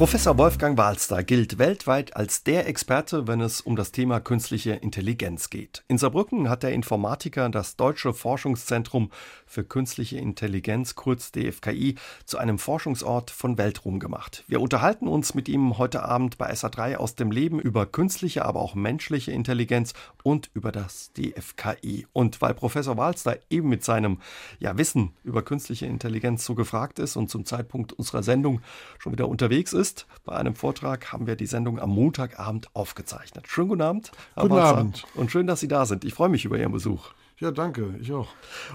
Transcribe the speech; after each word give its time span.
Professor 0.00 0.38
Wolfgang 0.38 0.78
Walster 0.78 1.22
gilt 1.22 1.58
weltweit 1.58 2.16
als 2.16 2.42
der 2.42 2.66
Experte, 2.66 3.28
wenn 3.28 3.42
es 3.42 3.60
um 3.60 3.76
das 3.76 3.92
Thema 3.92 4.18
künstliche 4.18 4.70
Intelligenz 4.70 5.50
geht. 5.50 5.84
In 5.88 5.98
Saarbrücken 5.98 6.48
hat 6.48 6.62
der 6.62 6.72
Informatiker 6.72 7.50
das 7.50 7.76
Deutsche 7.76 8.14
Forschungszentrum 8.14 9.10
für 9.44 9.62
künstliche 9.62 10.16
Intelligenz, 10.16 10.94
kurz 10.94 11.32
DFKI, 11.32 11.96
zu 12.24 12.38
einem 12.38 12.58
Forschungsort 12.58 13.30
von 13.30 13.58
Weltruhm 13.58 14.00
gemacht. 14.00 14.42
Wir 14.48 14.62
unterhalten 14.62 15.06
uns 15.06 15.34
mit 15.34 15.50
ihm 15.50 15.76
heute 15.76 16.02
Abend 16.02 16.38
bei 16.38 16.50
SA3 16.50 16.96
aus 16.96 17.14
dem 17.14 17.30
Leben 17.30 17.60
über 17.60 17.84
künstliche, 17.84 18.46
aber 18.46 18.60
auch 18.60 18.74
menschliche 18.74 19.32
Intelligenz 19.32 19.92
und 20.22 20.50
über 20.54 20.72
das 20.72 21.12
DFKI. 21.12 22.06
Und 22.14 22.40
weil 22.40 22.54
Professor 22.54 22.96
Walster 22.96 23.38
eben 23.50 23.68
mit 23.68 23.84
seinem 23.84 24.18
ja, 24.60 24.78
Wissen 24.78 25.12
über 25.24 25.42
künstliche 25.42 25.84
Intelligenz 25.84 26.46
so 26.46 26.54
gefragt 26.54 26.98
ist 26.98 27.16
und 27.16 27.28
zum 27.28 27.44
Zeitpunkt 27.44 27.92
unserer 27.92 28.22
Sendung 28.22 28.62
schon 28.98 29.12
wieder 29.12 29.28
unterwegs 29.28 29.74
ist, 29.74 29.89
ist. 29.90 30.06
Bei 30.24 30.36
einem 30.36 30.54
Vortrag 30.54 31.12
haben 31.12 31.26
wir 31.26 31.36
die 31.36 31.46
Sendung 31.46 31.80
am 31.80 31.90
Montagabend 31.90 32.68
aufgezeichnet. 32.74 33.48
Schönen 33.48 33.68
guten 33.68 33.82
Abend. 33.82 34.12
Herr 34.34 34.44
guten 34.44 34.54
Walzer. 34.54 34.78
Abend. 34.78 35.04
Und 35.14 35.30
schön, 35.32 35.46
dass 35.46 35.60
Sie 35.60 35.68
da 35.68 35.84
sind. 35.86 36.04
Ich 36.04 36.14
freue 36.14 36.28
mich 36.28 36.44
über 36.44 36.58
Ihren 36.58 36.72
Besuch. 36.72 37.10
Ja, 37.38 37.50
danke. 37.50 37.94
Ich 38.00 38.12
auch. 38.12 38.28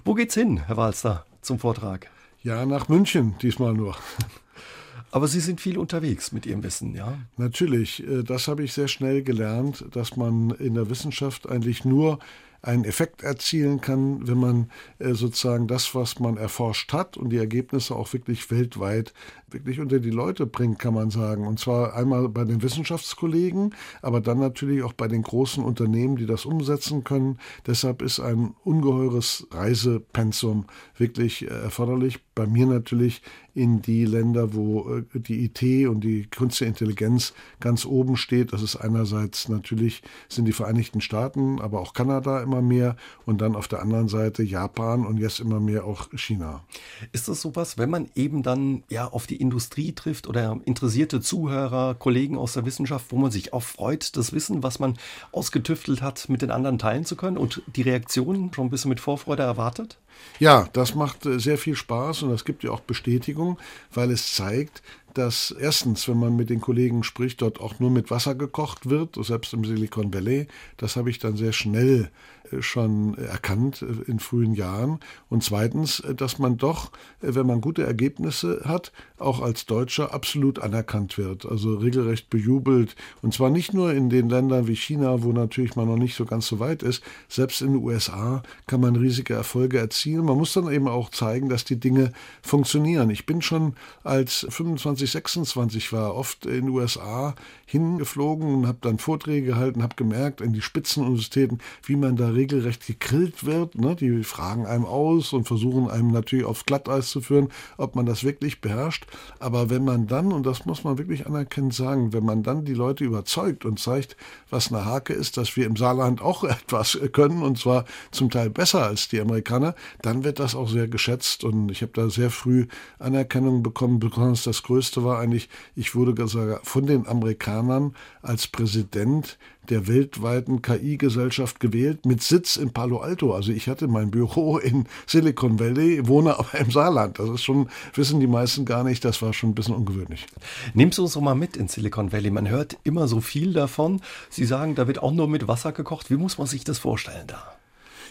Wo 0.03 0.13
geht's 0.13 0.33
hin, 0.33 0.57
Herr 0.65 0.77
Walster, 0.77 1.25
zum 1.41 1.59
Vortrag? 1.59 2.09
Ja, 2.41 2.65
nach 2.65 2.89
München 2.89 3.35
diesmal 3.41 3.73
nur. 3.73 3.95
Aber 5.11 5.27
Sie 5.29 5.39
sind 5.39 5.61
viel 5.61 5.77
unterwegs 5.77 6.33
mit 6.33 6.45
Ihrem 6.45 6.63
Wissen, 6.63 6.93
ja? 6.93 7.17
Natürlich. 7.37 8.05
Äh, 8.05 8.23
das 8.23 8.47
habe 8.49 8.63
ich 8.63 8.73
sehr 8.73 8.89
schnell 8.89 9.23
gelernt, 9.23 9.85
dass 9.91 10.17
man 10.17 10.49
in 10.51 10.73
der 10.73 10.89
Wissenschaft 10.89 11.49
eigentlich 11.49 11.85
nur 11.85 12.19
einen 12.65 12.83
Effekt 12.83 13.23
erzielen 13.23 13.79
kann, 13.79 14.27
wenn 14.27 14.39
man 14.39 14.71
äh, 14.99 15.13
sozusagen 15.13 15.67
das, 15.67 15.93
was 15.93 16.19
man 16.19 16.37
erforscht 16.37 16.91
hat 16.93 17.15
und 17.15 17.29
die 17.29 17.37
Ergebnisse 17.37 17.95
auch 17.95 18.11
wirklich 18.11 18.49
weltweit 18.49 19.13
wirklich 19.55 19.79
unter 19.79 19.99
die 19.99 20.11
Leute 20.11 20.45
bringt, 20.45 20.79
kann 20.79 20.93
man 20.93 21.09
sagen. 21.09 21.47
Und 21.47 21.59
zwar 21.59 21.95
einmal 21.95 22.27
bei 22.29 22.43
den 22.43 22.61
Wissenschaftskollegen, 22.61 23.73
aber 24.01 24.21
dann 24.21 24.39
natürlich 24.39 24.83
auch 24.83 24.93
bei 24.93 25.07
den 25.07 25.23
großen 25.23 25.63
Unternehmen, 25.63 26.17
die 26.17 26.25
das 26.25 26.45
umsetzen 26.45 27.03
können. 27.03 27.39
Deshalb 27.65 28.01
ist 28.01 28.19
ein 28.19 28.53
ungeheures 28.63 29.47
Reisepensum 29.51 30.65
wirklich 30.97 31.43
äh, 31.43 31.47
erforderlich. 31.47 32.19
Bei 32.35 32.45
mir 32.45 32.65
natürlich 32.65 33.21
in 33.55 33.81
die 33.81 34.03
Länder, 34.03 34.53
wo 34.53 34.97
äh, 34.97 35.03
die 35.13 35.45
IT 35.45 35.87
und 35.87 36.01
die 36.01 36.27
künstliche 36.27 36.69
Intelligenz 36.69 37.33
ganz 37.61 37.85
oben 37.85 38.17
steht. 38.17 38.51
Das 38.51 38.61
ist 38.61 38.75
einerseits 38.75 39.47
natürlich 39.47 40.03
sind 40.27 40.45
die 40.45 40.51
Vereinigten 40.51 40.99
Staaten, 40.99 41.59
aber 41.61 41.79
auch 41.79 41.93
Kanada 41.93 42.41
immer 42.41 42.61
mehr 42.61 42.97
und 43.25 43.39
dann 43.39 43.55
auf 43.55 43.69
der 43.69 43.81
anderen 43.81 44.09
Seite 44.09 44.43
Japan 44.43 45.05
und 45.05 45.17
jetzt 45.17 45.39
immer 45.39 45.61
mehr 45.61 45.85
auch 45.85 46.09
China. 46.13 46.65
Ist 47.13 47.29
das 47.29 47.41
sowas, 47.41 47.77
wenn 47.77 47.89
man 47.89 48.09
eben 48.15 48.43
dann 48.43 48.83
ja 48.89 49.07
auf 49.07 49.25
die 49.25 49.37
Industrie 49.45 49.93
trifft 49.93 50.27
oder 50.27 50.59
interessierte 50.65 51.21
Zuhörer, 51.21 51.95
Kollegen 51.95 52.37
aus 52.37 52.53
der 52.53 52.65
Wissenschaft, 52.65 53.07
wo 53.09 53.17
man 53.17 53.31
sich 53.31 53.53
auch 53.53 53.63
freut, 53.63 54.15
das 54.17 54.33
Wissen, 54.33 54.63
was 54.63 54.79
man 54.79 54.97
ausgetüftelt 55.31 56.01
hat, 56.01 56.29
mit 56.29 56.41
den 56.41 56.51
anderen 56.51 56.79
teilen 56.79 57.05
zu 57.05 57.15
können 57.15 57.37
und 57.37 57.61
die 57.67 57.83
Reaktionen 57.83 58.53
schon 58.53 58.67
ein 58.67 58.69
bisschen 58.69 58.89
mit 58.89 58.99
Vorfreude 58.99 59.43
erwartet? 59.43 59.99
Ja, 60.39 60.67
das 60.73 60.95
macht 60.95 61.25
äh, 61.25 61.39
sehr 61.39 61.57
viel 61.57 61.75
Spaß 61.75 62.23
und 62.23 62.29
das 62.29 62.45
gibt 62.45 62.63
ja 62.63 62.71
auch 62.71 62.81
Bestätigung, 62.81 63.57
weil 63.93 64.11
es 64.11 64.33
zeigt, 64.35 64.81
dass 65.17 65.55
erstens, 65.57 66.07
wenn 66.07 66.19
man 66.19 66.35
mit 66.35 66.49
den 66.49 66.61
Kollegen 66.61 67.03
spricht, 67.03 67.41
dort 67.41 67.59
auch 67.59 67.79
nur 67.79 67.89
mit 67.89 68.11
Wasser 68.11 68.35
gekocht 68.35 68.89
wird, 68.89 69.15
selbst 69.25 69.53
im 69.53 69.63
Silicon 69.63 70.13
Valley. 70.13 70.47
Das 70.77 70.97
habe 70.97 71.09
ich 71.09 71.19
dann 71.19 71.37
sehr 71.37 71.53
schnell 71.53 72.11
äh, 72.51 72.61
schon 72.61 73.17
erkannt 73.17 73.81
äh, 73.81 74.09
in 74.11 74.19
frühen 74.19 74.53
Jahren. 74.53 74.99
Und 75.29 75.43
zweitens, 75.43 76.03
dass 76.17 76.37
man 76.37 76.57
doch, 76.57 76.91
wenn 77.21 77.47
man 77.47 77.61
gute 77.61 77.83
Ergebnisse 77.83 78.61
hat, 78.65 78.91
auch 79.17 79.41
als 79.41 79.65
Deutscher 79.65 80.13
absolut 80.13 80.59
anerkannt 80.59 81.17
wird, 81.17 81.45
also 81.45 81.75
regelrecht 81.75 82.29
bejubelt. 82.29 82.95
Und 83.21 83.33
zwar 83.33 83.49
nicht 83.49 83.73
nur 83.73 83.93
in 83.93 84.09
den 84.09 84.29
Ländern 84.29 84.67
wie 84.67 84.75
China, 84.75 85.23
wo 85.23 85.31
natürlich 85.31 85.77
man 85.77 85.87
noch 85.87 85.97
nicht 85.97 86.15
so 86.15 86.25
ganz 86.25 86.47
so 86.47 86.59
weit 86.59 86.83
ist. 86.83 87.01
Selbst 87.29 87.61
in 87.61 87.73
den 87.73 87.83
USA 87.83 88.43
kann 88.67 88.81
man 88.81 88.97
riesige 88.97 89.33
Erfolge 89.33 89.79
erzielen. 89.79 90.04
Man 90.07 90.37
muss 90.37 90.53
dann 90.53 90.71
eben 90.71 90.87
auch 90.87 91.09
zeigen, 91.09 91.49
dass 91.49 91.63
die 91.63 91.79
Dinge 91.79 92.11
funktionieren. 92.41 93.09
Ich 93.09 93.25
bin 93.25 93.41
schon 93.41 93.75
als 94.03 94.45
25 94.49 95.11
26 95.11 95.93
war, 95.93 96.15
oft 96.15 96.45
in 96.45 96.65
den 96.65 96.69
USA 96.69 97.35
hingeflogen 97.65 98.53
und 98.53 98.67
habe 98.67 98.77
dann 98.81 98.99
Vorträge 98.99 99.47
gehalten, 99.47 99.81
habe 99.81 99.95
gemerkt 99.95 100.39
in 100.41 100.53
die 100.53 100.61
Spitzenuniversitäten, 100.61 101.59
wie 101.83 101.95
man 101.95 102.15
da 102.15 102.29
regelrecht 102.29 102.85
gegrillt 102.85 103.45
wird. 103.45 103.75
Ne? 103.75 103.95
Die 103.95 104.23
fragen 104.23 104.65
einem 104.65 104.85
aus 104.85 105.33
und 105.33 105.47
versuchen 105.47 105.89
einem 105.89 106.11
natürlich 106.11 106.45
auf 106.45 106.65
Glatteis 106.65 107.09
zu 107.09 107.21
führen, 107.21 107.49
ob 107.77 107.95
man 107.95 108.05
das 108.05 108.23
wirklich 108.23 108.61
beherrscht. 108.61 109.05
Aber 109.39 109.69
wenn 109.69 109.83
man 109.83 110.07
dann, 110.07 110.31
und 110.31 110.45
das 110.45 110.65
muss 110.65 110.83
man 110.83 110.97
wirklich 110.97 111.25
anerkennend 111.25 111.73
sagen, 111.73 112.13
wenn 112.13 112.23
man 112.23 112.43
dann 112.43 112.65
die 112.65 112.73
Leute 112.73 113.03
überzeugt 113.03 113.65
und 113.65 113.79
zeigt, 113.79 114.15
was 114.49 114.71
eine 114.71 114.85
Hake 114.85 115.13
ist, 115.13 115.37
dass 115.37 115.55
wir 115.55 115.65
im 115.65 115.75
Saarland 115.75 116.21
auch 116.21 116.43
etwas 116.43 116.99
können 117.13 117.41
und 117.41 117.57
zwar 117.57 117.85
zum 118.11 118.29
Teil 118.29 118.49
besser 118.49 118.85
als 118.85 119.07
die 119.07 119.19
Amerikaner, 119.19 119.75
dann 120.01 120.23
wird 120.23 120.39
das 120.39 120.55
auch 120.55 120.69
sehr 120.69 120.87
geschätzt 120.87 121.43
und 121.43 121.71
ich 121.71 121.81
habe 121.81 121.91
da 121.93 122.09
sehr 122.09 122.29
früh 122.29 122.67
Anerkennung 122.99 123.63
bekommen, 123.63 123.99
besonders 123.99 124.43
das 124.43 124.63
größte 124.63 125.03
war 125.03 125.19
eigentlich, 125.19 125.49
ich 125.75 125.95
wurde 125.95 126.27
sogar 126.27 126.59
von 126.63 126.85
den 126.85 127.07
Amerikanern 127.07 127.95
als 128.21 128.47
Präsident 128.47 129.37
der 129.69 129.87
weltweiten 129.87 130.61
KI-Gesellschaft 130.61 131.59
gewählt, 131.59 132.05
mit 132.05 132.21
Sitz 132.21 132.57
in 132.57 132.71
Palo 132.71 132.99
Alto. 132.99 133.33
Also 133.33 133.51
ich 133.51 133.67
hatte 133.67 133.87
mein 133.87 134.11
Büro 134.11 134.57
in 134.57 134.85
Silicon 135.07 135.59
Valley, 135.59 136.07
wohne 136.07 136.37
aber 136.39 136.57
im 136.59 136.71
Saarland. 136.71 137.19
Das 137.19 137.29
ist 137.29 137.43
schon, 137.43 137.69
wissen 137.93 138.19
die 138.19 138.27
meisten 138.27 138.65
gar 138.65 138.83
nicht, 138.83 139.03
das 139.03 139.21
war 139.21 139.33
schon 139.33 139.51
ein 139.51 139.55
bisschen 139.55 139.75
ungewöhnlich. 139.75 140.27
Nimmst 140.73 140.97
du 140.97 141.03
uns 141.03 141.13
doch 141.13 141.21
mal 141.21 141.35
mit 141.35 141.57
in 141.57 141.67
Silicon 141.67 142.11
Valley. 142.11 142.31
Man 142.31 142.47
hört 142.47 142.77
immer 142.83 143.07
so 143.07 143.21
viel 143.21 143.53
davon. 143.53 144.01
Sie 144.29 144.45
sagen, 144.45 144.75
da 144.75 144.87
wird 144.87 145.01
auch 145.01 145.11
nur 145.11 145.27
mit 145.27 145.47
Wasser 145.47 145.71
gekocht. 145.71 146.09
Wie 146.09 146.17
muss 146.17 146.37
man 146.37 146.47
sich 146.47 146.63
das 146.63 146.77
vorstellen 146.77 147.27
da? 147.27 147.55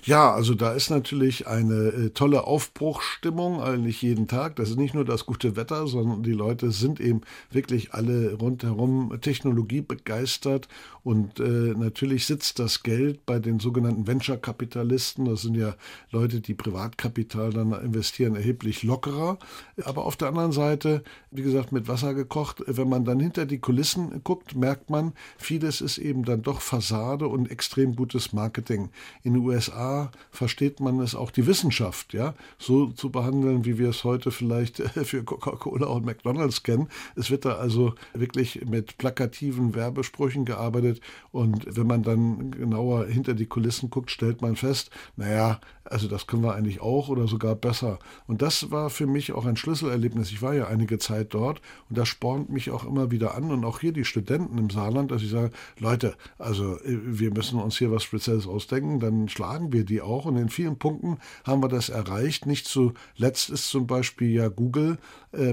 Ja, 0.07 0.35
also 0.35 0.55
da 0.55 0.73
ist 0.73 0.91
natürlich 0.91 1.47
eine 1.47 1.75
äh, 1.75 2.11
tolle 2.11 2.47
Aufbruchsstimmung, 2.47 3.63
eigentlich 3.63 4.03
jeden 4.03 4.29
Tag. 4.29 4.55
Das 4.57 4.69
ist 4.69 4.77
nicht 4.77 4.93
nur 4.93 5.07
das 5.07 5.25
gute 5.25 5.57
Wetter, 5.57 5.87
sondern 5.87 6.23
die 6.23 6.33
Leute 6.33 6.73
sind 6.73 7.01
eben 7.01 7.23
wirklich 7.51 7.95
alle 7.95 8.35
rundherum 8.35 9.17
technologiebegeistert 9.23 10.69
und 11.05 11.41
äh, 11.41 11.75
natürlich 11.75 12.27
sitzt 12.27 12.59
das 12.59 12.83
Geld 12.83 13.25
bei 13.25 13.39
den 13.39 13.61
sogenannten 13.61 14.07
Venture-Kapitalisten. 14.07 15.25
Das 15.25 15.41
sind 15.41 15.55
ja 15.55 15.75
Leute, 16.11 16.43
die 16.43 16.55
Privatkapital 16.55 17.51
dann 17.51 17.73
investieren, 17.73 18.37
erheblich 18.37 18.83
lockerer. 18.83 19.39
Aber 19.85 20.05
auf 20.05 20.17
der 20.17 20.29
anderen 20.29 20.53
Seite, 20.53 21.03
wie 21.31 21.43
gesagt, 21.43 21.73
mit 21.73 21.89
Wasser 21.89 22.13
gekocht. 22.13 22.63
Wenn 22.67 22.89
man 22.91 23.05
dann 23.07 23.21
hinter 23.21 23.47
die 23.47 23.59
Kulissen 23.59 24.23
guckt, 24.23 24.55
merkt 24.55 24.91
man, 24.91 25.15
vieles 25.39 25.81
ist 25.81 25.97
eben 25.97 26.25
dann 26.25 26.43
doch 26.43 26.61
Fassade 26.63 27.27
und 27.27 27.51
extrem 27.51 27.97
gutes 27.97 28.33
Marketing. 28.35 28.91
In 29.23 29.35
den 29.35 29.43
USA 29.43 29.94
versteht 30.31 30.81
man 30.81 31.01
es 31.01 31.15
auch 31.15 31.31
die 31.31 31.47
Wissenschaft, 31.47 32.15
ja, 32.15 32.35
so 32.59 32.89
zu 32.89 33.11
behandeln, 33.11 33.65
wie 33.65 33.79
wir 33.79 33.91
es 33.91 34.05
heute 34.05 34.31
vielleicht 34.31 34.79
für 35.05 35.25
Coca-Cola 35.25 35.87
und 35.87 36.05
McDonalds 36.05 36.63
kennen. 36.63 36.89
Es 37.17 37.31
wird 37.31 37.45
da 37.45 37.57
also 37.57 37.95
wirklich 38.13 38.65
mit 38.65 38.99
plakativen 38.99 39.75
Werbesprüchen 39.75 40.45
gearbeitet 40.45 41.01
und 41.33 41.77
wenn 41.77 41.87
man 41.87 42.03
dann 42.03 42.51
genauer 42.51 43.07
hinter 43.07 43.35
die 43.35 43.47
Kulissen 43.47 43.91
guckt, 43.91 44.11
stellt 44.11 44.43
man 44.43 44.57
fest, 44.57 44.91
naja, 45.17 45.61
also 45.85 46.09
das 46.09 46.27
können 46.27 46.43
wir 46.43 46.55
eigentlich 46.55 46.81
auch 46.81 47.09
oder 47.09 47.29
sogar 47.29 47.55
besser. 47.55 47.99
Und 48.27 48.41
das 48.41 48.71
war 48.71 48.89
für 48.89 49.07
mich 49.07 49.33
auch 49.33 49.45
ein 49.45 49.57
Schlüsselerlebnis. 49.57 50.33
Ich 50.33 50.41
war 50.41 50.55
ja 50.55 50.67
einige 50.67 50.99
Zeit 50.99 51.35
dort 51.35 51.61
und 51.89 51.99
das 51.99 52.09
spornt 52.09 52.51
mich 52.51 52.71
auch 52.71 52.85
immer 52.85 53.11
wieder 53.11 53.35
an 53.35 53.51
und 53.51 53.65
auch 53.65 53.81
hier 53.81 53.93
die 53.93 54.05
Studenten 54.05 54.57
im 54.59 54.71
Saarland, 54.71 55.11
dass 55.11 55.23
ich 55.23 55.31
sage, 55.31 55.51
Leute, 55.79 56.17
also 56.39 56.79
äh, 56.79 56.99
wir 57.05 57.33
müssen 57.33 57.61
uns 57.61 57.77
hier 57.77 57.91
was 57.91 58.03
Spezielles 58.03 58.47
ausdenken, 58.47 59.01
dann 59.01 59.29
schlagen 59.29 59.73
wir 59.73 59.84
die 59.85 60.01
auch. 60.01 60.25
Und 60.25 60.37
in 60.37 60.49
vielen 60.49 60.79
Punkten 60.79 61.19
haben 61.45 61.63
wir 61.63 61.69
das 61.69 61.89
erreicht. 61.89 62.47
Nicht 62.47 62.67
zuletzt 62.67 63.51
ist 63.51 63.69
zum 63.69 63.87
Beispiel 63.87 64.31
ja 64.31 64.49
Google 64.49 64.99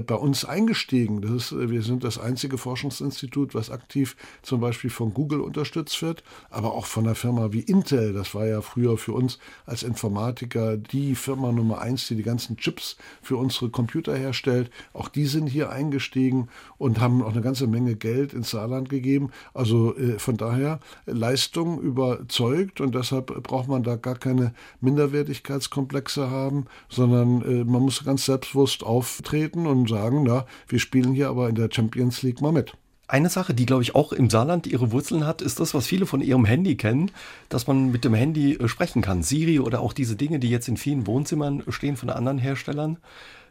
bei 0.02 0.14
uns 0.14 0.44
eingestiegen. 0.44 1.20
Das 1.22 1.30
ist, 1.30 1.52
äh, 1.52 1.70
wir 1.70 1.82
sind 1.82 2.04
das 2.04 2.18
einzige 2.18 2.58
Forschungsinstitut, 2.58 3.54
was 3.54 3.70
aktiv 3.70 4.16
zum 4.42 4.60
Beispiel 4.60 4.90
von 4.90 5.14
Google 5.14 5.40
unterstützt 5.40 6.00
wird, 6.02 6.22
aber 6.50 6.72
auch 6.72 6.86
von 6.86 7.04
einer 7.04 7.14
Firma 7.14 7.52
wie 7.52 7.60
Intel. 7.60 8.12
Das 8.12 8.34
war 8.34 8.46
ja 8.46 8.60
früher 8.60 8.96
für 8.98 9.12
uns 9.12 9.38
als 9.66 9.82
Informatiker 9.82 10.76
die 10.76 11.14
Firma 11.14 11.52
Nummer 11.52 11.80
eins, 11.80 12.08
die 12.08 12.16
die 12.16 12.22
ganzen 12.22 12.56
Chips 12.56 12.96
für 13.22 13.36
unsere 13.36 13.70
Computer 13.70 14.16
herstellt. 14.16 14.70
Auch 14.92 15.08
die 15.08 15.26
sind 15.26 15.46
hier 15.46 15.70
eingestiegen 15.70 16.48
und 16.78 17.00
haben 17.00 17.22
auch 17.22 17.32
eine 17.32 17.42
ganze 17.42 17.66
Menge 17.66 17.96
Geld 17.96 18.32
ins 18.32 18.50
Saarland 18.50 18.88
gegeben. 18.88 19.30
Also 19.54 19.96
äh, 19.96 20.18
von 20.18 20.36
daher 20.36 20.80
Leistung 21.06 21.80
überzeugt 21.80 22.80
und 22.80 22.94
deshalb 22.94 23.42
braucht 23.42 23.68
man 23.68 23.82
da 23.82 23.96
gar 23.96 24.16
keine 24.16 24.54
Minderwertigkeitskomplexe 24.80 26.30
haben, 26.30 26.66
sondern 26.88 27.42
äh, 27.42 27.64
man 27.64 27.82
muss 27.82 28.04
ganz 28.04 28.26
selbstbewusst 28.26 28.84
auftreten 28.84 29.66
und 29.80 29.88
sagen, 29.88 30.22
na, 30.24 30.46
wir 30.68 30.78
spielen 30.78 31.14
hier 31.14 31.28
aber 31.28 31.48
in 31.48 31.54
der 31.54 31.68
Champions 31.72 32.22
League 32.22 32.40
mal 32.40 32.52
mit. 32.52 32.74
Eine 33.08 33.28
Sache, 33.28 33.52
die, 33.52 33.66
glaube 33.66 33.82
ich, 33.82 33.94
auch 33.94 34.12
im 34.12 34.30
Saarland 34.30 34.66
ihre 34.66 34.90
Wurzeln 34.90 35.26
hat, 35.26 35.42
ist 35.42 35.60
das, 35.60 35.74
was 35.74 35.86
viele 35.86 36.06
von 36.06 36.22
ihrem 36.22 36.44
Handy 36.44 36.76
kennen, 36.76 37.10
dass 37.50 37.66
man 37.66 37.90
mit 37.92 38.04
dem 38.04 38.14
Handy 38.14 38.54
äh, 38.54 38.68
sprechen 38.68 39.02
kann. 39.02 39.22
Siri 39.22 39.60
oder 39.60 39.80
auch 39.80 39.92
diese 39.92 40.16
Dinge, 40.16 40.38
die 40.38 40.48
jetzt 40.48 40.68
in 40.68 40.76
vielen 40.76 41.06
Wohnzimmern 41.06 41.62
stehen 41.68 41.96
von 41.96 42.08
anderen 42.08 42.38
Herstellern. 42.38 42.98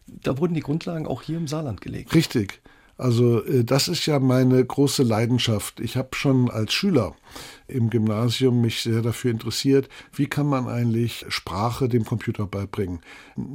Da 0.07 0.37
wurden 0.39 0.55
die 0.55 0.61
Grundlagen 0.61 1.05
auch 1.05 1.21
hier 1.21 1.37
im 1.37 1.47
Saarland 1.47 1.81
gelegt. 1.81 2.15
Richtig. 2.15 2.61
Also 2.97 3.43
äh, 3.43 3.63
das 3.63 3.87
ist 3.87 4.05
ja 4.05 4.19
meine 4.19 4.63
große 4.65 5.03
Leidenschaft. 5.03 5.79
Ich 5.79 5.97
habe 5.97 6.09
schon 6.13 6.49
als 6.49 6.73
Schüler 6.73 7.15
im 7.71 7.89
Gymnasium 7.89 8.61
mich 8.61 8.81
sehr 8.81 9.01
dafür 9.01 9.31
interessiert, 9.31 9.89
wie 10.13 10.27
kann 10.27 10.47
man 10.47 10.67
eigentlich 10.67 11.25
Sprache 11.29 11.89
dem 11.89 12.05
Computer 12.05 12.45
beibringen. 12.45 12.99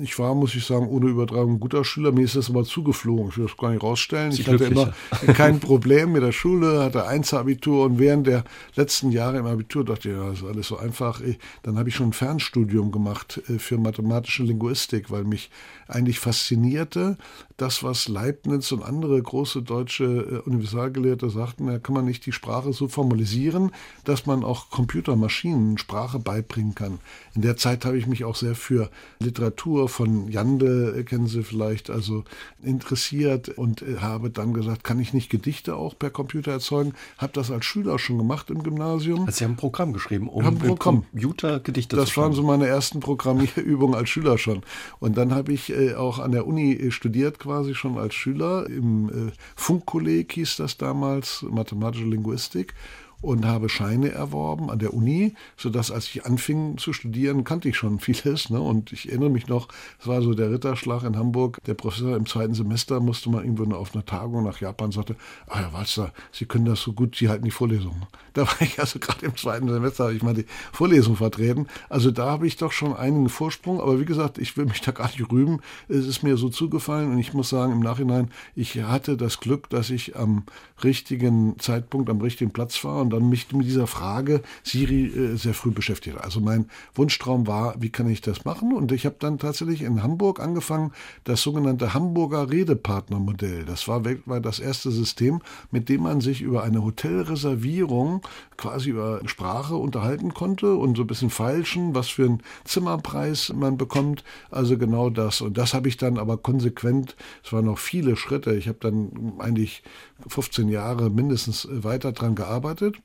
Ich 0.00 0.18
war, 0.18 0.34
muss 0.34 0.54
ich 0.54 0.64
sagen, 0.64 0.88
ohne 0.88 1.08
Übertragung 1.08 1.54
ein 1.54 1.60
guter 1.60 1.84
Schüler. 1.84 2.12
Mir 2.12 2.24
ist 2.24 2.36
das 2.36 2.50
aber 2.50 2.64
zugeflogen. 2.64 3.28
Ich 3.28 3.38
will 3.38 3.46
das 3.46 3.56
gar 3.56 3.70
nicht 3.70 3.82
rausstellen. 3.82 4.32
Sie 4.32 4.42
ich 4.42 4.48
hatte 4.48 4.64
immer 4.64 4.94
kein 5.34 5.60
Problem 5.60 6.12
mit 6.12 6.22
der 6.22 6.32
Schule, 6.32 6.82
hatte 6.82 7.06
Einzelabitur 7.06 7.84
und 7.84 7.98
während 7.98 8.26
der 8.26 8.44
letzten 8.74 9.10
Jahre 9.10 9.38
im 9.38 9.46
Abitur 9.46 9.84
dachte 9.84 10.08
ich, 10.08 10.16
ja, 10.16 10.28
das 10.28 10.38
ist 10.38 10.44
alles 10.44 10.68
so 10.68 10.78
einfach. 10.78 11.20
Dann 11.62 11.78
habe 11.78 11.88
ich 11.88 11.94
schon 11.94 12.08
ein 12.08 12.12
Fernstudium 12.12 12.90
gemacht 12.90 13.40
äh, 13.48 13.58
für 13.58 13.78
mathematische 13.78 14.42
Linguistik, 14.42 15.10
weil 15.10 15.24
mich 15.24 15.50
eigentlich 15.88 16.18
faszinierte, 16.18 17.16
das, 17.56 17.82
was 17.82 18.08
Leibniz 18.08 18.72
und 18.72 18.82
andere 18.82 19.20
große 19.22 19.62
deutsche 19.62 20.04
äh, 20.04 20.48
Universalgelehrte 20.48 21.30
sagten, 21.30 21.66
da 21.66 21.78
kann 21.78 21.94
man 21.94 22.04
nicht 22.04 22.26
die 22.26 22.32
Sprache 22.32 22.72
so 22.72 22.88
formalisieren, 22.88 23.70
dass 24.06 24.24
man 24.24 24.44
auch 24.44 24.70
Computermaschinen 24.70 25.78
Sprache 25.78 26.20
beibringen 26.20 26.74
kann. 26.74 27.00
In 27.34 27.42
der 27.42 27.56
Zeit 27.56 27.84
habe 27.84 27.98
ich 27.98 28.06
mich 28.06 28.24
auch 28.24 28.36
sehr 28.36 28.54
für 28.54 28.88
Literatur 29.18 29.88
von 29.88 30.28
Jande, 30.28 30.94
äh, 30.96 31.02
kennen 31.02 31.26
Sie 31.26 31.42
vielleicht, 31.42 31.90
also 31.90 32.24
interessiert 32.62 33.48
und 33.48 33.82
äh, 33.82 33.98
habe 34.00 34.30
dann 34.30 34.54
gesagt, 34.54 34.84
kann 34.84 35.00
ich 35.00 35.12
nicht 35.12 35.28
Gedichte 35.28 35.74
auch 35.74 35.98
per 35.98 36.10
Computer 36.10 36.52
erzeugen? 36.52 36.94
Habe 37.18 37.32
das 37.32 37.50
als 37.50 37.64
Schüler 37.64 37.98
schon 37.98 38.16
gemacht 38.16 38.48
im 38.50 38.62
Gymnasium. 38.62 39.26
Also 39.26 39.38
Sie 39.38 39.44
haben 39.44 39.52
ein 39.52 39.56
Programm 39.56 39.92
geschrieben, 39.92 40.28
um 40.28 40.46
ein 40.46 40.58
Programm. 40.58 41.04
Computer 41.10 41.58
Gedichte 41.58 41.96
das 41.96 42.06
zu 42.06 42.12
schreiben. 42.12 42.30
Das 42.30 42.38
waren 42.38 42.46
so 42.46 42.50
meine 42.50 42.68
ersten 42.68 43.00
Programmierübungen 43.00 43.96
als 43.96 44.08
Schüler 44.08 44.38
schon. 44.38 44.62
Und 45.00 45.16
dann 45.18 45.34
habe 45.34 45.52
ich 45.52 45.70
äh, 45.70 45.94
auch 45.94 46.20
an 46.20 46.30
der 46.30 46.46
Uni 46.46 46.90
studiert 46.90 47.40
quasi 47.40 47.74
schon 47.74 47.98
als 47.98 48.14
Schüler. 48.14 48.68
Im 48.68 49.32
Funkkolleg 49.56 50.32
hieß 50.32 50.56
das 50.56 50.76
damals, 50.76 51.44
mathematische 51.50 52.04
Linguistik 52.04 52.74
und 53.20 53.44
habe 53.44 53.68
Scheine 53.68 54.10
erworben 54.10 54.70
an 54.70 54.78
der 54.78 54.94
Uni, 54.94 55.34
sodass 55.56 55.90
als 55.90 56.06
ich 56.06 56.24
anfing 56.24 56.78
zu 56.78 56.92
studieren, 56.92 57.44
kannte 57.44 57.68
ich 57.68 57.76
schon 57.76 57.98
vieles. 58.00 58.50
Ne? 58.50 58.60
Und 58.60 58.92
ich 58.92 59.08
erinnere 59.08 59.30
mich 59.30 59.48
noch, 59.48 59.68
es 60.00 60.06
war 60.06 60.22
so 60.22 60.34
der 60.34 60.50
Ritterschlag 60.50 61.02
in 61.02 61.16
Hamburg. 61.16 61.60
Der 61.66 61.74
Professor 61.74 62.16
im 62.16 62.26
zweiten 62.26 62.54
Semester 62.54 63.00
musste 63.00 63.30
mal 63.30 63.42
irgendwo 63.42 63.64
auf 63.74 63.94
einer 63.94 64.04
Tagung 64.04 64.44
nach 64.44 64.60
Japan 64.60 64.92
sagte, 64.92 65.16
ah 65.48 65.58
Herr 65.58 65.72
Walzer, 65.72 66.12
Sie 66.32 66.46
können 66.46 66.64
das 66.64 66.80
so 66.80 66.92
gut, 66.92 67.16
Sie 67.16 67.28
halten 67.28 67.44
die 67.44 67.50
Vorlesung. 67.50 68.06
Da 68.36 68.42
war 68.46 68.60
ich 68.60 68.78
also 68.78 68.98
gerade 68.98 69.24
im 69.24 69.34
zweiten 69.34 69.66
Semester, 69.66 70.04
habe 70.04 70.14
ich 70.14 70.22
mal 70.22 70.34
die 70.34 70.44
Vorlesung 70.70 71.16
vertreten. 71.16 71.68
Also 71.88 72.10
da 72.10 72.26
habe 72.26 72.46
ich 72.46 72.58
doch 72.58 72.70
schon 72.70 72.94
einen 72.94 73.30
Vorsprung. 73.30 73.80
Aber 73.80 73.98
wie 73.98 74.04
gesagt, 74.04 74.36
ich 74.36 74.58
will 74.58 74.66
mich 74.66 74.82
da 74.82 74.92
gar 74.92 75.06
nicht 75.06 75.32
rühmen. 75.32 75.62
Es 75.88 76.06
ist 76.06 76.22
mir 76.22 76.36
so 76.36 76.50
zugefallen 76.50 77.10
und 77.10 77.18
ich 77.18 77.32
muss 77.32 77.48
sagen, 77.48 77.72
im 77.72 77.80
Nachhinein, 77.80 78.30
ich 78.54 78.82
hatte 78.82 79.16
das 79.16 79.40
Glück, 79.40 79.70
dass 79.70 79.88
ich 79.88 80.16
am 80.16 80.44
richtigen 80.84 81.58
Zeitpunkt, 81.58 82.10
am 82.10 82.20
richtigen 82.20 82.50
Platz 82.50 82.84
war 82.84 83.00
und 83.00 83.08
dann 83.08 83.26
mich 83.30 83.50
mit 83.52 83.64
dieser 83.64 83.86
Frage 83.86 84.42
Siri 84.62 85.06
äh, 85.06 85.36
sehr 85.36 85.54
früh 85.54 85.70
beschäftigt. 85.70 86.18
Also 86.18 86.40
mein 86.40 86.66
Wunschtraum 86.94 87.46
war, 87.46 87.76
wie 87.80 87.88
kann 87.88 88.10
ich 88.10 88.20
das 88.20 88.44
machen? 88.44 88.74
Und 88.74 88.92
ich 88.92 89.06
habe 89.06 89.16
dann 89.18 89.38
tatsächlich 89.38 89.80
in 89.80 90.02
Hamburg 90.02 90.40
angefangen, 90.40 90.92
das 91.24 91.40
sogenannte 91.40 91.94
Hamburger 91.94 92.50
Redepartnermodell. 92.50 93.64
Das 93.64 93.88
war 93.88 94.04
weltweit 94.04 94.44
das 94.44 94.58
erste 94.58 94.90
System, 94.90 95.40
mit 95.70 95.88
dem 95.88 96.02
man 96.02 96.20
sich 96.20 96.42
über 96.42 96.64
eine 96.64 96.84
Hotelreservierung 96.84 98.25
quasi 98.56 98.90
über 98.90 99.20
Sprache 99.26 99.76
unterhalten 99.76 100.34
konnte 100.34 100.74
und 100.74 100.96
so 100.96 101.02
ein 101.02 101.06
bisschen 101.06 101.30
feilschen, 101.30 101.94
was 101.94 102.08
für 102.08 102.24
einen 102.24 102.42
Zimmerpreis 102.64 103.52
man 103.54 103.76
bekommt. 103.76 104.24
Also 104.50 104.78
genau 104.78 105.10
das. 105.10 105.40
Und 105.40 105.58
das 105.58 105.74
habe 105.74 105.88
ich 105.88 105.96
dann 105.96 106.18
aber 106.18 106.36
konsequent, 106.36 107.16
es 107.44 107.52
waren 107.52 107.66
noch 107.66 107.78
viele 107.78 108.16
Schritte, 108.16 108.54
ich 108.54 108.68
habe 108.68 108.78
dann 108.80 109.34
eigentlich 109.38 109.82
15 110.28 110.68
Jahre 110.68 111.10
mindestens 111.10 111.68
weiter 111.70 112.12
dran 112.12 112.34
gearbeitet 112.34 112.96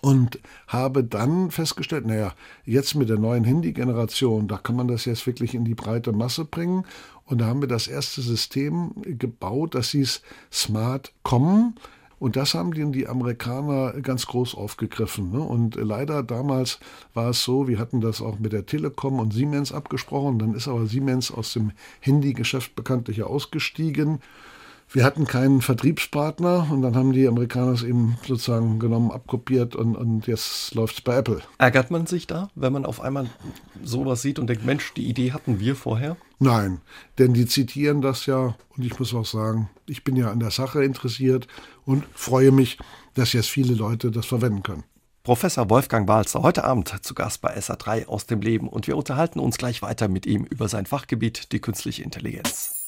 und 0.00 0.38
habe 0.66 1.04
dann 1.04 1.50
festgestellt, 1.50 2.06
naja, 2.06 2.32
jetzt 2.64 2.94
mit 2.94 3.08
der 3.08 3.18
neuen 3.18 3.44
Handy-Generation, 3.44 4.48
da 4.48 4.56
kann 4.56 4.76
man 4.76 4.88
das 4.88 5.04
jetzt 5.04 5.26
wirklich 5.26 5.54
in 5.54 5.64
die 5.64 5.74
breite 5.74 6.12
Masse 6.12 6.44
bringen. 6.44 6.84
Und 7.26 7.40
da 7.40 7.46
haben 7.46 7.60
wir 7.60 7.68
das 7.68 7.86
erste 7.86 8.22
System 8.22 8.92
gebaut, 9.02 9.74
das 9.74 9.90
hieß 9.90 10.22
Smart 10.50 11.12
Com. 11.22 11.74
Und 12.20 12.36
das 12.36 12.52
haben 12.52 12.72
die, 12.74 12.88
die 12.92 13.08
Amerikaner 13.08 13.94
ganz 14.02 14.26
groß 14.26 14.54
aufgegriffen. 14.54 15.32
Ne? 15.32 15.40
Und 15.40 15.74
leider 15.76 16.22
damals 16.22 16.78
war 17.14 17.30
es 17.30 17.42
so, 17.42 17.66
wir 17.66 17.78
hatten 17.78 18.02
das 18.02 18.20
auch 18.20 18.38
mit 18.38 18.52
der 18.52 18.66
Telekom 18.66 19.18
und 19.18 19.32
Siemens 19.32 19.72
abgesprochen. 19.72 20.38
Dann 20.38 20.54
ist 20.54 20.68
aber 20.68 20.86
Siemens 20.86 21.32
aus 21.32 21.54
dem 21.54 21.72
Handy-Geschäft 22.00 22.76
bekanntlich 22.76 23.22
ausgestiegen. 23.22 24.20
Wir 24.92 25.04
hatten 25.04 25.24
keinen 25.24 25.60
Vertriebspartner 25.60 26.66
und 26.68 26.82
dann 26.82 26.96
haben 26.96 27.12
die 27.12 27.28
Amerikaner 27.28 27.72
es 27.72 27.84
eben 27.84 28.18
sozusagen 28.26 28.80
genommen, 28.80 29.12
abkopiert 29.12 29.76
und, 29.76 29.94
und 29.94 30.26
jetzt 30.26 30.74
läuft 30.74 30.96
es 30.96 31.00
bei 31.00 31.16
Apple. 31.16 31.42
Ärgert 31.58 31.92
man 31.92 32.06
sich 32.06 32.26
da, 32.26 32.50
wenn 32.56 32.72
man 32.72 32.84
auf 32.84 33.00
einmal 33.00 33.30
sowas 33.84 34.20
sieht 34.20 34.40
und 34.40 34.48
denkt, 34.48 34.64
Mensch, 34.64 34.92
die 34.94 35.08
Idee 35.08 35.30
hatten 35.30 35.60
wir 35.60 35.76
vorher? 35.76 36.16
Nein, 36.40 36.80
denn 37.18 37.34
die 37.34 37.46
zitieren 37.46 38.00
das 38.00 38.26
ja 38.26 38.56
und 38.76 38.84
ich 38.84 38.98
muss 38.98 39.14
auch 39.14 39.26
sagen, 39.26 39.70
ich 39.86 40.02
bin 40.02 40.16
ja 40.16 40.28
an 40.32 40.40
der 40.40 40.50
Sache 40.50 40.82
interessiert 40.82 41.46
und 41.84 42.04
freue 42.12 42.50
mich, 42.50 42.76
dass 43.14 43.32
jetzt 43.32 43.48
viele 43.48 43.74
Leute 43.74 44.10
das 44.10 44.26
verwenden 44.26 44.64
können. 44.64 44.82
Professor 45.22 45.70
Wolfgang 45.70 46.08
Balzer, 46.08 46.42
heute 46.42 46.64
Abend 46.64 46.92
zu 47.02 47.14
Gast 47.14 47.42
bei 47.42 47.56
SA3 47.56 48.06
aus 48.06 48.26
dem 48.26 48.40
Leben 48.40 48.68
und 48.68 48.88
wir 48.88 48.96
unterhalten 48.96 49.38
uns 49.38 49.56
gleich 49.56 49.82
weiter 49.82 50.08
mit 50.08 50.26
ihm 50.26 50.46
über 50.46 50.66
sein 50.66 50.86
Fachgebiet, 50.86 51.52
die 51.52 51.60
künstliche 51.60 52.02
Intelligenz. 52.02 52.86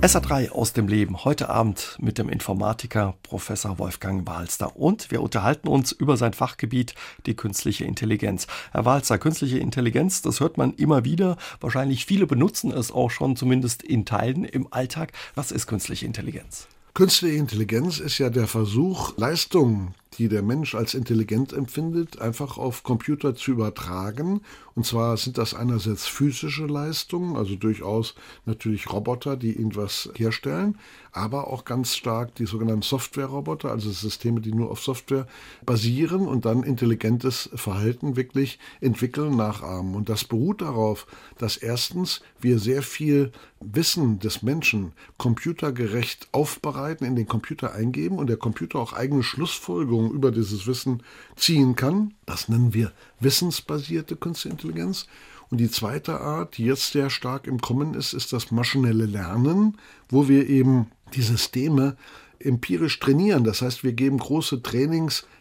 SA3 0.00 0.50
aus 0.50 0.72
dem 0.72 0.86
Leben, 0.86 1.24
heute 1.24 1.48
Abend 1.48 1.96
mit 2.00 2.18
dem 2.18 2.28
Informatiker 2.28 3.16
Professor 3.24 3.80
Wolfgang 3.80 4.24
Walster. 4.28 4.76
Und 4.76 5.10
wir 5.10 5.20
unterhalten 5.20 5.66
uns 5.66 5.90
über 5.90 6.16
sein 6.16 6.34
Fachgebiet, 6.34 6.94
die 7.26 7.34
künstliche 7.34 7.84
Intelligenz. 7.84 8.46
Herr 8.70 8.84
Walster, 8.84 9.18
künstliche 9.18 9.58
Intelligenz, 9.58 10.22
das 10.22 10.38
hört 10.38 10.56
man 10.56 10.72
immer 10.74 11.04
wieder. 11.04 11.36
Wahrscheinlich 11.60 12.06
viele 12.06 12.28
benutzen 12.28 12.70
es 12.70 12.92
auch 12.92 13.10
schon, 13.10 13.34
zumindest 13.34 13.82
in 13.82 14.04
Teilen 14.04 14.44
im 14.44 14.72
Alltag. 14.72 15.10
Was 15.34 15.50
ist 15.50 15.66
künstliche 15.66 16.06
Intelligenz? 16.06 16.68
Künstliche 16.94 17.36
Intelligenz 17.36 17.98
ist 17.98 18.18
ja 18.18 18.30
der 18.30 18.46
Versuch, 18.46 19.16
Leistungen, 19.16 19.96
die 20.18 20.28
der 20.28 20.42
Mensch 20.42 20.74
als 20.74 20.94
intelligent 20.94 21.52
empfindet, 21.52 22.20
einfach 22.20 22.58
auf 22.58 22.82
Computer 22.82 23.34
zu 23.34 23.52
übertragen 23.52 24.40
und 24.78 24.86
zwar 24.86 25.16
sind 25.16 25.38
das 25.38 25.54
einerseits 25.54 26.06
physische 26.06 26.66
Leistungen, 26.66 27.34
also 27.34 27.56
durchaus 27.56 28.14
natürlich 28.46 28.92
Roboter, 28.92 29.36
die 29.36 29.50
irgendwas 29.50 30.08
herstellen, 30.14 30.78
aber 31.10 31.48
auch 31.48 31.64
ganz 31.64 31.96
stark 31.96 32.36
die 32.36 32.46
sogenannten 32.46 32.82
Software-Roboter, 32.82 33.72
also 33.72 33.90
Systeme, 33.90 34.40
die 34.40 34.54
nur 34.54 34.70
auf 34.70 34.80
Software 34.80 35.26
basieren 35.66 36.28
und 36.28 36.44
dann 36.44 36.62
intelligentes 36.62 37.50
Verhalten 37.56 38.14
wirklich 38.14 38.60
entwickeln, 38.80 39.34
nachahmen. 39.34 39.96
Und 39.96 40.08
das 40.08 40.22
beruht 40.22 40.62
darauf, 40.62 41.08
dass 41.38 41.56
erstens 41.56 42.20
wir 42.38 42.60
sehr 42.60 42.82
viel 42.82 43.32
Wissen 43.58 44.20
des 44.20 44.42
Menschen 44.42 44.92
computergerecht 45.16 46.28
aufbereiten, 46.30 47.04
in 47.04 47.16
den 47.16 47.26
Computer 47.26 47.74
eingeben 47.74 48.16
und 48.16 48.28
der 48.28 48.36
Computer 48.36 48.78
auch 48.78 48.92
eigene 48.92 49.24
Schlussfolgerungen 49.24 50.07
über 50.12 50.30
dieses 50.30 50.66
Wissen 50.66 51.02
ziehen 51.36 51.76
kann. 51.76 52.14
Das 52.26 52.48
nennen 52.48 52.74
wir 52.74 52.92
wissensbasierte 53.20 54.16
Künstliche 54.16 54.52
Intelligenz. 54.52 55.06
Und 55.50 55.58
die 55.58 55.70
zweite 55.70 56.20
Art, 56.20 56.58
die 56.58 56.64
jetzt 56.64 56.92
sehr 56.92 57.10
stark 57.10 57.46
im 57.46 57.60
Kommen 57.60 57.94
ist, 57.94 58.12
ist 58.12 58.32
das 58.32 58.50
maschinelle 58.50 59.06
Lernen, 59.06 59.78
wo 60.08 60.28
wir 60.28 60.48
eben 60.48 60.88
die 61.14 61.22
Systeme 61.22 61.96
empirisch 62.38 62.98
trainieren. 63.00 63.44
Das 63.44 63.62
heißt, 63.62 63.82
wir 63.82 63.92
geben 63.92 64.18
große 64.18 64.62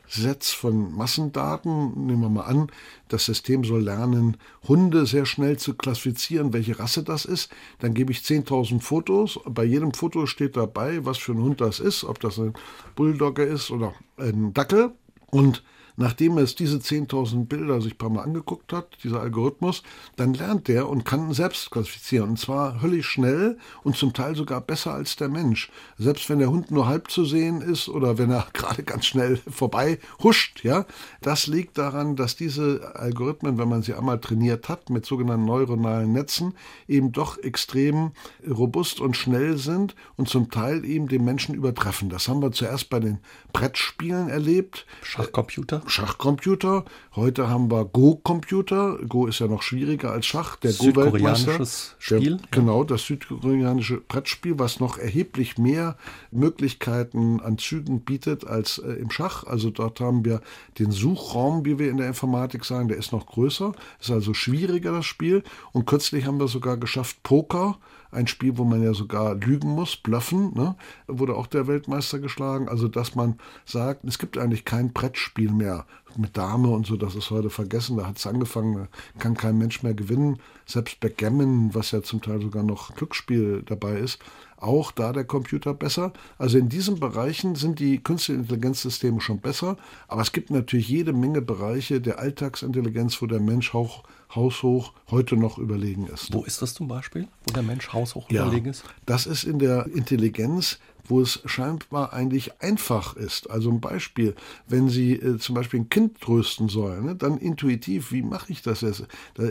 Trainingssets 0.08 0.54
von 0.54 0.96
Massendaten. 0.96 2.06
Nehmen 2.06 2.22
wir 2.22 2.30
mal 2.30 2.44
an, 2.44 2.72
das 3.08 3.26
System 3.26 3.64
soll 3.64 3.84
lernen, 3.84 4.38
Hunde 4.68 5.06
sehr 5.06 5.26
schnell 5.26 5.58
zu 5.58 5.74
klassifizieren, 5.74 6.54
welche 6.54 6.80
Rasse 6.80 7.04
das 7.04 7.26
ist. 7.26 7.52
Dann 7.80 7.94
gebe 7.94 8.12
ich 8.12 8.20
10.000 8.20 8.82
Fotos. 8.82 9.40
Bei 9.46 9.64
jedem 9.64 9.94
Foto 9.94 10.26
steht 10.26 10.58
dabei, 10.58 11.06
was 11.06 11.18
für 11.18 11.34
ein 11.34 11.42
Hund 11.42 11.62
das 11.62 11.80
ist, 11.80 12.04
ob 12.04 12.20
das 12.20 12.40
ein 12.40 12.54
Bulldogger 12.96 13.46
ist 13.46 13.72
oder 13.72 13.94
ein 14.18 14.54
Dackel. 14.54 14.92
Und 15.30 15.64
nachdem 15.98 16.38
es 16.38 16.56
diese 16.56 16.78
10.000 16.78 17.48
Bilder 17.48 17.82
sich 17.82 17.96
ein 17.96 17.98
paar 17.98 18.10
Mal 18.10 18.24
angeguckt 18.24 18.72
hat, 18.72 18.98
dieser 19.04 19.20
Algorithmus, 19.20 19.84
dann 20.16 20.34
lernt 20.34 20.68
der 20.68 20.88
und 20.88 21.04
kann 21.04 21.34
selbst 21.34 21.72
klassifizieren. 21.72 22.30
Und 22.30 22.40
zwar 22.40 22.82
höllisch 22.82 23.10
schnell 23.10 23.58
und 23.84 23.98
zum 23.98 24.14
Teil 24.14 24.36
sogar 24.36 24.62
besser 24.62 24.94
als 24.94 25.16
der 25.16 25.28
Mensch. 25.28 25.72
Selbst 25.98 26.30
wenn 26.30 26.40
der 26.40 26.52
Hund 26.52 26.72
nur 26.72 26.88
halb 26.88 27.10
zu 27.10 27.26
sehen 27.26 27.62
ist 27.62 27.90
oder 27.90 28.18
wenn 28.18 28.30
er 28.30 28.48
gerade 28.54 28.84
ganz 28.84 29.06
schnell 29.08 29.38
vorbei 29.50 30.00
huscht, 30.24 30.64
ja, 30.64 30.86
das 31.22 31.48
liegt 31.48 31.78
daran, 31.78 32.16
dass 32.16 32.36
diese 32.36 32.96
Algorithmen, 32.96 33.58
wenn 33.58 33.68
man 33.68 33.82
sie 33.82 33.96
einmal 33.96 34.20
trainiert 34.20 34.70
hat 34.70 34.90
mit 34.92 35.06
sogenannten 35.06 35.46
neuronalen 35.46 36.12
Netzen, 36.14 36.54
eben 36.88 37.12
doch 37.12 37.40
extrem 37.40 38.12
robust 38.48 39.02
und 39.02 39.18
schnell 39.18 39.58
sind 39.58 39.96
und 40.16 40.30
zum 40.30 40.52
Teil 40.52 40.86
eben 40.86 41.08
den 41.08 41.26
Menschen 41.26 41.56
übertreffen. 41.56 42.10
Das 42.10 42.28
haben 42.28 42.42
wir 42.42 42.52
zuerst 42.52 42.90
bei 42.92 43.00
den 43.00 43.18
Brettspielen 43.52 44.30
erlebt. 44.30 44.86
Schachcomputer? 45.02 45.82
Schachcomputer. 45.88 46.86
Heute 47.16 47.50
haben 47.50 47.72
wir 47.72 47.86
Go-Computer. 47.86 49.00
Go 49.08 49.28
ist 49.28 49.40
ja 49.40 49.48
noch 49.48 49.62
schwieriger 49.62 50.12
als 50.12 50.26
Schach. 50.26 50.58
Der 50.58 50.74
Go-Weltmeister. 50.74 51.66
Spiel. 51.98 52.38
Der, 52.38 52.48
genau, 52.52 52.84
das 52.84 53.06
südkoreanische 53.06 54.02
Brettspiel, 54.02 54.60
was 54.60 54.80
noch 54.80 54.98
erheblich 54.98 55.58
mehr 55.58 55.98
Möglichkeiten 56.32 57.40
an 57.40 57.58
Zügen 57.58 58.02
bietet 58.02 58.46
als 58.46 58.78
äh, 58.80 58.94
im 58.94 59.10
Schach. 59.10 59.46
Also 59.46 59.70
dort 59.70 60.00
haben 60.00 60.26
wir 60.26 60.42
den 60.80 60.92
Suchraum, 60.92 61.66
wie 61.66 61.80
wir 61.80 61.90
in 61.90 61.98
der 61.98 62.08
Informatik 62.08 62.66
sagen, 62.66 62.88
der 62.88 62.98
ist 62.98 63.12
noch 63.12 63.26
größer. 63.26 63.72
Ist 64.00 64.12
also 64.12 64.34
schwieriger 64.34 64.92
das 64.92 65.06
Spiel. 65.06 65.44
Und 65.72 65.86
kürzlich 65.86 66.26
haben 66.26 66.40
wir 66.40 66.48
sogar 66.48 66.78
geschafft, 66.78 67.24
Poker 67.24 67.78
ein 68.12 68.28
Spiel, 68.28 68.58
wo 68.58 68.64
man 68.64 68.84
ja 68.84 68.94
sogar 68.94 69.36
lügen 69.36 69.70
muss, 69.70 69.98
bluffen, 69.98 70.54
ne? 70.54 70.76
wurde 71.08 71.36
auch 71.36 71.48
der 71.48 71.68
Weltmeister 71.68 72.20
geschlagen. 72.20 72.70
Also, 72.70 72.88
dass 72.88 73.16
man 73.16 73.40
sagt, 73.66 74.04
es 74.06 74.20
gibt 74.20 74.38
eigentlich 74.38 74.66
kein 74.66 74.94
Brettspiel 74.94 75.52
mehr 75.52 75.86
mit 76.16 76.36
Dame 76.38 76.70
und 76.70 76.86
so, 76.88 76.96
das 76.96 77.16
ist 77.16 77.30
heute 77.32 77.50
vergessen. 77.50 77.98
Da 77.98 78.08
hat 78.08 78.18
es 78.18 78.28
angefangen, 78.28 78.76
da 78.76 79.20
kann 79.20 79.36
kein 79.36 79.58
Mensch 79.58 79.84
mehr 79.84 79.94
gewinnen. 79.94 80.40
Selbst 80.66 81.00
Backgammon, 81.00 81.74
was 81.74 81.92
ja 81.92 82.02
zum 82.02 82.22
Teil 82.22 82.42
sogar 82.42 82.64
noch 82.64 82.96
Glücksspiel 82.96 83.64
dabei 83.66 84.00
ist, 84.00 84.20
auch 84.58 84.92
da 84.92 85.14
der 85.14 85.24
Computer 85.24 85.74
besser. 85.74 86.14
Also 86.38 86.58
in 86.58 86.70
diesen 86.70 87.00
Bereichen 87.00 87.56
sind 87.56 87.80
die 87.80 88.00
künstlichen 88.04 88.42
Intelligenzsysteme 88.42 89.22
schon 89.22 89.40
besser, 89.40 89.78
aber 90.08 90.22
es 90.22 90.32
gibt 90.32 90.50
natürlich 90.50 90.90
jede 90.90 91.14
Menge 91.14 91.42
Bereiche 91.42 92.02
der 92.02 92.20
Alltagsintelligenz, 92.20 93.22
wo 93.22 93.28
der 93.28 93.40
Mensch 93.40 93.74
auch 93.76 94.04
haushoch 94.36 94.94
heute 95.10 95.36
noch 95.38 95.58
überlegen 95.58 96.08
ist. 96.08 96.34
Wo 96.34 96.44
ist 96.44 96.62
das 96.62 96.74
zum 96.74 96.88
Beispiel, 96.88 97.28
wo 97.46 97.54
der 97.54 97.64
Mensch 97.64 97.94
haushoch 97.94 98.30
ja, 98.30 98.44
überlegen 98.44 98.70
ist? 98.70 98.84
Das 99.06 99.26
ist 99.26 99.44
in 99.44 99.60
der 99.60 99.88
Intelligenz 99.88 100.80
wo 101.10 101.22
es 101.22 101.42
scheinbar 101.46 102.14
eigentlich 102.14 102.62
einfach 102.62 103.16
ist. 103.16 103.50
Also 103.50 103.70
ein 103.70 103.82
Beispiel, 103.82 104.36
wenn 104.68 104.90
Sie 104.90 105.14
äh, 105.14 105.38
zum 105.38 105.56
Beispiel 105.56 105.82
ein 105.82 105.90
Kind 105.90 106.22
trösten 106.22 106.70
sollen, 106.70 107.06
ne, 107.06 107.16
dann 107.16 107.38
intuitiv, 107.38 108.12
wie 108.12 108.22
mache 108.22 108.52
ich 108.52 108.62
das 108.62 108.82
jetzt? 108.82 109.06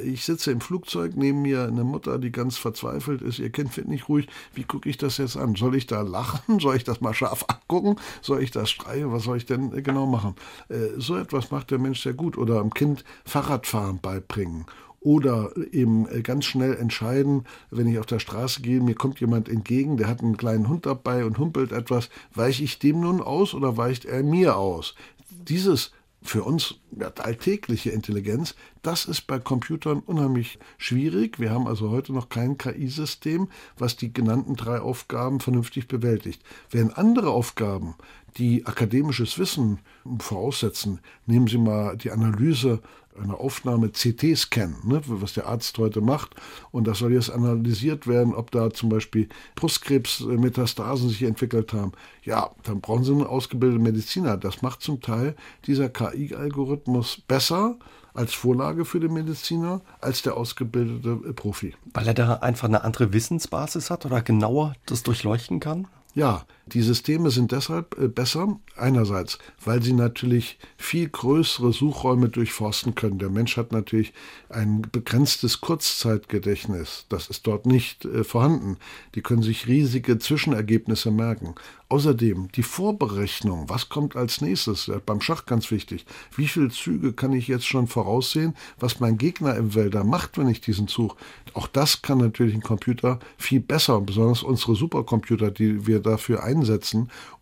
Ich 0.04 0.24
sitze 0.24 0.50
im 0.50 0.60
Flugzeug, 0.60 1.12
neben 1.16 1.42
mir 1.42 1.64
eine 1.64 1.84
Mutter, 1.84 2.18
die 2.18 2.32
ganz 2.32 2.56
verzweifelt 2.56 3.22
ist, 3.22 3.38
ihr 3.38 3.50
Kind 3.50 3.76
wird 3.76 3.88
nicht 3.88 4.08
ruhig, 4.08 4.28
wie 4.54 4.64
gucke 4.64 4.88
ich 4.88 4.96
das 4.96 5.18
jetzt 5.18 5.36
an? 5.36 5.54
Soll 5.54 5.74
ich 5.74 5.86
da 5.86 6.02
lachen? 6.02 6.60
Soll 6.60 6.76
ich 6.76 6.84
das 6.84 7.00
mal 7.00 7.14
scharf 7.14 7.44
angucken? 7.48 7.96
Soll 8.22 8.42
ich 8.42 8.50
das 8.50 8.70
streicheln? 8.70 9.12
Was 9.12 9.24
soll 9.24 9.36
ich 9.36 9.46
denn 9.46 9.72
äh, 9.72 9.82
genau 9.82 10.06
machen? 10.06 10.34
Äh, 10.68 10.98
so 10.98 11.16
etwas 11.16 11.50
macht 11.50 11.70
der 11.70 11.78
Mensch 11.78 12.02
sehr 12.02 12.14
gut. 12.14 12.36
Oder 12.38 12.60
einem 12.60 12.74
Kind 12.74 13.04
Fahrradfahren 13.24 13.98
beibringen 14.00 14.66
oder 15.06 15.52
eben 15.70 16.08
äh, 16.08 16.20
ganz 16.20 16.46
schnell 16.46 16.74
entscheiden, 16.74 17.44
wenn 17.70 17.86
ich 17.86 18.00
auf 18.00 18.06
der 18.06 18.18
Straße 18.18 18.60
gehe, 18.60 18.80
mir 18.80 18.96
kommt 18.96 19.20
jemand 19.20 19.48
entgegen, 19.48 19.96
der 19.96 20.08
hat 20.08 20.20
einen 20.20 20.36
kleinen 20.36 20.68
Hund 20.68 20.84
dabei 20.84 21.24
und 21.24 21.38
humpelt 21.38 21.70
etwas, 21.70 22.10
weiche 22.34 22.64
ich 22.64 22.80
dem 22.80 22.98
nun 22.98 23.22
aus 23.22 23.54
oder 23.54 23.76
weicht 23.76 24.04
er 24.04 24.24
mir 24.24 24.56
aus? 24.56 24.96
Dieses 25.30 25.92
für 26.22 26.42
uns 26.42 26.80
ja, 26.98 27.12
alltägliche 27.18 27.90
Intelligenz, 27.90 28.56
das 28.82 29.04
ist 29.04 29.28
bei 29.28 29.38
Computern 29.38 30.00
unheimlich 30.00 30.58
schwierig. 30.76 31.38
Wir 31.38 31.52
haben 31.52 31.68
also 31.68 31.90
heute 31.90 32.12
noch 32.12 32.28
kein 32.28 32.58
KI-System, 32.58 33.46
was 33.78 33.96
die 33.96 34.12
genannten 34.12 34.56
drei 34.56 34.80
Aufgaben 34.80 35.38
vernünftig 35.38 35.86
bewältigt. 35.86 36.42
Während 36.68 36.98
andere 36.98 37.30
Aufgaben, 37.30 37.94
die 38.38 38.66
akademisches 38.66 39.38
Wissen 39.38 39.78
voraussetzen, 40.18 40.98
nehmen 41.26 41.46
Sie 41.46 41.58
mal 41.58 41.96
die 41.96 42.10
Analyse 42.10 42.82
eine 43.18 43.38
Aufnahme 43.38 43.90
CT-Scan, 43.90 44.76
ne, 44.84 45.00
was 45.06 45.34
der 45.34 45.46
Arzt 45.46 45.78
heute 45.78 46.00
macht. 46.00 46.34
Und 46.70 46.86
das 46.86 46.98
soll 46.98 47.12
jetzt 47.12 47.30
analysiert 47.30 48.06
werden, 48.06 48.34
ob 48.34 48.50
da 48.50 48.70
zum 48.70 48.88
Beispiel 48.88 49.28
Brustkrebsmetastasen 49.54 51.08
sich 51.08 51.22
entwickelt 51.22 51.72
haben. 51.72 51.92
Ja, 52.22 52.50
dann 52.62 52.80
brauchen 52.80 53.04
Sie 53.04 53.12
einen 53.12 53.26
ausgebildeten 53.26 53.82
Mediziner. 53.82 54.36
Das 54.36 54.62
macht 54.62 54.82
zum 54.82 55.00
Teil 55.00 55.36
dieser 55.66 55.88
KI-Algorithmus 55.88 57.22
besser 57.26 57.76
als 58.14 58.34
Vorlage 58.34 58.84
für 58.84 58.98
den 58.98 59.12
Mediziner 59.12 59.82
als 60.00 60.22
der 60.22 60.36
ausgebildete 60.36 61.32
Profi. 61.34 61.74
Weil 61.92 62.08
er 62.08 62.14
da 62.14 62.34
einfach 62.34 62.68
eine 62.68 62.82
andere 62.82 63.12
Wissensbasis 63.12 63.90
hat 63.90 64.06
oder 64.06 64.22
genauer 64.22 64.74
das 64.86 65.02
durchleuchten 65.02 65.60
kann? 65.60 65.86
Ja, 66.14 66.46
die 66.68 66.82
Systeme 66.82 67.30
sind 67.30 67.52
deshalb 67.52 67.96
äh, 67.96 68.08
besser, 68.08 68.58
einerseits, 68.76 69.38
weil 69.64 69.82
sie 69.82 69.92
natürlich 69.92 70.58
viel 70.76 71.08
größere 71.08 71.72
Suchräume 71.72 72.28
durchforsten 72.28 72.96
können. 72.96 73.20
Der 73.20 73.30
Mensch 73.30 73.56
hat 73.56 73.70
natürlich 73.70 74.12
ein 74.48 74.82
begrenztes 74.90 75.60
Kurzzeitgedächtnis. 75.60 77.06
Das 77.08 77.28
ist 77.28 77.46
dort 77.46 77.66
nicht 77.66 78.04
äh, 78.04 78.24
vorhanden. 78.24 78.78
Die 79.14 79.22
können 79.22 79.42
sich 79.42 79.68
riesige 79.68 80.18
Zwischenergebnisse 80.18 81.12
merken. 81.12 81.54
Außerdem 81.88 82.48
die 82.56 82.64
Vorberechnung, 82.64 83.68
was 83.68 83.88
kommt 83.88 84.16
als 84.16 84.40
nächstes, 84.40 84.90
beim 85.06 85.20
Schach 85.20 85.46
ganz 85.46 85.70
wichtig. 85.70 86.04
Wie 86.34 86.48
viele 86.48 86.70
Züge 86.70 87.12
kann 87.12 87.32
ich 87.32 87.46
jetzt 87.46 87.66
schon 87.66 87.86
voraussehen, 87.86 88.56
was 88.80 88.98
mein 88.98 89.18
Gegner 89.18 89.54
im 89.54 89.76
Wälder 89.76 90.02
macht, 90.02 90.36
wenn 90.36 90.48
ich 90.48 90.60
diesen 90.60 90.88
Zug. 90.88 91.16
Auch 91.54 91.68
das 91.68 92.02
kann 92.02 92.18
natürlich 92.18 92.56
ein 92.56 92.62
Computer 92.62 93.20
viel 93.38 93.60
besser, 93.60 94.00
besonders 94.00 94.42
unsere 94.42 94.74
Supercomputer, 94.74 95.52
die 95.52 95.86
wir 95.86 96.00
dafür 96.00 96.42
einsetzen. 96.42 96.55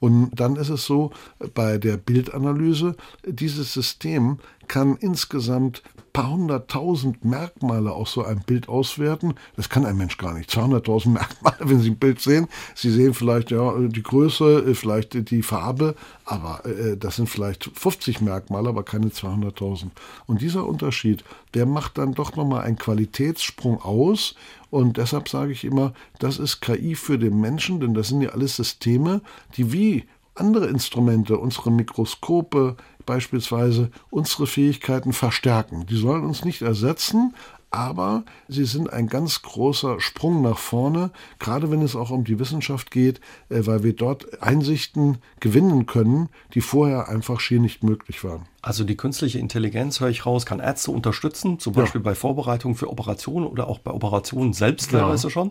Und 0.00 0.30
dann 0.34 0.56
ist 0.56 0.70
es 0.70 0.84
so, 0.84 1.10
bei 1.54 1.78
der 1.78 1.96
Bildanalyse, 1.96 2.96
dieses 3.26 3.72
System 3.72 4.38
kann 4.68 4.96
insgesamt 4.96 5.82
paar 6.14 6.30
hunderttausend 6.30 7.24
Merkmale 7.24 7.92
aus 7.92 8.12
so 8.12 8.24
einem 8.24 8.40
Bild 8.40 8.68
auswerten. 8.68 9.34
Das 9.56 9.68
kann 9.68 9.84
ein 9.84 9.96
Mensch 9.96 10.16
gar 10.16 10.32
nicht. 10.32 10.48
200.000 10.48 11.08
Merkmale, 11.10 11.56
wenn 11.60 11.80
Sie 11.80 11.90
ein 11.90 11.98
Bild 11.98 12.20
sehen. 12.20 12.46
Sie 12.74 12.90
sehen 12.90 13.12
vielleicht 13.12 13.50
ja 13.50 13.76
die 13.78 14.02
Größe, 14.02 14.74
vielleicht 14.74 15.28
die 15.30 15.42
Farbe, 15.42 15.96
aber 16.24 16.64
äh, 16.64 16.96
das 16.96 17.16
sind 17.16 17.28
vielleicht 17.28 17.68
50 17.74 18.20
Merkmale, 18.22 18.68
aber 18.68 18.84
keine 18.84 19.08
200.000. 19.08 19.88
Und 20.26 20.40
dieser 20.40 20.66
Unterschied, 20.66 21.24
der 21.52 21.66
macht 21.66 21.98
dann 21.98 22.14
doch 22.14 22.36
nochmal 22.36 22.62
einen 22.62 22.78
Qualitätssprung 22.78 23.82
aus. 23.82 24.36
Und 24.70 24.96
deshalb 24.96 25.28
sage 25.28 25.52
ich 25.52 25.64
immer, 25.64 25.94
das 26.20 26.38
ist 26.38 26.60
KI 26.60 26.94
für 26.94 27.18
den 27.18 27.40
Menschen, 27.40 27.80
denn 27.80 27.92
das 27.92 28.08
sind 28.08 28.22
ja 28.22 28.30
alles 28.30 28.56
Systeme, 28.56 29.20
die 29.56 29.72
wie 29.72 30.04
andere 30.36 30.66
Instrumente, 30.66 31.38
unsere 31.38 31.70
Mikroskope, 31.70 32.76
beispielsweise 33.06 33.90
unsere 34.10 34.46
Fähigkeiten 34.46 35.12
verstärken. 35.12 35.86
Die 35.86 35.96
sollen 35.96 36.24
uns 36.24 36.44
nicht 36.44 36.62
ersetzen, 36.62 37.34
aber 37.70 38.24
sie 38.46 38.64
sind 38.66 38.92
ein 38.92 39.08
ganz 39.08 39.42
großer 39.42 40.00
Sprung 40.00 40.42
nach 40.42 40.58
vorne, 40.58 41.10
gerade 41.40 41.72
wenn 41.72 41.82
es 41.82 41.96
auch 41.96 42.10
um 42.10 42.22
die 42.22 42.38
Wissenschaft 42.38 42.92
geht, 42.92 43.20
äh, 43.48 43.66
weil 43.66 43.82
wir 43.82 43.94
dort 43.94 44.42
Einsichten 44.42 45.18
gewinnen 45.40 45.86
können, 45.86 46.28
die 46.54 46.60
vorher 46.60 47.08
einfach 47.08 47.40
schier 47.40 47.58
nicht 47.58 47.82
möglich 47.82 48.22
waren. 48.22 48.46
Also 48.64 48.82
die 48.82 48.96
künstliche 48.96 49.38
Intelligenz, 49.38 50.00
höre 50.00 50.08
ich 50.08 50.24
raus, 50.24 50.46
kann 50.46 50.58
Ärzte 50.58 50.90
unterstützen, 50.90 51.58
zum 51.58 51.74
Beispiel 51.74 52.00
ja. 52.00 52.04
bei 52.04 52.14
Vorbereitungen 52.14 52.74
für 52.74 52.88
Operationen 52.88 53.46
oder 53.46 53.68
auch 53.68 53.78
bei 53.78 53.90
Operationen 53.90 54.54
selbst 54.54 54.90
ja. 54.90 55.00
teilweise 55.00 55.28
schon. 55.28 55.50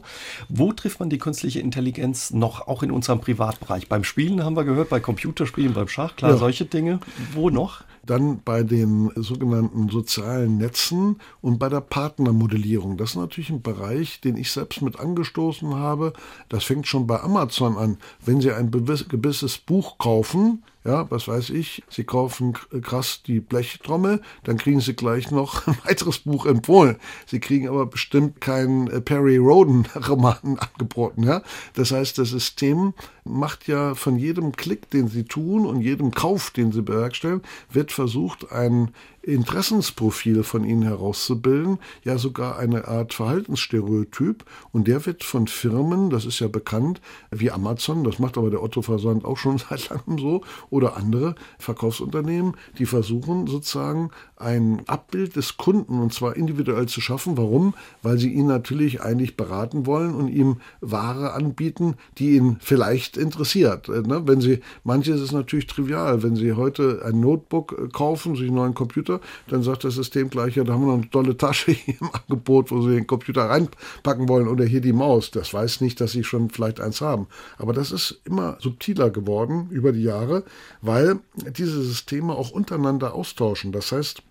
Wo 0.49 0.73
trifft 0.73 0.99
man 0.99 1.11
die 1.11 1.19
künstliche 1.19 1.59
Intelligenz 1.59 2.31
noch, 2.31 2.67
auch 2.67 2.81
in 2.81 2.89
unserem 2.89 3.21
Privatbereich? 3.21 3.87
Beim 3.87 4.03
Spielen 4.03 4.43
haben 4.43 4.55
wir 4.55 4.63
gehört, 4.63 4.89
bei 4.89 4.99
Computerspielen, 4.99 5.73
beim 5.73 5.87
Schach, 5.89 6.15
klar, 6.15 6.31
ja. 6.31 6.37
solche 6.37 6.65
Dinge. 6.65 7.01
Wo 7.33 7.51
noch? 7.51 7.83
Dann 8.03 8.41
bei 8.43 8.63
den 8.63 9.11
sogenannten 9.15 9.89
sozialen 9.89 10.57
Netzen 10.57 11.17
und 11.39 11.59
bei 11.59 11.69
der 11.69 11.81
Partnermodellierung. 11.81 12.97
Das 12.97 13.11
ist 13.11 13.15
natürlich 13.15 13.51
ein 13.51 13.61
Bereich, 13.61 14.21
den 14.21 14.37
ich 14.37 14.51
selbst 14.51 14.81
mit 14.81 14.99
angestoßen 14.99 15.75
habe. 15.75 16.13
Das 16.49 16.63
fängt 16.63 16.87
schon 16.87 17.05
bei 17.05 17.21
Amazon 17.21 17.77
an. 17.77 17.97
Wenn 18.25 18.41
Sie 18.41 18.51
ein 18.51 18.71
gewisses 18.71 19.59
Buch 19.59 19.99
kaufen, 19.99 20.63
ja, 20.85 21.09
was 21.09 21.27
weiß 21.27 21.51
ich, 21.51 21.83
Sie 21.89 22.03
kaufen 22.03 22.53
krass 22.53 23.21
die 23.25 23.39
Blechtrommel, 23.39 24.21
dann 24.43 24.57
kriegen 24.57 24.81
Sie 24.81 24.95
gleich 24.95 25.31
noch 25.31 25.67
ein 25.67 25.77
weiteres 25.85 26.19
Buch 26.19 26.45
empfohlen. 26.45 26.97
Sie 27.25 27.39
kriegen 27.39 27.67
aber 27.67 27.85
bestimmt 27.85 28.41
keinen 28.41 28.87
äh, 28.87 29.01
Perry 29.01 29.37
Roden 29.37 29.87
Roman 30.07 30.57
angeboten, 30.73 31.23
ja. 31.23 31.41
Das 31.73 31.91
heißt, 31.91 32.17
das 32.17 32.29
System 32.29 32.93
macht 33.23 33.67
ja 33.67 33.95
von 33.95 34.17
jedem 34.17 34.51
Klick, 34.53 34.89
den 34.89 35.07
Sie 35.07 35.23
tun 35.23 35.65
und 35.65 35.81
jedem 35.81 36.11
Kauf, 36.11 36.51
den 36.51 36.71
Sie 36.71 36.81
bewerkstelligen, 36.81 37.43
wird 37.71 37.91
versucht, 37.91 38.51
einen 38.51 38.91
Interessensprofil 39.23 40.43
von 40.43 40.65
ihnen 40.65 40.83
herauszubilden, 40.83 41.79
ja 42.03 42.17
sogar 42.17 42.59
eine 42.59 42.89
Art 42.89 43.13
Verhaltensstereotyp. 43.13 44.43
Und 44.71 44.87
der 44.87 45.05
wird 45.05 45.23
von 45.23 45.47
Firmen, 45.47 46.09
das 46.09 46.25
ist 46.25 46.39
ja 46.39 46.49
bekannt, 46.49 46.99
wie 47.31 47.49
Amazon, 47.49 48.03
das 48.03 48.19
macht 48.19 48.37
aber 48.37 48.49
der 48.49 48.61
Otto 48.61 48.81
Versand 48.81 49.23
auch 49.23 49.37
schon 49.37 49.57
seit 49.69 49.89
langem 49.89 50.19
so, 50.19 50.41
oder 50.69 50.97
andere 50.97 51.35
Verkaufsunternehmen, 51.57 52.57
die 52.77 52.85
versuchen 52.85 53.47
sozusagen 53.47 54.11
ein 54.35 54.81
Abbild 54.87 55.37
des 55.37 55.55
Kunden 55.55 56.01
und 56.01 56.13
zwar 56.13 56.35
individuell 56.35 56.87
zu 56.87 56.99
schaffen. 56.99 57.37
Warum? 57.37 57.75
Weil 58.01 58.17
sie 58.17 58.33
ihn 58.33 58.47
natürlich 58.47 59.01
eigentlich 59.01 59.37
beraten 59.37 59.85
wollen 59.85 60.13
und 60.13 60.27
ihm 60.27 60.57
Ware 60.81 61.31
anbieten, 61.31 61.95
die 62.17 62.35
ihn 62.35 62.57
vielleicht 62.59 63.12
interessiert. 63.17 63.89
Äh, 63.89 64.01
ne? 64.01 64.23
Wenn 64.25 64.41
sie, 64.41 64.59
manches 64.83 65.21
ist 65.21 65.31
natürlich 65.31 65.67
trivial, 65.67 66.23
wenn 66.23 66.35
sie 66.35 66.53
heute 66.53 67.01
ein 67.05 67.19
Notebook 67.19 67.93
kaufen, 67.93 68.35
sich 68.35 68.47
einen 68.47 68.55
neuen 68.55 68.73
Computer, 68.73 69.19
dann 69.47 69.63
sagt 69.63 69.83
das 69.83 69.95
System 69.95 70.29
gleich, 70.29 70.55
ja, 70.55 70.63
da 70.63 70.73
haben 70.73 70.81
wir 70.81 70.87
noch 70.87 71.01
eine 71.01 71.09
tolle 71.09 71.37
Tasche 71.37 71.71
hier 71.85 71.95
im 71.99 72.09
Angebot, 72.11 72.71
wo 72.71 72.81
sie 72.81 72.95
den 72.95 73.07
Computer 73.07 73.49
reinpacken 73.49 74.27
wollen 74.29 74.47
oder 74.47 74.65
hier 74.65 74.81
die 74.81 74.93
Maus. 74.93 75.31
Das 75.31 75.53
weiß 75.53 75.81
nicht, 75.81 75.99
dass 76.01 76.11
sie 76.11 76.23
schon 76.23 76.49
vielleicht 76.49 76.79
eins 76.79 77.01
haben. 77.01 77.27
Aber 77.57 77.73
das 77.73 77.91
ist 77.91 78.21
immer 78.25 78.57
subtiler 78.59 79.09
geworden 79.09 79.67
über 79.71 79.91
die 79.91 80.03
Jahre, 80.03 80.43
weil 80.81 81.19
diese 81.35 81.81
Systeme 81.81 82.33
auch 82.33 82.51
untereinander 82.51 83.13
austauschen. 83.13 83.71
Das 83.71 83.91
heißt, 83.91 84.23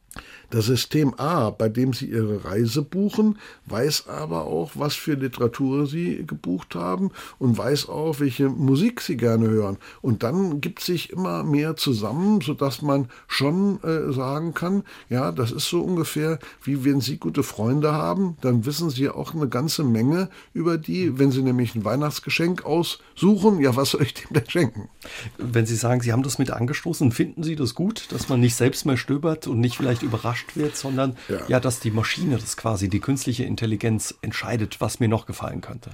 das 0.52 0.66
System 0.66 1.14
A, 1.18 1.48
bei 1.50 1.70
dem 1.70 1.94
Sie 1.94 2.06
Ihre 2.06 2.44
Reise 2.44 2.82
buchen, 2.82 3.38
weiß 3.66 4.08
aber 4.08 4.44
auch, 4.44 4.72
was 4.74 4.94
für 4.94 5.14
Literatur 5.14 5.86
Sie 5.86 6.24
gebucht 6.26 6.74
haben 6.74 7.10
und 7.38 7.56
weiß 7.56 7.88
auch, 7.88 8.20
welche 8.20 8.50
Musik 8.50 9.00
Sie 9.00 9.16
gerne 9.16 9.48
hören. 9.48 9.78
Und 10.02 10.22
dann 10.22 10.60
gibt 10.60 10.80
sich 10.80 11.10
immer 11.10 11.42
mehr 11.42 11.76
zusammen, 11.76 12.42
sodass 12.42 12.82
man 12.82 13.08
schon 13.26 13.82
äh, 13.82 14.12
sagen 14.12 14.52
kann, 14.52 14.84
ja, 15.08 15.32
das 15.32 15.52
ist 15.52 15.68
so 15.68 15.80
ungefähr 15.80 16.38
wie 16.62 16.84
wenn 16.84 17.00
Sie 17.00 17.16
gute 17.16 17.42
Freunde 17.42 17.92
haben, 17.92 18.36
dann 18.42 18.66
wissen 18.66 18.90
Sie 18.90 19.08
auch 19.08 19.34
eine 19.34 19.48
ganze 19.48 19.84
Menge 19.84 20.28
über 20.52 20.76
die, 20.76 21.18
wenn 21.18 21.30
Sie 21.30 21.42
nämlich 21.42 21.74
ein 21.74 21.84
Weihnachtsgeschenk 21.84 22.66
aussuchen, 22.66 23.58
ja, 23.60 23.74
was 23.74 23.92
soll 23.92 24.02
ich 24.02 24.14
dem 24.14 24.34
denn 24.34 24.50
schenken? 24.50 24.90
Wenn 25.38 25.64
Sie 25.64 25.76
sagen, 25.76 26.02
Sie 26.02 26.12
haben 26.12 26.22
das 26.22 26.38
mit 26.38 26.50
angestoßen, 26.50 27.10
finden 27.10 27.42
Sie 27.42 27.56
das 27.56 27.74
gut, 27.74 28.12
dass 28.12 28.28
man 28.28 28.40
nicht 28.40 28.54
selbst 28.54 28.84
mehr 28.84 28.98
stöbert 28.98 29.46
und 29.46 29.58
nicht 29.58 29.78
vielleicht 29.78 30.02
überrascht 30.02 30.41
überrascht 30.42 30.56
wird, 30.56 30.76
sondern 30.76 31.16
ja. 31.28 31.40
ja, 31.48 31.60
dass 31.60 31.80
die 31.80 31.90
Maschine, 31.90 32.38
das 32.38 32.56
quasi 32.56 32.88
die 32.88 33.00
künstliche 33.00 33.44
Intelligenz 33.44 34.14
entscheidet, 34.22 34.80
was 34.80 35.00
mir 35.00 35.08
noch 35.08 35.26
gefallen 35.26 35.60
könnte. 35.60 35.90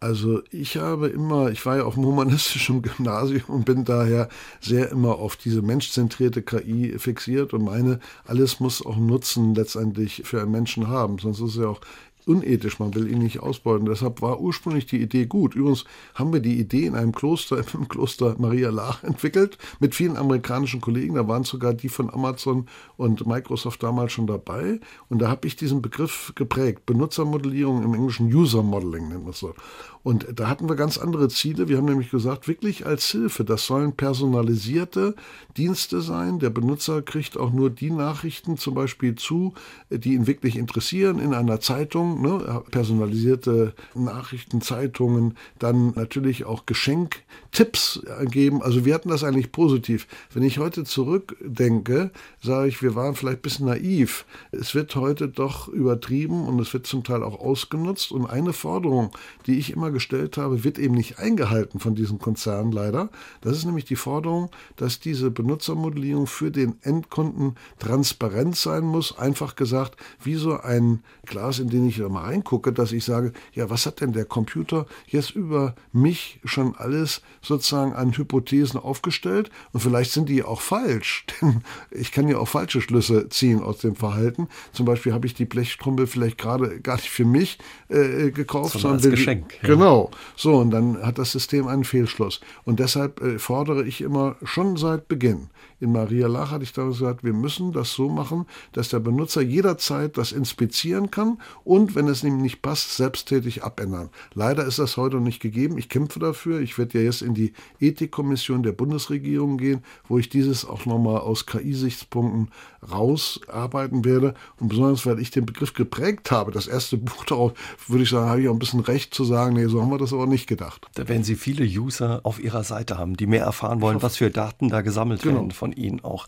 Also 0.00 0.42
ich 0.50 0.78
habe 0.78 1.08
immer, 1.08 1.50
ich 1.52 1.64
war 1.64 1.76
ja 1.76 1.84
auf 1.84 1.94
dem 1.94 2.04
humanistischen 2.04 2.82
Gymnasium 2.82 3.44
und 3.46 3.64
bin 3.64 3.84
daher 3.84 4.28
sehr 4.60 4.90
immer 4.90 5.16
auf 5.16 5.36
diese 5.36 5.62
menschzentrierte 5.62 6.42
KI 6.42 6.98
fixiert 6.98 7.52
und 7.54 7.62
meine, 7.62 8.00
alles 8.24 8.58
muss 8.58 8.84
auch 8.84 8.96
Nutzen 8.96 9.54
letztendlich 9.54 10.22
für 10.24 10.42
einen 10.42 10.50
Menschen 10.50 10.88
haben. 10.88 11.18
Sonst 11.18 11.38
ist 11.38 11.50
es 11.50 11.56
ja 11.56 11.68
auch 11.68 11.80
unethisch, 12.26 12.78
man 12.78 12.94
will 12.94 13.10
ihn 13.10 13.18
nicht 13.18 13.40
ausbeuten. 13.40 13.86
Deshalb 13.86 14.22
war 14.22 14.40
ursprünglich 14.40 14.86
die 14.86 15.00
Idee 15.00 15.26
gut. 15.26 15.54
Übrigens 15.54 15.84
haben 16.14 16.32
wir 16.32 16.40
die 16.40 16.58
Idee 16.58 16.86
in 16.86 16.94
einem 16.94 17.12
Kloster, 17.12 17.62
im 17.74 17.88
Kloster 17.88 18.36
Maria 18.38 18.70
Lach 18.70 19.02
entwickelt, 19.02 19.58
mit 19.80 19.94
vielen 19.94 20.16
amerikanischen 20.16 20.80
Kollegen. 20.80 21.14
Da 21.14 21.28
waren 21.28 21.44
sogar 21.44 21.74
die 21.74 21.88
von 21.88 22.12
Amazon 22.12 22.66
und 22.96 23.26
Microsoft 23.26 23.82
damals 23.82 24.12
schon 24.12 24.26
dabei. 24.26 24.80
Und 25.08 25.20
da 25.20 25.28
habe 25.28 25.46
ich 25.46 25.56
diesen 25.56 25.82
Begriff 25.82 26.32
geprägt. 26.34 26.86
Benutzermodellierung 26.86 27.82
im 27.82 27.94
Englischen 27.94 28.32
User 28.32 28.62
Modeling 28.62 29.08
nennt 29.08 29.22
man 29.22 29.30
es 29.30 29.38
so. 29.38 29.54
Und 30.02 30.26
da 30.34 30.48
hatten 30.48 30.68
wir 30.68 30.74
ganz 30.74 30.98
andere 30.98 31.28
Ziele. 31.28 31.68
Wir 31.68 31.76
haben 31.76 31.84
nämlich 31.84 32.10
gesagt, 32.10 32.48
wirklich 32.48 32.86
als 32.86 33.06
Hilfe. 33.06 33.44
Das 33.44 33.66
sollen 33.66 33.92
personalisierte 33.92 35.14
Dienste 35.56 36.00
sein. 36.00 36.40
Der 36.40 36.50
Benutzer 36.50 37.02
kriegt 37.02 37.36
auch 37.36 37.52
nur 37.52 37.70
die 37.70 37.90
Nachrichten 37.90 38.56
zum 38.56 38.74
Beispiel 38.74 39.14
zu, 39.14 39.54
die 39.90 40.14
ihn 40.14 40.26
wirklich 40.26 40.56
interessieren 40.56 41.20
in 41.20 41.34
einer 41.34 41.60
Zeitung. 41.60 42.20
Ne? 42.20 42.62
Personalisierte 42.70 43.74
Nachrichten, 43.94 44.60
Zeitungen, 44.60 45.36
dann 45.60 45.92
natürlich 45.94 46.46
auch 46.46 46.66
Geschenktipps 46.66 48.02
geben. 48.24 48.60
Also 48.60 48.84
wir 48.84 48.94
hatten 48.94 49.08
das 49.08 49.22
eigentlich 49.22 49.52
positiv. 49.52 50.08
Wenn 50.32 50.42
ich 50.42 50.58
heute 50.58 50.82
zurückdenke, 50.82 52.10
sage 52.42 52.68
ich, 52.68 52.82
wir 52.82 52.96
waren 52.96 53.14
vielleicht 53.14 53.38
ein 53.38 53.42
bisschen 53.42 53.66
naiv. 53.66 54.24
Es 54.50 54.74
wird 54.74 54.96
heute 54.96 55.28
doch 55.28 55.68
übertrieben 55.68 56.44
und 56.46 56.58
es 56.60 56.72
wird 56.72 56.88
zum 56.88 57.04
Teil 57.04 57.22
auch 57.22 57.38
ausgenutzt. 57.38 58.10
Und 58.10 58.26
eine 58.26 58.52
Forderung, 58.52 59.12
die 59.46 59.58
ich 59.58 59.70
immer 59.70 59.91
gestellt 59.92 60.36
habe, 60.36 60.64
wird 60.64 60.78
eben 60.78 60.94
nicht 60.94 61.18
eingehalten 61.18 61.80
von 61.80 61.94
diesen 61.94 62.18
Konzernen 62.18 62.72
leider. 62.72 63.10
Das 63.40 63.56
ist 63.56 63.64
nämlich 63.64 63.84
die 63.84 63.96
Forderung, 63.96 64.50
dass 64.76 65.00
diese 65.00 65.30
Benutzermodellierung 65.30 66.26
für 66.26 66.50
den 66.50 66.76
Endkunden 66.82 67.56
transparent 67.78 68.56
sein 68.56 68.84
muss. 68.84 69.18
Einfach 69.18 69.56
gesagt, 69.56 69.96
wie 70.22 70.34
so 70.34 70.58
ein 70.58 71.02
Glas, 71.26 71.58
in 71.58 71.68
den 71.68 71.86
ich 71.86 71.98
da 71.98 72.08
mal 72.08 72.24
reingucke, 72.24 72.72
dass 72.72 72.92
ich 72.92 73.04
sage, 73.04 73.32
ja, 73.52 73.70
was 73.70 73.86
hat 73.86 74.00
denn 74.00 74.12
der 74.12 74.24
Computer 74.24 74.86
jetzt 75.06 75.30
über 75.30 75.74
mich 75.92 76.40
schon 76.44 76.74
alles 76.76 77.22
sozusagen 77.42 77.92
an 77.92 78.16
Hypothesen 78.16 78.80
aufgestellt? 78.80 79.50
Und 79.72 79.80
vielleicht 79.80 80.12
sind 80.12 80.28
die 80.28 80.42
auch 80.42 80.60
falsch, 80.60 81.26
denn 81.40 81.62
ich 81.90 82.12
kann 82.12 82.28
ja 82.28 82.38
auch 82.38 82.48
falsche 82.48 82.80
Schlüsse 82.80 83.28
ziehen 83.28 83.62
aus 83.62 83.78
dem 83.78 83.96
Verhalten. 83.96 84.48
Zum 84.72 84.86
Beispiel 84.86 85.12
habe 85.12 85.26
ich 85.26 85.34
die 85.34 85.44
Blechtrommel 85.44 86.06
vielleicht 86.06 86.38
gerade 86.38 86.80
gar 86.80 86.96
nicht 86.96 87.10
für 87.10 87.24
mich 87.24 87.58
äh, 87.92 88.30
gekauft, 88.30 88.72
sondern, 88.78 88.94
als 88.94 89.10
Geschenk. 89.10 89.54
Ja. 89.62 89.68
Genau. 89.68 90.10
So, 90.36 90.56
und 90.56 90.70
dann 90.70 91.02
hat 91.02 91.18
das 91.18 91.32
System 91.32 91.66
einen 91.66 91.84
Fehlschluss. 91.84 92.40
Und 92.64 92.80
deshalb 92.80 93.20
äh, 93.20 93.38
fordere 93.38 93.84
ich 93.84 94.00
immer 94.00 94.36
schon 94.42 94.76
seit 94.76 95.08
Beginn. 95.08 95.48
In 95.80 95.90
Maria 95.92 96.28
Lach 96.28 96.52
hatte 96.52 96.62
ich 96.62 96.72
damals 96.72 96.98
gesagt, 96.98 97.24
wir 97.24 97.32
müssen 97.32 97.72
das 97.72 97.92
so 97.92 98.08
machen, 98.08 98.46
dass 98.72 98.88
der 98.88 99.00
Benutzer 99.00 99.42
jederzeit 99.42 100.16
das 100.16 100.30
inspizieren 100.30 101.10
kann 101.10 101.38
und, 101.64 101.96
wenn 101.96 102.06
es 102.06 102.22
ihm 102.22 102.40
nicht 102.40 102.62
passt, 102.62 102.96
selbsttätig 102.96 103.64
abändern. 103.64 104.10
Leider 104.32 104.64
ist 104.64 104.78
das 104.78 104.96
heute 104.96 105.16
noch 105.16 105.24
nicht 105.24 105.40
gegeben. 105.40 105.78
Ich 105.78 105.88
kämpfe 105.88 106.20
dafür. 106.20 106.60
Ich 106.60 106.78
werde 106.78 106.98
ja 106.98 107.04
jetzt 107.04 107.20
in 107.20 107.34
die 107.34 107.52
Ethikkommission 107.80 108.62
der 108.62 108.70
Bundesregierung 108.72 109.58
gehen, 109.58 109.82
wo 110.06 110.18
ich 110.18 110.28
dieses 110.28 110.64
auch 110.64 110.86
nochmal 110.86 111.18
aus 111.18 111.46
KI-Sichtspunkten 111.46 112.50
rausarbeiten 112.90 114.04
werde. 114.04 114.34
Und 114.58 114.68
besonders, 114.68 115.06
weil 115.06 115.20
ich 115.20 115.30
den 115.30 115.46
Begriff 115.46 115.74
geprägt 115.74 116.30
habe, 116.30 116.50
das 116.50 116.66
erste 116.66 116.96
Buch 116.96 117.24
darauf, 117.24 117.52
würde 117.86 118.04
ich 118.04 118.10
sagen, 118.10 118.28
habe 118.28 118.42
ich 118.42 118.48
auch 118.48 118.52
ein 118.52 118.58
bisschen 118.58 118.80
recht 118.80 119.14
zu 119.14 119.24
sagen, 119.24 119.54
nee, 119.54 119.66
so 119.66 119.80
haben 119.80 119.90
wir 119.90 119.98
das 119.98 120.12
aber 120.12 120.26
nicht 120.26 120.46
gedacht. 120.46 120.86
Da 120.94 121.08
werden 121.08 121.24
Sie 121.24 121.36
viele 121.36 121.64
User 121.64 122.20
auf 122.24 122.42
Ihrer 122.42 122.64
Seite 122.64 122.98
haben, 122.98 123.16
die 123.16 123.26
mehr 123.26 123.44
erfahren 123.44 123.80
wollen, 123.80 124.02
was 124.02 124.16
für 124.16 124.30
Daten 124.30 124.68
da 124.68 124.80
gesammelt 124.80 125.22
genau. 125.22 125.36
werden 125.36 125.50
von 125.52 125.72
Ihnen 125.72 126.02
auch. 126.02 126.26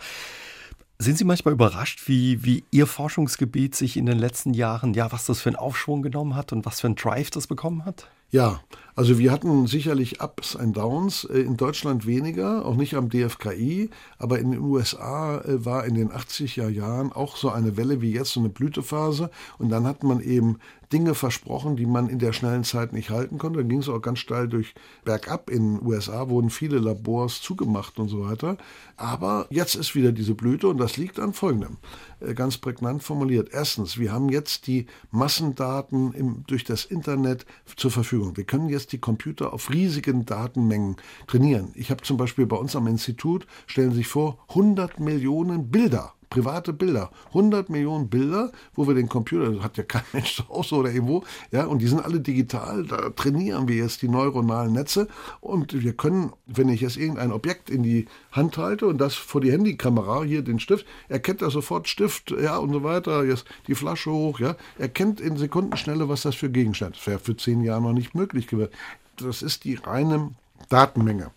Sind 0.99 1.19
Sie 1.19 1.25
manchmal 1.25 1.55
überrascht, 1.55 2.05
wie, 2.07 2.45
wie 2.45 2.65
Ihr 2.71 2.87
Forschungsgebiet 2.87 3.75
sich 3.75 3.97
in 3.97 4.07
den 4.07 4.19
letzten 4.19 4.55
Jahren, 4.55 4.95
ja, 4.95 5.11
was 5.11 5.27
das 5.27 5.41
für 5.41 5.49
einen 5.49 5.57
Aufschwung 5.57 6.03
genommen 6.03 6.37
hat 6.37 6.53
und 6.53 6.65
was 6.65 6.81
für 6.81 6.87
einen 6.87 6.97
Drive 6.97 7.31
das 7.31 7.49
bekommen 7.49 7.85
hat? 7.85 8.09
Ja, 8.35 8.63
also 8.97 9.21
wir 9.21 9.31
hatten 9.31 9.69
sicherlich 9.69 10.21
Ups 10.21 10.57
und 10.57 10.77
Downs, 10.77 11.23
äh, 11.23 11.39
in 11.39 11.57
Deutschland 11.57 12.05
weniger, 12.05 12.67
auch 12.67 12.75
nicht 12.75 12.95
am 12.97 13.09
DFKI, 13.09 13.91
aber 14.19 14.41
in 14.41 14.51
den 14.51 14.61
USA 14.61 15.39
äh, 15.43 15.65
war 15.65 15.85
in 15.85 15.95
den 15.95 16.11
80er 16.11 16.69
Jahren 16.69 17.13
auch 17.13 17.37
so 17.37 17.51
eine 17.51 17.77
Welle 17.77 18.01
wie 18.01 18.11
jetzt, 18.11 18.33
so 18.33 18.41
eine 18.41 18.49
Blütephase. 18.49 19.31
Und 19.59 19.69
dann 19.69 19.87
hat 19.87 20.03
man 20.03 20.19
eben 20.19 20.59
Dinge 20.93 21.15
versprochen, 21.15 21.77
die 21.77 21.87
man 21.87 22.09
in 22.09 22.19
der 22.19 22.33
schnellen 22.33 22.65
Zeit 22.65 22.93
nicht 22.93 23.11
halten 23.11 23.39
konnte. 23.39 23.61
Dann 23.61 23.69
ging 23.69 23.81
es 23.81 23.89
auch 23.89 24.01
ganz 24.01 24.19
steil 24.19 24.49
durch 24.49 24.75
bergab. 25.05 25.51
In 25.51 25.77
den 25.79 25.87
USA 25.87 26.29
wurden 26.29 26.51
viele 26.51 26.79
Labors 26.79 27.41
zugemacht 27.41 27.99
und 27.99 28.09
so 28.09 28.23
weiter. 28.25 28.57
Aber 28.97 29.47
jetzt 29.51 29.75
ist 29.75 29.95
wieder 29.95 30.13
diese 30.13 30.35
Blüte 30.35 30.69
und 30.69 30.79
das 30.79 30.97
liegt 30.97 31.19
an 31.19 31.33
Folgendem. 31.33 31.79
Äh, 32.21 32.35
ganz 32.35 32.59
prägnant 32.59 33.03
formuliert. 33.03 33.51
Erstens, 33.53 33.99
wir 33.99 34.13
haben 34.13 34.29
jetzt 34.29 34.67
die 34.67 34.87
Massendaten 35.11 36.13
im, 36.13 36.45
durch 36.47 36.65
das 36.65 36.85
Internet 36.85 37.47
zur 37.77 37.91
Verfügung. 37.91 38.37
Wir 38.37 38.45
können 38.45 38.69
jetzt 38.69 38.93
die 38.93 38.99
Computer 38.99 39.53
auf 39.53 39.71
riesigen 39.71 40.25
Datenmengen 40.25 40.97
trainieren. 41.27 41.73
Ich 41.75 41.91
habe 41.91 42.03
zum 42.03 42.17
Beispiel 42.17 42.47
bei 42.47 42.57
uns 42.57 42.77
am 42.77 42.87
Institut, 42.87 43.47
stellen 43.67 43.91
Sie 43.91 43.99
sich 43.99 44.09
vor, 44.09 44.39
100 44.49 45.01
Millionen 45.01 45.71
Bilder 45.71 46.15
private 46.31 46.73
Bilder. 46.73 47.11
100 47.29 47.71
Millionen 47.71 48.09
Bilder, 48.09 48.53
wo 48.75 48.87
wir 48.87 48.95
den 48.95 49.09
Computer, 49.09 49.53
das 49.53 49.63
hat 49.63 49.77
ja 49.77 49.85
kein 49.85 50.03
Mensch 50.13 50.37
zu 50.37 50.49
Hause 50.49 50.77
oder 50.77 50.91
irgendwo, 50.91 51.25
ja, 51.51 51.65
und 51.67 51.81
die 51.81 51.87
sind 51.87 52.05
alle 52.05 52.21
digital, 52.21 52.85
da 52.85 53.11
trainieren 53.11 53.69
wir 53.69 53.77
jetzt 53.77 54.03
die 54.03 54.09
neuronalen 54.09 54.73
Netze 54.73 55.09
und 55.41 55.83
wir 55.83 55.93
können, 55.93 56.33
wenn 56.47 56.69
ich 56.69 56.81
jetzt 56.81 56.97
irgendein 56.97 57.33
Objekt 57.33 57.71
in 57.71 57.83
die 57.83 58.07
Hand 58.33 58.57
halte 58.59 58.87
und 58.87 58.99
das 58.99 59.15
vor 59.15 59.41
die 59.41 59.53
Handykamera, 59.53 60.23
hier 60.23 60.43
den 60.43 60.61
Stift, 60.61 60.87
erkennt 61.09 61.43
er 61.43 61.51
sofort 61.51 61.89
Stift, 61.89 62.31
ja, 62.31 62.57
und 62.59 62.73
so 62.73 62.83
weiter, 62.83 63.25
jetzt 63.25 63.45
die 63.67 63.75
Flasche 63.75 64.11
hoch, 64.11 64.41
ja, 64.41 64.57
erkennt 64.79 65.21
in 65.21 65.37
Sekundenschnelle, 65.37 66.09
was 66.09 66.23
das 66.23 66.35
für 66.35 66.51
Gegenstand 66.51 66.97
ist. 66.97 67.07
Wäre 67.07 67.19
für 67.19 67.37
zehn 67.37 67.63
Jahre 67.63 67.83
noch 67.83 67.93
nicht 67.93 68.15
möglich 68.15 68.47
gewesen. 68.47 68.73
Das 69.17 69.43
ist 69.43 69.65
die 69.65 69.75
reine 69.75 70.33
Datenmenge. 70.69 71.31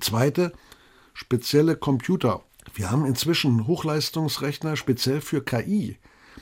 Zweite, 0.00 0.52
spezielle 1.14 1.76
Computer 1.76 2.42
wir 2.74 2.90
haben 2.90 3.06
inzwischen 3.06 3.66
Hochleistungsrechner 3.66 4.76
speziell 4.76 5.20
für 5.20 5.42
KI. 5.42 5.96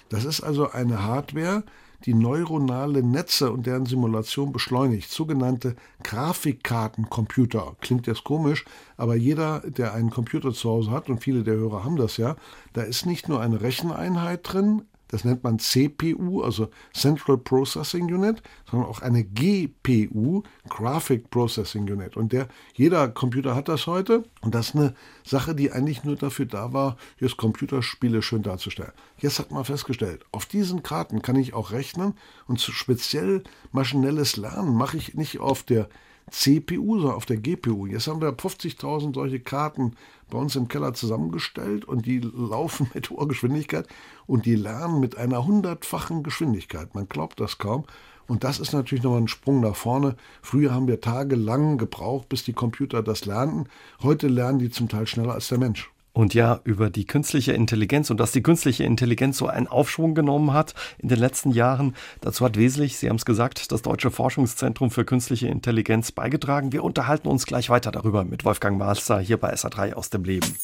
Das 0.08 0.24
ist 0.24 0.40
also 0.40 0.70
eine 0.70 1.02
Hardware, 1.02 1.62
die 2.04 2.14
neuronale 2.14 3.02
Netze 3.02 3.52
und 3.52 3.66
deren 3.66 3.86
Simulation 3.86 4.52
beschleunigt. 4.52 5.10
Sogenannte 5.10 5.76
Grafikkartencomputer. 6.02 7.76
Klingt 7.80 8.06
jetzt 8.06 8.24
komisch, 8.24 8.64
aber 8.96 9.14
jeder, 9.14 9.60
der 9.60 9.94
einen 9.94 10.10
Computer 10.10 10.52
zu 10.52 10.70
Hause 10.70 10.90
hat, 10.90 11.08
und 11.08 11.22
viele 11.22 11.44
der 11.44 11.54
Hörer 11.54 11.84
haben 11.84 11.96
das 11.96 12.16
ja, 12.16 12.36
da 12.72 12.82
ist 12.82 13.06
nicht 13.06 13.28
nur 13.28 13.40
eine 13.40 13.60
Recheneinheit 13.60 14.40
drin, 14.42 14.82
das 15.12 15.24
nennt 15.24 15.44
man 15.44 15.58
CPU, 15.58 16.40
also 16.40 16.70
Central 16.94 17.36
Processing 17.36 18.12
Unit, 18.12 18.42
sondern 18.68 18.88
auch 18.88 19.02
eine 19.02 19.24
GPU, 19.24 20.42
Graphic 20.70 21.28
Processing 21.28 21.82
Unit. 21.82 22.16
Und 22.16 22.32
der, 22.32 22.48
jeder 22.74 23.08
Computer 23.08 23.54
hat 23.54 23.68
das 23.68 23.86
heute. 23.86 24.24
Und 24.40 24.54
das 24.54 24.70
ist 24.70 24.76
eine 24.76 24.94
Sache, 25.22 25.54
die 25.54 25.70
eigentlich 25.70 26.02
nur 26.02 26.16
dafür 26.16 26.46
da 26.46 26.72
war, 26.72 26.96
jetzt 27.20 27.36
Computerspiele 27.36 28.22
schön 28.22 28.42
darzustellen. 28.42 28.92
Jetzt 29.18 29.38
hat 29.38 29.50
man 29.50 29.66
festgestellt, 29.66 30.24
auf 30.32 30.46
diesen 30.46 30.82
Karten 30.82 31.20
kann 31.20 31.36
ich 31.36 31.52
auch 31.52 31.72
rechnen 31.72 32.14
und 32.46 32.62
speziell 32.62 33.42
maschinelles 33.70 34.38
Lernen 34.38 34.74
mache 34.74 34.96
ich 34.96 35.12
nicht 35.12 35.40
auf 35.40 35.62
der 35.62 35.90
CPU, 36.30 36.98
sondern 36.98 37.16
auf 37.16 37.26
der 37.26 37.36
GPU. 37.36 37.86
Jetzt 37.86 38.06
haben 38.06 38.22
wir 38.22 38.32
50.000 38.32 39.14
solche 39.14 39.40
Karten 39.40 39.94
bei 40.32 40.38
uns 40.38 40.56
im 40.56 40.66
Keller 40.66 40.94
zusammengestellt 40.94 41.84
und 41.84 42.06
die 42.06 42.18
laufen 42.18 42.90
mit 42.94 43.10
hoher 43.10 43.28
Geschwindigkeit 43.28 43.86
und 44.26 44.46
die 44.46 44.54
lernen 44.56 44.98
mit 44.98 45.18
einer 45.18 45.44
hundertfachen 45.44 46.22
Geschwindigkeit. 46.22 46.94
Man 46.94 47.08
glaubt 47.08 47.38
das 47.38 47.58
kaum. 47.58 47.84
Und 48.28 48.44
das 48.44 48.58
ist 48.58 48.72
natürlich 48.72 49.04
nochmal 49.04 49.20
ein 49.20 49.28
Sprung 49.28 49.60
nach 49.60 49.76
vorne. 49.76 50.16
Früher 50.40 50.72
haben 50.72 50.88
wir 50.88 51.00
tagelang 51.00 51.76
gebraucht, 51.76 52.30
bis 52.30 52.44
die 52.44 52.54
Computer 52.54 53.02
das 53.02 53.26
lernten. 53.26 53.68
Heute 54.02 54.28
lernen 54.28 54.58
die 54.58 54.70
zum 54.70 54.88
Teil 54.88 55.06
schneller 55.06 55.34
als 55.34 55.48
der 55.48 55.58
Mensch. 55.58 55.91
Und 56.12 56.34
ja, 56.34 56.60
über 56.64 56.90
die 56.90 57.06
künstliche 57.06 57.52
Intelligenz 57.52 58.10
und 58.10 58.20
dass 58.20 58.32
die 58.32 58.42
künstliche 58.42 58.84
Intelligenz 58.84 59.38
so 59.38 59.46
einen 59.46 59.66
Aufschwung 59.66 60.14
genommen 60.14 60.52
hat 60.52 60.74
in 60.98 61.08
den 61.08 61.18
letzten 61.18 61.52
Jahren, 61.52 61.94
dazu 62.20 62.44
hat 62.44 62.56
wesentlich, 62.56 62.98
Sie 62.98 63.08
haben 63.08 63.16
es 63.16 63.24
gesagt, 63.24 63.72
das 63.72 63.82
Deutsche 63.82 64.10
Forschungszentrum 64.10 64.90
für 64.90 65.04
künstliche 65.04 65.48
Intelligenz 65.48 66.12
beigetragen. 66.12 66.72
Wir 66.72 66.84
unterhalten 66.84 67.28
uns 67.28 67.46
gleich 67.46 67.70
weiter 67.70 67.90
darüber 67.90 68.24
mit 68.24 68.44
Wolfgang 68.44 68.78
Malster 68.78 69.20
hier 69.20 69.38
bei 69.38 69.54
SA3 69.54 69.94
aus 69.94 70.10
dem 70.10 70.24
Leben. 70.24 70.54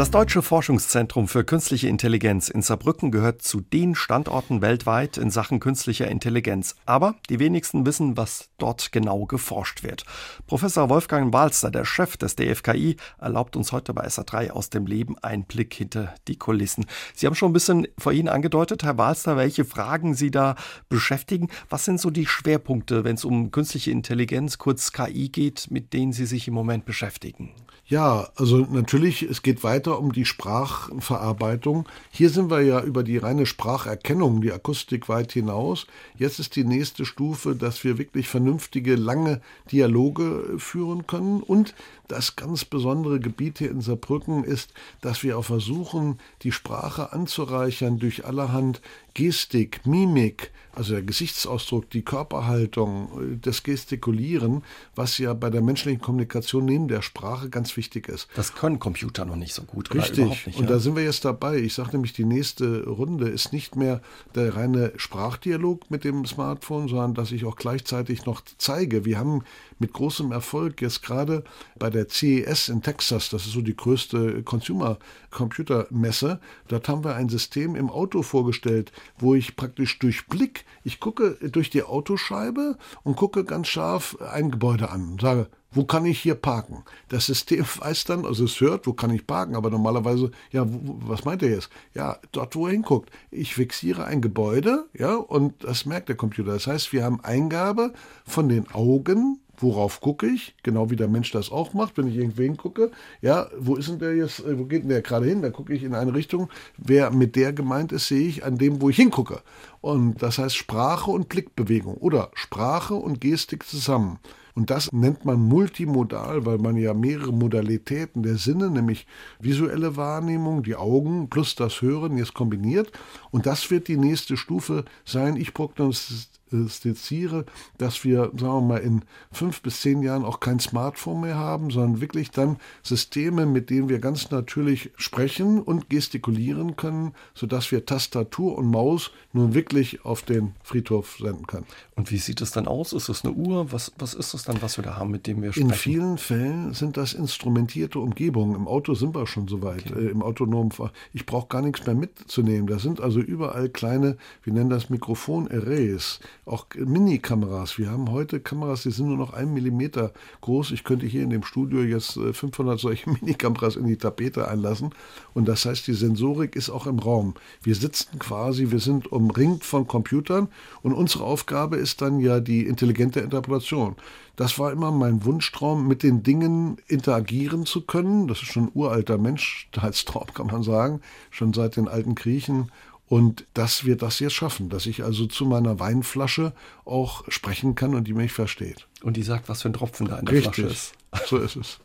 Das 0.00 0.10
Deutsche 0.10 0.40
Forschungszentrum 0.40 1.28
für 1.28 1.44
künstliche 1.44 1.86
Intelligenz 1.86 2.48
in 2.48 2.62
Saarbrücken 2.62 3.10
gehört 3.10 3.42
zu 3.42 3.60
den 3.60 3.94
Standorten 3.94 4.62
weltweit 4.62 5.18
in 5.18 5.30
Sachen 5.30 5.60
künstlicher 5.60 6.08
Intelligenz. 6.08 6.74
Aber 6.86 7.16
die 7.28 7.38
wenigsten 7.38 7.84
wissen, 7.84 8.16
was 8.16 8.48
dort 8.56 8.92
genau 8.92 9.26
geforscht 9.26 9.82
wird. 9.82 10.04
Professor 10.46 10.88
Wolfgang 10.88 11.34
Walster, 11.34 11.70
der 11.70 11.84
Chef 11.84 12.16
des 12.16 12.34
DFKI, 12.34 12.96
erlaubt 13.18 13.56
uns 13.56 13.72
heute 13.72 13.92
bei 13.92 14.06
SA3 14.06 14.52
aus 14.52 14.70
dem 14.70 14.86
Leben 14.86 15.18
einen 15.18 15.44
Blick 15.44 15.74
hinter 15.74 16.14
die 16.28 16.36
Kulissen. 16.36 16.86
Sie 17.14 17.26
haben 17.26 17.34
schon 17.34 17.50
ein 17.50 17.52
bisschen 17.52 17.86
vor 17.98 18.12
Ihnen 18.12 18.28
angedeutet, 18.28 18.82
Herr 18.82 18.96
Walster, 18.96 19.36
welche 19.36 19.66
Fragen 19.66 20.14
Sie 20.14 20.30
da 20.30 20.54
beschäftigen. 20.88 21.48
Was 21.68 21.84
sind 21.84 22.00
so 22.00 22.08
die 22.08 22.24
Schwerpunkte, 22.24 23.04
wenn 23.04 23.16
es 23.16 23.26
um 23.26 23.50
künstliche 23.50 23.90
Intelligenz, 23.90 24.56
kurz 24.56 24.92
KI 24.92 25.28
geht, 25.28 25.70
mit 25.70 25.92
denen 25.92 26.14
Sie 26.14 26.24
sich 26.24 26.48
im 26.48 26.54
Moment 26.54 26.86
beschäftigen? 26.86 27.50
Ja, 27.90 28.28
also 28.36 28.58
natürlich, 28.58 29.22
es 29.22 29.42
geht 29.42 29.64
weiter 29.64 29.98
um 29.98 30.12
die 30.12 30.24
Sprachverarbeitung. 30.24 31.88
Hier 32.12 32.30
sind 32.30 32.48
wir 32.48 32.60
ja 32.60 32.80
über 32.80 33.02
die 33.02 33.16
reine 33.16 33.46
Spracherkennung, 33.46 34.42
die 34.42 34.52
Akustik 34.52 35.08
weit 35.08 35.32
hinaus. 35.32 35.88
Jetzt 36.16 36.38
ist 36.38 36.54
die 36.54 36.62
nächste 36.62 37.04
Stufe, 37.04 37.56
dass 37.56 37.82
wir 37.82 37.98
wirklich 37.98 38.28
vernünftige, 38.28 38.94
lange 38.94 39.40
Dialoge 39.72 40.54
führen 40.58 41.08
können. 41.08 41.42
Und 41.42 41.74
das 42.10 42.36
ganz 42.36 42.64
besondere 42.64 43.20
Gebiet 43.20 43.58
hier 43.58 43.70
in 43.70 43.80
Saarbrücken 43.80 44.44
ist, 44.44 44.72
dass 45.00 45.22
wir 45.22 45.38
auch 45.38 45.44
versuchen, 45.44 46.18
die 46.42 46.52
Sprache 46.52 47.12
anzureichern 47.12 47.98
durch 47.98 48.24
allerhand 48.24 48.80
Gestik, 49.14 49.86
Mimik, 49.86 50.50
also 50.72 50.92
der 50.92 51.02
Gesichtsausdruck, 51.02 51.90
die 51.90 52.02
Körperhaltung, 52.02 53.38
das 53.42 53.62
Gestikulieren, 53.64 54.62
was 54.94 55.18
ja 55.18 55.34
bei 55.34 55.50
der 55.50 55.62
menschlichen 55.62 56.00
Kommunikation 56.00 56.64
neben 56.64 56.86
der 56.86 57.02
Sprache 57.02 57.50
ganz 57.50 57.76
wichtig 57.76 58.08
ist. 58.08 58.28
Das 58.36 58.54
können 58.54 58.78
Computer 58.78 59.24
noch 59.24 59.36
nicht 59.36 59.52
so 59.52 59.62
gut. 59.62 59.92
Richtig. 59.92 60.46
Nicht, 60.46 60.58
Und 60.58 60.64
ja? 60.64 60.70
da 60.70 60.78
sind 60.78 60.94
wir 60.94 61.02
jetzt 61.02 61.24
dabei. 61.24 61.58
Ich 61.58 61.74
sage 61.74 61.90
nämlich, 61.92 62.12
die 62.12 62.24
nächste 62.24 62.86
Runde 62.86 63.28
ist 63.28 63.52
nicht 63.52 63.74
mehr 63.74 64.00
der 64.34 64.54
reine 64.56 64.92
Sprachdialog 64.96 65.90
mit 65.90 66.04
dem 66.04 66.24
Smartphone, 66.24 66.88
sondern 66.88 67.14
dass 67.14 67.32
ich 67.32 67.44
auch 67.44 67.56
gleichzeitig 67.56 68.24
noch 68.26 68.42
zeige. 68.58 69.04
Wir 69.04 69.18
haben 69.18 69.42
mit 69.80 69.92
großem 69.92 70.30
Erfolg 70.30 70.80
jetzt 70.80 71.02
gerade 71.02 71.42
bei 71.78 71.90
der 71.90 72.08
CES 72.08 72.68
in 72.68 72.82
Texas, 72.82 73.30
das 73.30 73.46
ist 73.46 73.52
so 73.52 73.62
die 73.62 73.76
größte 73.76 74.42
Consumer 74.44 74.98
Computer 75.30 75.86
Messe, 75.90 76.40
dort 76.68 76.88
haben 76.88 77.02
wir 77.02 77.16
ein 77.16 77.28
System 77.28 77.74
im 77.74 77.90
Auto 77.90 78.22
vorgestellt, 78.22 78.92
wo 79.18 79.34
ich 79.34 79.56
praktisch 79.56 79.98
durch 79.98 80.26
Blick, 80.26 80.64
ich 80.84 81.00
gucke 81.00 81.36
durch 81.50 81.70
die 81.70 81.82
Autoscheibe 81.82 82.78
und 83.02 83.16
gucke 83.16 83.44
ganz 83.44 83.68
scharf 83.68 84.16
ein 84.20 84.50
Gebäude 84.50 84.90
an 84.90 85.12
und 85.12 85.20
sage, 85.20 85.48
wo 85.72 85.84
kann 85.84 86.04
ich 86.04 86.20
hier 86.20 86.34
parken? 86.34 86.84
Das 87.08 87.26
System 87.26 87.64
weiß 87.78 88.04
dann, 88.04 88.24
also 88.24 88.44
es 88.44 88.60
hört, 88.60 88.86
wo 88.86 88.92
kann 88.92 89.14
ich 89.14 89.26
parken, 89.26 89.54
aber 89.54 89.70
normalerweise, 89.70 90.30
ja, 90.50 90.64
wo, 90.66 90.98
was 91.06 91.24
meint 91.24 91.42
er 91.42 91.50
jetzt? 91.50 91.70
Ja, 91.94 92.18
dort, 92.32 92.56
wo 92.56 92.66
er 92.66 92.72
hinguckt. 92.72 93.10
Ich 93.30 93.54
fixiere 93.54 94.04
ein 94.04 94.20
Gebäude, 94.20 94.86
ja, 94.92 95.14
und 95.14 95.64
das 95.64 95.86
merkt 95.86 96.08
der 96.08 96.16
Computer. 96.16 96.52
Das 96.52 96.66
heißt, 96.66 96.92
wir 96.92 97.04
haben 97.04 97.20
Eingabe 97.22 97.92
von 98.24 98.48
den 98.48 98.70
Augen 98.72 99.40
worauf 99.62 100.00
gucke 100.00 100.26
ich, 100.26 100.54
genau 100.62 100.90
wie 100.90 100.96
der 100.96 101.08
Mensch 101.08 101.30
das 101.30 101.50
auch 101.50 101.74
macht, 101.74 101.96
wenn 101.96 102.08
ich 102.08 102.16
irgendwen 102.16 102.56
gucke. 102.56 102.90
Ja, 103.20 103.48
wo 103.58 103.76
ist 103.76 103.88
denn 103.88 103.98
der 103.98 104.14
jetzt, 104.14 104.40
äh, 104.40 104.58
wo 104.58 104.64
geht 104.64 104.82
denn 104.82 104.88
der 104.88 105.02
gerade 105.02 105.26
hin? 105.26 105.42
Da 105.42 105.50
gucke 105.50 105.74
ich 105.74 105.82
in 105.82 105.94
eine 105.94 106.14
Richtung. 106.14 106.48
Wer 106.76 107.10
mit 107.10 107.36
der 107.36 107.52
gemeint 107.52 107.92
ist, 107.92 108.08
sehe 108.08 108.26
ich 108.26 108.44
an 108.44 108.58
dem, 108.58 108.80
wo 108.80 108.90
ich 108.90 108.96
hingucke. 108.96 109.42
Und 109.80 110.22
das 110.22 110.38
heißt 110.38 110.56
Sprache 110.56 111.10
und 111.10 111.28
Blickbewegung 111.28 111.94
oder 111.94 112.30
Sprache 112.34 112.94
und 112.94 113.20
Gestik 113.20 113.66
zusammen. 113.66 114.18
Und 114.54 114.70
das 114.70 114.92
nennt 114.92 115.24
man 115.24 115.40
multimodal, 115.40 116.44
weil 116.44 116.58
man 116.58 116.76
ja 116.76 116.92
mehrere 116.92 117.32
Modalitäten 117.32 118.22
der 118.22 118.36
Sinne, 118.36 118.70
nämlich 118.70 119.06
visuelle 119.38 119.96
Wahrnehmung, 119.96 120.62
die 120.62 120.76
Augen 120.76 121.30
plus 121.30 121.54
das 121.54 121.82
Hören 121.82 122.18
jetzt 122.18 122.34
kombiniert. 122.34 122.90
Und 123.30 123.46
das 123.46 123.70
wird 123.70 123.88
die 123.88 123.96
nächste 123.96 124.36
Stufe 124.36 124.84
sein. 125.04 125.36
Ich 125.36 125.54
prognostiziere 125.54 126.39
skizziere, 126.68 127.44
dass 127.78 128.04
wir, 128.04 128.32
sagen 128.36 128.40
wir 128.40 128.60
mal, 128.60 128.78
in 128.78 129.02
fünf 129.32 129.62
bis 129.62 129.80
zehn 129.80 130.02
Jahren 130.02 130.24
auch 130.24 130.40
kein 130.40 130.60
Smartphone 130.60 131.22
mehr 131.22 131.36
haben, 131.36 131.70
sondern 131.70 132.00
wirklich 132.00 132.30
dann 132.30 132.56
Systeme, 132.82 133.46
mit 133.46 133.70
denen 133.70 133.88
wir 133.88 133.98
ganz 133.98 134.30
natürlich 134.30 134.90
sprechen 134.96 135.60
und 135.60 135.90
gestikulieren 135.90 136.76
können, 136.76 137.12
sodass 137.34 137.70
wir 137.72 137.86
Tastatur 137.86 138.58
und 138.58 138.66
Maus 138.70 139.10
nun 139.32 139.54
wirklich 139.54 140.04
auf 140.04 140.22
den 140.22 140.54
Friedhof 140.62 141.18
senden 141.18 141.46
können. 141.46 141.66
Und 141.96 142.10
wie 142.10 142.18
sieht 142.18 142.40
es 142.40 142.50
dann 142.50 142.66
aus? 142.66 142.92
Ist 142.92 143.08
es 143.08 143.24
eine 143.24 143.34
Uhr? 143.34 143.72
Was, 143.72 143.92
was 143.98 144.14
ist 144.14 144.34
es 144.34 144.44
dann, 144.44 144.62
was 144.62 144.78
wir 144.78 144.84
da 144.84 144.96
haben, 144.96 145.10
mit 145.10 145.26
dem 145.26 145.42
wir 145.42 145.52
sprechen? 145.52 145.70
In 145.70 145.76
vielen 145.76 146.18
Fällen 146.18 146.72
sind 146.72 146.96
das 146.96 147.12
instrumentierte 147.12 147.98
Umgebungen. 147.98 148.54
Im 148.54 148.66
Auto 148.66 148.94
sind 148.94 149.14
wir 149.14 149.26
schon 149.26 149.48
so 149.48 149.62
weit, 149.62 149.90
okay. 149.90 150.06
äh, 150.06 150.10
im 150.10 150.22
autonomen 150.22 150.70
Fahr 150.70 150.92
Ich 151.12 151.26
brauche 151.26 151.48
gar 151.48 151.62
nichts 151.62 151.84
mehr 151.86 151.94
mitzunehmen. 151.94 152.66
Da 152.66 152.78
sind 152.78 153.00
also 153.00 153.20
überall 153.20 153.68
kleine, 153.68 154.16
wir 154.42 154.52
nennen 154.52 154.70
das 154.70 154.90
Mikrofon-Arrays, 154.90 156.20
auch 156.46 156.66
Mini-Kameras. 156.74 157.78
Wir 157.78 157.90
haben 157.90 158.10
heute 158.10 158.40
Kameras, 158.40 158.82
die 158.82 158.90
sind 158.90 159.08
nur 159.08 159.16
noch 159.16 159.32
einen 159.32 159.54
Millimeter 159.54 160.12
groß. 160.40 160.72
Ich 160.72 160.84
könnte 160.84 161.06
hier 161.06 161.22
in 161.22 161.30
dem 161.30 161.42
Studio 161.42 161.82
jetzt 161.82 162.12
500 162.12 162.78
äh, 162.78 162.80
solche 162.80 163.10
Mini-Kameras 163.20 163.76
in 163.76 163.86
die 163.86 163.96
Tapete 163.96 164.48
einlassen. 164.48 164.90
Und 165.34 165.48
das 165.48 165.64
heißt, 165.64 165.86
die 165.86 165.94
Sensorik 165.94 166.56
ist 166.56 166.70
auch 166.70 166.86
im 166.86 166.98
Raum. 166.98 167.34
Wir 167.62 167.74
sitzen 167.74 168.18
quasi, 168.18 168.70
wir 168.70 168.80
sind 168.80 169.10
umringt 169.12 169.64
von 169.64 169.86
Computern 169.86 170.48
und 170.82 170.92
unsere 170.92 171.24
Aufgabe 171.24 171.76
ist 171.76 172.02
dann 172.02 172.20
ja 172.20 172.40
die 172.40 172.66
intelligente 172.66 173.20
Interpretation. 173.20 173.96
Das 174.40 174.58
war 174.58 174.72
immer 174.72 174.90
mein 174.90 175.24
Wunschtraum, 175.26 175.86
mit 175.86 176.02
den 176.02 176.22
Dingen 176.22 176.78
interagieren 176.88 177.66
zu 177.66 177.82
können. 177.82 178.26
Das 178.26 178.40
ist 178.40 178.52
schon 178.52 178.64
ein 178.64 178.70
uralter 178.72 179.18
Menschheitstraum, 179.18 180.28
kann 180.34 180.46
man 180.46 180.62
sagen, 180.62 181.02
schon 181.30 181.52
seit 181.52 181.76
den 181.76 181.88
alten 181.88 182.14
Griechen 182.14 182.70
und 183.10 183.44
dass 183.54 183.84
wir 183.84 183.96
das 183.96 184.20
jetzt 184.20 184.34
schaffen, 184.34 184.68
dass 184.68 184.86
ich 184.86 185.02
also 185.02 185.26
zu 185.26 185.44
meiner 185.44 185.80
Weinflasche 185.80 186.52
auch 186.84 187.24
sprechen 187.26 187.74
kann 187.74 187.96
und 187.96 188.04
die 188.06 188.14
mich 188.14 188.30
versteht. 188.32 188.86
Und 189.02 189.16
die 189.16 189.24
sagt, 189.24 189.48
was 189.48 189.62
für 189.62 189.68
ein 189.68 189.72
Tropfen 189.72 190.06
da 190.06 190.20
in 190.20 190.26
der 190.26 190.36
Richtig. 190.36 190.54
Flasche 190.54 190.72
ist. 190.72 190.92
So 191.26 191.38
ist 191.38 191.56
es. 191.56 191.80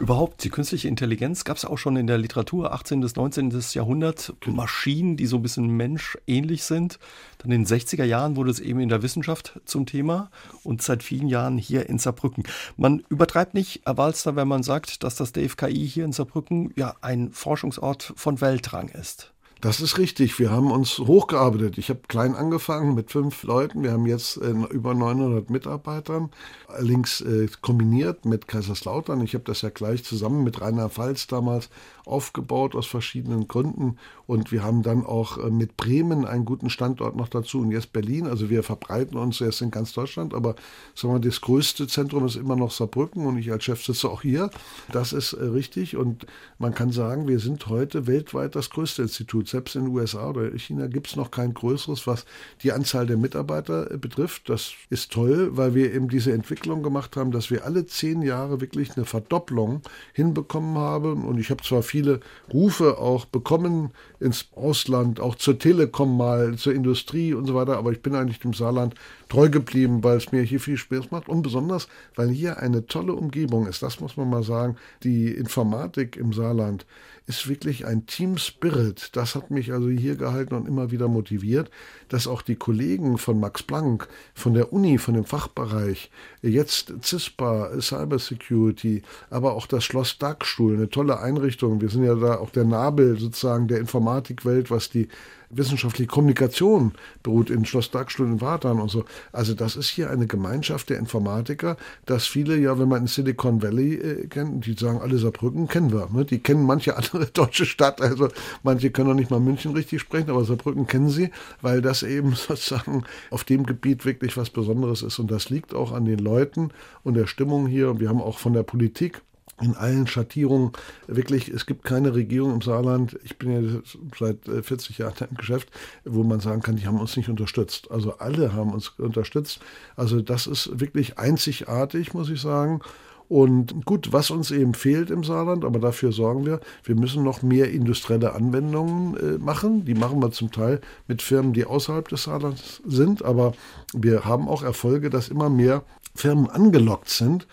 Überhaupt, 0.00 0.42
die 0.42 0.48
künstliche 0.48 0.88
Intelligenz 0.88 1.44
gab 1.44 1.56
es 1.56 1.64
auch 1.64 1.78
schon 1.78 1.94
in 1.94 2.08
der 2.08 2.18
Literatur, 2.18 2.72
18. 2.72 3.00
bis 3.00 3.14
19. 3.14 3.56
Jahrhundert, 3.72 4.34
genau. 4.40 4.56
Maschinen, 4.56 5.16
die 5.16 5.26
so 5.26 5.36
ein 5.36 5.42
bisschen 5.42 5.68
menschähnlich 5.68 6.64
sind. 6.64 6.98
Dann 7.38 7.52
in 7.52 7.62
den 7.62 7.66
60er 7.66 8.02
Jahren 8.02 8.34
wurde 8.34 8.50
es 8.50 8.58
eben 8.58 8.80
in 8.80 8.88
der 8.88 9.04
Wissenschaft 9.04 9.60
zum 9.64 9.86
Thema 9.86 10.28
und 10.64 10.82
seit 10.82 11.04
vielen 11.04 11.28
Jahren 11.28 11.56
hier 11.56 11.88
in 11.88 11.98
Saarbrücken. 11.98 12.42
Man 12.76 13.04
übertreibt 13.08 13.54
nicht, 13.54 13.82
Herr 13.84 13.96
Walster, 13.96 14.34
wenn 14.34 14.48
man 14.48 14.64
sagt, 14.64 15.04
dass 15.04 15.14
das 15.14 15.30
DFKI 15.30 15.88
hier 15.88 16.04
in 16.04 16.12
Saarbrücken 16.12 16.72
ja 16.74 16.96
ein 17.00 17.30
Forschungsort 17.30 18.12
von 18.16 18.40
Weltrang 18.40 18.88
ist. 18.88 19.32
Das 19.60 19.80
ist 19.80 19.98
richtig. 19.98 20.38
Wir 20.38 20.52
haben 20.52 20.70
uns 20.70 20.98
hochgearbeitet. 20.98 21.78
Ich 21.78 21.88
habe 21.88 22.00
klein 22.06 22.36
angefangen 22.36 22.94
mit 22.94 23.10
fünf 23.10 23.42
Leuten. 23.42 23.82
Wir 23.82 23.90
haben 23.90 24.06
jetzt 24.06 24.36
äh, 24.36 24.50
über 24.50 24.94
900 24.94 25.50
Mitarbeitern, 25.50 26.30
links 26.78 27.20
äh, 27.22 27.48
kombiniert 27.60 28.24
mit 28.24 28.46
Kaiserslautern. 28.46 29.20
Ich 29.22 29.34
habe 29.34 29.42
das 29.42 29.62
ja 29.62 29.70
gleich 29.70 30.04
zusammen 30.04 30.44
mit 30.44 30.60
Rainer 30.60 30.88
Pfalz 30.88 31.26
damals 31.26 31.70
aufgebaut 32.08 32.74
aus 32.74 32.86
verschiedenen 32.86 33.48
Gründen. 33.48 33.96
Und 34.26 34.52
wir 34.52 34.62
haben 34.62 34.82
dann 34.82 35.04
auch 35.04 35.38
äh, 35.38 35.50
mit 35.50 35.76
Bremen 35.76 36.24
einen 36.24 36.44
guten 36.44 36.70
Standort 36.70 37.16
noch 37.16 37.28
dazu 37.28 37.60
und 37.60 37.70
jetzt 37.70 37.92
Berlin. 37.92 38.26
Also 38.26 38.50
wir 38.50 38.62
verbreiten 38.62 39.16
uns 39.16 39.38
jetzt 39.38 39.62
in 39.62 39.70
ganz 39.70 39.92
Deutschland, 39.92 40.34
aber 40.34 40.56
sagen 40.94 41.14
wir, 41.14 41.20
das 41.20 41.40
größte 41.40 41.86
Zentrum 41.86 42.26
ist 42.26 42.36
immer 42.36 42.56
noch 42.56 42.70
Saarbrücken 42.70 43.26
und 43.26 43.38
ich 43.38 43.50
als 43.52 43.64
Chef 43.64 43.84
sitze 43.84 44.08
auch 44.08 44.22
hier. 44.22 44.50
Das 44.92 45.12
ist 45.12 45.32
äh, 45.32 45.44
richtig 45.44 45.96
und 45.96 46.26
man 46.58 46.74
kann 46.74 46.92
sagen, 46.92 47.28
wir 47.28 47.38
sind 47.38 47.66
heute 47.68 48.06
weltweit 48.06 48.54
das 48.54 48.70
größte 48.70 49.02
Institut 49.02 49.48
selbst 49.48 49.76
in 49.76 49.84
den 49.84 49.94
USA 49.94 50.30
oder 50.30 50.50
China 50.58 50.86
gibt 50.86 51.08
es 51.08 51.16
noch 51.16 51.30
kein 51.30 51.54
größeres, 51.54 52.06
was 52.06 52.24
die 52.62 52.72
Anzahl 52.72 53.06
der 53.06 53.16
Mitarbeiter 53.16 53.90
äh, 53.90 53.96
betrifft. 53.96 54.48
Das 54.48 54.72
ist 54.90 55.12
toll, 55.12 55.56
weil 55.56 55.74
wir 55.74 55.94
eben 55.94 56.08
diese 56.08 56.32
Entwicklung 56.32 56.82
gemacht 56.82 57.16
haben, 57.16 57.30
dass 57.30 57.50
wir 57.50 57.64
alle 57.64 57.86
zehn 57.86 58.22
Jahre 58.22 58.60
wirklich 58.60 58.96
eine 58.96 59.04
Verdopplung 59.04 59.82
hinbekommen 60.12 60.76
haben. 60.78 61.24
Und 61.24 61.38
ich 61.38 61.50
habe 61.50 61.62
zwar 61.62 61.82
viele 61.98 62.20
Rufe 62.52 62.98
auch 62.98 63.24
bekommen 63.24 63.90
ins 64.20 64.46
Ausland, 64.54 65.18
auch 65.18 65.34
zur 65.34 65.58
Telekom 65.58 66.16
mal, 66.16 66.54
zur 66.56 66.72
Industrie 66.72 67.34
und 67.34 67.46
so 67.46 67.54
weiter, 67.54 67.76
aber 67.76 67.90
ich 67.90 68.02
bin 68.02 68.14
eigentlich 68.14 68.38
dem 68.38 68.54
Saarland 68.54 68.94
treu 69.28 69.48
geblieben, 69.48 70.04
weil 70.04 70.16
es 70.16 70.30
mir 70.30 70.42
hier 70.42 70.60
viel 70.60 70.76
Spaß 70.76 71.10
macht 71.10 71.28
und 71.28 71.42
besonders, 71.42 71.88
weil 72.14 72.28
hier 72.28 72.58
eine 72.58 72.86
tolle 72.86 73.14
Umgebung 73.14 73.66
ist. 73.66 73.82
Das 73.82 74.00
muss 74.00 74.16
man 74.16 74.30
mal 74.30 74.44
sagen. 74.44 74.76
Die 75.02 75.28
Informatik 75.32 76.16
im 76.16 76.32
Saarland 76.32 76.86
ist 77.28 77.46
wirklich 77.46 77.86
ein 77.86 78.06
Team 78.06 78.38
Spirit. 78.38 79.10
Das 79.14 79.34
hat 79.34 79.50
mich 79.50 79.72
also 79.72 79.90
hier 79.90 80.16
gehalten 80.16 80.54
und 80.54 80.66
immer 80.66 80.90
wieder 80.90 81.08
motiviert, 81.08 81.70
dass 82.08 82.26
auch 82.26 82.40
die 82.40 82.56
Kollegen 82.56 83.18
von 83.18 83.38
Max 83.38 83.62
Planck, 83.62 84.08
von 84.34 84.54
der 84.54 84.72
Uni, 84.72 84.96
von 84.96 85.12
dem 85.12 85.24
Fachbereich, 85.24 86.10
jetzt 86.40 86.92
CISPA, 87.02 87.80
Cyber 87.80 88.18
Security, 88.18 89.02
aber 89.28 89.52
auch 89.52 89.66
das 89.66 89.84
Schloss 89.84 90.18
Dagstuhl, 90.18 90.74
eine 90.74 90.88
tolle 90.88 91.20
Einrichtung. 91.20 91.82
Wir 91.82 91.90
sind 91.90 92.04
ja 92.04 92.14
da 92.14 92.38
auch 92.38 92.50
der 92.50 92.64
Nabel 92.64 93.18
sozusagen 93.18 93.68
der 93.68 93.78
Informatikwelt, 93.78 94.70
was 94.70 94.88
die 94.88 95.08
wissenschaftliche 95.50 96.08
Kommunikation 96.08 96.92
beruht 97.22 97.50
in 97.50 97.64
Schloss 97.64 97.90
Dagstuhl 97.90 98.26
in 98.26 98.40
Wartan 98.40 98.80
und 98.80 98.90
so. 98.90 99.04
Also 99.32 99.54
das 99.54 99.76
ist 99.76 99.88
hier 99.88 100.10
eine 100.10 100.26
Gemeinschaft 100.26 100.90
der 100.90 100.98
Informatiker, 100.98 101.76
dass 102.06 102.26
viele 102.26 102.56
ja, 102.56 102.78
wenn 102.78 102.88
man 102.88 103.02
in 103.02 103.06
Silicon 103.06 103.62
Valley 103.62 103.94
äh, 103.94 104.26
kennt, 104.26 104.66
die 104.66 104.74
sagen, 104.74 105.00
alle 105.00 105.18
Saarbrücken 105.18 105.68
kennen 105.68 105.92
wir. 105.92 106.08
Ne? 106.12 106.24
Die 106.24 106.40
kennen 106.40 106.64
manche 106.64 106.96
andere 106.96 107.26
deutsche 107.32 107.66
Stadt, 107.66 108.00
also 108.00 108.28
manche 108.62 108.90
können 108.90 109.08
noch 109.08 109.14
nicht 109.14 109.30
mal 109.30 109.40
München 109.40 109.72
richtig 109.72 110.00
sprechen, 110.00 110.30
aber 110.30 110.44
Saarbrücken 110.44 110.86
kennen 110.86 111.08
sie, 111.08 111.30
weil 111.62 111.80
das 111.80 112.02
eben 112.02 112.32
sozusagen 112.34 113.04
auf 113.30 113.44
dem 113.44 113.64
Gebiet 113.64 114.04
wirklich 114.04 114.36
was 114.36 114.50
Besonderes 114.50 115.02
ist. 115.02 115.18
Und 115.18 115.30
das 115.30 115.50
liegt 115.50 115.74
auch 115.74 115.92
an 115.92 116.04
den 116.04 116.18
Leuten 116.18 116.70
und 117.04 117.14
der 117.14 117.26
Stimmung 117.26 117.66
hier. 117.66 117.90
Und 117.90 118.00
wir 118.00 118.08
haben 118.08 118.20
auch 118.20 118.38
von 118.38 118.52
der 118.52 118.62
Politik 118.62 119.22
in 119.60 119.76
allen 119.76 120.06
Schattierungen 120.06 120.72
wirklich, 121.06 121.48
es 121.48 121.66
gibt 121.66 121.84
keine 121.84 122.14
Regierung 122.14 122.54
im 122.54 122.60
Saarland, 122.62 123.18
ich 123.24 123.38
bin 123.38 123.50
ja 123.52 123.80
seit 124.18 124.38
40 124.64 124.98
äh, 124.98 125.02
Jahren 125.02 125.14
im 125.30 125.36
Geschäft, 125.36 125.70
wo 126.04 126.22
man 126.22 126.40
sagen 126.40 126.62
kann, 126.62 126.76
die 126.76 126.86
haben 126.86 127.00
uns 127.00 127.16
nicht 127.16 127.28
unterstützt. 127.28 127.90
Also 127.90 128.18
alle 128.18 128.52
haben 128.52 128.72
uns 128.72 128.90
unterstützt. 128.98 129.60
Also 129.96 130.20
das 130.20 130.46
ist 130.46 130.80
wirklich 130.80 131.18
einzigartig, 131.18 132.14
muss 132.14 132.30
ich 132.30 132.40
sagen. 132.40 132.80
Und 133.28 133.84
gut, 133.84 134.12
was 134.12 134.30
uns 134.30 134.50
eben 134.50 134.72
fehlt 134.72 135.10
im 135.10 135.22
Saarland, 135.22 135.64
aber 135.64 135.78
dafür 135.78 136.12
sorgen 136.12 136.46
wir, 136.46 136.60
wir 136.84 136.94
müssen 136.94 137.22
noch 137.22 137.42
mehr 137.42 137.70
industrielle 137.70 138.32
Anwendungen 138.32 139.16
äh, 139.16 139.38
machen. 139.38 139.84
Die 139.84 139.94
machen 139.94 140.20
wir 140.22 140.30
zum 140.30 140.50
Teil 140.50 140.80
mit 141.08 141.20
Firmen, 141.20 141.52
die 141.52 141.66
außerhalb 141.66 142.08
des 142.08 142.22
Saarlands 142.22 142.80
sind, 142.86 143.22
aber 143.22 143.52
wir 143.92 144.24
haben 144.24 144.48
auch 144.48 144.62
Erfolge, 144.62 145.10
dass 145.10 145.28
immer 145.28 145.50
mehr 145.50 145.82
Firmen 146.14 146.48
angelockt 146.48 147.10
sind 147.10 147.46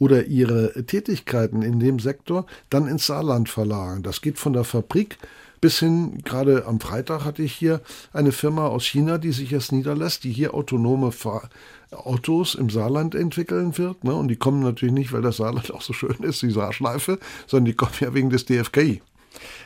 oder 0.00 0.24
ihre 0.24 0.84
Tätigkeiten 0.86 1.62
in 1.62 1.78
dem 1.78 2.00
Sektor 2.00 2.46
dann 2.70 2.88
ins 2.88 3.06
Saarland 3.06 3.48
verlagern. 3.48 4.02
Das 4.02 4.20
geht 4.20 4.40
von 4.40 4.52
der 4.52 4.64
Fabrik 4.64 5.18
bis 5.60 5.78
hin, 5.78 6.22
gerade 6.24 6.64
am 6.66 6.80
Freitag 6.80 7.24
hatte 7.24 7.42
ich 7.42 7.52
hier 7.52 7.82
eine 8.12 8.32
Firma 8.32 8.66
aus 8.66 8.84
China, 8.84 9.18
die 9.18 9.32
sich 9.32 9.50
jetzt 9.50 9.72
niederlässt, 9.72 10.24
die 10.24 10.32
hier 10.32 10.54
autonome 10.54 11.12
Fahr 11.12 11.50
Autos 11.92 12.54
im 12.54 12.70
Saarland 12.70 13.16
entwickeln 13.16 13.76
wird. 13.76 14.04
Ne? 14.04 14.14
Und 14.14 14.28
die 14.28 14.36
kommen 14.36 14.60
natürlich 14.62 14.94
nicht, 14.94 15.12
weil 15.12 15.22
das 15.22 15.38
Saarland 15.38 15.70
auch 15.74 15.82
so 15.82 15.92
schön 15.92 16.16
ist, 16.22 16.40
die 16.42 16.50
Saarschleife, 16.50 17.18
sondern 17.46 17.66
die 17.66 17.74
kommen 17.74 17.92
ja 18.00 18.14
wegen 18.14 18.30
des 18.30 18.46
DFKI. 18.46 19.02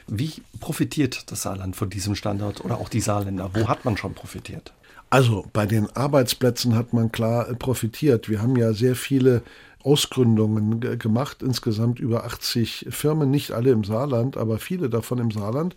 Wie 0.08 0.32
profitiert 0.58 1.30
das 1.30 1.42
Saarland 1.42 1.76
von 1.76 1.90
diesem 1.90 2.14
Standort 2.14 2.64
oder 2.64 2.78
auch 2.78 2.88
die 2.88 3.00
Saarländer? 3.00 3.50
Wo 3.54 3.68
hat 3.68 3.84
man 3.84 3.96
schon 3.96 4.14
profitiert? 4.14 4.72
Also 5.10 5.46
bei 5.52 5.64
den 5.66 5.88
Arbeitsplätzen 5.94 6.74
hat 6.74 6.92
man 6.92 7.12
klar 7.12 7.44
profitiert. 7.54 8.28
Wir 8.28 8.42
haben 8.42 8.56
ja 8.56 8.72
sehr 8.72 8.96
viele 8.96 9.42
Ausgründungen 9.84 10.80
gemacht, 10.98 11.42
insgesamt 11.42 12.00
über 12.00 12.24
80 12.24 12.86
Firmen, 12.90 13.30
nicht 13.30 13.52
alle 13.52 13.70
im 13.70 13.84
Saarland, 13.84 14.36
aber 14.36 14.58
viele 14.58 14.88
davon 14.88 15.18
im 15.18 15.30
Saarland 15.30 15.76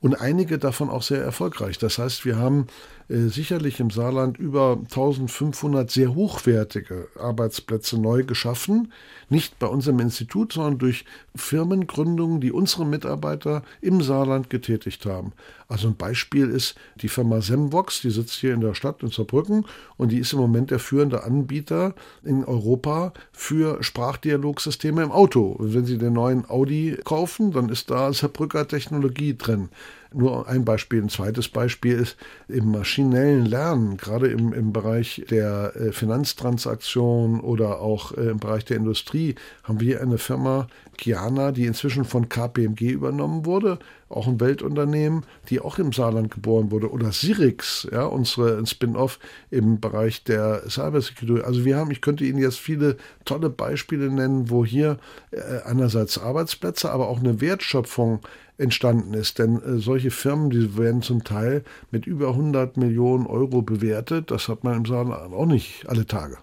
und 0.00 0.20
einige 0.20 0.58
davon 0.58 0.90
auch 0.90 1.02
sehr 1.02 1.22
erfolgreich. 1.22 1.78
Das 1.78 1.98
heißt, 1.98 2.24
wir 2.24 2.36
haben 2.36 2.66
äh, 3.08 3.28
sicherlich 3.28 3.80
im 3.80 3.90
Saarland 3.90 4.38
über 4.38 4.78
1500 4.82 5.90
sehr 5.90 6.14
hochwertige 6.14 7.08
Arbeitsplätze 7.18 7.98
neu 8.00 8.24
geschaffen. 8.24 8.92
Nicht 9.30 9.58
bei 9.58 9.66
unserem 9.66 10.00
Institut, 10.00 10.52
sondern 10.52 10.78
durch 10.78 11.04
Firmengründungen, 11.34 12.40
die 12.40 12.52
unsere 12.52 12.84
Mitarbeiter 12.84 13.62
im 13.80 14.02
Saarland 14.02 14.50
getätigt 14.50 15.06
haben. 15.06 15.32
Also 15.68 15.88
ein 15.88 15.96
Beispiel 15.96 16.48
ist 16.48 16.76
die 16.96 17.08
Firma 17.08 17.40
Semvox, 17.40 18.00
die 18.00 18.10
sitzt 18.10 18.34
hier 18.34 18.54
in 18.54 18.60
der 18.60 18.74
Stadt 18.74 19.02
in 19.02 19.10
Saarbrücken 19.10 19.66
und 19.96 20.12
die 20.12 20.18
ist 20.18 20.32
im 20.32 20.38
Moment 20.38 20.70
der 20.70 20.78
führende 20.78 21.24
Anbieter 21.24 21.94
in 22.22 22.44
Europa 22.44 23.12
für 23.32 23.82
Sprachdialogsysteme 23.82 25.02
im 25.02 25.12
Auto. 25.12 25.56
Wenn 25.58 25.84
Sie 25.84 25.98
den 25.98 26.14
neuen 26.14 26.48
Audi 26.48 26.98
kaufen, 27.04 27.52
dann 27.52 27.68
ist 27.68 27.90
da 27.90 28.12
Saarbrücker 28.12 28.66
Technologie 28.66 29.36
drin. 29.36 29.68
Nur 30.14 30.48
ein 30.48 30.64
Beispiel. 30.64 31.02
Ein 31.02 31.10
zweites 31.10 31.48
Beispiel 31.48 31.94
ist 31.94 32.16
im 32.48 32.70
maschinellen 32.70 33.44
Lernen, 33.44 33.98
gerade 33.98 34.28
im, 34.28 34.54
im 34.54 34.72
Bereich 34.72 35.24
der 35.30 35.76
äh, 35.76 35.92
Finanztransaktion 35.92 37.40
oder 37.40 37.80
auch 37.80 38.12
äh, 38.12 38.30
im 38.30 38.38
Bereich 38.38 38.64
der 38.64 38.78
Industrie, 38.78 39.34
haben 39.64 39.80
wir 39.80 40.00
eine 40.00 40.16
Firma, 40.16 40.66
Kiana, 40.96 41.52
die 41.52 41.66
inzwischen 41.66 42.04
von 42.04 42.28
KPMG 42.28 42.90
übernommen 42.90 43.46
wurde, 43.46 43.78
auch 44.08 44.26
ein 44.26 44.40
Weltunternehmen, 44.40 45.24
die 45.48 45.60
auch 45.60 45.78
im 45.78 45.92
Saarland 45.92 46.30
geboren 46.30 46.70
wurde. 46.70 46.90
Oder 46.90 47.12
Sirix, 47.12 47.86
ja, 47.92 48.04
unsere 48.04 48.66
Spin-off 48.66 49.18
im 49.50 49.78
Bereich 49.78 50.24
der 50.24 50.68
Cybersecurity. 50.68 51.44
Also 51.46 51.64
wir 51.64 51.76
haben, 51.76 51.90
ich 51.90 52.00
könnte 52.00 52.24
Ihnen 52.24 52.38
jetzt 52.38 52.58
viele 52.58 52.96
tolle 53.24 53.48
Beispiele 53.48 54.10
nennen, 54.10 54.50
wo 54.50 54.64
hier 54.64 54.98
äh, 55.30 55.62
einerseits 55.64 56.18
Arbeitsplätze, 56.18 56.90
aber 56.90 57.08
auch 57.08 57.20
eine 57.20 57.40
Wertschöpfung 57.40 58.20
entstanden 58.58 59.14
ist. 59.14 59.38
Denn 59.38 59.62
äh, 59.62 59.78
solche 59.78 60.10
Firmen, 60.10 60.50
die 60.50 60.76
werden 60.76 61.02
zum 61.02 61.24
Teil 61.24 61.64
mit 61.90 62.06
über 62.06 62.28
100 62.28 62.76
Millionen 62.76 63.26
Euro 63.26 63.62
bewertet. 63.62 64.30
Das 64.30 64.48
hat 64.48 64.64
man 64.64 64.76
im 64.76 64.84
Saarland 64.84 65.32
auch 65.32 65.46
nicht 65.46 65.88
alle 65.88 66.06
Tage. 66.06 66.36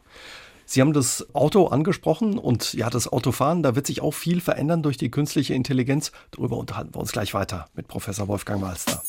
Sie 0.66 0.82
haben 0.82 0.94
das 0.94 1.28
Auto 1.34 1.68
angesprochen 1.68 2.40
und 2.40 2.74
ja, 2.74 2.90
das 2.90 3.08
Autofahren, 3.12 3.62
da 3.62 3.76
wird 3.76 3.86
sich 3.86 4.02
auch 4.02 4.16
viel 4.16 4.42
verändern 4.42 4.82
durch 4.82 4.98
die 4.98 5.12
künstliche 5.12 5.54
Intelligenz. 5.54 6.12
Darüber 6.32 6.58
unterhalten 6.58 6.96
wir 6.96 7.00
uns 7.00 7.12
gleich 7.12 7.36
weiter 7.36 7.68
mit 7.76 7.88
Professor 7.88 8.28
Wolfgang 8.28 8.62
Malster. 8.62 9.04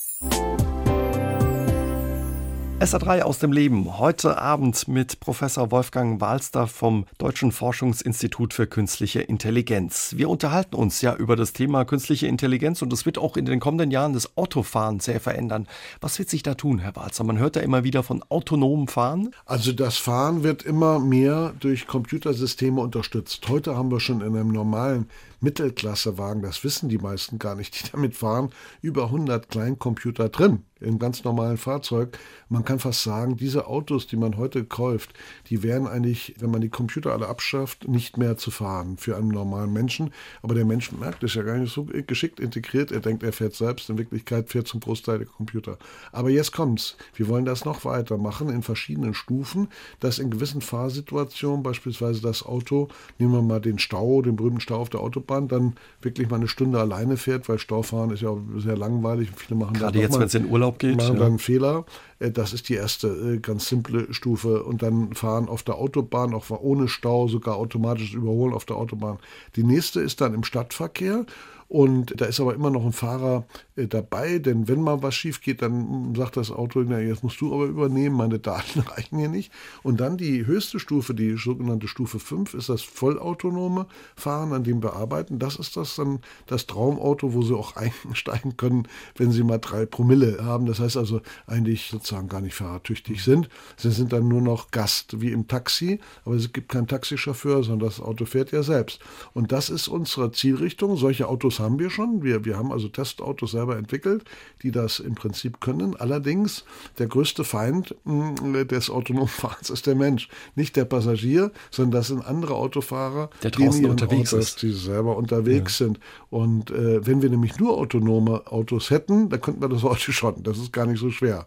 SA3 2.80 3.22
aus 3.22 3.38
dem 3.38 3.52
Leben. 3.52 3.98
Heute 3.98 4.36
Abend 4.36 4.86
mit 4.86 5.18
Professor 5.18 5.70
Wolfgang 5.70 6.20
Walster 6.20 6.66
vom 6.66 7.06
Deutschen 7.16 7.50
Forschungsinstitut 7.50 8.52
für 8.52 8.66
Künstliche 8.66 9.22
Intelligenz. 9.22 10.12
Wir 10.16 10.28
unterhalten 10.28 10.76
uns 10.76 11.00
ja 11.00 11.16
über 11.16 11.36
das 11.36 11.54
Thema 11.54 11.86
künstliche 11.86 12.26
Intelligenz 12.26 12.82
und 12.82 12.92
es 12.92 13.06
wird 13.06 13.16
auch 13.16 13.38
in 13.38 13.46
den 13.46 13.60
kommenden 13.60 13.90
Jahren 13.90 14.12
das 14.12 14.36
Autofahren 14.36 15.00
sehr 15.00 15.20
verändern. 15.20 15.66
Was 16.02 16.18
wird 16.18 16.28
sich 16.28 16.42
da 16.42 16.54
tun, 16.54 16.78
Herr 16.78 16.94
Walster? 16.96 17.24
Man 17.24 17.38
hört 17.38 17.56
ja 17.56 17.62
immer 17.62 17.82
wieder 17.82 18.02
von 18.02 18.22
autonomem 18.28 18.88
Fahren. 18.88 19.30
Also 19.46 19.72
das 19.72 19.96
Fahren 19.96 20.42
wird 20.42 20.62
immer 20.62 20.98
mehr 20.98 21.54
durch 21.58 21.86
Computersysteme 21.86 22.82
unterstützt. 22.82 23.48
Heute 23.48 23.74
haben 23.74 23.90
wir 23.90 24.00
schon 24.00 24.20
in 24.20 24.36
einem 24.36 24.48
normalen 24.52 25.08
Mittelklassewagen, 25.40 26.42
das 26.42 26.64
wissen 26.64 26.88
die 26.88 26.98
meisten 26.98 27.38
gar 27.38 27.54
nicht, 27.54 27.80
die 27.80 27.90
damit 27.92 28.16
fahren, 28.16 28.50
über 28.80 29.04
100 29.04 29.48
Kleincomputer 29.48 30.28
drin 30.28 30.64
im 30.80 30.98
ganz 30.98 31.24
normalen 31.24 31.56
Fahrzeug. 31.56 32.18
Man 32.48 32.64
kann 32.64 32.78
fast 32.78 33.02
sagen, 33.02 33.36
diese 33.36 33.66
Autos, 33.66 34.06
die 34.06 34.16
man 34.16 34.36
heute 34.36 34.64
kauft, 34.64 35.14
die 35.48 35.62
wären 35.62 35.86
eigentlich, 35.86 36.34
wenn 36.38 36.50
man 36.50 36.60
die 36.60 36.68
Computer 36.68 37.12
alle 37.12 37.28
abschafft, 37.28 37.88
nicht 37.88 38.18
mehr 38.18 38.36
zu 38.36 38.50
fahren 38.50 38.98
für 38.98 39.16
einen 39.16 39.28
normalen 39.28 39.72
Menschen. 39.72 40.12
Aber 40.42 40.54
der 40.54 40.66
Mensch 40.66 40.92
merkt 40.92 41.22
es 41.22 41.34
ja 41.34 41.42
gar 41.42 41.56
nicht 41.56 41.72
so 41.72 41.86
geschickt 42.06 42.40
integriert. 42.40 42.92
Er 42.92 43.00
denkt, 43.00 43.22
er 43.22 43.32
fährt 43.32 43.54
selbst. 43.54 43.88
In 43.88 43.98
Wirklichkeit 43.98 44.50
fährt 44.50 44.68
zum 44.68 44.80
Großteil 44.80 45.18
der 45.18 45.26
Computer. 45.26 45.78
Aber 46.12 46.28
jetzt 46.28 46.52
kommt's. 46.52 46.96
Wir 47.14 47.28
wollen 47.28 47.46
das 47.46 47.64
noch 47.64 47.84
weitermachen 47.84 48.50
in 48.50 48.62
verschiedenen 48.62 49.14
Stufen, 49.14 49.68
dass 50.00 50.18
in 50.18 50.30
gewissen 50.30 50.60
Fahrsituationen, 50.60 51.62
beispielsweise 51.62 52.20
das 52.20 52.44
Auto, 52.44 52.88
nehmen 53.18 53.32
wir 53.32 53.42
mal 53.42 53.60
den 53.60 53.78
Stau, 53.78 54.20
den 54.20 54.36
berühmten 54.36 54.60
Stau 54.60 54.76
auf 54.76 54.90
der 54.90 55.00
Autobahn, 55.00 55.25
Autobahn 55.26 55.48
dann 55.48 55.74
wirklich 56.00 56.28
mal 56.28 56.36
eine 56.36 56.48
Stunde 56.48 56.78
alleine 56.78 57.16
fährt, 57.16 57.48
weil 57.48 57.58
Staufahren 57.58 58.10
ist 58.10 58.22
ja 58.22 58.36
sehr 58.56 58.76
langweilig. 58.76 59.30
Viele 59.36 59.58
machen 59.58 59.74
Gerade 59.74 59.98
jetzt, 59.98 60.18
wenn 60.18 60.26
es 60.26 60.34
in 60.34 60.46
Urlaub 60.46 60.78
geht. 60.78 60.96
Machen 60.96 61.14
ja. 61.14 61.20
dann 61.20 61.28
einen 61.28 61.38
Fehler. 61.38 61.84
Äh, 62.18 62.30
das 62.30 62.52
ist 62.52 62.68
die 62.68 62.74
erste 62.74 63.08
äh, 63.08 63.38
ganz 63.38 63.68
simple 63.68 64.12
Stufe. 64.12 64.62
Und 64.62 64.82
dann 64.82 65.14
fahren 65.14 65.48
auf 65.48 65.62
der 65.62 65.76
Autobahn, 65.76 66.34
auch 66.34 66.50
ohne 66.50 66.88
Stau, 66.88 67.28
sogar 67.28 67.56
automatisch 67.56 68.14
überholen 68.14 68.54
auf 68.54 68.64
der 68.64 68.76
Autobahn. 68.76 69.18
Die 69.56 69.64
nächste 69.64 70.00
ist 70.00 70.20
dann 70.20 70.34
im 70.34 70.44
Stadtverkehr. 70.44 71.26
Und 71.68 72.20
da 72.20 72.26
ist 72.26 72.40
aber 72.40 72.54
immer 72.54 72.70
noch 72.70 72.84
ein 72.84 72.92
Fahrer 72.92 73.44
äh, 73.74 73.88
dabei, 73.88 74.38
denn 74.38 74.68
wenn 74.68 74.80
mal 74.80 75.02
was 75.02 75.14
schief 75.14 75.40
geht, 75.40 75.62
dann 75.62 76.14
sagt 76.14 76.36
das 76.36 76.52
Auto, 76.52 76.80
na, 76.86 77.00
jetzt 77.00 77.24
musst 77.24 77.40
du 77.40 77.52
aber 77.52 77.64
übernehmen, 77.64 78.16
meine 78.16 78.38
Daten 78.38 78.80
reichen 78.88 79.18
hier 79.18 79.28
nicht. 79.28 79.52
Und 79.82 80.00
dann 80.00 80.16
die 80.16 80.46
höchste 80.46 80.78
Stufe, 80.78 81.14
die 81.14 81.36
sogenannte 81.36 81.88
Stufe 81.88 82.20
5, 82.20 82.54
ist 82.54 82.68
das 82.68 82.82
vollautonome 82.82 83.86
Fahren, 84.14 84.52
an 84.52 84.62
dem 84.62 84.82
wir 84.82 84.94
arbeiten. 84.94 85.38
Das 85.38 85.56
ist 85.56 85.76
das 85.76 85.96
dann 85.96 86.20
das 86.46 86.66
Traumauto, 86.66 87.34
wo 87.34 87.42
sie 87.42 87.54
auch 87.54 87.74
einsteigen 88.06 88.56
können, 88.56 88.86
wenn 89.16 89.32
sie 89.32 89.42
mal 89.42 89.58
drei 89.58 89.86
Promille 89.86 90.44
haben. 90.44 90.66
Das 90.66 90.78
heißt 90.78 90.96
also 90.96 91.20
eigentlich 91.46 91.88
sozusagen 91.90 92.28
gar 92.28 92.40
nicht 92.40 92.54
fahrertüchtig 92.54 93.24
sind. 93.24 93.48
Sie 93.76 93.90
sind 93.90 94.12
dann 94.12 94.28
nur 94.28 94.40
noch 94.40 94.70
Gast, 94.70 95.20
wie 95.20 95.32
im 95.32 95.48
Taxi, 95.48 95.98
aber 96.24 96.36
es 96.36 96.52
gibt 96.52 96.68
keinen 96.68 96.86
Taxichauffeur, 96.86 97.64
sondern 97.64 97.88
das 97.88 98.00
Auto 98.00 98.24
fährt 98.24 98.52
ja 98.52 98.62
selbst. 98.62 99.00
Und 99.34 99.50
das 99.50 99.68
ist 99.68 99.88
unsere 99.88 100.30
Zielrichtung. 100.30 100.96
Solche 100.96 101.28
Autos 101.28 101.55
Autos 101.56 101.60
haben 101.60 101.78
wir 101.78 101.90
schon. 101.90 102.22
Wir, 102.22 102.44
wir 102.44 102.56
haben 102.56 102.72
also 102.72 102.88
Testautos 102.88 103.52
selber 103.52 103.76
entwickelt, 103.76 104.24
die 104.62 104.70
das 104.70 105.00
im 105.00 105.14
Prinzip 105.14 105.60
können. 105.60 105.96
Allerdings, 105.96 106.64
der 106.98 107.06
größte 107.06 107.44
Feind 107.44 107.94
mh, 108.04 108.42
mm, 108.42 108.68
des 108.68 108.90
autonomen 108.90 109.28
Fahrens 109.28 109.70
ist 109.70 109.86
der 109.86 109.94
Mensch. 109.94 110.28
Nicht 110.54 110.76
der 110.76 110.84
Passagier, 110.84 111.52
sondern 111.70 112.00
das 112.00 112.08
sind 112.08 112.24
andere 112.24 112.54
Autofahrer, 112.54 113.30
der 113.42 113.50
draußen 113.50 113.82
die 113.82 113.88
unterwegs 113.88 114.32
Autos, 114.34 114.48
ist. 114.48 114.62
die 114.62 114.72
selber 114.72 115.16
unterwegs 115.16 115.78
ja. 115.78 115.86
sind. 115.86 116.00
Und 116.30 116.70
äh, 116.70 117.06
wenn 117.06 117.22
wir 117.22 117.30
nämlich 117.30 117.58
nur 117.58 117.76
autonome 117.76 118.46
Autos 118.46 118.90
hätten, 118.90 119.28
dann 119.28 119.40
könnten 119.40 119.62
wir 119.62 119.68
das 119.68 119.82
heute 119.90 120.12
schon. 120.12 120.42
Das 120.42 120.58
ist 120.58 120.72
gar 120.72 120.86
nicht 120.86 121.00
so 121.00 121.10
schwer. 121.10 121.46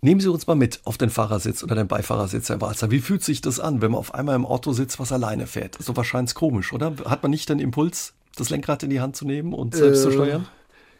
Nehmen 0.00 0.20
Sie 0.20 0.28
uns 0.28 0.46
mal 0.46 0.54
mit 0.54 0.80
auf 0.84 0.96
den 0.96 1.10
Fahrersitz 1.10 1.62
oder 1.62 1.74
den 1.74 1.88
Beifahrersitz, 1.88 2.48
Herr 2.48 2.62
Walzer. 2.62 2.90
Wie 2.90 3.00
fühlt 3.00 3.22
sich 3.22 3.42
das 3.42 3.60
an, 3.60 3.82
wenn 3.82 3.90
man 3.90 3.98
auf 3.98 4.14
einmal 4.14 4.34
im 4.34 4.46
Auto 4.46 4.72
sitzt, 4.72 4.98
was 4.98 5.12
alleine 5.12 5.46
fährt? 5.46 5.76
So 5.78 5.94
wahrscheinlich 5.94 6.34
komisch, 6.34 6.72
oder? 6.72 6.94
Hat 7.04 7.22
man 7.22 7.30
nicht 7.30 7.50
den 7.50 7.58
Impuls, 7.58 8.14
das 8.34 8.50
Lenkrad 8.50 8.82
in 8.82 8.90
die 8.90 9.00
Hand 9.00 9.16
zu 9.16 9.26
nehmen 9.26 9.52
und 9.52 9.74
selbst 9.74 10.00
äh, 10.00 10.02
zu 10.02 10.12
steuern? 10.12 10.46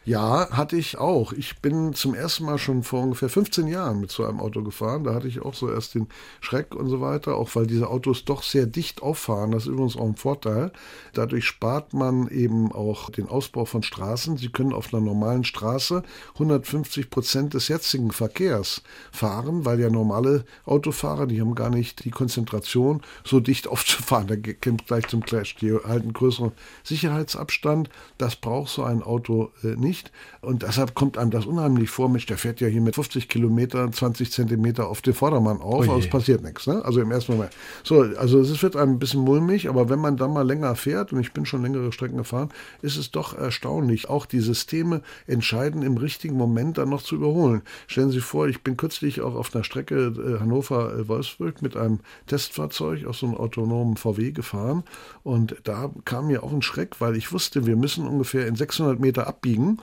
Ja, 0.07 0.51
hatte 0.51 0.77
ich 0.77 0.99
auch. 0.99 1.33
Ich 1.33 1.61
bin 1.61 1.95
zum 1.95 2.13
ersten 2.13 2.45
Mal 2.45 2.59
schon 2.59 2.83
vor 2.83 3.01
ungefähr 3.01 3.27
15 3.27 3.65
Jahren 3.65 3.99
mit 4.01 4.11
so 4.11 4.23
einem 4.23 4.39
Auto 4.39 4.61
gefahren. 4.61 5.03
Da 5.03 5.15
hatte 5.15 5.27
ich 5.27 5.41
auch 5.41 5.55
so 5.55 5.67
erst 5.67 5.95
den 5.95 6.09
Schreck 6.41 6.75
und 6.75 6.89
so 6.89 7.01
weiter, 7.01 7.35
auch 7.37 7.55
weil 7.55 7.65
diese 7.65 7.89
Autos 7.89 8.23
doch 8.23 8.43
sehr 8.43 8.67
dicht 8.67 9.01
auffahren. 9.01 9.49
Das 9.49 9.63
ist 9.63 9.69
übrigens 9.69 9.97
auch 9.97 10.05
ein 10.05 10.15
Vorteil. 10.15 10.71
Dadurch 11.13 11.45
spart 11.45 11.95
man 11.95 12.27
eben 12.27 12.71
auch 12.71 13.09
den 13.09 13.27
Ausbau 13.27 13.65
von 13.65 13.81
Straßen. 13.81 14.37
Sie 14.37 14.49
können 14.49 14.73
auf 14.73 14.93
einer 14.93 15.03
normalen 15.03 15.43
Straße 15.43 16.03
150 16.33 17.09
Prozent 17.09 17.55
des 17.55 17.67
jetzigen 17.67 18.11
Verkehrs 18.11 18.83
fahren, 19.11 19.65
weil 19.65 19.79
ja 19.79 19.89
normale 19.89 20.45
Autofahrer, 20.65 21.25
die 21.25 21.41
haben 21.41 21.55
gar 21.55 21.71
nicht 21.71 22.05
die 22.05 22.11
Konzentration, 22.11 23.01
so 23.23 23.39
dicht 23.39 23.67
aufzufahren. 23.75 24.27
Da 24.27 24.35
kommt 24.35 24.85
gleich 24.85 25.07
zum 25.07 25.25
Clash. 25.25 25.55
Die 25.55 25.73
halten 25.73 26.13
größeren 26.13 26.51
Sicherheitsabstand. 26.83 27.89
Das 28.19 28.35
braucht 28.35 28.69
so 28.69 28.83
ein 28.83 29.01
Auto 29.01 29.51
äh, 29.63 29.69
nicht 29.75 29.94
nicht. 29.95 30.11
Und 30.41 30.63
deshalb 30.63 30.93
kommt 30.93 31.17
einem 31.17 31.31
das 31.31 31.45
unheimlich 31.45 31.89
vor, 31.89 32.09
Mensch, 32.09 32.25
der 32.25 32.37
fährt 32.37 32.61
ja 32.61 32.67
hier 32.67 32.81
mit 32.81 32.95
50 32.95 33.29
Kilometer, 33.29 33.91
20 33.91 34.31
Zentimeter 34.31 34.87
auf 34.87 35.01
den 35.01 35.13
Vordermann 35.13 35.61
auf, 35.61 35.87
aber 35.87 35.97
es 35.97 36.09
passiert 36.09 36.43
nichts. 36.43 36.67
Ne? 36.67 36.83
Also 36.83 37.01
im 37.01 37.11
ersten 37.11 37.33
Moment. 37.33 37.51
So, 37.83 38.01
also 38.01 38.39
es 38.39 38.61
wird 38.61 38.75
einem 38.75 38.93
ein 38.93 38.99
bisschen 38.99 39.21
mulmig, 39.21 39.69
aber 39.69 39.89
wenn 39.89 39.99
man 39.99 40.17
dann 40.17 40.33
mal 40.33 40.45
länger 40.45 40.75
fährt, 40.75 41.13
und 41.13 41.19
ich 41.19 41.33
bin 41.33 41.45
schon 41.45 41.61
längere 41.61 41.91
Strecken 41.91 42.17
gefahren, 42.17 42.49
ist 42.81 42.97
es 42.97 43.11
doch 43.11 43.37
erstaunlich. 43.37 44.09
Auch 44.09 44.25
die 44.25 44.39
Systeme 44.39 45.01
entscheiden 45.27 45.81
im 45.81 45.97
richtigen 45.97 46.35
Moment 46.35 46.77
dann 46.77 46.89
noch 46.89 47.01
zu 47.01 47.15
überholen. 47.15 47.61
Stellen 47.87 48.09
Sie 48.09 48.15
sich 48.15 48.25
vor, 48.25 48.47
ich 48.47 48.61
bin 48.61 48.77
kürzlich 48.77 49.21
auch 49.21 49.35
auf 49.35 49.55
einer 49.55 49.63
Strecke 49.63 49.95
äh, 49.95 50.39
Hannover-Wolfsburg 50.39 51.61
mit 51.61 51.75
einem 51.75 51.99
Testfahrzeug 52.27 53.05
aus 53.05 53.19
so 53.19 53.27
einem 53.27 53.35
autonomen 53.35 53.97
VW 53.97 54.31
gefahren 54.31 54.83
und 55.23 55.55
da 55.63 55.89
kam 56.05 56.27
mir 56.27 56.43
auch 56.43 56.51
ein 56.51 56.61
Schreck, 56.61 56.99
weil 56.99 57.15
ich 57.15 57.31
wusste, 57.31 57.65
wir 57.65 57.75
müssen 57.75 58.07
ungefähr 58.07 58.47
in 58.47 58.55
600 58.55 58.99
Meter 58.99 59.27
abbiegen 59.27 59.79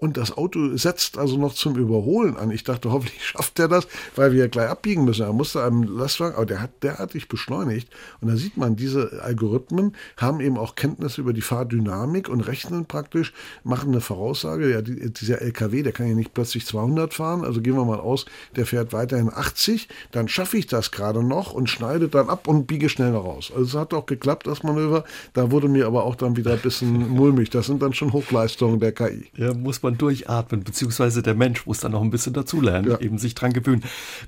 und 0.00 0.16
das 0.16 0.36
Auto 0.36 0.76
setzt 0.76 1.18
also 1.18 1.36
noch 1.36 1.54
zum 1.54 1.76
Überholen 1.76 2.36
an. 2.36 2.50
Ich 2.50 2.64
dachte, 2.64 2.90
hoffentlich 2.90 3.24
schafft 3.24 3.58
er 3.58 3.68
das, 3.68 3.86
weil 4.16 4.32
wir 4.32 4.48
gleich 4.48 4.68
abbiegen 4.68 5.04
müssen. 5.04 5.22
Er 5.22 5.32
musste 5.32 5.62
einem 5.62 5.82
Lastwagen, 5.82 6.36
aber 6.36 6.46
der 6.46 6.62
hat 6.62 6.82
derartig 6.82 7.28
beschleunigt. 7.28 7.88
Und 8.20 8.28
da 8.28 8.36
sieht 8.36 8.56
man, 8.56 8.76
diese 8.76 9.20
Algorithmen 9.22 9.94
haben 10.16 10.40
eben 10.40 10.56
auch 10.56 10.74
Kenntnisse 10.74 11.20
über 11.20 11.34
die 11.34 11.42
Fahrdynamik 11.42 12.28
und 12.30 12.40
rechnen 12.40 12.86
praktisch, 12.86 13.34
machen 13.62 13.90
eine 13.90 14.00
Voraussage. 14.00 14.70
Ja, 14.70 14.80
dieser 14.80 15.42
LKW, 15.42 15.82
der 15.82 15.92
kann 15.92 16.08
ja 16.08 16.14
nicht 16.14 16.32
plötzlich 16.32 16.64
200 16.66 17.12
fahren. 17.12 17.44
Also 17.44 17.60
gehen 17.60 17.76
wir 17.76 17.84
mal 17.84 18.00
aus, 18.00 18.24
der 18.56 18.64
fährt 18.64 18.94
weiterhin 18.94 19.30
80. 19.32 19.88
Dann 20.12 20.28
schaffe 20.28 20.56
ich 20.56 20.66
das 20.66 20.92
gerade 20.92 21.22
noch 21.22 21.52
und 21.52 21.68
schneide 21.68 22.08
dann 22.08 22.30
ab 22.30 22.48
und 22.48 22.66
biege 22.66 22.88
schneller 22.88 23.18
raus. 23.18 23.52
Also 23.54 23.64
es 23.64 23.74
hat 23.74 23.92
auch 23.92 24.06
geklappt, 24.06 24.46
das 24.46 24.62
Manöver. 24.62 25.04
Da 25.34 25.50
wurde 25.50 25.68
mir 25.68 25.86
aber 25.86 26.04
auch 26.04 26.14
dann 26.14 26.36
wieder 26.36 26.52
ein 26.52 26.60
bisschen 26.60 27.10
mulmig. 27.10 27.50
Das 27.50 27.66
sind 27.66 27.82
dann 27.82 27.92
schon 27.92 28.14
Hochleistungen 28.14 28.80
der 28.80 28.92
KI. 28.92 29.26
Ja, 29.36 29.52
muss 29.52 29.82
man 29.82 29.89
durchatmen, 29.98 30.64
beziehungsweise 30.64 31.22
der 31.22 31.34
Mensch 31.34 31.66
muss 31.66 31.80
dann 31.80 31.92
noch 31.92 32.02
ein 32.02 32.10
bisschen 32.10 32.32
dazulernen, 32.32 32.90
ja. 32.90 33.00
eben 33.00 33.18
sich 33.18 33.34
dran 33.34 33.52
gewöhnen. 33.52 33.84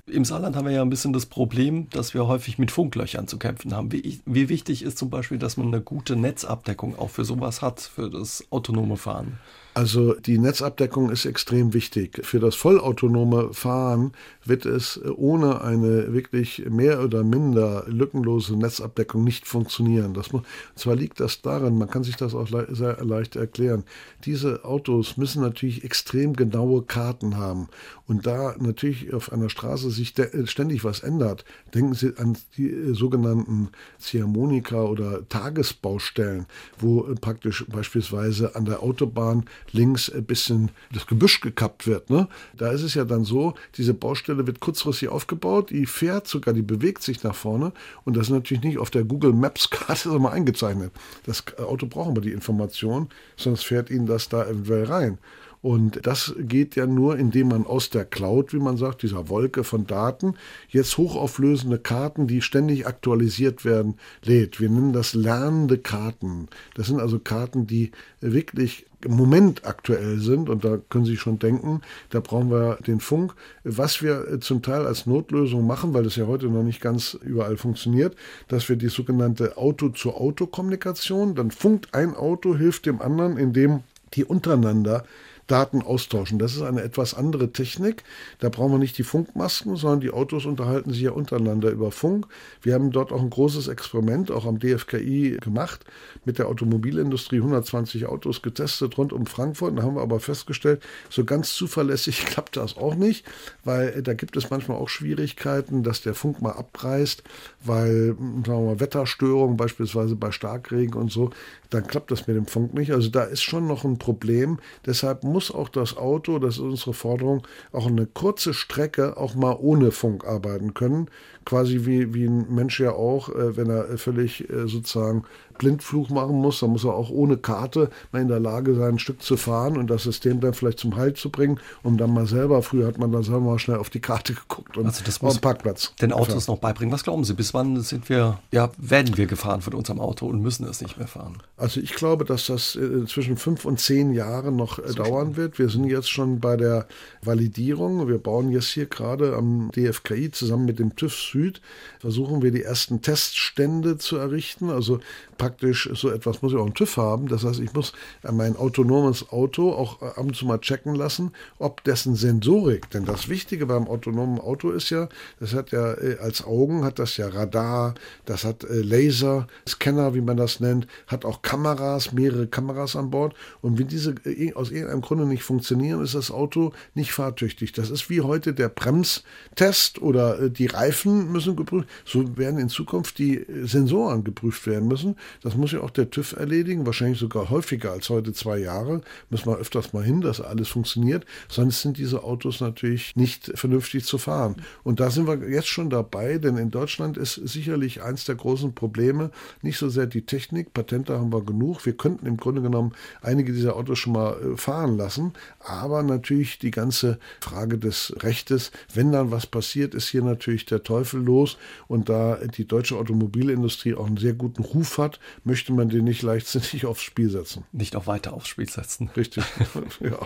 Im 0.07 0.25
Saarland 0.25 0.57
haben 0.57 0.67
wir 0.67 0.73
ja 0.73 0.83
ein 0.83 0.91
bisschen 0.91 1.13
das 1.13 1.27
Problem, 1.27 1.89
dass 1.91 2.15
wir 2.15 2.27
häufig 2.27 2.59
mit 2.59 2.71
Funklöchern 2.71 3.29
zu 3.29 3.39
kämpfen 3.39 3.75
haben. 3.75 3.93
Wie, 3.93 4.21
wie 4.25 4.49
wichtig 4.49 4.83
ist 4.83 4.99
zum 4.99 5.11
Beispiel, 5.11 5.39
dass 5.39 5.57
man 5.57 5.69
eine 5.69 5.81
gute 5.81 6.17
Netzabdeckung 6.17 6.99
auch 6.99 7.11
für 7.11 7.25
sowas 7.25 7.63
hat, 7.63 7.81
für 7.81 8.11
das 8.11 8.45
autonome 8.51 8.97
Fahren? 8.97 9.39
Also 9.75 10.13
die 10.13 10.37
Netzabdeckung 10.37 11.09
ist 11.09 11.25
extrem 11.25 11.73
wichtig. 11.73 12.21
Für 12.27 12.39
das 12.41 12.55
vollautonome 12.55 13.55
Fahren 13.55 14.13
wird 14.45 14.67
es 14.67 15.01
ohne 15.17 15.63
eine 15.63 16.13
wirklich 16.13 16.67
mehr 16.69 17.03
oder 17.03 17.25
minder 17.25 17.85
lückenlose 17.87 18.55
Netzabdeckung 18.55 19.25
nicht 19.25 19.47
funktionieren. 19.47 20.13
Das 20.13 20.31
muss, 20.31 20.43
zwar 20.75 20.95
liegt 20.95 21.21
das 21.21 21.41
daran, 21.41 21.79
man 21.79 21.89
kann 21.89 22.05
sich 22.05 22.17
das 22.17 22.35
auch 22.35 22.51
le 22.51 22.67
sehr 22.75 23.03
leicht 23.03 23.35
erklären. 23.35 23.85
Diese 24.27 24.67
Autos 24.67 25.17
müssen 25.17 25.41
natürlich 25.41 25.85
extrem 25.85 26.35
genaue 26.35 26.83
Karten 26.83 27.39
haben. 27.39 27.69
Und 28.07 28.27
da 28.27 28.55
natürlich 28.59 29.15
auf 29.15 29.33
einer 29.33 29.49
Straße 29.49 29.91
sich 29.91 30.13
ständig 30.45 30.85
was 30.85 31.01
ändert, 31.01 31.47
denken 31.75 31.95
Sie 31.95 32.13
an 32.19 32.37
die 32.59 32.69
äh, 32.69 32.93
sogenannten 32.93 33.71
Ziehharmonika 33.99 34.83
oder 34.83 35.27
Tagesbaustellen, 35.31 36.45
wo 36.79 37.07
äh, 37.07 37.15
praktisch 37.15 37.65
beispielsweise 37.69 38.55
an 38.55 38.67
der 38.67 38.83
Autobahn 38.83 39.47
links 39.71 40.11
ein 40.11 40.25
bisschen 40.25 40.71
das 40.93 41.07
Gebüsch 41.07 41.41
gekappt 41.41 41.87
wird. 41.87 42.11
Ne? 42.11 42.29
Da 42.57 42.71
ist 42.73 42.83
es 42.83 42.95
ja 42.95 43.05
dann 43.05 43.25
so, 43.25 43.55
diese 43.77 43.95
Baustelle 43.95 44.47
wird 44.47 44.61
kurzfristig 44.61 45.09
aufgebaut, 45.09 45.71
die 45.71 45.87
fährt 45.87 46.29
sogar, 46.29 46.55
die 46.55 46.63
bewegt 46.63 47.03
sich 47.03 47.23
nach 47.23 47.35
vorne 47.35 47.73
und 48.05 48.17
das 48.17 48.29
ist 48.29 48.33
natürlich 48.33 48.63
nicht 48.63 48.79
auf 48.79 48.91
der 48.91 49.05
Google 49.05 49.33
Maps 49.33 49.71
Karte 49.71 50.09
mal 50.19 50.33
eingezeichnet. 50.33 50.93
Das 51.25 51.45
Auto 51.59 51.87
braucht 51.87 52.11
aber 52.11 52.21
die 52.21 52.33
Information, 52.33 53.09
sonst 53.37 53.65
fährt 53.65 53.91
Ihnen 53.91 54.07
das 54.07 54.29
da 54.29 54.45
eventuell 54.45 54.85
rein. 54.85 55.19
Und 55.63 56.05
das 56.07 56.35
geht 56.39 56.75
ja 56.75 56.87
nur, 56.87 57.17
indem 57.17 57.49
man 57.49 57.67
aus 57.67 57.89
der 57.89 58.05
Cloud, 58.05 58.53
wie 58.53 58.59
man 58.59 58.77
sagt, 58.77 59.03
dieser 59.03 59.29
Wolke 59.29 59.63
von 59.63 59.87
Daten, 59.87 60.35
jetzt 60.69 60.99
hochauflösende 60.99 61.79
Karten, 61.79 62.27
die 62.27 62.43
ständig 62.43 62.85
aktualisiert 62.85 63.65
werden, 63.65 63.95
lädt. 64.25 64.61
Wir 64.61 64.69
nennen 64.69 64.93
das 64.93 65.15
lernende 65.15 65.79
Karten. 65.79 66.49
Das 66.75 66.89
sind 66.89 66.99
also 66.99 67.21
Karten, 67.21 67.69
die 67.69 67.93
wirklich 68.21 68.87
im 69.05 69.17
Moment 69.17 69.65
aktuell 69.65 70.19
sind, 70.19 70.49
und 70.49 70.65
da 70.65 70.79
können 70.89 71.05
Sie 71.05 71.17
schon 71.17 71.39
denken, 71.39 71.81
da 72.11 72.19
brauchen 72.21 72.51
wir 72.51 72.79
den 72.87 72.99
Funk. 73.01 73.35
Was 73.63 74.03
wir 74.03 74.41
zum 74.41 74.63
Teil 74.63 74.85
als 74.87 75.07
Notlösung 75.07 75.67
machen, 75.67 75.95
weil 75.95 76.05
das 76.05 76.17
ja 76.17 76.27
heute 76.27 76.47
noch 76.47 76.63
nicht 76.65 76.81
ganz 76.81 77.15
überall 77.15 77.57
funktioniert, 77.57 78.17
dass 78.49 78.69
wir 78.69 78.77
die 78.77 78.89
sogenannte 78.89 79.57
Auto-zu-Auto-Kommunikation, 79.57 81.37
dann 81.37 81.53
funkt 81.53 81.95
ein 81.95 82.15
Auto, 82.15 82.57
hilft 82.57 82.87
dem 82.87 83.01
anderen, 83.01 83.37
indem 83.37 83.81
die 84.15 84.25
untereinander 84.25 85.05
Daten 85.53 85.83
austauschen. 85.83 86.39
Das 86.39 86.55
ist 86.55 86.63
eine 86.63 86.81
etwas 86.81 87.13
andere 87.13 87.53
Technik. 87.53 88.05
Da 88.39 88.49
brauchen 88.49 88.73
wir 88.73 88.79
nicht 88.79 88.97
die 88.97 89.03
Funkmasken, 89.03 89.77
sondern 89.77 90.01
die 90.01 90.11
Autos 90.11 90.47
unterhalten 90.47 90.93
sich 90.93 91.03
ja 91.03 91.11
untereinander 91.11 91.69
über 91.71 91.93
Funk. 91.93 92.27
Wir 92.63 92.73
haben 92.73 92.91
dort 92.91 93.13
auch 93.13 93.21
ein 93.21 93.29
großes 93.29 93.69
Experiment, 93.69 94.31
auch 94.31 94.47
am 94.47 94.59
DFKI 94.59 95.37
gemacht, 95.43 95.85
mit 96.25 96.39
der 96.39 96.49
Automobilindustrie 96.49 97.37
120 97.37 98.07
Autos 98.07 98.41
getestet 98.41 98.97
rund 98.97 99.13
um 99.13 99.27
Frankfurt. 99.27 99.77
Da 99.77 99.83
haben 99.83 99.97
wir 99.97 100.01
aber 100.01 100.21
festgestellt, 100.21 100.83
so 101.11 101.27
ganz 101.27 101.53
zuverlässig 101.53 102.25
klappt 102.25 102.57
das 102.57 102.79
auch 102.79 102.95
nicht, 102.95 103.27
weil 103.63 104.03
da 104.03 104.15
gibt 104.15 104.39
es 104.39 104.49
manchmal 104.49 104.79
auch 104.79 104.89
Schwierigkeiten, 104.89 105.83
dass 105.83 106.01
der 106.01 106.15
Funk 106.15 106.41
mal 106.41 106.53
abreißt, 106.53 107.25
weil 107.63 108.17
sagen 108.17 108.45
wir 108.47 108.61
mal, 108.61 108.81
Wetterstörungen 108.81 109.59
beispielsweise 109.59 110.17
bei 110.17 110.33
Starkregen 110.33 110.95
und 110.95 111.13
so, 111.13 111.29
dann 111.69 111.87
klappt 111.87 112.11
das 112.11 112.27
mit 112.27 112.37
dem 112.37 112.47
Funk 112.47 112.75
nicht. 112.75 112.93
Also 112.93 113.11
da 113.11 113.25
ist 113.25 113.43
schon 113.43 113.67
noch 113.67 113.85
ein 113.85 113.99
Problem. 113.99 114.59
Deshalb 114.87 115.25
muss 115.25 115.42
auch 115.51 115.69
das 115.69 115.97
Auto, 115.97 116.39
das 116.39 116.55
ist 116.55 116.61
unsere 116.61 116.95
Forderung, 116.95 117.47
auch 117.73 117.87
eine 117.87 118.07
kurze 118.07 118.55
Strecke 118.55 119.17
auch 119.17 119.35
mal 119.35 119.57
ohne 119.59 119.91
Funk 119.91 120.25
arbeiten 120.25 120.75
können. 120.75 121.09
Quasi 121.45 121.85
wie, 121.85 122.15
wie 122.15 122.25
ein 122.25 122.47
Mensch 122.55 122.81
ja 122.81 122.93
auch, 122.93 123.29
äh, 123.29 123.57
wenn 123.57 123.71
er 123.71 123.99
völlig 123.99 124.49
äh, 124.51 124.67
sozusagen 124.67 125.25
Blindflug 125.59 126.11
machen 126.11 126.37
muss, 126.37 126.61
dann 126.61 126.71
muss 126.71 126.85
er 126.85 126.95
auch 126.95 127.11
ohne 127.11 127.37
Karte 127.37 127.91
mal 128.11 128.21
in 128.21 128.29
der 128.29 128.41
Lage 128.41 128.75
sein, 128.75 128.95
ein 128.95 128.99
Stück 128.99 129.23
zu 129.23 129.37
fahren 129.37 129.77
und 129.77 129.89
das 129.89 130.03
System 130.03 130.41
dann 130.41 130.55
vielleicht 130.55 130.79
zum 130.79 130.97
Halt 130.97 131.17
zu 131.19 131.31
bringen, 131.31 131.61
um 131.83 131.97
dann 131.97 132.13
mal 132.13 132.27
selber, 132.27 132.63
früher 132.63 132.87
hat 132.87 132.99
man 132.99 133.13
dann 133.13 133.23
selber 133.23 133.41
mal 133.41 133.59
schnell 133.59 133.79
auf 133.79 133.91
die 133.91 134.01
Karte 134.01 134.35
geguckt 134.35 134.77
und 134.77 134.87
also 134.87 135.05
das 135.05 135.23
muss 135.23 135.39
Parkplatz. 135.39 135.95
Den 136.01 136.13
Autos 136.13 136.49
noch 136.49 136.59
beibringen. 136.59 136.93
Was 136.93 137.05
glauben 137.05 137.25
Sie, 137.25 137.35
bis 137.35 137.55
wann 137.55 137.81
sind 137.81 138.09
wir, 138.09 138.39
ja, 138.51 138.71
werden 138.77 139.17
wir 139.17 139.27
gefahren 139.27 139.63
von 139.63 139.75
unserem 139.75 140.01
Auto 140.01 140.27
und 140.27 140.43
müssen 140.43 140.67
es 140.67 140.81
nicht 140.81 140.99
mehr 140.99 141.07
fahren? 141.07 141.39
Also 141.57 141.81
ich 141.81 141.95
glaube, 141.95 142.25
dass 142.25 142.47
das 142.47 142.77
äh, 142.77 143.07
zwischen 143.07 143.37
fünf 143.37 143.65
und 143.65 143.79
zehn 143.79 144.13
Jahren 144.13 144.57
noch 144.57 144.79
äh, 144.79 144.93
dauern 144.95 145.37
wird. 145.37 145.59
Wir 145.59 145.69
sind 145.69 145.85
jetzt 145.85 146.11
schon 146.11 146.41
bei 146.41 146.57
der 146.57 146.87
Validierung. 147.23 148.09
Wir 148.09 148.19
bauen 148.19 148.51
jetzt 148.51 148.69
hier 148.69 148.87
gerade 148.87 149.37
am 149.37 149.71
DFKI 149.71 150.31
zusammen 150.31 150.65
mit 150.65 150.79
dem 150.79 150.97
TÜV 150.97 151.15
Süd, 151.33 151.61
versuchen 151.99 152.43
wir 152.43 152.51
die 152.51 152.63
ersten 152.63 153.03
Teststände 153.03 153.99
zu 153.99 154.17
errichten. 154.17 154.71
Also 154.71 155.01
praktisch 155.39 155.89
so 155.95 156.11
etwas 156.11 156.43
muss 156.43 156.53
ich 156.53 156.59
auch 156.59 156.65
einen 156.65 156.75
TÜV 156.75 156.97
haben. 156.99 157.29
Das 157.29 157.45
heißt, 157.45 157.61
ich 157.61 157.73
muss 157.73 157.93
mein 158.31 158.57
autonomes 158.57 159.31
Auto 159.31 159.73
auch 159.73 160.01
ab 160.03 160.19
und 160.19 160.37
zu 160.37 160.47
mal 160.47 160.61
checken 160.61 160.95
lassen, 160.95 161.33
ob 161.59 161.83
dessen 161.85 162.15
Sensorik, 162.15 162.91
denn 162.91 163.05
das 163.05 163.29
Wichtige 163.29 163.67
beim 163.67 163.89
autonomen 163.89 164.39
Auto 164.39 164.71
ist 164.71 164.91
ja, 164.91 165.09
das 165.41 165.55
hat 165.55 165.73
ja 165.73 165.95
äh, 165.95 166.19
als 166.21 166.45
Augen, 166.45 166.85
hat 166.85 166.99
das 166.99 167.17
ja 167.17 167.29
Radar, 167.29 167.95
das 168.25 168.45
hat 168.45 168.65
äh, 168.65 168.83
Laser, 168.83 169.47
Scanner, 169.69 170.15
wie 170.15 170.21
man 170.21 170.37
das 170.37 170.61
nennt, 170.61 170.87
hat 171.07 171.25
auch 171.25 171.43
Kameras, 171.43 172.13
mehrere 172.13 172.47
Kameras 172.47 172.97
an 172.97 173.11
Bord. 173.11 173.35
Und 173.61 173.79
wenn 173.79 173.89
diese 173.89 174.15
äh, 174.25 174.53
aus 174.55 174.71
irgendeinem 174.71 175.03
Grunde 175.03 175.27
nicht 175.27 175.43
funktionieren, 175.43 176.03
ist 176.03 176.15
das 176.15 176.31
Auto 176.31 176.73
nicht 176.95 177.13
fahrtüchtig. 177.13 177.73
Das 177.73 177.91
ist 177.91 178.11
wie 178.11 178.21
heute 178.21 178.55
der 178.55 178.69
Bremstest 178.69 180.01
oder 180.01 180.49
die 180.49 180.67
Reifen 180.67 181.22
müssen 181.31 181.57
geprüft. 181.57 181.89
So 182.05 182.37
werden 182.37 182.59
in 182.59 182.69
Zukunft 182.69 183.19
die 183.19 183.45
Sensoren 183.63 184.25
geprüft 184.25 184.67
werden 184.67 184.89
müssen. 184.89 185.17
Das 185.43 185.57
muss 185.57 185.73
ja 185.73 185.81
auch 185.81 185.91
der 185.91 186.11
TÜV 186.11 186.33
erledigen, 186.33 186.87
wahrscheinlich 186.87 187.19
sogar 187.19 187.51
häufiger 187.51 187.93
als 187.93 188.09
heute 188.09 188.33
zwei 188.33 188.59
Jahre. 188.59 189.03
Müssen 189.31 189.47
wir 189.47 189.59
öfters 189.59 189.93
mal 189.93 190.05
hin, 190.05 190.21
dass 190.21 190.41
alles 190.41 190.69
funktioniert. 190.69 191.25
Sonst 191.49 191.83
sind 191.83 191.99
diese 191.99 192.25
Autos 192.25 192.61
natürlich 192.61 193.17
nicht 193.17 193.53
vernünftig 193.55 194.05
zu 194.05 194.19
fahren. 194.19 194.57
Und 194.83 195.01
da 195.01 195.11
sind 195.11 195.27
wir 195.27 195.49
jetzt 195.49 195.69
schon 195.69 195.91
dabei, 195.91 196.39
denn 196.39 196.57
in 196.57 196.71
Deutschland 196.71 197.17
ist 197.17 197.35
sicherlich 197.35 198.03
eins 198.03 198.25
der 198.25 198.35
großen 198.35 198.75
Probleme 198.75 199.31
nicht 199.63 199.79
so 199.79 199.89
sehr 199.89 200.07
die 200.07 200.23
Technik. 200.27 200.73
Patente 200.73 201.19
haben 201.19 201.33
wir 201.33 201.43
genug. 201.43 201.85
Wir 201.85 201.97
könnten 201.97 202.27
im 202.27 202.37
Grunde 202.37 202.63
genommen 202.63 202.93
einige 203.21 203.53
dieser 203.53 203.77
Autos 203.77 203.99
schon 203.99 204.15
mal 204.15 204.33
äh, 204.33 204.57
fahren 204.57 204.97
lassen. 204.97 205.33
Aber 205.61 206.03
natürlich 206.03 206.59
die 206.59 206.71
ganze 206.71 207.19
Frage 207.41 207.79
des 207.79 208.15
Rechtes, 208.21 208.73
wenn 208.95 209.13
dann 209.13 209.31
was 209.31 209.47
passiert, 209.47 209.95
ist 209.95 210.09
hier 210.09 210.23
natürlich 210.23 210.67
der 210.67 210.83
Teufel 210.83 211.12
los. 211.19 211.57
Und 211.89 212.09
da 212.09 212.37
die 212.37 212.67
deutsche 212.67 212.97
Automobilindustrie 212.97 213.95
auch 213.95 214.07
einen 214.07 214.17
sehr 214.17 214.35
guten 214.35 214.63
Ruf 214.63 214.99
hat, 214.99 215.21
möchte 215.45 215.73
man 215.73 215.89
den 215.89 216.05
nicht 216.05 216.23
leichtsinnig 216.23 216.87
aufs 216.87 217.03
Spiel 217.03 217.31
setzen. 217.31 217.65
Nicht 217.73 217.97
auch 217.97 218.07
weiter 218.07 218.35
aufs 218.35 218.49
Spiel 218.49 218.69
setzen. 218.69 219.11
Richtig, 219.17 219.45
ja. 220.01 220.19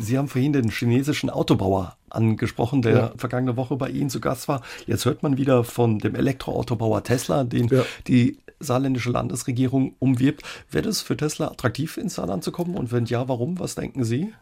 Sie 0.00 0.18
haben 0.18 0.28
vorhin 0.28 0.52
den 0.52 0.70
chinesischen 0.70 1.30
Autobauer 1.30 1.96
angesprochen, 2.10 2.82
der 2.82 2.96
ja. 2.96 3.12
vergangene 3.16 3.56
Woche 3.56 3.76
bei 3.76 3.88
Ihnen 3.88 4.10
zu 4.10 4.20
Gast 4.20 4.48
war. 4.48 4.62
Jetzt 4.86 5.04
hört 5.04 5.22
man 5.22 5.36
wieder 5.36 5.64
von 5.64 5.98
dem 5.98 6.14
Elektroautobauer 6.14 7.02
Tesla, 7.04 7.44
den 7.44 7.68
ja. 7.68 7.84
die 8.06 8.38
saarländische 8.60 9.10
Landesregierung 9.10 9.94
umwirbt. 9.98 10.42
Wäre 10.70 10.88
es 10.88 11.00
für 11.02 11.16
Tesla 11.16 11.48
attraktiv, 11.48 11.96
ins 11.96 12.14
Saarland 12.16 12.44
zu 12.44 12.52
kommen? 12.52 12.76
Und 12.76 12.92
wenn 12.92 13.06
ja, 13.06 13.28
warum? 13.28 13.58
Was 13.58 13.74
denken 13.74 14.04
Sie? 14.04 14.32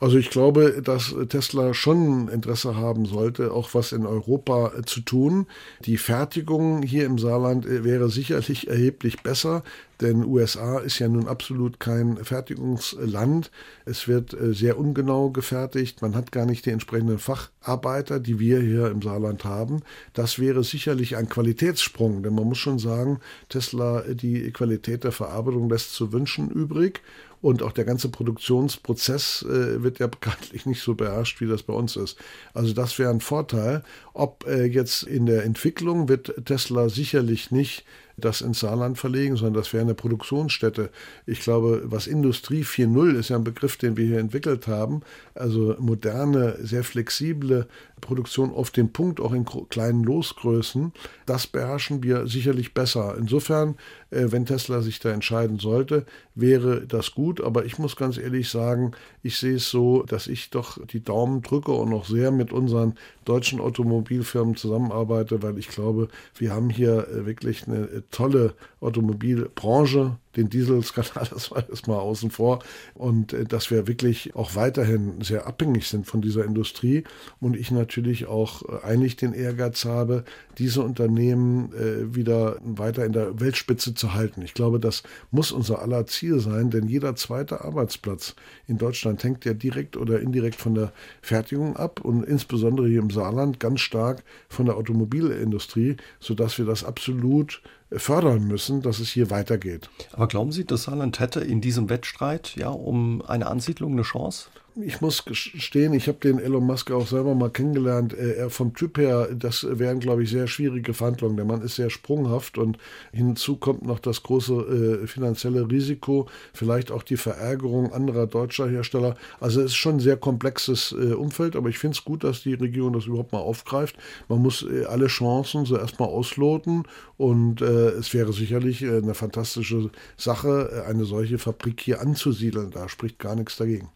Also 0.00 0.18
ich 0.18 0.28
glaube, 0.28 0.82
dass 0.82 1.14
Tesla 1.28 1.72
schon 1.72 2.28
Interesse 2.28 2.76
haben 2.76 3.06
sollte, 3.06 3.52
auch 3.52 3.70
was 3.72 3.92
in 3.92 4.04
Europa 4.04 4.72
äh, 4.76 4.82
zu 4.82 5.00
tun. 5.00 5.46
Die 5.86 5.96
Fertigung 5.96 6.82
hier 6.82 7.06
im 7.06 7.18
Saarland 7.18 7.64
äh, 7.64 7.84
wäre 7.84 8.10
sicherlich 8.10 8.68
erheblich 8.68 9.22
besser, 9.22 9.62
denn 10.00 10.24
USA 10.24 10.78
ist 10.80 10.98
ja 10.98 11.08
nun 11.08 11.28
absolut 11.28 11.78
kein 11.80 12.22
Fertigungsland. 12.22 13.50
Es 13.86 14.08
wird 14.08 14.34
äh, 14.34 14.52
sehr 14.52 14.78
ungenau 14.78 15.30
gefertigt. 15.30 16.02
Man 16.02 16.16
hat 16.16 16.32
gar 16.32 16.44
nicht 16.44 16.66
die 16.66 16.70
entsprechenden 16.70 17.18
Facharbeiter, 17.18 18.20
die 18.20 18.38
wir 18.38 18.60
hier 18.60 18.90
im 18.90 19.00
Saarland 19.00 19.44
haben. 19.44 19.82
Das 20.12 20.38
wäre 20.38 20.64
sicherlich 20.64 21.16
ein 21.16 21.28
Qualitätssprung, 21.30 22.22
denn 22.22 22.34
man 22.34 22.48
muss 22.48 22.58
schon 22.58 22.78
sagen, 22.78 23.20
Tesla, 23.48 24.02
die 24.02 24.50
Qualität 24.50 25.04
der 25.04 25.12
Verarbeitung 25.12 25.70
lässt 25.70 25.94
zu 25.94 26.12
wünschen 26.12 26.50
übrig. 26.50 27.00
Und 27.44 27.62
auch 27.62 27.72
der 27.72 27.84
ganze 27.84 28.08
Produktionsprozess 28.08 29.42
äh, 29.42 29.82
wird 29.82 29.98
ja 29.98 30.06
bekanntlich 30.18 30.64
nicht 30.64 30.80
so 30.80 30.94
beherrscht, 30.94 31.42
wie 31.42 31.46
das 31.46 31.62
bei 31.62 31.74
uns 31.74 31.94
ist. 31.94 32.16
Also 32.54 32.72
das 32.72 32.98
wäre 32.98 33.10
ein 33.10 33.20
Vorteil. 33.20 33.82
Ob 34.14 34.46
äh, 34.46 34.64
jetzt 34.64 35.02
in 35.02 35.26
der 35.26 35.44
Entwicklung 35.44 36.08
wird 36.08 36.46
Tesla 36.46 36.88
sicherlich 36.88 37.50
nicht 37.50 37.84
das 38.16 38.40
ins 38.40 38.60
Saarland 38.60 38.96
verlegen, 38.96 39.36
sondern 39.36 39.60
das 39.60 39.74
wäre 39.74 39.82
eine 39.82 39.94
Produktionsstätte. 39.94 40.88
Ich 41.26 41.40
glaube, 41.40 41.82
was 41.84 42.06
Industrie 42.06 42.62
4.0 42.62 43.18
ist 43.18 43.28
ja 43.28 43.36
ein 43.36 43.44
Begriff, 43.44 43.76
den 43.76 43.98
wir 43.98 44.06
hier 44.06 44.20
entwickelt 44.20 44.66
haben. 44.66 45.02
Also 45.34 45.76
moderne, 45.78 46.56
sehr 46.62 46.82
flexible 46.82 47.66
Produktion 48.00 48.52
auf 48.52 48.70
den 48.70 48.92
Punkt, 48.92 49.20
auch 49.20 49.32
in 49.32 49.44
kleinen 49.44 50.04
Losgrößen. 50.04 50.92
Das 51.26 51.46
beherrschen 51.46 52.02
wir 52.02 52.26
sicherlich 52.26 52.74
besser. 52.74 53.16
Insofern, 53.18 53.76
äh, 54.10 54.26
wenn 54.28 54.46
Tesla 54.46 54.80
sich 54.82 55.00
da 55.00 55.10
entscheiden 55.10 55.58
sollte, 55.58 56.04
wäre 56.34 56.86
das 56.86 57.12
gut. 57.12 57.40
Aber 57.40 57.64
ich 57.64 57.78
muss 57.78 57.96
ganz 57.96 58.18
ehrlich 58.18 58.50
sagen, 58.50 58.92
ich 59.22 59.38
sehe 59.38 59.56
es 59.56 59.70
so, 59.70 60.02
dass 60.02 60.26
ich 60.26 60.50
doch 60.50 60.84
die 60.86 61.02
Daumen 61.02 61.42
drücke 61.42 61.72
und 61.72 61.90
noch 61.90 62.04
sehr 62.04 62.30
mit 62.30 62.52
unseren 62.52 62.94
deutschen 63.24 63.60
Automobilfirmen 63.60 64.56
zusammenarbeite, 64.56 65.42
weil 65.42 65.58
ich 65.58 65.68
glaube, 65.68 66.08
wir 66.36 66.52
haben 66.52 66.70
hier 66.70 67.08
äh, 67.08 67.26
wirklich 67.26 67.66
eine 67.66 67.84
äh, 67.84 68.02
tolle 68.10 68.54
Automobilbranche, 68.80 70.18
den 70.36 70.48
Dieselskandal, 70.48 71.26
das 71.30 71.50
war 71.50 71.68
erstmal 71.68 71.98
außen 71.98 72.30
vor. 72.30 72.60
Und 72.94 73.32
äh, 73.32 73.44
dass 73.44 73.70
wir 73.70 73.86
wirklich 73.86 74.34
auch 74.34 74.54
weiterhin 74.54 75.20
sehr 75.20 75.46
abhängig 75.46 75.86
sind 75.88 76.06
von 76.06 76.20
dieser 76.20 76.44
Industrie. 76.44 77.04
Und 77.40 77.56
ich 77.56 77.70
natürlich 77.70 78.26
auch 78.26 78.62
äh, 78.62 78.84
eigentlich 78.84 79.16
den 79.16 79.32
Ehrgeiz 79.32 79.84
habe, 79.84 80.24
diese 80.58 80.82
Unternehmen 80.82 81.72
äh, 81.72 82.14
wieder 82.14 82.58
weiter 82.62 83.04
in 83.04 83.12
der 83.12 83.40
Weltspitze 83.40 83.94
zu 83.94 84.14
halten. 84.14 84.42
Ich 84.42 84.54
glaube, 84.54 84.80
das 84.80 85.02
muss 85.30 85.52
unser 85.52 85.82
aller 85.82 86.06
Ziel 86.06 86.40
sein, 86.40 86.70
denn 86.70 86.86
jeder 86.86 87.16
zweite 87.16 87.62
Arbeitsplatz 87.62 88.34
in 88.66 88.78
Deutschland 88.78 89.22
hängt 89.24 89.44
ja 89.44 89.54
direkt 89.54 89.96
oder 89.96 90.20
indirekt 90.20 90.56
von 90.56 90.74
der 90.74 90.92
Fertigung 91.22 91.76
ab 91.76 92.00
und 92.00 92.24
insbesondere 92.24 92.88
hier 92.88 93.00
im 93.00 93.10
Saarland 93.10 93.60
ganz 93.60 93.80
stark 93.80 94.22
von 94.48 94.66
der 94.66 94.76
Automobilindustrie, 94.76 95.96
sodass 96.20 96.58
wir 96.58 96.64
das 96.64 96.84
absolut 96.84 97.62
fördern 97.98 98.44
müssen, 98.44 98.82
dass 98.82 98.98
es 98.98 99.10
hier 99.10 99.30
weitergeht. 99.30 99.90
Aber 100.12 100.28
glauben 100.28 100.52
Sie, 100.52 100.64
das 100.64 100.84
Saarland 100.84 101.20
hätte 101.20 101.40
in 101.40 101.60
diesem 101.60 101.88
Wettstreit 101.88 102.54
ja 102.56 102.68
um 102.68 103.22
eine 103.22 103.46
Ansiedlung 103.46 103.92
eine 103.92 104.02
Chance? 104.02 104.48
Ich 104.76 105.00
muss 105.00 105.24
gestehen, 105.24 105.92
ich 105.94 106.08
habe 106.08 106.18
den 106.18 106.38
Elon 106.38 106.66
Musk 106.66 106.90
auch 106.90 107.06
selber 107.06 107.34
mal 107.34 107.50
kennengelernt. 107.50 108.12
Äh, 108.12 108.34
er 108.34 108.50
vom 108.50 108.74
Typ 108.74 108.98
her, 108.98 109.28
das 109.32 109.66
wären, 109.70 110.00
glaube 110.00 110.24
ich, 110.24 110.30
sehr 110.30 110.46
schwierige 110.46 110.94
Verhandlungen. 110.94 111.36
Der 111.36 111.46
Mann 111.46 111.62
ist 111.62 111.76
sehr 111.76 111.90
sprunghaft 111.90 112.58
und 112.58 112.78
hinzu 113.12 113.56
kommt 113.56 113.82
noch 113.82 114.00
das 114.00 114.22
große 114.22 115.02
äh, 115.02 115.06
finanzielle 115.06 115.70
Risiko, 115.70 116.28
vielleicht 116.52 116.90
auch 116.90 117.02
die 117.02 117.16
Verärgerung 117.16 117.92
anderer 117.92 118.26
deutscher 118.26 118.68
Hersteller. 118.68 119.16
Also 119.40 119.60
es 119.60 119.66
ist 119.66 119.76
schon 119.76 119.96
ein 119.96 120.00
sehr 120.00 120.16
komplexes 120.16 120.92
äh, 120.92 121.12
Umfeld, 121.12 121.54
aber 121.54 121.68
ich 121.68 121.78
finde 121.78 121.96
es 121.96 122.04
gut, 122.04 122.24
dass 122.24 122.42
die 122.42 122.54
Regierung 122.54 122.92
das 122.92 123.06
überhaupt 123.06 123.32
mal 123.32 123.38
aufgreift. 123.38 123.96
Man 124.28 124.42
muss 124.42 124.62
äh, 124.62 124.84
alle 124.86 125.06
Chancen 125.06 125.66
so 125.66 125.76
erstmal 125.76 126.08
ausloten 126.08 126.84
und 127.16 127.62
äh, 127.62 127.90
es 127.90 128.12
wäre 128.12 128.32
sicherlich 128.32 128.82
äh, 128.82 128.96
eine 128.96 129.14
fantastische 129.14 129.90
Sache, 130.16 130.84
eine 130.88 131.04
solche 131.04 131.38
Fabrik 131.38 131.80
hier 131.80 132.00
anzusiedeln. 132.00 132.72
Da 132.72 132.88
spricht 132.88 133.18
gar 133.20 133.36
nichts 133.36 133.56
dagegen. 133.56 133.88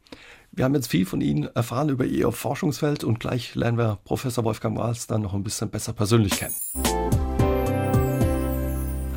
Wir 0.53 0.64
haben 0.64 0.74
jetzt 0.74 0.88
viel 0.88 1.07
von 1.07 1.20
Ihnen 1.20 1.49
erfahren 1.55 1.88
über 1.88 2.05
Ihr 2.05 2.32
Forschungsfeld 2.32 3.05
und 3.05 3.20
gleich 3.20 3.55
lernen 3.55 3.78
wir 3.78 3.99
Professor 4.05 4.44
Wolfgang 4.44 4.76
Wahls 4.76 5.07
dann 5.07 5.22
noch 5.22 5.34
ein 5.34 5.44
bisschen 5.44 5.70
besser 5.70 5.92
persönlich 5.92 6.32
kennen. 6.38 6.55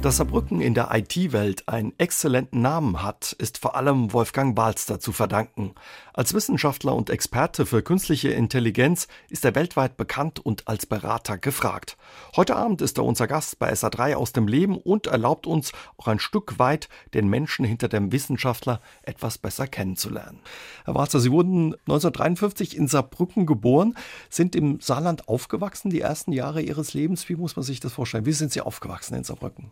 Dass 0.01 0.17
Saarbrücken 0.17 0.61
in 0.61 0.73
der 0.73 0.89
IT-Welt 0.91 1.69
einen 1.69 1.93
exzellenten 1.99 2.59
Namen 2.59 3.03
hat, 3.03 3.33
ist 3.33 3.59
vor 3.59 3.75
allem 3.75 4.13
Wolfgang 4.13 4.55
Balster 4.55 4.99
zu 4.99 5.11
verdanken. 5.11 5.75
Als 6.11 6.33
Wissenschaftler 6.33 6.95
und 6.95 7.11
Experte 7.11 7.67
für 7.67 7.83
künstliche 7.83 8.29
Intelligenz 8.29 9.07
ist 9.29 9.45
er 9.45 9.53
weltweit 9.53 9.97
bekannt 9.97 10.39
und 10.39 10.67
als 10.67 10.87
Berater 10.87 11.37
gefragt. 11.37 11.97
Heute 12.35 12.55
Abend 12.55 12.81
ist 12.81 12.97
er 12.97 13.05
unser 13.05 13.27
Gast 13.27 13.59
bei 13.59 13.71
SA3 13.71 14.15
aus 14.15 14.33
dem 14.33 14.47
Leben 14.47 14.75
und 14.75 15.05
erlaubt 15.05 15.45
uns 15.45 15.71
auch 15.97 16.07
ein 16.07 16.19
Stück 16.19 16.57
weit 16.57 16.89
den 17.13 17.27
Menschen 17.27 17.63
hinter 17.63 17.87
dem 17.87 18.11
Wissenschaftler 18.11 18.81
etwas 19.03 19.37
besser 19.37 19.67
kennenzulernen. 19.67 20.39
Herr 20.85 20.95
Balster, 20.95 21.19
Sie 21.19 21.31
wurden 21.31 21.75
1953 21.81 22.75
in 22.75 22.87
Saarbrücken 22.87 23.45
geboren, 23.45 23.95
sind 24.31 24.55
im 24.55 24.79
Saarland 24.81 25.27
aufgewachsen, 25.27 25.91
die 25.91 26.01
ersten 26.01 26.31
Jahre 26.31 26.63
Ihres 26.63 26.95
Lebens. 26.95 27.29
Wie 27.29 27.35
muss 27.35 27.55
man 27.55 27.63
sich 27.63 27.79
das 27.79 27.93
vorstellen? 27.93 28.25
Wie 28.25 28.33
sind 28.33 28.51
Sie 28.51 28.61
aufgewachsen 28.61 29.13
in 29.13 29.23
Saarbrücken? 29.23 29.71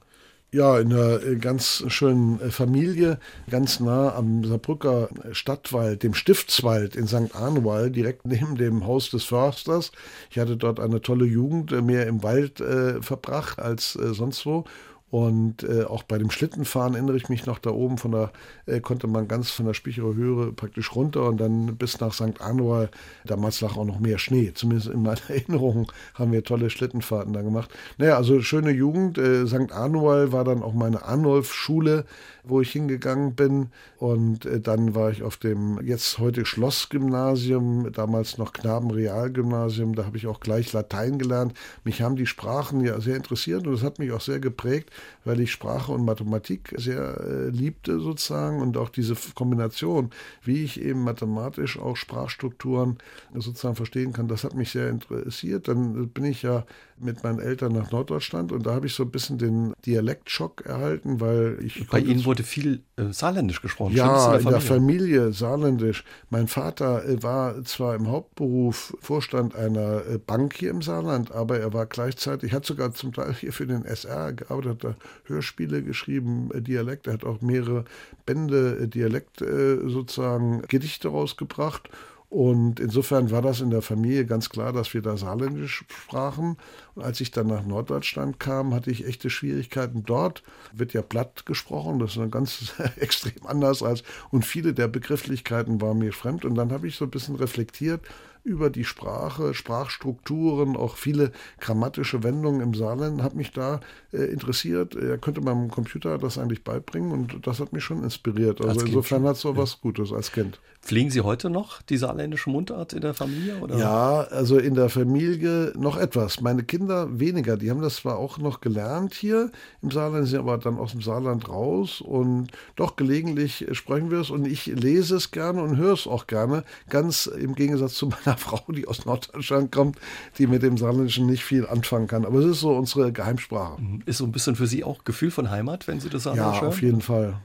Ja, 0.52 0.80
in 0.80 0.92
einer 0.92 1.22
äh, 1.22 1.36
ganz 1.36 1.84
schönen 1.90 2.42
äh, 2.42 2.50
Familie, 2.50 3.20
ganz 3.52 3.80
nah 3.80 4.16
am 4.16 4.44
Saarbrücker 4.44 5.10
Stadtwald, 5.32 6.02
dem 6.02 6.16
Stiftswald 6.16 6.96
in 6.96 7.06
St. 7.08 7.36
Arnwald, 7.36 7.96
direkt 7.96 8.26
neben 8.26 8.56
dem 8.56 8.88
Haus 8.88 9.12
des 9.12 9.26
Försters. 9.26 9.92
Ich 10.32 10.40
hatte 10.40 10.58
dort 10.58 10.80
eine 10.80 11.02
tolle 11.02 11.26
Jugend, 11.26 11.72
äh, 11.72 11.84
mehr 11.84 12.08
im 12.08 12.24
Wald 12.24 12.62
äh, 12.62 13.00
verbracht 13.00 13.60
als 13.60 13.96
äh, 13.96 14.12
sonst 14.16 14.44
wo 14.48 14.66
Und 15.12 15.64
äh, 15.64 15.86
auch 15.86 16.04
bei 16.04 16.18
dem 16.20 16.30
Schlittenfahren 16.30 16.94
erinnere 16.94 17.18
ich 17.18 17.30
mich 17.30 17.46
noch 17.46 17.58
da 17.58 17.72
oben 17.72 17.98
von 17.98 18.12
der, 18.12 18.32
äh, 18.68 18.80
konnte 18.80 19.08
man 19.08 19.28
ganz 19.28 19.50
von 19.50 19.66
der 19.66 19.74
Spicherer 19.74 20.14
Höhe 20.14 20.54
praktisch 20.54 20.96
runter 20.96 21.28
und 21.28 21.38
dann 21.38 21.78
bis 21.78 22.00
nach 22.00 22.14
St. 22.14 22.42
Anual. 22.42 22.90
Damals 23.26 23.62
lag 23.62 23.76
auch 23.76 23.86
noch 23.86 24.00
mehr 24.00 24.20
Schnee. 24.20 24.54
Zumindest 24.54 24.90
in 24.90 25.02
meiner 25.02 25.20
Erinnerung 25.30 25.92
haben 26.14 26.32
wir 26.32 26.44
tolle 26.44 26.70
Schlittenfahrten 26.70 27.34
da 27.34 27.42
gemacht. 27.42 27.72
Naja, 27.98 28.18
also 28.18 28.42
schöne 28.42 28.72
Jugend. 28.72 29.18
Äh, 29.18 29.48
St. 29.48 29.72
Anual 29.72 30.32
war 30.32 30.44
dann 30.44 30.62
auch 30.62 30.74
meine 30.74 31.04
Arnulf-Schule, 31.04 32.06
wo 32.50 32.62
ich 32.62 32.72
hingegangen 32.72 33.36
bin. 33.36 33.68
Und 33.98 34.46
äh, 34.46 34.60
dann 34.60 34.96
war 34.96 35.12
ich 35.12 35.24
auf 35.24 35.38
dem 35.38 35.80
jetzt 35.86 36.20
heute 36.20 36.46
Schlossgymnasium, 36.46 37.92
damals 37.92 38.38
noch 38.38 38.54
Knabenrealgymnasium. 38.54 39.96
Da 39.96 40.06
habe 40.06 40.18
ich 40.18 40.28
auch 40.28 40.40
gleich 40.40 40.74
Latein 40.74 41.18
gelernt. 41.18 41.54
Mich 41.84 42.02
haben 42.02 42.16
die 42.16 42.26
Sprachen 42.26 42.82
ja 42.82 43.00
sehr 43.00 43.16
interessiert 43.16 43.66
und 43.66 43.74
das 43.74 43.84
hat 43.84 44.00
mich 44.00 44.12
auch 44.12 44.22
sehr 44.22 44.40
geprägt 44.40 44.92
weil 45.30 45.42
ich 45.42 45.52
Sprache 45.52 45.92
und 45.92 46.06
Mathematik 46.06 46.74
sehr 46.78 47.22
äh, 47.22 47.50
liebte 47.50 48.00
sozusagen 48.00 48.62
und 48.62 48.78
auch 48.78 48.90
diese 48.90 49.16
Kombination, 49.36 50.10
wie 50.44 50.64
ich 50.64 50.82
eben 50.82 51.04
mathematisch 51.04 51.78
auch 51.78 51.96
Sprachstrukturen 51.96 52.98
sozusagen 53.36 53.76
verstehen 53.76 54.12
kann, 54.12 54.28
das 54.28 54.44
hat 54.44 54.56
mich 54.56 54.72
sehr 54.72 54.90
interessiert. 54.90 55.68
Dann 55.68 56.10
bin 56.10 56.26
ich 56.26 56.42
ja 56.42 56.66
mit 56.98 57.24
meinen 57.24 57.40
Eltern 57.40 57.74
nach 57.74 57.92
Norddeutschland 57.92 58.52
und 58.52 58.66
da 58.66 58.74
habe 58.74 58.88
ich 58.88 58.94
so 58.94 59.04
ein 59.04 59.12
bisschen 59.12 59.38
den 59.38 59.74
Dialektschock 59.86 60.66
erhalten, 60.66 61.22
weil 61.22 61.60
ich. 61.64 61.88
Bei 61.88 62.00
Ihnen 62.00 62.26
wurde 62.26 62.39
viel 62.44 62.84
äh, 62.96 63.12
Saarländisch 63.12 63.62
gesprochen. 63.62 63.96
Ja, 63.96 64.26
in 64.26 64.32
der, 64.32 64.40
in 64.42 64.50
der 64.50 64.62
Familie 64.62 65.34
Saarländisch. 65.34 66.04
Mein 66.30 66.48
Vater 66.48 67.06
äh, 67.06 67.22
war 67.24 67.64
zwar 67.64 67.96
im 67.96 68.08
Hauptberuf 68.08 68.96
Vorstand 69.02 69.56
einer 69.56 70.06
äh, 70.06 70.18
Bank 70.18 70.56
hier 70.56 70.70
im 70.72 70.82
Saarland, 70.82 71.32
aber 71.32 71.60
er 71.60 71.74
war 71.74 71.86
gleichzeitig, 71.86 72.54
hat 72.54 72.66
sogar 72.66 72.94
zum 72.94 73.14
Teil 73.14 73.34
hier 73.34 73.54
für 73.54 73.68
den 73.68 73.86
SR 73.86 74.34
gearbeitet, 74.34 74.84
hat 74.84 74.96
Hörspiele 75.26 75.84
geschrieben, 75.84 76.50
äh, 76.54 76.62
Dialekt. 76.62 77.08
Er 77.08 77.14
hat 77.14 77.24
auch 77.24 77.42
mehrere 77.42 77.86
Bände 78.26 78.80
äh, 78.82 78.88
Dialekt 78.88 79.42
äh, 79.42 79.78
sozusagen 79.88 80.62
Gedichte 80.68 81.10
rausgebracht. 81.10 81.90
Und 82.30 82.80
insofern 82.80 83.32
war 83.32 83.42
das 83.42 83.60
in 83.60 83.72
der 83.72 83.82
Familie 83.82 84.24
ganz 84.24 84.50
klar, 84.50 84.72
dass 84.72 84.94
wir 84.94 85.02
da 85.02 85.18
Saarländisch 85.18 85.84
sprachen. 85.90 86.58
Und 86.94 87.04
als 87.04 87.20
ich 87.22 87.32
dann 87.32 87.48
nach 87.48 87.66
Norddeutschland 87.66 88.40
kam, 88.40 88.74
hatte 88.76 88.92
ich 88.92 89.08
echte 89.08 89.32
Schwierigkeiten. 89.32 90.04
Dort 90.04 90.44
wird 90.72 90.94
ja 90.94 91.02
platt 91.02 91.48
gesprochen, 91.48 91.98
das 91.98 92.16
ist 92.16 92.32
ganz 92.32 92.74
extrem 92.98 93.48
anders 93.48 93.82
als, 93.82 94.04
und 94.30 94.46
viele 94.46 94.74
der 94.74 94.88
Begrifflichkeiten 94.88 95.82
waren 95.82 95.98
mir 95.98 96.14
fremd. 96.14 96.46
Und 96.46 96.54
dann 96.54 96.72
habe 96.72 96.88
ich 96.88 96.96
so 96.98 97.06
ein 97.06 97.12
bisschen 97.12 97.36
reflektiert 97.36 98.02
über 98.44 98.70
die 98.70 98.84
Sprache, 98.84 99.54
Sprachstrukturen, 99.54 100.76
auch 100.76 100.96
viele 100.96 101.32
grammatische 101.60 102.24
Wendungen 102.24 102.62
im 102.62 102.74
Saarland, 102.74 103.22
habe 103.22 103.38
mich 103.38 103.52
da 103.52 103.80
äh, 104.12 104.24
interessiert. 104.24 104.96
Er 104.96 105.18
könnte 105.18 105.42
meinem 105.42 105.70
Computer 105.70 106.18
das 106.18 106.38
eigentlich 106.38 106.64
beibringen 106.64 107.12
und 107.12 107.46
das 107.46 107.60
hat 107.60 107.74
mich 107.74 107.84
schon 107.84 108.04
inspiriert. 108.04 108.64
Also 108.64 108.86
insofern 108.86 109.24
hat 109.24 109.36
es 109.36 109.42
so 109.42 109.56
was 109.56 109.82
Gutes 109.82 110.12
als 110.12 110.32
Kind. 110.32 110.60
Pflegen 110.82 111.12
Sie 111.12 111.22
heute 111.22 111.50
noch 111.50 111.82
die 111.82 111.98
saarländische 111.98 112.50
Mundart 112.50 112.94
in 112.94 113.02
der 113.02 113.14
Familie? 113.14 113.58
Oder? 113.60 113.78
Ja, 113.78 114.22
also 114.22 114.58
in 114.58 114.76
der 114.76 114.90
Familie 114.90 115.74
noch 115.76 115.98
etwas. 115.98 116.40
Meine 116.42 116.64
Kinder 116.64 117.20
weniger. 117.20 117.58
Die 117.58 117.70
haben 117.70 117.82
das 117.82 117.98
zwar 117.98 118.18
auch 118.18 118.38
noch 118.38 118.62
gelernt 118.62 119.14
hier 119.14 119.52
im 119.82 119.92
Saarland, 119.92 120.28
sind 120.28 120.40
aber 120.40 120.58
dann 120.58 120.78
aus 120.78 120.92
dem 120.92 121.02
Saarland 121.02 121.50
raus 121.50 122.02
und 122.02 122.48
doch 122.76 122.96
gelegentlich 122.96 123.68
sprechen 123.74 124.10
wir 124.10 124.20
es 124.20 124.30
und 124.30 124.48
ich 124.48 124.68
lese 124.68 125.18
es 125.18 125.32
gerne 125.32 125.62
und 125.62 125.78
höre 125.78 125.94
es 125.94 126.08
auch 126.08 126.28
gerne. 126.28 126.64
Ganz 126.90 127.26
im 127.26 127.56
Gegensatz 127.56 127.96
zu 127.96 128.08
meiner 128.08 128.29
Frau, 128.38 128.62
die 128.72 128.88
aus 128.88 129.06
Norddeutschland 129.06 129.72
kommt, 129.72 129.98
die 130.38 130.48
mit 130.48 130.64
dem 130.64 130.78
Saarländischen 130.78 131.26
nicht 131.26 131.44
viel 131.44 131.68
anfangen 131.68 132.08
kann. 132.08 132.26
Aber 132.26 132.40
es 132.40 132.46
ist 132.46 132.60
so 132.60 132.72
unsere 132.72 133.12
Geheimsprache. 133.12 133.82
Mhm. 133.82 134.04
Ist 134.06 134.18
so 134.18 134.26
ein 134.26 134.32
bisschen 134.32 134.56
für 134.56 134.68
Sie 134.68 134.84
auch 134.84 135.04
Gefühl 135.04 135.32
von 135.32 135.50
Heimat, 135.50 135.88
wenn 135.88 136.00
Sie 136.00 136.10
das 136.10 136.24
sagen? 136.24 136.38
Ja, 136.38 136.52
auf 136.52 136.82
jeden 136.82 137.02
Fall. 137.02 137.40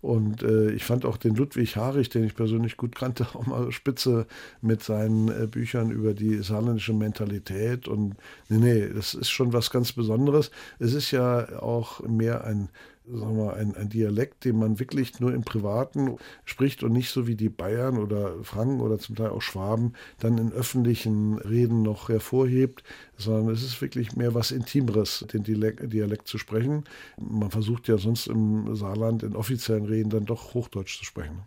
Und 0.00 0.42
äh, 0.42 0.70
ich 0.70 0.84
fand 0.84 1.04
auch 1.04 1.16
den 1.16 1.34
Ludwig 1.34 1.76
Harich, 1.76 2.08
den 2.08 2.24
ich 2.24 2.36
persönlich 2.36 2.76
gut 2.76 2.94
kannte, 2.94 3.26
auch 3.34 3.46
mal 3.46 3.72
spitze 3.72 4.26
mit 4.60 4.82
seinen 4.82 5.28
äh, 5.28 5.46
Büchern 5.46 5.90
über 5.90 6.14
die 6.14 6.42
saarländische 6.42 6.92
Mentalität. 6.92 7.88
Und 7.88 8.14
nee, 8.48 8.58
nee, 8.58 8.88
das 8.88 9.14
ist 9.14 9.30
schon 9.30 9.52
was 9.52 9.70
ganz 9.70 9.92
Besonderes. 9.92 10.50
Es 10.78 10.94
ist 10.94 11.10
ja 11.10 11.60
auch 11.60 12.00
mehr 12.00 12.44
ein 12.44 12.68
sagen 13.12 13.36
wir, 13.36 13.54
ein, 13.54 13.74
ein 13.74 13.88
Dialekt, 13.88 14.44
den 14.44 14.58
man 14.58 14.78
wirklich 14.78 15.20
nur 15.20 15.32
im 15.32 15.42
Privaten 15.42 16.16
spricht 16.44 16.82
und 16.82 16.92
nicht 16.92 17.10
so 17.10 17.26
wie 17.26 17.34
die 17.34 17.48
Bayern 17.48 17.98
oder 17.98 18.42
Franken 18.42 18.80
oder 18.80 18.98
zum 18.98 19.16
Teil 19.16 19.30
auch 19.30 19.42
Schwaben 19.42 19.94
dann 20.18 20.38
in 20.38 20.52
öffentlichen 20.52 21.38
Reden 21.38 21.82
noch 21.82 22.08
hervorhebt, 22.08 22.82
sondern 23.16 23.54
es 23.54 23.62
ist 23.62 23.80
wirklich 23.80 24.16
mehr 24.16 24.34
was 24.34 24.50
Intimeres, 24.50 25.24
den 25.32 25.42
Dialekt, 25.42 25.92
Dialekt 25.92 26.28
zu 26.28 26.38
sprechen. 26.38 26.84
Man 27.18 27.50
versucht 27.50 27.88
ja 27.88 27.98
sonst 27.98 28.26
im 28.26 28.74
Saarland 28.74 29.22
in 29.22 29.36
offiziellen 29.36 29.86
Reden 29.86 30.10
dann 30.10 30.26
doch 30.26 30.54
Hochdeutsch 30.54 30.98
zu 30.98 31.04
sprechen. 31.04 31.42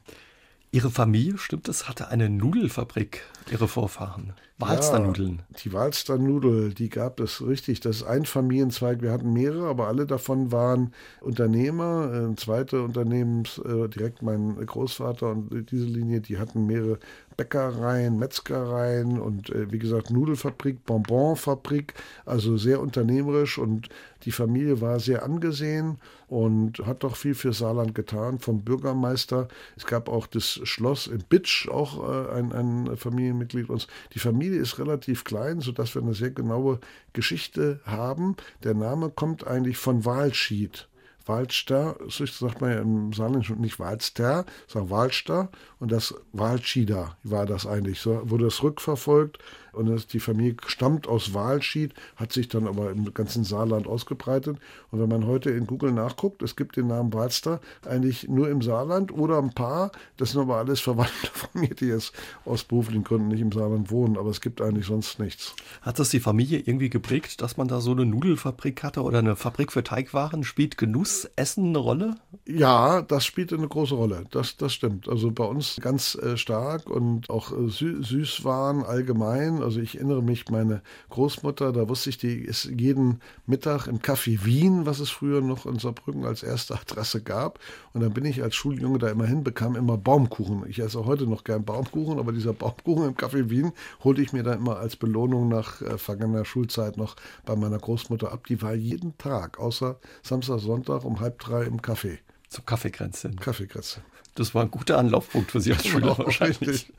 Ihre 0.73 0.89
Familie, 0.89 1.37
stimmt 1.37 1.67
es, 1.67 1.89
hatte 1.89 2.07
eine 2.07 2.29
Nudelfabrik, 2.29 3.23
Ihre 3.51 3.67
Vorfahren. 3.67 4.33
Walsternudeln. 4.57 5.41
Ja, 5.49 5.57
die 5.63 5.73
Walsternudel, 5.73 6.73
die 6.73 6.89
gab 6.89 7.19
es 7.19 7.45
richtig. 7.45 7.79
Das 7.81 7.97
ist 7.97 8.03
ein 8.03 8.25
Familienzweig. 8.25 9.01
Wir 9.01 9.11
hatten 9.11 9.33
mehrere, 9.33 9.67
aber 9.67 9.87
alle 9.87 10.05
davon 10.05 10.51
waren 10.51 10.93
Unternehmer. 11.19 12.09
Ein 12.13 12.37
zweiter 12.37 12.83
Unternehmens, 12.83 13.57
äh, 13.57 13.89
direkt 13.89 14.21
mein 14.21 14.63
Großvater 14.65 15.31
und 15.31 15.71
diese 15.71 15.85
Linie, 15.85 16.21
die 16.21 16.37
hatten 16.37 16.67
mehrere 16.67 16.99
Bäckereien, 17.41 18.19
Metzgereien 18.19 19.19
und 19.19 19.49
äh, 19.49 19.71
wie 19.71 19.79
gesagt 19.79 20.11
Nudelfabrik, 20.11 20.85
Bonbonfabrik, 20.85 21.95
also 22.23 22.55
sehr 22.55 22.79
unternehmerisch 22.79 23.57
und 23.57 23.89
die 24.25 24.31
Familie 24.31 24.79
war 24.79 24.99
sehr 24.99 25.23
angesehen 25.23 25.97
und 26.27 26.85
hat 26.85 27.03
doch 27.03 27.15
viel 27.15 27.33
für 27.33 27.51
Saarland 27.51 27.95
getan, 27.95 28.37
vom 28.37 28.63
Bürgermeister. 28.63 29.47
Es 29.75 29.87
gab 29.87 30.07
auch 30.07 30.27
das 30.27 30.59
Schloss 30.63 31.07
in 31.07 31.23
Bitsch, 31.27 31.67
auch 31.67 32.07
äh, 32.07 32.31
ein, 32.33 32.51
ein 32.53 32.95
Familienmitglied 32.95 33.71
uns. 33.71 33.87
Die 34.13 34.19
Familie 34.19 34.61
ist 34.61 34.77
relativ 34.77 35.23
klein, 35.23 35.61
sodass 35.61 35.95
wir 35.95 36.03
eine 36.03 36.13
sehr 36.13 36.29
genaue 36.29 36.79
Geschichte 37.13 37.79
haben. 37.85 38.35
Der 38.63 38.75
Name 38.75 39.09
kommt 39.09 39.47
eigentlich 39.47 39.77
von 39.77 40.05
Walschied. 40.05 40.87
Waldster, 41.25 41.95
so 42.07 42.25
sagt 42.25 42.61
man 42.61 42.71
ja 42.71 42.79
im 42.79 43.13
Saarländischen 43.13 43.59
nicht 43.61 43.79
Waldster, 43.79 44.45
sondern 44.67 44.89
Waldster 44.89 45.49
und 45.79 45.91
das 45.91 46.13
Waldschieder 46.33 47.17
war 47.23 47.45
das 47.45 47.65
eigentlich. 47.65 47.99
So 47.99 48.29
wurde 48.29 48.47
es 48.47 48.63
rückverfolgt 48.63 49.39
und 49.73 49.87
das, 49.87 50.07
die 50.07 50.19
Familie 50.19 50.57
stammt 50.67 51.07
aus 51.07 51.33
Walschied, 51.33 51.93
hat 52.15 52.31
sich 52.33 52.49
dann 52.49 52.67
aber 52.67 52.91
im 52.91 53.13
ganzen 53.13 53.43
Saarland 53.43 53.87
ausgebreitet. 53.87 54.57
Und 54.91 54.99
wenn 54.99 55.09
man 55.09 55.25
heute 55.25 55.49
in 55.51 55.67
Google 55.67 55.91
nachguckt, 55.91 56.41
es 56.41 56.55
gibt 56.55 56.77
den 56.77 56.87
Namen 56.87 57.13
Walster 57.13 57.59
eigentlich 57.85 58.27
nur 58.27 58.49
im 58.49 58.61
Saarland 58.61 59.11
oder 59.11 59.37
ein 59.37 59.53
paar, 59.53 59.91
das 60.17 60.31
sind 60.31 60.41
aber 60.41 60.57
alles 60.57 60.79
Verwandte 60.79 61.27
von 61.33 61.61
mir, 61.61 61.73
die 61.73 61.87
jetzt 61.87 62.13
aus 62.45 62.63
beruflichen 62.63 63.03
Gründen 63.03 63.29
nicht 63.29 63.41
im 63.41 63.51
Saarland 63.51 63.91
wohnen, 63.91 64.17
aber 64.17 64.29
es 64.29 64.41
gibt 64.41 64.61
eigentlich 64.61 64.85
sonst 64.85 65.19
nichts. 65.19 65.55
Hat 65.81 65.99
das 65.99 66.09
die 66.09 66.19
Familie 66.19 66.59
irgendwie 66.59 66.89
geprägt, 66.89 67.41
dass 67.41 67.57
man 67.57 67.67
da 67.67 67.81
so 67.81 67.91
eine 67.91 68.05
Nudelfabrik 68.05 68.83
hatte 68.83 69.01
oder 69.01 69.19
eine 69.19 69.35
Fabrik 69.35 69.71
für 69.71 69.83
Teigwaren? 69.83 70.43
Spielt 70.43 70.77
Genuss, 70.77 71.29
Essen 71.35 71.67
eine 71.67 71.77
Rolle? 71.77 72.15
Ja, 72.45 73.01
das 73.01 73.25
spielt 73.25 73.53
eine 73.53 73.67
große 73.67 73.95
Rolle. 73.95 74.25
Das, 74.31 74.57
das 74.57 74.73
stimmt. 74.73 75.07
Also 75.07 75.31
bei 75.31 75.45
uns 75.45 75.77
ganz 75.81 76.15
äh, 76.15 76.37
stark 76.37 76.89
und 76.89 77.29
auch 77.29 77.51
äh, 77.51 77.69
Sü 77.69 78.03
Süßwaren 78.03 78.83
allgemein. 78.83 79.60
Also 79.61 79.79
ich 79.79 79.95
erinnere 79.95 80.21
mich, 80.21 80.49
meine 80.49 80.81
Großmutter, 81.09 81.71
da 81.71 81.87
wusste 81.87 82.09
ich, 82.09 82.17
die 82.17 82.35
ist 82.39 82.65
jeden 82.65 83.19
Mittag 83.45 83.87
im 83.87 83.99
Café 83.99 84.43
Wien, 84.45 84.85
was 84.85 84.99
es 84.99 85.09
früher 85.09 85.41
noch 85.41 85.65
in 85.65 85.79
Saarbrücken 85.79 86.25
als 86.25 86.43
erste 86.43 86.75
Adresse 86.75 87.21
gab. 87.21 87.59
Und 87.93 88.01
dann 88.01 88.13
bin 88.13 88.25
ich 88.25 88.43
als 88.43 88.55
Schuljunge 88.55 88.99
da 88.99 89.09
immer 89.09 89.25
hin, 89.25 89.43
bekam 89.43 89.75
immer 89.75 89.97
Baumkuchen. 89.97 90.65
Ich 90.67 90.79
esse 90.79 91.05
heute 91.05 91.27
noch 91.27 91.43
gern 91.43 91.63
Baumkuchen, 91.65 92.19
aber 92.19 92.31
dieser 92.31 92.53
Baumkuchen 92.53 93.09
im 93.09 93.15
Café 93.15 93.49
Wien 93.49 93.71
holte 94.03 94.21
ich 94.21 94.33
mir 94.33 94.43
dann 94.43 94.59
immer 94.59 94.77
als 94.77 94.95
Belohnung 94.95 95.47
nach 95.47 95.81
äh, 95.81 95.97
vergangener 95.97 96.45
Schulzeit 96.45 96.97
noch 96.97 97.15
bei 97.45 97.55
meiner 97.55 97.79
Großmutter 97.79 98.31
ab. 98.31 98.47
Die 98.47 98.61
war 98.61 98.73
jeden 98.73 99.17
Tag, 99.17 99.59
außer 99.59 99.99
Samstag, 100.23 100.59
Sonntag 100.59 101.05
um 101.05 101.19
halb 101.19 101.39
drei 101.39 101.63
im 101.63 101.81
Café. 101.81 102.19
Zum 102.49 102.65
Kaffeekränzchen. 102.65 103.37
Kaffeekränzchen. 103.37 104.03
Das 104.35 104.55
war 104.55 104.63
ein 104.63 104.71
guter 104.71 104.97
Anlaufpunkt 104.97 105.51
für 105.51 105.61
Sie 105.61 105.73
als 105.73 105.85
Schüler 105.85 106.17
wahrscheinlich. 106.17 106.61
Richtig. 106.61 106.93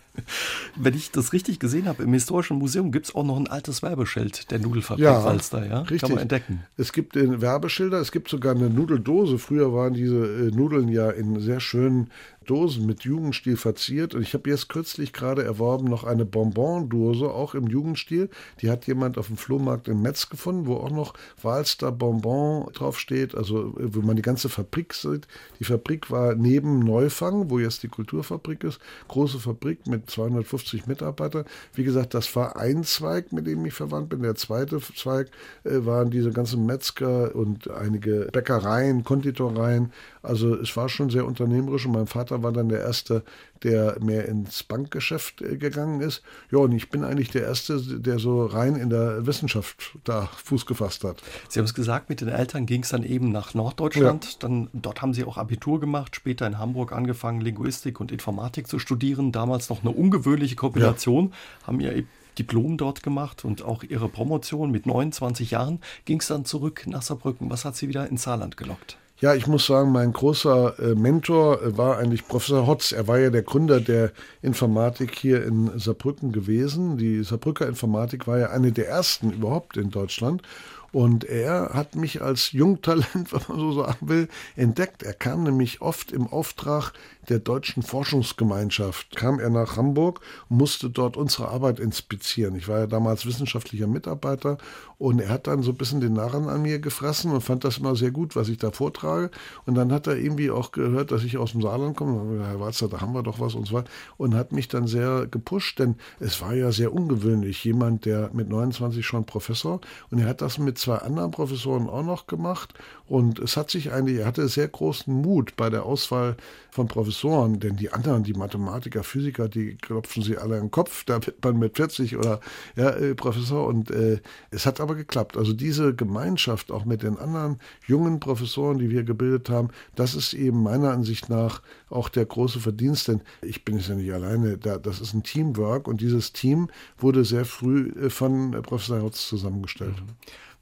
Wenn 0.76 0.94
ich 0.94 1.10
das 1.10 1.32
richtig 1.32 1.58
gesehen 1.58 1.86
habe, 1.86 2.02
im 2.02 2.12
Historischen 2.12 2.58
Museum 2.58 2.92
gibt 2.92 3.06
es 3.06 3.14
auch 3.14 3.24
noch 3.24 3.36
ein 3.36 3.46
altes 3.46 3.82
Werbeschild 3.82 4.50
der 4.50 4.58
Nudelfabrik 4.58 5.04
ja, 5.04 5.20
Falster, 5.20 5.66
ja? 5.66 5.80
Richtig. 5.80 6.00
Kann 6.00 6.10
man 6.10 6.18
entdecken. 6.20 6.64
Es 6.76 6.92
gibt 6.92 7.14
den 7.14 7.40
Werbeschilder, 7.40 7.98
es 7.98 8.12
gibt 8.12 8.28
sogar 8.28 8.54
eine 8.54 8.68
Nudeldose. 8.68 9.38
Früher 9.38 9.72
waren 9.72 9.94
diese 9.94 10.16
äh, 10.16 10.50
Nudeln 10.50 10.88
ja 10.88 11.10
in 11.10 11.40
sehr 11.40 11.60
schönen 11.60 12.10
Dosen 12.46 12.86
mit 12.86 13.04
Jugendstil 13.04 13.56
verziert. 13.56 14.14
Und 14.14 14.22
ich 14.22 14.34
habe 14.34 14.50
jetzt 14.50 14.68
kürzlich 14.68 15.12
gerade 15.12 15.42
erworben 15.44 15.86
noch 15.86 16.04
eine 16.04 16.24
Bonbon-Dose, 16.24 17.30
auch 17.30 17.54
im 17.54 17.66
Jugendstil. 17.66 18.28
Die 18.60 18.70
hat 18.70 18.86
jemand 18.86 19.18
auf 19.18 19.28
dem 19.28 19.36
Flohmarkt 19.36 19.88
in 19.88 20.02
Metz 20.02 20.28
gefunden, 20.28 20.66
wo 20.66 20.76
auch 20.76 20.90
noch 20.90 21.14
Walster 21.42 21.92
Bonbon 21.92 22.70
draufsteht, 22.72 23.34
also 23.34 23.74
wo 23.76 24.00
man 24.00 24.16
die 24.16 24.22
ganze 24.22 24.48
Fabrik 24.48 24.94
sieht. 24.94 25.26
Die 25.60 25.64
Fabrik 25.64 26.10
war 26.10 26.34
neben 26.34 26.80
Neufang, 26.80 27.50
wo 27.50 27.58
jetzt 27.58 27.82
die 27.82 27.88
Kulturfabrik 27.88 28.64
ist, 28.64 28.80
große 29.08 29.38
Fabrik 29.38 29.86
mit 29.86 30.10
250 30.10 30.86
Mitarbeitern. 30.86 31.44
Wie 31.74 31.84
gesagt, 31.84 32.14
das 32.14 32.34
war 32.36 32.56
ein 32.56 32.84
Zweig, 32.84 33.32
mit 33.32 33.46
dem 33.46 33.64
ich 33.66 33.74
verwandt 33.74 34.08
bin. 34.08 34.22
Der 34.22 34.34
zweite 34.34 34.80
Zweig 34.80 35.30
äh, 35.64 35.84
waren 35.84 36.10
diese 36.10 36.30
ganzen 36.30 36.66
Metzger 36.66 37.34
und 37.34 37.70
einige 37.70 38.28
Bäckereien, 38.32 39.04
Konditoreien. 39.04 39.92
Also 40.22 40.54
es 40.54 40.76
war 40.76 40.88
schon 40.88 41.10
sehr 41.10 41.26
unternehmerisch 41.26 41.86
und 41.86 41.92
mein 41.92 42.06
Vater 42.06 42.42
war 42.42 42.52
dann 42.52 42.68
der 42.68 42.80
Erste, 42.80 43.24
der 43.62 43.96
mehr 44.00 44.26
ins 44.28 44.62
Bankgeschäft 44.62 45.42
äh, 45.42 45.56
gegangen 45.56 46.00
ist. 46.00 46.22
Ja, 46.50 46.58
und 46.58 46.72
ich 46.72 46.90
bin 46.90 47.04
eigentlich 47.04 47.30
der 47.30 47.42
Erste, 47.42 47.80
der 47.80 48.18
so 48.18 48.46
rein 48.46 48.76
in 48.76 48.90
der 48.90 49.26
Wissenschaft 49.26 49.98
da 50.04 50.28
Fuß 50.44 50.66
gefasst 50.66 51.04
hat. 51.04 51.22
Sie 51.48 51.58
haben 51.58 51.66
es 51.66 51.74
gesagt, 51.74 52.08
mit 52.08 52.20
den 52.20 52.28
Eltern 52.28 52.66
ging 52.66 52.82
es 52.82 52.90
dann 52.90 53.02
eben 53.02 53.30
nach 53.32 53.54
Norddeutschland. 53.54 54.24
Ja. 54.24 54.32
Dann, 54.40 54.68
dort 54.72 55.02
haben 55.02 55.14
Sie 55.14 55.24
auch 55.24 55.38
Abitur 55.38 55.80
gemacht, 55.80 56.14
später 56.16 56.46
in 56.46 56.58
Hamburg 56.58 56.92
angefangen, 56.92 57.40
Linguistik 57.40 58.00
und 58.00 58.12
Informatik 58.12 58.68
zu 58.68 58.78
studieren. 58.78 59.32
Damals 59.32 59.70
noch 59.70 59.82
eine 59.82 59.90
ungewöhnliche 59.90 60.56
Kombination, 60.56 61.30
ja. 61.30 61.66
haben 61.66 61.80
ihr 61.80 62.04
Diplom 62.38 62.78
dort 62.78 63.02
gemacht 63.02 63.44
und 63.44 63.62
auch 63.62 63.82
ihre 63.82 64.08
Promotion 64.08 64.70
mit 64.70 64.86
29 64.86 65.50
Jahren 65.50 65.80
ging 66.04 66.20
es 66.20 66.28
dann 66.28 66.44
zurück 66.44 66.84
nach 66.86 67.02
Saarbrücken. 67.02 67.50
Was 67.50 67.64
hat 67.64 67.76
sie 67.76 67.88
wieder 67.88 68.08
ins 68.08 68.22
Saarland 68.22 68.56
gelockt? 68.56 68.96
Ja, 69.22 69.36
ich 69.36 69.46
muss 69.46 69.66
sagen, 69.66 69.92
mein 69.92 70.12
großer 70.12 70.80
äh, 70.80 70.94
Mentor 70.96 71.62
äh, 71.62 71.78
war 71.78 71.98
eigentlich 71.98 72.26
Professor 72.26 72.66
Hotz. 72.66 72.90
Er 72.90 73.06
war 73.06 73.20
ja 73.20 73.30
der 73.30 73.44
Gründer 73.44 73.80
der 73.80 74.10
Informatik 74.42 75.14
hier 75.14 75.46
in 75.46 75.78
Saarbrücken 75.78 76.32
gewesen. 76.32 76.96
Die 76.96 77.22
Saarbrücker 77.22 77.68
Informatik 77.68 78.26
war 78.26 78.40
ja 78.40 78.50
eine 78.50 78.72
der 78.72 78.88
ersten 78.88 79.30
überhaupt 79.30 79.76
in 79.76 79.92
Deutschland. 79.92 80.42
Und 80.90 81.22
er 81.22 81.70
hat 81.72 81.94
mich 81.94 82.20
als 82.20 82.50
Jungtalent, 82.50 83.06
wenn 83.32 83.42
man 83.46 83.58
so 83.60 83.80
sagen 83.80 84.08
will, 84.08 84.28
entdeckt. 84.56 85.04
Er 85.04 85.14
kam 85.14 85.44
nämlich 85.44 85.80
oft 85.80 86.10
im 86.10 86.26
Auftrag 86.26 86.92
der 87.28 87.38
Deutschen 87.38 87.82
Forschungsgemeinschaft 87.82 89.14
kam 89.14 89.38
er 89.38 89.50
nach 89.50 89.76
Hamburg 89.76 90.20
musste 90.48 90.90
dort 90.90 91.16
unsere 91.16 91.48
Arbeit 91.48 91.78
inspizieren. 91.78 92.56
Ich 92.56 92.68
war 92.68 92.80
ja 92.80 92.86
damals 92.86 93.26
wissenschaftlicher 93.26 93.86
Mitarbeiter 93.86 94.58
und 94.98 95.20
er 95.20 95.30
hat 95.30 95.48
dann 95.48 95.62
so 95.62 95.72
ein 95.72 95.76
bisschen 95.76 96.00
den 96.00 96.12
Narren 96.12 96.48
an 96.48 96.62
mir 96.62 96.78
gefressen 96.78 97.32
und 97.32 97.40
fand 97.40 97.64
das 97.64 97.78
immer 97.78 97.96
sehr 97.96 98.12
gut, 98.12 98.36
was 98.36 98.48
ich 98.48 98.58
da 98.58 98.70
vortrage. 98.70 99.30
Und 99.66 99.74
dann 99.74 99.92
hat 99.92 100.06
er 100.06 100.16
irgendwie 100.16 100.52
auch 100.52 100.70
gehört, 100.70 101.10
dass 101.10 101.24
ich 101.24 101.38
aus 101.38 101.52
dem 101.52 101.62
Saarland 101.62 101.96
komme. 101.96 102.46
Herr 102.46 102.60
Walzer, 102.60 102.88
da 102.88 103.00
haben 103.00 103.12
wir 103.12 103.24
doch 103.24 103.40
was 103.40 103.56
und 103.56 103.72
weiter. 103.72 103.90
Und 104.16 104.36
hat 104.36 104.52
mich 104.52 104.68
dann 104.68 104.86
sehr 104.86 105.26
gepusht, 105.26 105.80
denn 105.80 105.96
es 106.20 106.40
war 106.40 106.54
ja 106.54 106.70
sehr 106.70 106.92
ungewöhnlich. 106.92 107.64
Jemand, 107.64 108.04
der 108.04 108.30
mit 108.32 108.48
29 108.48 109.04
schon 109.04 109.24
Professor 109.24 109.80
und 110.10 110.20
er 110.20 110.28
hat 110.28 110.40
das 110.40 110.58
mit 110.58 110.78
zwei 110.78 110.98
anderen 110.98 111.32
Professoren 111.32 111.88
auch 111.88 112.04
noch 112.04 112.28
gemacht. 112.28 112.74
Und 113.08 113.40
es 113.40 113.56
hat 113.56 113.70
sich 113.70 113.92
eigentlich, 113.92 114.18
er 114.18 114.26
hatte 114.26 114.46
sehr 114.46 114.68
großen 114.68 115.12
Mut 115.12 115.56
bei 115.56 115.68
der 115.68 115.84
Auswahl 115.84 116.36
von 116.72 116.88
Professoren, 116.88 117.60
denn 117.60 117.76
die 117.76 117.92
anderen, 117.92 118.22
die 118.22 118.32
Mathematiker, 118.32 119.04
Physiker, 119.04 119.46
die 119.46 119.76
klopfen 119.76 120.22
sie 120.22 120.38
alle 120.38 120.56
im 120.56 120.70
Kopf, 120.70 121.04
da 121.04 121.24
wird 121.24 121.44
man 121.44 121.58
mit 121.58 121.76
40 121.76 122.16
oder 122.16 122.40
ja, 122.76 122.88
äh, 122.88 123.14
Professor 123.14 123.66
und 123.66 123.90
äh, 123.90 124.20
es 124.50 124.64
hat 124.64 124.80
aber 124.80 124.94
geklappt. 124.94 125.36
Also 125.36 125.52
diese 125.52 125.94
Gemeinschaft 125.94 126.72
auch 126.72 126.86
mit 126.86 127.02
den 127.02 127.18
anderen 127.18 127.58
jungen 127.86 128.20
Professoren, 128.20 128.78
die 128.78 128.88
wir 128.88 129.04
gebildet 129.04 129.50
haben, 129.50 129.68
das 129.96 130.14
ist 130.14 130.32
eben 130.32 130.62
meiner 130.62 130.92
Ansicht 130.92 131.28
nach 131.28 131.60
auch 131.90 132.08
der 132.08 132.24
große 132.24 132.58
Verdienst, 132.58 133.06
denn 133.06 133.20
ich 133.42 133.66
bin 133.66 133.76
es 133.76 133.88
ja 133.88 133.94
nicht 133.94 134.10
alleine, 134.10 134.56
da, 134.56 134.78
das 134.78 135.02
ist 135.02 135.12
ein 135.12 135.22
Teamwork 135.22 135.86
und 135.86 136.00
dieses 136.00 136.32
Team 136.32 136.68
wurde 136.96 137.26
sehr 137.26 137.44
früh 137.44 137.90
äh, 138.00 138.08
von 138.08 138.52
Professor 138.62 139.02
Hertz 139.02 139.28
zusammengestellt. 139.28 140.00
Mhm. 140.00 140.16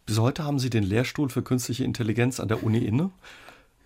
Bis 0.06 0.18
heute 0.18 0.42
haben 0.42 0.58
Sie 0.58 0.70
den 0.70 0.82
Lehrstuhl 0.82 1.28
für 1.28 1.42
künstliche 1.42 1.84
Intelligenz 1.84 2.40
an 2.40 2.48
der 2.48 2.64
Uni 2.64 2.78
inne. 2.78 3.12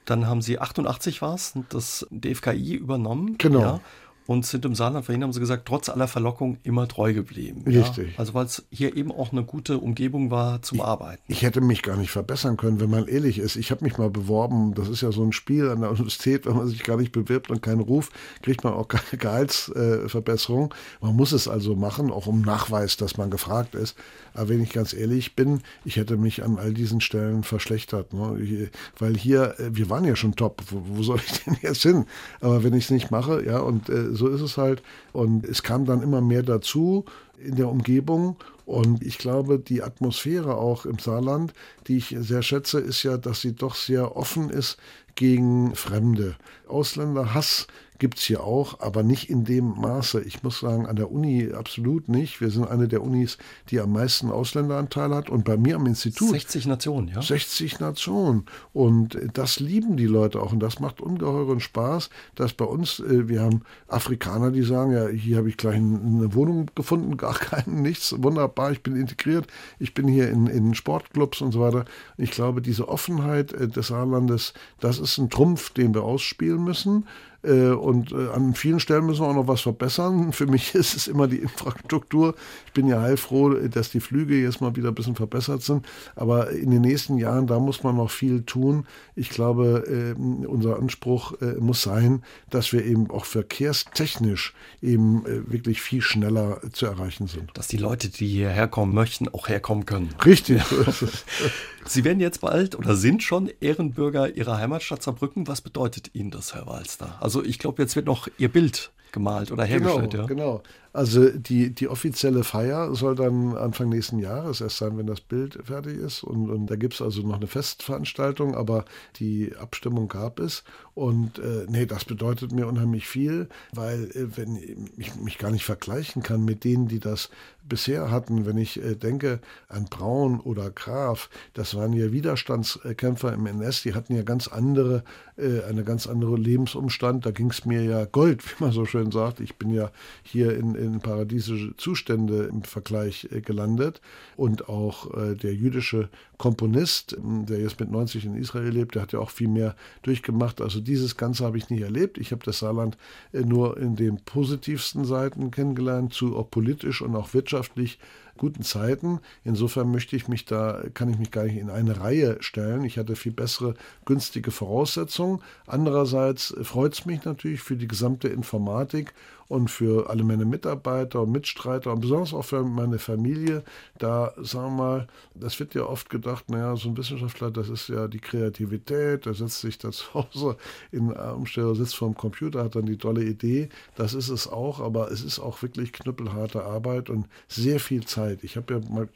Dann 0.04 0.26
haben 0.26 0.42
Sie 0.42 0.58
88 0.58 1.22
war 1.22 1.34
es, 1.34 1.54
das 1.70 2.06
DFKI 2.10 2.74
übernommen. 2.74 3.36
Genau. 3.38 3.60
Ja, 3.60 3.80
und 4.26 4.46
sind 4.46 4.64
im 4.64 4.74
Saarland, 4.74 5.04
vorhin 5.04 5.22
haben 5.22 5.32
sie 5.32 5.40
gesagt, 5.40 5.66
trotz 5.66 5.88
aller 5.88 6.08
Verlockung 6.08 6.58
immer 6.62 6.88
treu 6.88 7.12
geblieben. 7.12 7.62
Richtig. 7.66 8.12
Ja? 8.12 8.18
Also 8.18 8.34
weil 8.34 8.46
es 8.46 8.64
hier 8.70 8.96
eben 8.96 9.12
auch 9.12 9.32
eine 9.32 9.44
gute 9.44 9.78
Umgebung 9.78 10.30
war 10.30 10.62
zum 10.62 10.78
ich, 10.78 10.84
Arbeiten. 10.84 11.22
Ich 11.28 11.42
hätte 11.42 11.60
mich 11.60 11.82
gar 11.82 11.96
nicht 11.96 12.10
verbessern 12.10 12.56
können, 12.56 12.80
wenn 12.80 12.90
man 12.90 13.06
ehrlich 13.06 13.38
ist. 13.38 13.56
Ich 13.56 13.70
habe 13.70 13.84
mich 13.84 13.98
mal 13.98 14.10
beworben, 14.10 14.74
das 14.74 14.88
ist 14.88 15.02
ja 15.02 15.12
so 15.12 15.22
ein 15.22 15.32
Spiel 15.32 15.68
an 15.68 15.80
der 15.80 15.90
Universität, 15.90 16.46
wenn 16.46 16.56
man 16.56 16.68
sich 16.68 16.82
gar 16.82 16.96
nicht 16.96 17.12
bewirbt 17.12 17.50
und 17.50 17.62
keinen 17.62 17.80
Ruf, 17.80 18.10
kriegt 18.42 18.64
man 18.64 18.72
auch 18.72 18.88
keine 18.88 19.04
Gehaltsverbesserung. 19.18 20.72
Äh, 20.72 21.04
man 21.06 21.16
muss 21.16 21.32
es 21.32 21.46
also 21.46 21.76
machen, 21.76 22.10
auch 22.10 22.26
um 22.26 22.40
Nachweis, 22.40 22.96
dass 22.96 23.16
man 23.16 23.30
gefragt 23.30 23.74
ist. 23.74 23.96
Aber 24.32 24.48
wenn 24.48 24.62
ich 24.62 24.72
ganz 24.72 24.94
ehrlich 24.94 25.36
bin, 25.36 25.60
ich 25.84 25.96
hätte 25.96 26.16
mich 26.16 26.42
an 26.42 26.58
all 26.58 26.72
diesen 26.72 27.00
Stellen 27.00 27.44
verschlechtert. 27.44 28.12
Ne? 28.12 28.70
Weil 28.98 29.16
hier, 29.16 29.58
äh, 29.60 29.76
wir 29.76 29.90
waren 29.90 30.04
ja 30.04 30.16
schon 30.16 30.34
top, 30.34 30.62
wo, 30.70 30.82
wo 30.84 31.02
soll 31.02 31.20
ich 31.24 31.44
denn 31.44 31.56
jetzt 31.60 31.82
hin? 31.82 32.06
Aber 32.40 32.64
wenn 32.64 32.74
ich 32.74 32.84
es 32.84 32.90
nicht 32.90 33.10
mache, 33.10 33.44
ja, 33.44 33.58
und 33.58 33.88
äh, 33.88 34.13
so 34.14 34.28
ist 34.28 34.40
es 34.40 34.56
halt. 34.56 34.82
Und 35.12 35.44
es 35.44 35.62
kam 35.62 35.84
dann 35.84 36.02
immer 36.02 36.20
mehr 36.20 36.42
dazu 36.42 37.04
in 37.38 37.56
der 37.56 37.68
Umgebung. 37.68 38.36
Und 38.66 39.02
ich 39.02 39.18
glaube, 39.18 39.58
die 39.58 39.82
Atmosphäre 39.82 40.56
auch 40.56 40.86
im 40.86 40.98
Saarland, 40.98 41.52
die 41.86 41.98
ich 41.98 42.16
sehr 42.18 42.42
schätze, 42.42 42.80
ist 42.80 43.02
ja, 43.02 43.18
dass 43.18 43.40
sie 43.40 43.54
doch 43.54 43.74
sehr 43.74 44.16
offen 44.16 44.50
ist 44.50 44.78
gegen 45.14 45.74
Fremde. 45.74 46.36
Ausländerhass 46.66 47.66
gibt 47.98 48.18
es 48.18 48.24
hier 48.24 48.42
auch, 48.42 48.80
aber 48.80 49.02
nicht 49.02 49.30
in 49.30 49.44
dem 49.44 49.80
Maße. 49.80 50.20
Ich 50.22 50.42
muss 50.42 50.60
sagen, 50.60 50.86
an 50.86 50.96
der 50.96 51.12
Uni 51.12 51.50
absolut 51.52 52.08
nicht. 52.08 52.40
Wir 52.40 52.50
sind 52.50 52.68
eine 52.68 52.88
der 52.88 53.02
Unis, 53.02 53.38
die 53.70 53.80
am 53.80 53.92
meisten 53.92 54.30
Ausländeranteil 54.30 55.14
hat. 55.14 55.30
Und 55.30 55.44
bei 55.44 55.56
mir 55.56 55.76
am 55.76 55.86
Institut. 55.86 56.30
60 56.30 56.66
Nationen, 56.66 57.08
ja. 57.08 57.22
60 57.22 57.78
Nationen. 57.80 58.46
Und 58.72 59.18
das 59.34 59.60
lieben 59.60 59.96
die 59.96 60.06
Leute 60.06 60.40
auch. 60.40 60.52
Und 60.52 60.60
das 60.60 60.80
macht 60.80 61.00
ungeheuren 61.00 61.60
Spaß, 61.60 62.10
dass 62.34 62.52
bei 62.52 62.64
uns, 62.64 62.98
äh, 63.00 63.28
wir 63.28 63.42
haben 63.42 63.62
Afrikaner, 63.86 64.50
die 64.50 64.62
sagen, 64.62 64.92
ja, 64.92 65.06
hier 65.08 65.36
habe 65.36 65.48
ich 65.48 65.56
gleich 65.56 65.76
eine 65.76 66.34
Wohnung 66.34 66.70
gefunden, 66.74 67.16
gar 67.16 67.34
keinen, 67.34 67.82
nichts. 67.82 68.14
Wunderbar, 68.22 68.72
ich 68.72 68.82
bin 68.82 68.96
integriert. 68.96 69.46
Ich 69.78 69.94
bin 69.94 70.08
hier 70.08 70.30
in, 70.30 70.46
in 70.48 70.74
Sportclubs 70.74 71.40
und 71.42 71.52
so 71.52 71.60
weiter. 71.60 71.84
Ich 72.16 72.32
glaube, 72.32 72.60
diese 72.60 72.88
Offenheit 72.88 73.52
äh, 73.52 73.68
des 73.68 73.88
Saarlandes, 73.88 74.52
das 74.80 74.98
ist 74.98 75.18
ein 75.18 75.30
Trumpf, 75.30 75.70
den 75.70 75.94
wir 75.94 76.02
ausspielen 76.02 76.64
müssen. 76.64 77.06
Äh, 77.44 77.70
und 77.70 78.12
äh, 78.12 78.28
an 78.28 78.54
vielen 78.54 78.80
Stellen 78.80 79.06
müssen 79.06 79.22
wir 79.22 79.28
auch 79.28 79.34
noch 79.34 79.48
was 79.48 79.60
verbessern. 79.60 80.32
Für 80.32 80.46
mich 80.46 80.74
ist 80.74 80.96
es 80.96 81.08
immer 81.08 81.28
die 81.28 81.38
Infrastruktur. 81.38 82.34
Ich 82.66 82.72
bin 82.72 82.88
ja 82.88 83.00
heilfroh, 83.00 83.50
dass 83.50 83.90
die 83.90 84.00
Flüge 84.00 84.40
jetzt 84.40 84.60
mal 84.60 84.74
wieder 84.76 84.88
ein 84.88 84.94
bisschen 84.94 85.14
verbessert 85.14 85.62
sind. 85.62 85.86
Aber 86.16 86.50
in 86.50 86.70
den 86.70 86.82
nächsten 86.82 87.18
Jahren, 87.18 87.46
da 87.46 87.58
muss 87.58 87.82
man 87.82 87.96
noch 87.96 88.10
viel 88.10 88.42
tun. 88.42 88.86
Ich 89.14 89.30
glaube, 89.30 90.14
äh, 90.16 90.46
unser 90.46 90.78
Anspruch 90.78 91.34
muss 91.58 91.82
sein, 91.82 92.22
dass 92.50 92.72
wir 92.72 92.84
eben 92.84 93.10
auch 93.10 93.24
verkehrstechnisch 93.24 94.54
eben 94.82 95.24
wirklich 95.24 95.80
viel 95.80 96.00
schneller 96.00 96.60
zu 96.72 96.86
erreichen 96.86 97.26
sind. 97.26 97.50
Dass 97.54 97.68
die 97.68 97.76
Leute, 97.76 98.08
die 98.08 98.26
hierher 98.26 98.68
kommen 98.68 98.94
möchten, 98.94 99.28
auch 99.28 99.48
herkommen 99.48 99.86
können. 99.86 100.10
Richtig. 100.24 100.62
Ja. 100.74 101.50
Sie 101.86 102.04
werden 102.04 102.20
jetzt 102.20 102.40
bald 102.40 102.76
oder 102.76 102.96
sind 102.96 103.22
schon 103.22 103.50
Ehrenbürger 103.60 104.34
Ihrer 104.34 104.58
Heimatstadt 104.58 105.02
Saarbrücken. 105.02 105.46
Was 105.46 105.60
bedeutet 105.60 106.14
Ihnen 106.14 106.30
das, 106.30 106.54
Herr 106.54 106.66
Walster? 106.66 107.16
Also 107.20 107.44
ich 107.44 107.58
glaube, 107.58 107.82
jetzt 107.82 107.96
wird 107.96 108.06
noch 108.06 108.28
Ihr 108.38 108.48
Bild 108.48 108.92
gemalt 109.12 109.52
oder 109.52 109.64
hergestellt. 109.64 110.10
Genau, 110.10 110.22
ja. 110.22 110.26
genau. 110.26 110.62
Also 110.94 111.28
die, 111.28 111.74
die 111.74 111.88
offizielle 111.88 112.44
Feier 112.44 112.94
soll 112.94 113.16
dann 113.16 113.56
Anfang 113.56 113.88
nächsten 113.88 114.20
Jahres 114.20 114.60
erst 114.60 114.76
sein, 114.76 114.96
wenn 114.96 115.08
das 115.08 115.20
Bild 115.20 115.58
fertig 115.64 115.98
ist. 115.98 116.22
Und, 116.22 116.48
und 116.48 116.68
da 116.68 116.76
gibt 116.76 116.94
es 116.94 117.02
also 117.02 117.22
noch 117.22 117.34
eine 117.34 117.48
Festveranstaltung, 117.48 118.54
aber 118.54 118.84
die 119.16 119.56
Abstimmung 119.58 120.06
gab 120.06 120.38
es. 120.38 120.62
Und 120.94 121.40
äh, 121.40 121.66
nee, 121.68 121.86
das 121.86 122.04
bedeutet 122.04 122.52
mir 122.52 122.68
unheimlich 122.68 123.08
viel, 123.08 123.48
weil 123.72 124.04
äh, 124.12 124.36
wenn 124.36 124.56
ich 124.96 125.16
mich 125.16 125.38
gar 125.38 125.50
nicht 125.50 125.64
vergleichen 125.64 126.22
kann 126.22 126.44
mit 126.44 126.62
denen, 126.62 126.86
die 126.86 127.00
das 127.00 127.30
bisher 127.68 128.12
hatten, 128.12 128.46
wenn 128.46 128.58
ich 128.58 128.80
äh, 128.80 128.94
denke 128.94 129.40
an 129.68 129.86
Braun 129.86 130.38
oder 130.38 130.70
Graf, 130.70 131.30
das 131.54 131.74
waren 131.74 131.92
ja 131.92 132.12
Widerstandskämpfer 132.12 133.32
im 133.32 133.46
NS, 133.46 133.82
die 133.82 133.94
hatten 133.94 134.14
ja 134.14 134.22
ganz 134.22 134.46
andere, 134.46 135.02
äh, 135.36 135.62
eine 135.64 135.82
ganz 135.82 136.06
andere 136.06 136.36
Lebensumstand. 136.36 137.26
Da 137.26 137.32
ging 137.32 137.50
es 137.50 137.64
mir 137.64 137.82
ja 137.82 138.04
Gold, 138.04 138.44
wie 138.60 138.62
man 138.62 138.72
so 138.72 138.84
schön 138.84 139.10
sagt. 139.10 139.40
Ich 139.40 139.56
bin 139.56 139.70
ja 139.70 139.90
hier 140.22 140.56
in, 140.56 140.76
in 140.84 141.00
paradiesische 141.00 141.76
Zustände 141.76 142.44
im 142.44 142.62
Vergleich 142.62 143.28
äh, 143.30 143.40
gelandet. 143.40 144.00
Und 144.36 144.68
auch 144.68 145.14
äh, 145.14 145.34
der 145.34 145.54
jüdische 145.54 146.08
Komponist, 146.38 147.16
der 147.20 147.60
jetzt 147.60 147.80
mit 147.80 147.90
90 147.90 148.26
in 148.26 148.36
Israel 148.36 148.70
lebt, 148.70 148.94
der 148.94 149.02
hat 149.02 149.12
ja 149.12 149.18
auch 149.18 149.30
viel 149.30 149.48
mehr 149.48 149.76
durchgemacht. 150.02 150.60
Also 150.60 150.80
dieses 150.80 151.16
Ganze 151.16 151.44
habe 151.44 151.58
ich 151.58 151.70
nicht 151.70 151.82
erlebt. 151.82 152.18
Ich 152.18 152.32
habe 152.32 152.44
das 152.44 152.58
Saarland 152.58 152.96
äh, 153.32 153.40
nur 153.40 153.76
in 153.78 153.96
den 153.96 154.16
positivsten 154.24 155.04
Seiten 155.04 155.50
kennengelernt, 155.50 156.12
zu 156.12 156.36
auch 156.36 156.50
politisch 156.50 157.02
und 157.02 157.14
auch 157.16 157.34
wirtschaftlich 157.34 157.98
guten 158.38 158.62
Zeiten. 158.62 159.20
Insofern 159.44 159.90
möchte 159.90 160.16
ich 160.16 160.28
mich 160.28 160.44
da, 160.44 160.82
kann 160.94 161.08
ich 161.08 161.18
mich 161.18 161.30
gar 161.30 161.44
nicht 161.44 161.56
in 161.56 161.70
eine 161.70 162.00
Reihe 162.00 162.36
stellen. 162.40 162.84
Ich 162.84 162.98
hatte 162.98 163.16
viel 163.16 163.32
bessere, 163.32 163.74
günstige 164.04 164.50
Voraussetzungen. 164.50 165.40
Andererseits 165.66 166.54
freut 166.62 166.94
es 166.94 167.06
mich 167.06 167.24
natürlich 167.24 167.60
für 167.60 167.76
die 167.76 167.88
gesamte 167.88 168.28
Informatik 168.28 169.14
und 169.48 169.70
für 169.70 170.08
alle 170.10 170.24
meine 170.24 170.44
Mitarbeiter 170.44 171.22
und 171.22 171.32
Mitstreiter 171.32 171.92
und 171.92 172.00
besonders 172.00 172.32
auch 172.32 172.44
für 172.44 172.62
meine 172.62 172.98
Familie, 172.98 173.62
da 173.98 174.32
sagen 174.38 174.76
wir 174.76 174.82
mal, 174.82 175.06
das 175.34 175.58
wird 175.60 175.74
ja 175.74 175.84
oft 175.84 176.10
gedacht, 176.10 176.48
naja, 176.50 176.76
so 176.76 176.88
ein 176.88 176.96
Wissenschaftler, 176.96 177.50
das 177.50 177.68
ist 177.68 177.88
ja 177.88 178.08
die 178.08 178.20
Kreativität, 178.20 179.26
der 179.26 179.34
setzt 179.34 179.60
sich 179.60 179.78
da 179.78 179.90
zu 179.92 180.14
Hause 180.14 180.56
in 180.92 181.12
Umsteller, 181.12 181.74
sitzt 181.74 181.96
vor 181.96 182.08
dem 182.08 182.16
Computer, 182.16 182.64
hat 182.64 182.76
dann 182.76 182.86
die 182.86 182.98
tolle 182.98 183.24
Idee. 183.24 183.68
Das 183.96 184.14
ist 184.14 184.28
es 184.28 184.48
auch, 184.48 184.80
aber 184.80 185.10
es 185.10 185.22
ist 185.22 185.38
auch 185.38 185.62
wirklich 185.62 185.92
knüppelharte 185.92 186.64
Arbeit 186.64 187.10
und 187.10 187.26
sehr 187.48 187.80
viel 187.80 188.04
Zeit. 188.04 188.23
Ich 188.42 188.56
habe 188.56 188.74
ja 188.74 188.80
mal 188.90 189.08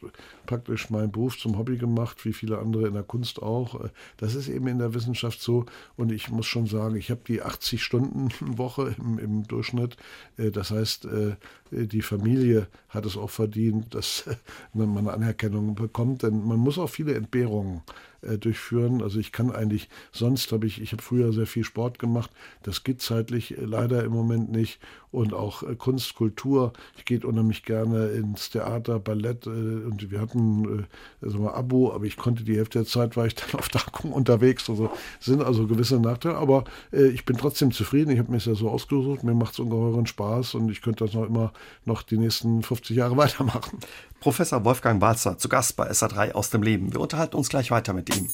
praktisch 0.46 0.90
meinen 0.90 1.12
Beruf 1.12 1.38
zum 1.38 1.58
Hobby 1.58 1.76
gemacht, 1.76 2.24
wie 2.24 2.32
viele 2.32 2.58
andere 2.58 2.88
in 2.88 2.94
der 2.94 3.02
Kunst 3.02 3.42
auch. 3.42 3.88
Das 4.16 4.34
ist 4.34 4.48
eben 4.48 4.66
in 4.68 4.78
der 4.78 4.94
Wissenschaft 4.94 5.40
so 5.40 5.66
und 5.96 6.12
ich 6.12 6.30
muss 6.30 6.46
schon 6.46 6.66
sagen, 6.66 6.96
ich 6.96 7.10
habe 7.10 7.20
die 7.26 7.42
80 7.42 7.82
Stunden 7.82 8.28
Woche 8.40 8.94
im, 8.98 9.18
im 9.18 9.46
Durchschnitt 9.46 9.96
äh, 10.36 10.50
das 10.50 10.70
heißt, 10.70 11.06
äh, 11.06 11.36
die 11.70 12.02
Familie 12.02 12.66
hat 12.88 13.04
es 13.04 13.16
auch 13.16 13.30
verdient, 13.30 13.94
dass 13.94 14.24
man 14.72 14.96
eine 14.96 15.12
Anerkennung 15.12 15.74
bekommt, 15.74 16.22
denn 16.22 16.46
man 16.46 16.58
muss 16.58 16.78
auch 16.78 16.88
viele 16.88 17.14
Entbehrungen 17.14 17.82
äh, 18.22 18.38
durchführen. 18.38 19.02
Also 19.02 19.20
ich 19.20 19.32
kann 19.32 19.50
eigentlich, 19.52 19.88
sonst 20.12 20.50
habe 20.52 20.66
ich, 20.66 20.80
ich 20.80 20.92
habe 20.92 21.02
früher 21.02 21.32
sehr 21.32 21.46
viel 21.46 21.64
Sport 21.64 21.98
gemacht, 21.98 22.30
das 22.62 22.84
geht 22.84 23.02
zeitlich 23.02 23.56
äh, 23.56 23.64
leider 23.64 24.02
im 24.04 24.12
Moment 24.12 24.50
nicht. 24.50 24.80
Und 25.10 25.32
auch 25.32 25.62
äh, 25.62 25.74
Kunst, 25.74 26.14
Kultur, 26.14 26.72
ich 26.96 27.04
gehe 27.04 27.20
unheimlich 27.20 27.62
gerne 27.62 28.08
ins 28.08 28.50
Theater, 28.50 28.98
Ballett 28.98 29.46
äh, 29.46 29.50
und 29.50 30.10
wir 30.10 30.20
hatten 30.20 30.80
äh, 30.80 31.24
also 31.24 31.38
mal 31.38 31.54
Abo, 31.54 31.92
aber 31.92 32.04
ich 32.04 32.16
konnte 32.16 32.44
die 32.44 32.56
Hälfte 32.56 32.80
der 32.80 32.86
Zeit, 32.86 33.16
war 33.16 33.26
ich 33.26 33.34
dann 33.36 33.58
auf 33.58 33.68
Tagungen 33.68 34.12
unterwegs. 34.12 34.68
Also 34.68 34.90
sind 35.20 35.42
also 35.42 35.66
gewisse 35.66 35.98
Nachteile, 35.98 36.36
aber 36.36 36.64
äh, 36.92 37.08
ich 37.08 37.24
bin 37.24 37.36
trotzdem 37.36 37.72
zufrieden. 37.72 38.10
Ich 38.10 38.18
habe 38.18 38.30
mir 38.30 38.36
es 38.38 38.44
ja 38.44 38.54
so 38.54 38.68
ausgesucht, 38.68 39.24
mir 39.24 39.34
macht 39.34 39.54
es 39.54 39.58
ungeheuren 39.58 40.06
Spaß 40.06 40.54
und 40.54 40.70
ich 40.70 40.82
könnte 40.82 41.04
das 41.04 41.14
noch 41.14 41.26
immer 41.26 41.52
noch 41.84 42.02
die 42.02 42.18
nächsten 42.18 42.62
50 42.62 42.96
Jahre 42.96 43.16
weitermachen. 43.18 43.78
Professor 44.20 44.64
Wolfgang 44.64 45.00
Balzer 45.00 45.38
zu 45.38 45.48
Gast 45.48 45.76
bei 45.76 45.90
SA3 45.90 46.32
aus 46.32 46.50
dem 46.50 46.62
Leben. 46.62 46.92
Wir 46.92 47.00
unterhalten 47.00 47.36
uns 47.36 47.48
gleich 47.48 47.70
weiter 47.70 47.92
mit 47.92 48.14
ihm. 48.14 48.28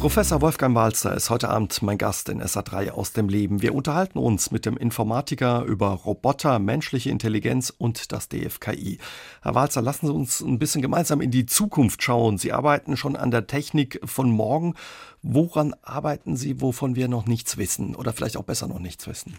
Professor 0.00 0.40
Wolfgang 0.40 0.74
Walzer 0.74 1.14
ist 1.14 1.28
heute 1.28 1.50
Abend 1.50 1.82
mein 1.82 1.98
Gast 1.98 2.30
in 2.30 2.42
SA3 2.42 2.92
aus 2.92 3.12
dem 3.12 3.28
Leben. 3.28 3.60
Wir 3.60 3.74
unterhalten 3.74 4.18
uns 4.18 4.50
mit 4.50 4.64
dem 4.64 4.78
Informatiker 4.78 5.62
über 5.64 5.88
Roboter, 5.88 6.58
menschliche 6.58 7.10
Intelligenz 7.10 7.68
und 7.68 8.10
das 8.10 8.30
DFKI. 8.30 8.96
Herr 9.42 9.54
Walzer, 9.54 9.82
lassen 9.82 10.06
Sie 10.06 10.12
uns 10.14 10.40
ein 10.40 10.58
bisschen 10.58 10.80
gemeinsam 10.80 11.20
in 11.20 11.30
die 11.30 11.44
Zukunft 11.44 12.02
schauen. 12.02 12.38
Sie 12.38 12.50
arbeiten 12.50 12.96
schon 12.96 13.14
an 13.14 13.30
der 13.30 13.46
Technik 13.46 14.00
von 14.02 14.30
morgen. 14.30 14.74
Woran 15.20 15.74
arbeiten 15.82 16.34
Sie, 16.34 16.62
wovon 16.62 16.96
wir 16.96 17.08
noch 17.08 17.26
nichts 17.26 17.58
wissen 17.58 17.94
oder 17.94 18.14
vielleicht 18.14 18.38
auch 18.38 18.44
besser 18.44 18.68
noch 18.68 18.78
nichts 18.78 19.06
wissen? 19.06 19.34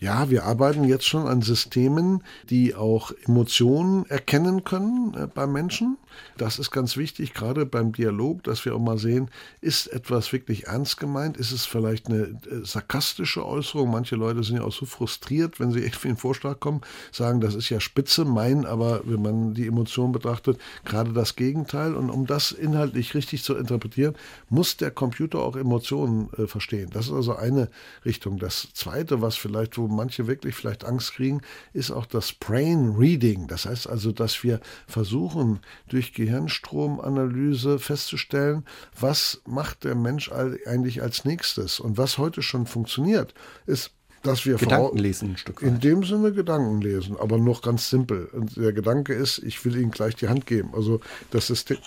Ja, 0.00 0.30
wir 0.30 0.44
arbeiten 0.44 0.84
jetzt 0.84 1.06
schon 1.06 1.26
an 1.26 1.42
Systemen, 1.42 2.22
die 2.50 2.76
auch 2.76 3.10
Emotionen 3.26 4.06
erkennen 4.06 4.62
können 4.62 5.14
äh, 5.14 5.26
beim 5.26 5.52
Menschen. 5.52 5.98
Das 6.36 6.58
ist 6.58 6.70
ganz 6.70 6.96
wichtig, 6.96 7.34
gerade 7.34 7.66
beim 7.66 7.92
Dialog, 7.92 8.44
dass 8.44 8.64
wir 8.64 8.74
auch 8.74 8.80
mal 8.80 8.98
sehen, 8.98 9.28
ist 9.60 9.88
etwas 9.88 10.32
wirklich 10.32 10.66
ernst 10.66 10.98
gemeint? 10.98 11.36
Ist 11.36 11.50
es 11.50 11.64
vielleicht 11.64 12.06
eine 12.06 12.22
äh, 12.22 12.64
sarkastische 12.64 13.44
Äußerung? 13.44 13.90
Manche 13.90 14.14
Leute 14.14 14.44
sind 14.44 14.56
ja 14.56 14.62
auch 14.62 14.72
so 14.72 14.86
frustriert, 14.86 15.58
wenn 15.58 15.72
sie 15.72 15.80
irgendwie 15.84 16.08
in 16.08 16.14
den 16.14 16.20
Vorschlag 16.20 16.60
kommen, 16.60 16.82
sagen, 17.10 17.40
das 17.40 17.56
ist 17.56 17.68
ja 17.68 17.80
spitze, 17.80 18.24
meinen 18.24 18.66
aber, 18.66 19.00
wenn 19.04 19.22
man 19.22 19.54
die 19.54 19.66
Emotionen 19.66 20.12
betrachtet, 20.12 20.60
gerade 20.84 21.12
das 21.12 21.34
Gegenteil. 21.34 21.94
Und 21.94 22.10
um 22.10 22.26
das 22.26 22.52
inhaltlich 22.52 23.14
richtig 23.14 23.42
zu 23.42 23.56
interpretieren, 23.56 24.14
muss 24.48 24.76
der 24.76 24.92
Computer 24.92 25.40
auch 25.40 25.56
Emotionen 25.56 26.30
äh, 26.38 26.46
verstehen. 26.46 26.90
Das 26.92 27.06
ist 27.06 27.12
also 27.12 27.34
eine 27.34 27.68
Richtung. 28.04 28.38
Das 28.38 28.68
zweite, 28.74 29.20
was 29.22 29.36
vielleicht, 29.36 29.76
wo 29.76 29.87
manche 29.88 30.26
wirklich 30.26 30.54
vielleicht 30.54 30.84
Angst 30.84 31.14
kriegen, 31.14 31.40
ist 31.72 31.90
auch 31.90 32.06
das 32.06 32.32
Brain 32.32 32.94
Reading. 32.96 33.46
Das 33.46 33.66
heißt 33.66 33.88
also, 33.88 34.12
dass 34.12 34.42
wir 34.42 34.60
versuchen, 34.86 35.60
durch 35.88 36.12
Gehirnstromanalyse 36.14 37.78
festzustellen, 37.78 38.64
was 38.98 39.42
macht 39.46 39.84
der 39.84 39.94
Mensch 39.94 40.30
eigentlich 40.30 41.02
als 41.02 41.24
nächstes. 41.24 41.80
Und 41.80 41.98
was 41.98 42.18
heute 42.18 42.42
schon 42.42 42.66
funktioniert, 42.66 43.34
ist 43.66 43.92
dass 44.22 44.44
wir 44.44 44.56
Gedanken 44.56 44.98
lesen 44.98 45.30
ein 45.30 45.36
Stück 45.36 45.62
weit. 45.62 45.68
In 45.68 45.80
dem 45.80 46.02
Sinne 46.02 46.32
Gedanken 46.32 46.80
lesen, 46.80 47.16
aber 47.18 47.38
noch 47.38 47.62
ganz 47.62 47.88
simpel. 47.88 48.26
Und 48.32 48.56
der 48.56 48.72
Gedanke 48.72 49.14
ist, 49.14 49.38
ich 49.38 49.64
will 49.64 49.76
Ihnen 49.76 49.92
gleich 49.92 50.16
die 50.16 50.28
Hand 50.28 50.44
geben. 50.46 50.70
Also 50.74 51.00
das 51.30 51.46
System, 51.46 51.78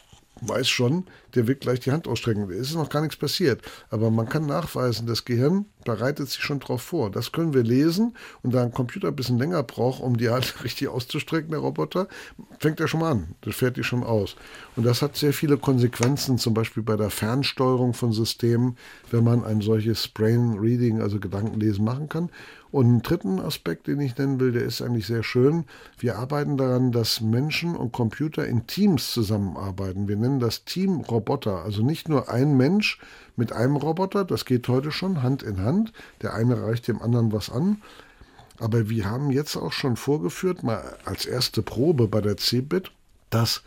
weiß 0.41 0.69
schon, 0.69 1.05
der 1.35 1.47
wird 1.47 1.61
gleich 1.61 1.79
die 1.79 1.91
Hand 1.91 2.07
ausstrecken. 2.07 2.49
Es 2.51 2.69
ist 2.69 2.75
noch 2.75 2.89
gar 2.89 3.01
nichts 3.01 3.15
passiert. 3.17 3.61
Aber 3.89 4.11
man 4.11 4.29
kann 4.29 4.45
nachweisen, 4.45 5.07
das 5.07 5.25
Gehirn 5.25 5.65
bereitet 5.85 6.29
sich 6.29 6.41
schon 6.41 6.59
darauf 6.59 6.81
vor. 6.81 7.09
Das 7.09 7.31
können 7.31 7.53
wir 7.53 7.63
lesen. 7.63 8.15
Und 8.43 8.53
da 8.53 8.63
ein 8.63 8.71
Computer 8.71 9.09
ein 9.09 9.15
bisschen 9.15 9.37
länger 9.37 9.63
braucht, 9.63 10.01
um 10.01 10.17
die 10.17 10.29
Hand 10.29 10.55
richtig 10.63 10.87
auszustrecken, 10.87 11.51
der 11.51 11.59
Roboter, 11.59 12.07
fängt 12.59 12.79
er 12.79 12.87
schon 12.87 12.99
mal 12.99 13.11
an. 13.11 13.35
Das 13.41 13.55
fährt 13.55 13.77
die 13.77 13.83
schon 13.83 14.03
aus. 14.03 14.35
Und 14.75 14.85
das 14.85 15.01
hat 15.01 15.15
sehr 15.15 15.33
viele 15.33 15.57
Konsequenzen, 15.57 16.37
zum 16.37 16.53
Beispiel 16.53 16.83
bei 16.83 16.95
der 16.95 17.09
Fernsteuerung 17.09 17.93
von 17.93 18.11
Systemen, 18.11 18.77
wenn 19.09 19.23
man 19.23 19.43
ein 19.43 19.61
solches 19.61 20.07
Brain 20.07 20.57
Reading, 20.59 21.01
also 21.01 21.19
Gedankenlesen 21.19 21.83
machen 21.83 22.09
kann. 22.09 22.29
Und 22.71 22.85
einen 22.85 23.01
dritten 23.01 23.39
Aspekt, 23.39 23.87
den 23.87 23.99
ich 23.99 24.17
nennen 24.17 24.39
will, 24.39 24.53
der 24.53 24.63
ist 24.63 24.81
eigentlich 24.81 25.05
sehr 25.05 25.23
schön. 25.23 25.65
Wir 25.99 26.17
arbeiten 26.17 26.55
daran, 26.55 26.93
dass 26.93 27.19
Menschen 27.19 27.75
und 27.75 27.91
Computer 27.91 28.47
in 28.47 28.65
Teams 28.65 29.11
zusammenarbeiten. 29.11 30.07
Wir 30.07 30.15
nennen 30.15 30.39
das 30.39 30.63
Team-Roboter. 30.63 31.20
Also 31.63 31.83
nicht 31.83 32.09
nur 32.09 32.29
ein 32.29 32.57
Mensch 32.57 32.99
mit 33.35 33.53
einem 33.53 33.75
Roboter, 33.75 34.25
das 34.25 34.45
geht 34.45 34.67
heute 34.67 34.91
schon 34.91 35.23
Hand 35.23 35.43
in 35.43 35.61
Hand. 35.61 35.93
Der 36.21 36.33
eine 36.33 36.61
reicht 36.61 36.87
dem 36.87 37.01
anderen 37.01 37.31
was 37.31 37.49
an. 37.49 37.81
Aber 38.59 38.89
wir 38.89 39.09
haben 39.09 39.31
jetzt 39.31 39.55
auch 39.55 39.71
schon 39.71 39.95
vorgeführt, 39.95 40.61
mal 40.63 40.97
als 41.05 41.25
erste 41.25 41.61
Probe 41.61 42.07
bei 42.07 42.21
der 42.21 42.37
CeBIT, 42.37 42.91
dass 43.31 43.63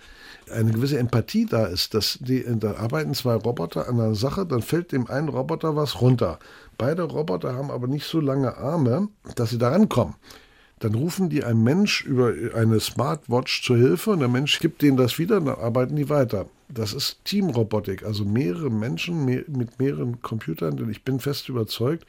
eine 0.52 0.72
gewisse 0.72 0.98
Empathie 0.98 1.46
da 1.46 1.66
ist, 1.66 1.94
dass 1.94 2.18
die, 2.20 2.44
da 2.58 2.76
arbeiten 2.76 3.14
zwei 3.14 3.34
Roboter 3.34 3.88
an 3.88 4.00
einer 4.00 4.14
Sache, 4.14 4.46
dann 4.46 4.62
fällt 4.62 4.92
dem 4.92 5.08
einen 5.08 5.28
Roboter 5.28 5.74
was 5.74 6.00
runter. 6.00 6.38
Beide 6.78 7.02
Roboter 7.02 7.54
haben 7.54 7.70
aber 7.70 7.86
nicht 7.86 8.06
so 8.06 8.20
lange 8.20 8.56
Arme, 8.56 9.08
dass 9.36 9.50
sie 9.50 9.58
da 9.58 9.70
rankommen. 9.70 10.14
Dann 10.80 10.94
rufen 10.94 11.30
die 11.30 11.44
einen 11.44 11.62
Mensch 11.62 12.04
über 12.04 12.34
eine 12.54 12.80
Smartwatch 12.80 13.62
zur 13.62 13.76
Hilfe 13.76 14.10
und 14.10 14.20
der 14.20 14.28
Mensch 14.28 14.58
gibt 14.58 14.82
denen 14.82 14.96
das 14.96 15.18
wieder, 15.18 15.40
dann 15.40 15.54
arbeiten 15.54 15.96
die 15.96 16.08
weiter. 16.08 16.46
Das 16.68 16.92
ist 16.92 17.24
Teamrobotik, 17.24 18.04
also 18.04 18.24
mehrere 18.24 18.70
Menschen 18.70 19.24
mit 19.24 19.78
mehreren 19.78 20.20
Computern, 20.20 20.76
denn 20.76 20.90
ich 20.90 21.02
bin 21.02 21.20
fest 21.20 21.48
überzeugt, 21.48 22.04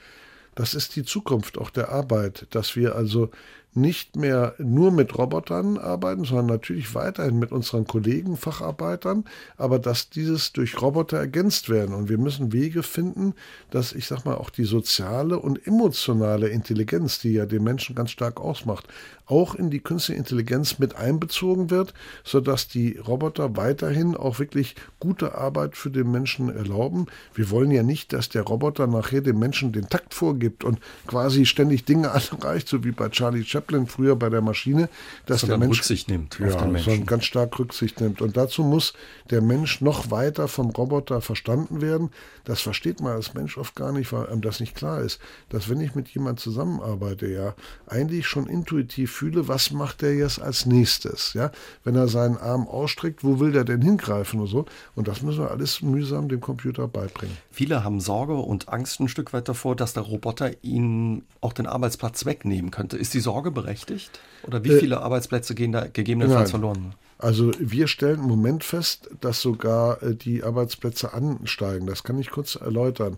das 0.56 0.74
ist 0.74 0.96
die 0.96 1.04
Zukunft 1.04 1.58
auch 1.58 1.70
der 1.70 1.90
Arbeit, 1.90 2.48
dass 2.52 2.76
wir 2.76 2.96
also 2.96 3.30
nicht 3.76 4.16
mehr 4.16 4.56
nur 4.58 4.92
mit 4.92 5.18
Robotern 5.18 5.78
arbeiten, 5.78 6.24
sondern 6.24 6.48
natürlich 6.48 6.96
weiterhin 6.96 7.38
mit 7.38 7.52
unseren 7.52 7.86
Kollegen, 7.86 8.38
Facharbeitern, 8.38 9.26
aber 9.58 9.80
dass 9.80 10.10
dieses 10.10 10.54
durch 10.54 10.82
Roboter 10.82 11.18
ergänzt 11.18 11.70
werden. 11.70 11.94
Und 11.94 12.10
wir 12.10 12.18
müssen 12.18 12.54
Wege 12.54 12.84
finden, 12.84 13.34
dass 13.72 13.94
ich 13.94 14.08
sag 14.08 14.24
mal 14.26 14.36
auch 14.36 14.50
die 14.50 14.64
soziale 14.64 15.40
und 15.40 15.66
emotionale 15.68 16.48
Intelligenz, 16.48 17.20
die 17.20 17.34
ja 17.34 17.46
den 17.46 17.64
Menschen 17.64 17.96
ganz 17.96 18.12
stark 18.12 18.40
ausmacht, 18.40 18.88
auch 19.28 19.56
in 19.56 19.70
die 19.70 19.80
künstliche 19.80 20.20
Intelligenz 20.20 20.80
mit 20.80 20.96
einbezogen 20.96 21.70
wird, 21.70 21.94
sodass 22.24 22.68
die 22.68 22.98
Roboter 22.98 23.58
weiterhin 23.58 24.16
auch 24.16 24.40
wirklich 24.40 24.76
gute 25.00 25.36
Arbeit 25.36 25.76
für 25.76 25.90
den 25.90 26.12
Menschen 26.12 26.56
erlauben. 26.56 27.08
Wir 27.34 27.50
wollen 27.50 27.72
ja 27.72 27.84
nicht, 27.84 28.14
dass 28.14 28.30
der 28.30 28.44
Roboter 28.44 28.88
nachher 28.88 29.22
dem 29.22 29.40
Menschen 29.40 29.72
den 29.72 29.90
Takt 29.90 30.14
vorgibt 30.14 30.64
und 30.64 30.80
quasi 31.08 31.46
ständig 31.46 31.86
Dinge 31.86 32.12
anreicht, 32.32 32.68
so 32.68 32.84
wie 32.84 32.92
bei 32.92 33.10
Charlie 33.10 33.44
Chaplin 33.44 33.88
früher 33.88 34.16
bei 34.16 34.30
der 34.30 34.42
Maschine, 34.42 34.90
dass 35.26 35.42
Sondern 35.42 35.60
der 35.60 35.68
Mensch 35.68 35.80
Rücksicht 35.80 36.10
nimmt 36.10 36.40
ja, 36.40 36.48
auf 36.48 36.58
den 36.58 36.72
Menschen. 36.72 36.92
Sondern 36.92 37.08
ganz 37.08 37.26
stark 37.26 37.58
Rücksicht 37.58 38.02
nimmt. 38.02 38.22
Und 38.22 38.38
dazu 38.38 38.64
muss 38.64 38.94
der 39.32 39.42
Mensch 39.42 39.82
noch 39.82 40.12
weiter 40.12 40.48
vom 40.48 40.70
Roboter 40.70 41.22
verstanden 41.22 41.82
werden. 41.82 42.12
Das 42.44 42.62
versteht 42.62 43.02
man 43.02 43.14
als 43.14 43.34
Mensch 43.34 43.58
oft 43.58 43.76
gar 43.76 43.92
nicht, 43.92 44.12
weil 44.14 44.28
einem 44.28 44.42
das 44.42 44.60
nicht 44.60 44.76
klar 44.76 45.02
ist, 45.02 45.20
dass 45.50 45.70
wenn 45.70 45.82
ich 45.82 45.96
mit 45.96 46.10
jemand 46.10 46.40
zusammenarbeite, 46.40 47.28
ja, 47.28 47.56
eigentlich 47.88 48.28
schon 48.28 48.48
intuitiv 48.48 49.15
fühle, 49.16 49.48
was 49.48 49.72
macht 49.72 50.02
der 50.02 50.16
jetzt 50.16 50.42
als 50.42 50.66
nächstes? 50.66 51.34
Ja, 51.34 51.52
wenn 51.84 51.96
er 51.96 52.08
seinen 52.08 52.38
Arm 52.38 52.68
ausstreckt, 52.68 53.24
wo 53.24 53.40
will 53.40 53.52
der 53.52 53.64
denn 53.64 53.82
hingreifen 53.82 54.40
und 54.40 54.48
so? 54.48 54.66
Und 54.94 55.08
das 55.08 55.22
müssen 55.22 55.40
wir 55.40 55.52
alles 55.52 55.82
mühsam 55.82 56.30
dem 56.30 56.42
Computer 56.42 56.88
beibringen. 56.88 57.38
Viele 57.52 57.84
haben 57.84 58.00
Sorge 58.02 58.36
und 58.36 58.70
Angst 58.70 59.00
ein 59.00 59.08
Stück 59.08 59.34
weit 59.34 59.48
davor, 59.48 59.76
dass 59.76 59.94
der 59.94 60.04
Roboter 60.04 60.52
ihnen 60.64 61.24
auch 61.42 61.54
den 61.54 61.66
Arbeitsplatz 61.66 62.26
wegnehmen 62.26 62.72
könnte. 62.72 62.98
Ist 62.98 63.14
die 63.14 63.20
Sorge 63.20 63.52
berechtigt? 63.52 64.20
Oder 64.44 64.64
wie 64.64 64.72
äh, 64.72 64.80
viele 64.80 65.02
Arbeitsplätze 65.02 65.56
gehen 65.56 65.72
da 65.72 65.88
gegebenenfalls 65.88 66.52
nein. 66.52 66.62
verloren? 66.62 66.96
Also 67.18 67.52
wir 67.60 67.88
stellen 67.88 68.20
im 68.20 68.28
Moment 68.28 68.64
fest, 68.64 69.10
dass 69.22 69.42
sogar 69.42 70.04
äh, 70.04 70.16
die 70.16 70.44
Arbeitsplätze 70.44 71.14
ansteigen. 71.14 71.88
Das 71.88 72.04
kann 72.04 72.20
ich 72.20 72.30
kurz 72.30 72.56
erläutern. 72.56 73.18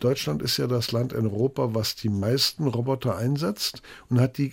Deutschland 0.00 0.42
ist 0.42 0.58
ja 0.58 0.66
das 0.66 0.92
Land 0.92 1.12
in 1.12 1.26
Europa, 1.26 1.74
was 1.74 1.96
die 1.96 2.08
meisten 2.08 2.66
Roboter 2.66 3.16
einsetzt 3.16 3.82
und 4.10 4.20
hat 4.20 4.38
die 4.38 4.52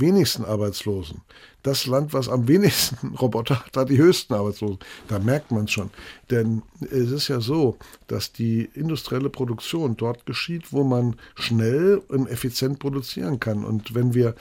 wenigsten 0.00 0.44
Arbeitslosen. 0.44 1.20
Das 1.62 1.86
Land, 1.86 2.12
was 2.12 2.28
am 2.28 2.48
wenigsten 2.48 3.14
Roboter 3.20 3.64
hat, 3.64 3.76
hat 3.76 3.88
die 3.88 3.98
höchsten 3.98 4.34
Arbeitslosen. 4.34 4.78
Da 5.08 5.18
merkt 5.18 5.50
man 5.50 5.64
es 5.64 5.72
schon. 5.72 5.90
Denn 6.30 6.62
es 6.80 7.10
ist 7.10 7.28
ja 7.28 7.40
so, 7.40 7.76
dass 8.06 8.32
die 8.32 8.68
industrielle 8.74 9.30
Produktion 9.30 9.96
dort 9.96 10.26
geschieht, 10.26 10.72
wo 10.72 10.84
man 10.84 11.16
schnell 11.34 12.02
und 12.08 12.28
effizient 12.28 12.78
produzieren 12.78 13.40
kann. 13.40 13.64
Und 13.64 13.94
wenn 13.94 14.14
wir 14.14 14.34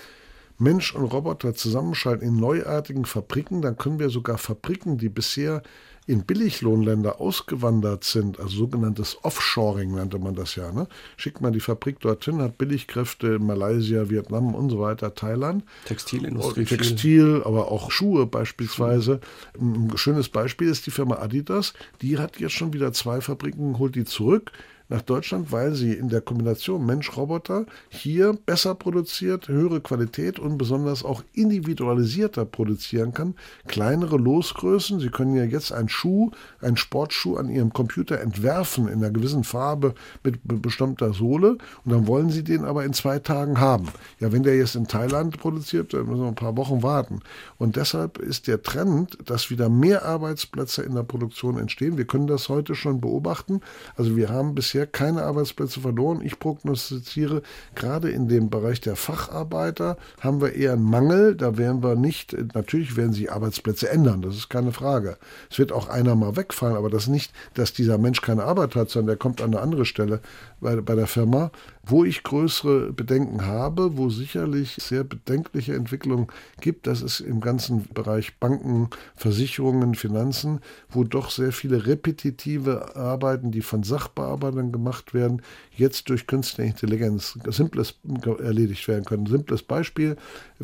Mensch 0.57 0.93
und 0.93 1.05
Roboter 1.05 1.55
zusammenschalten 1.55 2.27
in 2.27 2.37
neuartigen 2.37 3.05
Fabriken, 3.05 3.61
dann 3.61 3.77
können 3.77 3.99
wir 3.99 4.09
sogar 4.09 4.37
Fabriken, 4.37 4.97
die 4.97 5.09
bisher 5.09 5.63
in 6.07 6.23
Billiglohnländer 6.23 7.21
ausgewandert 7.21 8.03
sind, 8.03 8.39
also 8.39 8.57
sogenanntes 8.57 9.17
Offshoring 9.23 9.95
nannte 9.95 10.19
man 10.19 10.35
das 10.35 10.55
ja, 10.55 10.71
ne? 10.71 10.87
schickt 11.15 11.41
man 11.41 11.53
die 11.53 11.59
Fabrik 11.59 11.99
dorthin, 11.99 12.41
hat 12.41 12.57
Billigkräfte 12.57 13.35
in 13.35 13.45
Malaysia, 13.45 14.09
Vietnam 14.09 14.55
und 14.55 14.69
so 14.71 14.79
weiter, 14.79 15.13
Thailand. 15.13 15.63
Textilindustrie. 15.85 16.65
Textil, 16.65 17.43
aber 17.45 17.71
auch 17.71 17.91
Schuhe 17.91 18.25
beispielsweise. 18.25 19.21
Schuhe. 19.55 19.91
Ein 19.91 19.97
schönes 19.97 20.29
Beispiel 20.29 20.69
ist 20.69 20.85
die 20.85 20.91
Firma 20.91 21.15
Adidas. 21.17 21.73
Die 22.01 22.17
hat 22.17 22.39
jetzt 22.39 22.53
schon 22.53 22.73
wieder 22.73 22.93
zwei 22.93 23.21
Fabriken, 23.21 23.77
holt 23.77 23.95
die 23.95 24.05
zurück 24.05 24.51
nach 24.91 25.01
Deutschland, 25.01 25.51
weil 25.51 25.73
sie 25.73 25.93
in 25.93 26.09
der 26.09 26.21
Kombination 26.21 26.85
Mensch-Roboter 26.85 27.65
hier 27.89 28.33
besser 28.33 28.75
produziert, 28.75 29.47
höhere 29.47 29.79
Qualität 29.79 30.37
und 30.37 30.57
besonders 30.57 31.05
auch 31.05 31.23
individualisierter 31.33 32.43
produzieren 32.43 33.13
kann. 33.13 33.35
Kleinere 33.67 34.17
Losgrößen. 34.17 34.99
Sie 34.99 35.09
können 35.09 35.33
ja 35.33 35.45
jetzt 35.45 35.71
einen 35.71 35.87
Schuh, 35.87 36.31
einen 36.59 36.75
Sportschuh 36.75 37.37
an 37.37 37.49
Ihrem 37.49 37.71
Computer 37.71 38.19
entwerfen 38.19 38.89
in 38.89 38.95
einer 38.95 39.11
gewissen 39.11 39.45
Farbe 39.45 39.95
mit 40.23 40.39
bestimmter 40.43 41.13
Sohle 41.13 41.57
und 41.85 41.91
dann 41.91 42.05
wollen 42.05 42.29
Sie 42.29 42.43
den 42.43 42.65
aber 42.65 42.83
in 42.83 42.93
zwei 42.93 43.19
Tagen 43.19 43.59
haben. 43.59 43.87
Ja, 44.19 44.33
wenn 44.33 44.43
der 44.43 44.57
jetzt 44.57 44.75
in 44.75 44.87
Thailand 44.87 45.39
produziert, 45.39 45.93
dann 45.93 46.05
müssen 46.05 46.21
wir 46.21 46.27
ein 46.27 46.35
paar 46.35 46.57
Wochen 46.57 46.83
warten. 46.83 47.21
Und 47.57 47.77
deshalb 47.77 48.17
ist 48.17 48.47
der 48.47 48.61
Trend, 48.61 49.17
dass 49.25 49.49
wieder 49.49 49.69
mehr 49.69 50.03
Arbeitsplätze 50.05 50.83
in 50.83 50.95
der 50.95 51.03
Produktion 51.03 51.57
entstehen. 51.57 51.97
Wir 51.97 52.05
können 52.05 52.27
das 52.27 52.49
heute 52.49 52.75
schon 52.75 52.99
beobachten. 52.99 53.61
Also 53.95 54.17
wir 54.17 54.29
haben 54.29 54.53
bisher 54.53 54.80
bisher 54.81 54.87
keine 54.87 55.23
Arbeitsplätze 55.23 55.81
verloren. 55.81 56.21
Ich 56.23 56.39
prognostiziere, 56.39 57.41
gerade 57.75 58.09
in 58.09 58.27
dem 58.27 58.49
Bereich 58.49 58.81
der 58.81 58.95
Facharbeiter 58.95 59.97
haben 60.19 60.41
wir 60.41 60.53
eher 60.53 60.73
einen 60.73 60.83
Mangel. 60.83 61.35
Da 61.35 61.57
werden 61.57 61.83
wir 61.83 61.95
nicht, 61.95 62.35
natürlich 62.55 62.95
werden 62.95 63.13
sich 63.13 63.31
Arbeitsplätze 63.31 63.89
ändern, 63.89 64.21
das 64.21 64.35
ist 64.35 64.49
keine 64.49 64.71
Frage. 64.71 65.17
Es 65.49 65.59
wird 65.59 65.71
auch 65.71 65.87
einer 65.87 66.15
mal 66.15 66.35
wegfallen, 66.35 66.75
aber 66.75 66.89
das 66.89 67.07
nicht, 67.07 67.31
dass 67.53 67.73
dieser 67.73 67.97
Mensch 67.97 68.21
keine 68.21 68.43
Arbeit 68.43 68.75
hat, 68.75 68.89
sondern 68.89 69.07
der 69.07 69.17
kommt 69.17 69.41
an 69.41 69.53
eine 69.53 69.61
andere 69.61 69.85
Stelle 69.85 70.19
bei, 70.59 70.75
bei 70.77 70.95
der 70.95 71.07
Firma. 71.07 71.51
Wo 71.83 72.05
ich 72.05 72.23
größere 72.23 72.93
Bedenken 72.93 73.45
habe, 73.45 73.97
wo 73.97 74.09
sicherlich 74.09 74.75
sehr 74.79 75.03
bedenkliche 75.03 75.73
Entwicklungen 75.73 76.27
gibt, 76.59 76.85
das 76.85 77.01
ist 77.01 77.21
im 77.21 77.41
ganzen 77.41 77.87
Bereich 77.93 78.37
Banken, 78.37 78.89
Versicherungen, 79.15 79.95
Finanzen, 79.95 80.59
wo 80.89 81.03
doch 81.03 81.31
sehr 81.31 81.51
viele 81.51 81.87
repetitive 81.87 82.95
Arbeiten, 82.95 83.51
die 83.51 83.61
von 83.61 83.81
Sachbearbeitern 83.81 84.71
gemacht 84.71 85.15
werden, 85.15 85.41
jetzt 85.75 86.09
durch 86.09 86.27
künstliche 86.27 86.69
Intelligenz 86.69 87.39
simples 87.47 87.95
erledigt 88.39 88.87
werden 88.87 89.05
können. 89.05 89.25
Simples 89.25 89.63
Beispiel, 89.63 90.17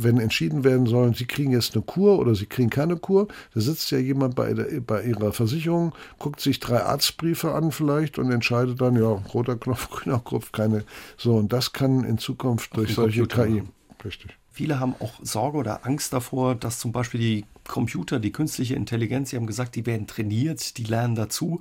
wenn 0.04 0.20
entschieden 0.20 0.64
werden 0.64 0.86
sollen, 0.86 1.14
Sie 1.14 1.26
kriegen 1.26 1.52
jetzt 1.52 1.76
eine 1.76 1.84
Kur 1.84 2.20
oder 2.20 2.36
Sie 2.36 2.46
kriegen 2.46 2.70
keine 2.70 2.98
Kur, 2.98 3.28
da 3.54 3.62
sitzt 3.62 3.92
ja 3.92 3.98
jemand 3.98 4.36
bei, 4.36 4.54
der, 4.54 4.82
bei 4.82 5.04
Ihrer 5.04 5.34
Versicherung, 5.34 5.94
guckt 6.20 6.40
sich 6.40 6.60
drei 6.60 6.82
Arztbriefe 6.84 7.54
an 7.54 7.72
vielleicht 7.72 8.20
und 8.20 8.32
entscheidet 8.32 8.82
dann, 8.82 8.96
ja, 8.96 9.08
roter 9.34 9.58
Knopf, 9.58 9.90
grüner 9.92 10.20
Knopf, 10.20 10.52
keine 10.52 10.84
so, 11.18 11.36
und 11.36 11.54
das 11.54 11.74
kann 11.74 12.04
in 12.04 12.18
Zukunft 12.18 12.76
durch 12.76 12.94
solche 12.94 13.22
Computer 13.22 13.48
KI. 13.48 13.64
Richtig. 14.04 14.38
Viele 14.58 14.80
haben 14.80 14.96
auch 15.00 15.14
Sorge 15.22 15.60
oder 15.60 15.86
Angst 15.86 16.14
davor, 16.14 16.56
dass 16.56 16.80
zum 16.80 16.92
Beispiel 16.92 17.20
die 17.20 17.46
Computer, 17.68 18.20
die 18.20 18.32
künstliche 18.32 18.74
Intelligenz, 18.74 19.30
Sie 19.30 19.36
haben 19.36 19.46
gesagt, 19.46 19.76
die 19.76 19.86
werden 19.86 20.08
trainiert, 20.08 20.78
die 20.80 20.84
lernen 20.84 21.14
dazu, 21.14 21.60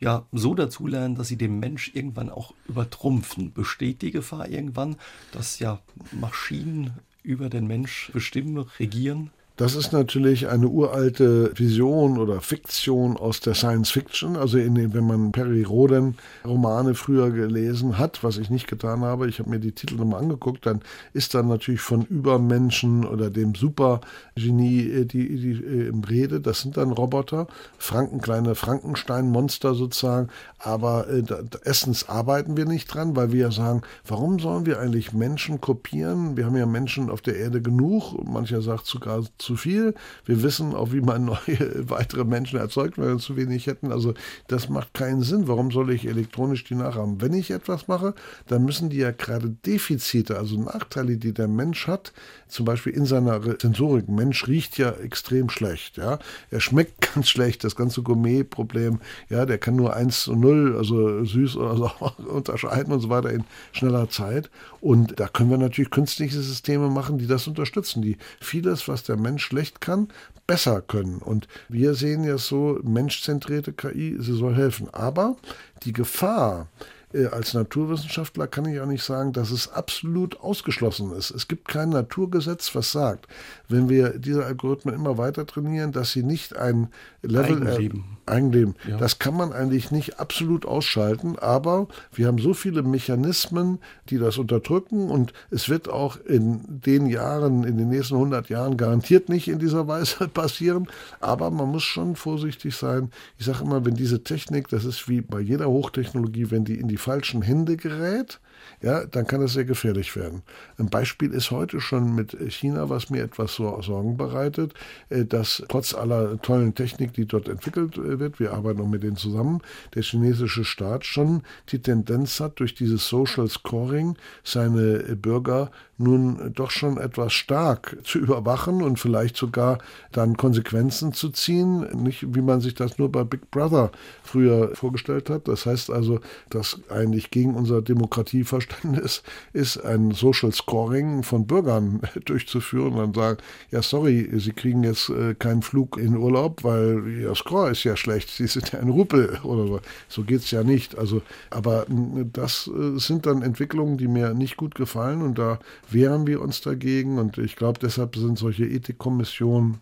ja, 0.00 0.24
so 0.32 0.54
dazu 0.54 0.86
lernen, 0.86 1.14
dass 1.14 1.28
sie 1.28 1.36
den 1.36 1.58
Mensch 1.58 1.90
irgendwann 1.94 2.30
auch 2.30 2.54
übertrumpfen. 2.66 3.52
Besteht 3.52 4.00
die 4.00 4.12
Gefahr 4.12 4.48
irgendwann, 4.48 4.96
dass 5.32 5.58
ja 5.58 5.80
Maschinen 6.12 6.92
über 7.28 7.50
den 7.50 7.66
Mensch 7.66 8.10
bestimmen, 8.14 8.56
regieren? 8.78 9.30
Das 9.58 9.74
ist 9.74 9.92
natürlich 9.92 10.46
eine 10.46 10.68
uralte 10.68 11.50
Vision 11.56 12.18
oder 12.18 12.40
Fiktion 12.40 13.16
aus 13.16 13.40
der 13.40 13.54
Science 13.54 13.90
Fiction. 13.90 14.36
Also 14.36 14.56
in, 14.56 14.94
wenn 14.94 15.04
man 15.04 15.32
Perry 15.32 15.64
Roden 15.64 16.16
Romane 16.44 16.94
früher 16.94 17.32
gelesen 17.32 17.98
hat, 17.98 18.22
was 18.22 18.38
ich 18.38 18.50
nicht 18.50 18.68
getan 18.68 19.00
habe, 19.00 19.28
ich 19.28 19.40
habe 19.40 19.50
mir 19.50 19.58
die 19.58 19.72
Titel 19.72 19.96
nochmal 19.96 20.22
angeguckt, 20.22 20.64
dann 20.64 20.80
ist 21.12 21.34
dann 21.34 21.48
natürlich 21.48 21.80
von 21.80 22.04
Übermenschen 22.04 23.04
oder 23.04 23.30
dem 23.30 23.56
Supergenie 23.56 24.90
äh, 24.92 25.04
die, 25.04 25.28
die, 25.28 25.54
die 25.54 25.64
äh, 25.64 25.92
Rede. 26.08 26.40
Das 26.40 26.60
sind 26.60 26.76
dann 26.76 26.92
Roboter, 26.92 27.48
Franken, 27.78 28.20
kleine 28.20 28.54
Frankenstein-Monster 28.54 29.74
sozusagen. 29.74 30.28
Aber 30.60 31.08
äh, 31.08 31.24
da, 31.24 31.40
erstens 31.64 32.08
arbeiten 32.08 32.56
wir 32.56 32.64
nicht 32.64 32.86
dran, 32.86 33.16
weil 33.16 33.32
wir 33.32 33.40
ja 33.40 33.50
sagen, 33.50 33.82
warum 34.06 34.38
sollen 34.38 34.66
wir 34.66 34.78
eigentlich 34.78 35.12
Menschen 35.12 35.60
kopieren? 35.60 36.36
Wir 36.36 36.46
haben 36.46 36.56
ja 36.56 36.66
Menschen 36.66 37.10
auf 37.10 37.22
der 37.22 37.34
Erde 37.34 37.60
genug. 37.60 38.24
Mancher 38.24 38.62
sagt 38.62 38.86
sogar 38.86 39.24
zu 39.36 39.47
viel. 39.56 39.94
Wir 40.24 40.42
wissen 40.42 40.74
auch, 40.74 40.92
wie 40.92 41.00
man 41.00 41.24
neue, 41.26 41.88
weitere 41.88 42.24
Menschen 42.24 42.58
erzeugt, 42.58 42.98
wenn 42.98 43.08
wir 43.08 43.18
zu 43.18 43.36
wenig 43.36 43.66
hätten. 43.66 43.92
Also 43.92 44.14
das 44.46 44.68
macht 44.68 44.94
keinen 44.94 45.22
Sinn. 45.22 45.48
Warum 45.48 45.70
soll 45.70 45.90
ich 45.90 46.06
elektronisch 46.06 46.64
die 46.64 46.74
nachahmen? 46.74 47.20
Wenn 47.20 47.32
ich 47.34 47.50
etwas 47.50 47.88
mache, 47.88 48.14
dann 48.46 48.64
müssen 48.64 48.90
die 48.90 48.98
ja 48.98 49.10
gerade 49.10 49.50
Defizite, 49.50 50.38
also 50.38 50.60
Nachteile, 50.60 51.16
die 51.16 51.32
der 51.32 51.48
Mensch 51.48 51.86
hat, 51.86 52.12
zum 52.48 52.64
Beispiel 52.64 52.92
in 52.92 53.04
seiner 53.04 53.40
Sensorik. 53.60 54.08
Mensch 54.08 54.46
riecht 54.46 54.78
ja 54.78 54.90
extrem 54.90 55.50
schlecht. 55.50 55.96
Ja, 55.96 56.18
er 56.50 56.60
schmeckt 56.60 57.00
ganz 57.14 57.28
schlecht. 57.28 57.64
Das 57.64 57.76
ganze 57.76 58.02
Gourmet-Problem. 58.02 59.00
Ja, 59.28 59.46
der 59.46 59.58
kann 59.58 59.76
nur 59.76 59.94
1 59.94 60.24
zu 60.24 60.34
0, 60.34 60.76
also 60.76 61.24
süß 61.24 61.56
oder 61.56 61.76
so 61.76 61.90
unterscheiden 62.28 62.92
und 62.92 63.00
so 63.00 63.10
weiter 63.10 63.30
in 63.30 63.44
schneller 63.72 64.08
Zeit. 64.08 64.50
Und 64.80 65.18
da 65.18 65.28
können 65.28 65.50
wir 65.50 65.58
natürlich 65.58 65.90
künstliche 65.90 66.40
Systeme 66.40 66.88
machen, 66.88 67.18
die 67.18 67.26
das 67.26 67.46
unterstützen, 67.46 68.02
die 68.02 68.16
vieles, 68.40 68.88
was 68.88 69.02
der 69.02 69.16
Mensch 69.16 69.37
Schlecht 69.38 69.80
kann, 69.80 70.08
besser 70.46 70.80
können. 70.80 71.18
Und 71.18 71.46
wir 71.68 71.94
sehen 71.94 72.24
ja 72.24 72.38
so, 72.38 72.80
menschzentrierte 72.82 73.72
KI, 73.72 74.16
sie 74.18 74.36
soll 74.36 74.54
helfen. 74.54 74.88
Aber 74.92 75.36
die 75.84 75.92
Gefahr, 75.92 76.68
äh, 77.12 77.26
als 77.26 77.54
Naturwissenschaftler 77.54 78.46
kann 78.46 78.66
ich 78.66 78.80
auch 78.80 78.86
nicht 78.86 79.04
sagen, 79.04 79.32
dass 79.32 79.50
es 79.50 79.70
absolut 79.70 80.40
ausgeschlossen 80.40 81.12
ist. 81.12 81.30
Es 81.30 81.48
gibt 81.48 81.68
kein 81.68 81.90
Naturgesetz, 81.90 82.74
was 82.74 82.92
sagt, 82.92 83.28
wenn 83.68 83.88
wir 83.88 84.18
diese 84.18 84.44
Algorithmen 84.44 84.94
immer 84.94 85.18
weiter 85.18 85.46
trainieren, 85.46 85.92
dass 85.92 86.12
sie 86.12 86.22
nicht 86.22 86.56
ein 86.56 86.88
Level 87.22 87.66
Eigenleben. 87.66 88.17
Eigenleben. 88.28 88.74
Ja. 88.88 88.96
Das 88.96 89.18
kann 89.18 89.36
man 89.36 89.52
eigentlich 89.52 89.90
nicht 89.90 90.20
absolut 90.20 90.66
ausschalten, 90.66 91.38
aber 91.38 91.88
wir 92.12 92.26
haben 92.26 92.38
so 92.38 92.54
viele 92.54 92.82
Mechanismen, 92.82 93.78
die 94.10 94.18
das 94.18 94.38
unterdrücken 94.38 95.10
und 95.10 95.32
es 95.50 95.68
wird 95.68 95.88
auch 95.88 96.16
in 96.24 96.60
den 96.66 97.06
Jahren, 97.06 97.64
in 97.64 97.76
den 97.76 97.88
nächsten 97.88 98.14
100 98.14 98.48
Jahren 98.48 98.76
garantiert 98.76 99.28
nicht 99.28 99.48
in 99.48 99.58
dieser 99.58 99.88
Weise 99.88 100.28
passieren, 100.32 100.88
aber 101.20 101.50
man 101.50 101.68
muss 101.68 101.84
schon 101.84 102.16
vorsichtig 102.16 102.76
sein. 102.76 103.10
Ich 103.38 103.46
sage 103.46 103.64
immer, 103.64 103.84
wenn 103.84 103.94
diese 103.94 104.22
Technik, 104.22 104.68
das 104.68 104.84
ist 104.84 105.08
wie 105.08 105.20
bei 105.20 105.40
jeder 105.40 105.68
Hochtechnologie, 105.68 106.50
wenn 106.50 106.64
die 106.64 106.78
in 106.78 106.88
die 106.88 106.96
falschen 106.96 107.42
Hände 107.42 107.76
gerät, 107.76 108.40
ja, 108.80 109.04
dann 109.04 109.26
kann 109.26 109.42
es 109.42 109.54
sehr 109.54 109.64
gefährlich 109.64 110.14
werden. 110.14 110.42
Ein 110.78 110.88
Beispiel 110.88 111.32
ist 111.32 111.50
heute 111.50 111.80
schon 111.80 112.14
mit 112.14 112.36
China, 112.48 112.88
was 112.88 113.10
mir 113.10 113.22
etwas 113.22 113.54
so 113.54 113.80
Sorgen 113.82 114.16
bereitet, 114.16 114.74
äh, 115.08 115.24
dass 115.24 115.62
trotz 115.68 115.94
aller 115.94 116.40
tollen 116.40 116.74
Technik, 116.74 117.12
die 117.12 117.26
dort 117.26 117.48
entwickelt 117.48 117.96
äh, 117.96 118.18
wird, 118.18 118.40
wir 118.40 118.52
arbeiten 118.52 118.80
auch 118.80 118.88
mit 118.88 119.02
denen 119.02 119.16
zusammen, 119.16 119.60
der 119.94 120.02
chinesische 120.02 120.64
Staat 120.64 121.04
schon 121.04 121.42
die 121.70 121.80
Tendenz 121.80 122.40
hat, 122.40 122.60
durch 122.60 122.74
dieses 122.74 123.08
Social 123.08 123.48
Scoring 123.48 124.16
seine 124.44 125.16
Bürger 125.16 125.70
nun 125.98 126.52
doch 126.54 126.70
schon 126.70 126.96
etwas 126.96 127.32
stark 127.32 127.98
zu 128.04 128.18
überwachen 128.18 128.82
und 128.82 128.98
vielleicht 128.98 129.36
sogar 129.36 129.78
dann 130.12 130.36
Konsequenzen 130.36 131.12
zu 131.12 131.30
ziehen, 131.30 131.80
nicht 132.02 132.34
wie 132.34 132.40
man 132.40 132.60
sich 132.60 132.74
das 132.74 132.98
nur 132.98 133.10
bei 133.10 133.24
Big 133.24 133.50
Brother 133.50 133.90
früher 134.22 134.74
vorgestellt 134.74 135.28
hat. 135.28 135.48
Das 135.48 135.66
heißt 135.66 135.90
also, 135.90 136.20
dass 136.50 136.80
eigentlich 136.88 137.30
gegen 137.30 137.54
unser 137.54 137.82
Demokratieverständnis 137.82 139.22
ist, 139.52 139.78
ein 139.84 140.12
Social 140.12 140.52
Scoring 140.52 141.24
von 141.24 141.46
Bürgern 141.46 142.00
durchzuführen 142.24 142.94
und 142.94 143.16
dann 143.16 143.28
sagen, 143.28 143.38
ja 143.70 143.82
sorry, 143.82 144.30
Sie 144.38 144.52
kriegen 144.52 144.84
jetzt 144.84 145.10
äh, 145.10 145.34
keinen 145.34 145.62
Flug 145.62 145.98
in 145.98 146.16
Urlaub, 146.16 146.62
weil 146.62 147.08
Ihr 147.08 147.34
Score 147.34 147.70
ist 147.70 147.82
ja 147.82 147.96
schlecht, 147.96 148.28
Sie 148.30 148.46
sind 148.46 148.72
ja 148.72 148.78
ein 148.78 148.88
Rupel 148.88 149.38
oder 149.42 149.66
so. 149.66 149.80
So 150.08 150.22
geht's 150.22 150.50
ja 150.52 150.62
nicht. 150.62 150.96
Also, 150.96 151.22
aber 151.50 151.86
das 152.32 152.68
äh, 152.68 152.98
sind 152.98 153.26
dann 153.26 153.42
Entwicklungen, 153.42 153.98
die 153.98 154.08
mir 154.08 154.34
nicht 154.34 154.56
gut 154.56 154.76
gefallen 154.76 155.22
und 155.22 155.38
da 155.38 155.58
wehren 155.90 156.26
wir 156.26 156.40
uns 156.40 156.60
dagegen 156.60 157.18
und 157.18 157.38
ich 157.38 157.56
glaube, 157.56 157.78
deshalb 157.80 158.16
sind 158.16 158.38
solche 158.38 158.64
Ethikkommissionen 158.64 159.80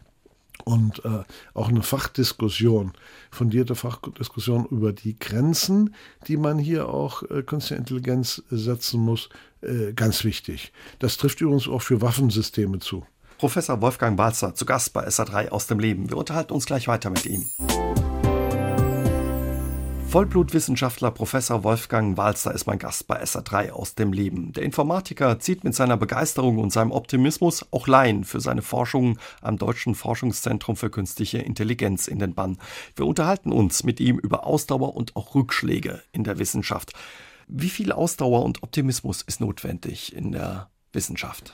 und 0.65 1.05
äh, 1.05 1.23
auch 1.55 1.69
eine 1.69 1.83
Fachdiskussion, 1.83 2.93
fundierte 3.31 3.75
Fachdiskussion 3.75 4.67
über 4.67 4.93
die 4.93 5.19
Grenzen, 5.19 5.95
die 6.27 6.37
man 6.37 6.59
hier 6.59 6.89
auch 6.89 7.23
äh, 7.25 7.43
künstliche 7.43 7.79
Intelligenz 7.79 8.43
setzen 8.51 9.01
muss, 9.01 9.29
äh, 9.63 9.93
ganz 9.93 10.25
wichtig. 10.25 10.73
Das 10.99 11.17
trifft 11.17 11.41
übrigens 11.41 11.69
auch 11.69 11.83
für 11.83 12.01
Waffensysteme 12.01 12.79
zu. 12.79 13.05
Professor 13.39 13.81
Wolfgang 13.83 14.17
Balzer 14.17 14.55
zu 14.55 14.65
Gast 14.65 14.93
bei 14.93 15.07
SA3 15.07 15.51
aus 15.51 15.67
dem 15.67 15.79
Leben. 15.79 16.09
Wir 16.09 16.17
unterhalten 16.17 16.55
uns 16.55 16.65
gleich 16.65 16.89
weiter 16.89 17.11
mit 17.11 17.27
ihm. 17.27 17.47
Vollblutwissenschaftler 20.17 21.11
Professor 21.11 21.63
Wolfgang 21.63 22.17
Walster 22.17 22.55
ist 22.55 22.67
mein 22.67 22.79
Gast 22.79 23.07
bei 23.07 23.23
SA3 23.23 23.73
aus 23.73 23.97
dem 23.97 24.15
Leben. 24.15 24.55
Der 24.55 24.63
Informatiker 24.63 25.39
zieht 25.41 25.63
mit 25.63 25.75
seiner 25.75 25.99
Begeisterung 25.99 26.57
und 26.57 26.73
seinem 26.73 26.91
Optimismus 26.91 27.67
auch 27.71 27.87
Laien 27.87 28.25
für 28.25 28.41
seine 28.41 28.63
Forschungen 28.63 29.19
am 29.43 29.59
Deutschen 29.59 29.95
Forschungszentrum 29.95 30.75
für 30.75 30.89
künstliche 30.89 31.37
Intelligenz 31.37 32.09
in 32.09 32.19
den 32.19 32.33
Bann. 32.33 32.57
Wir 32.95 33.05
unterhalten 33.05 33.53
uns 33.53 33.85
mit 33.85 34.01
ihm 34.01 34.19
über 34.19 34.47
Ausdauer 34.47 34.97
und 34.97 35.15
auch 35.17 35.35
Rückschläge 35.35 36.03
in 36.13 36.25
der 36.25 36.39
Wissenschaft. 36.39 36.95
Wie 37.47 37.69
viel 37.69 37.93
Ausdauer 37.93 38.43
und 38.43 38.63
Optimismus 38.63 39.21
ist 39.21 39.43
notwendig 39.43 40.17
in 40.17 40.33
der 40.33 40.71
Wissenschaft? 40.95 41.53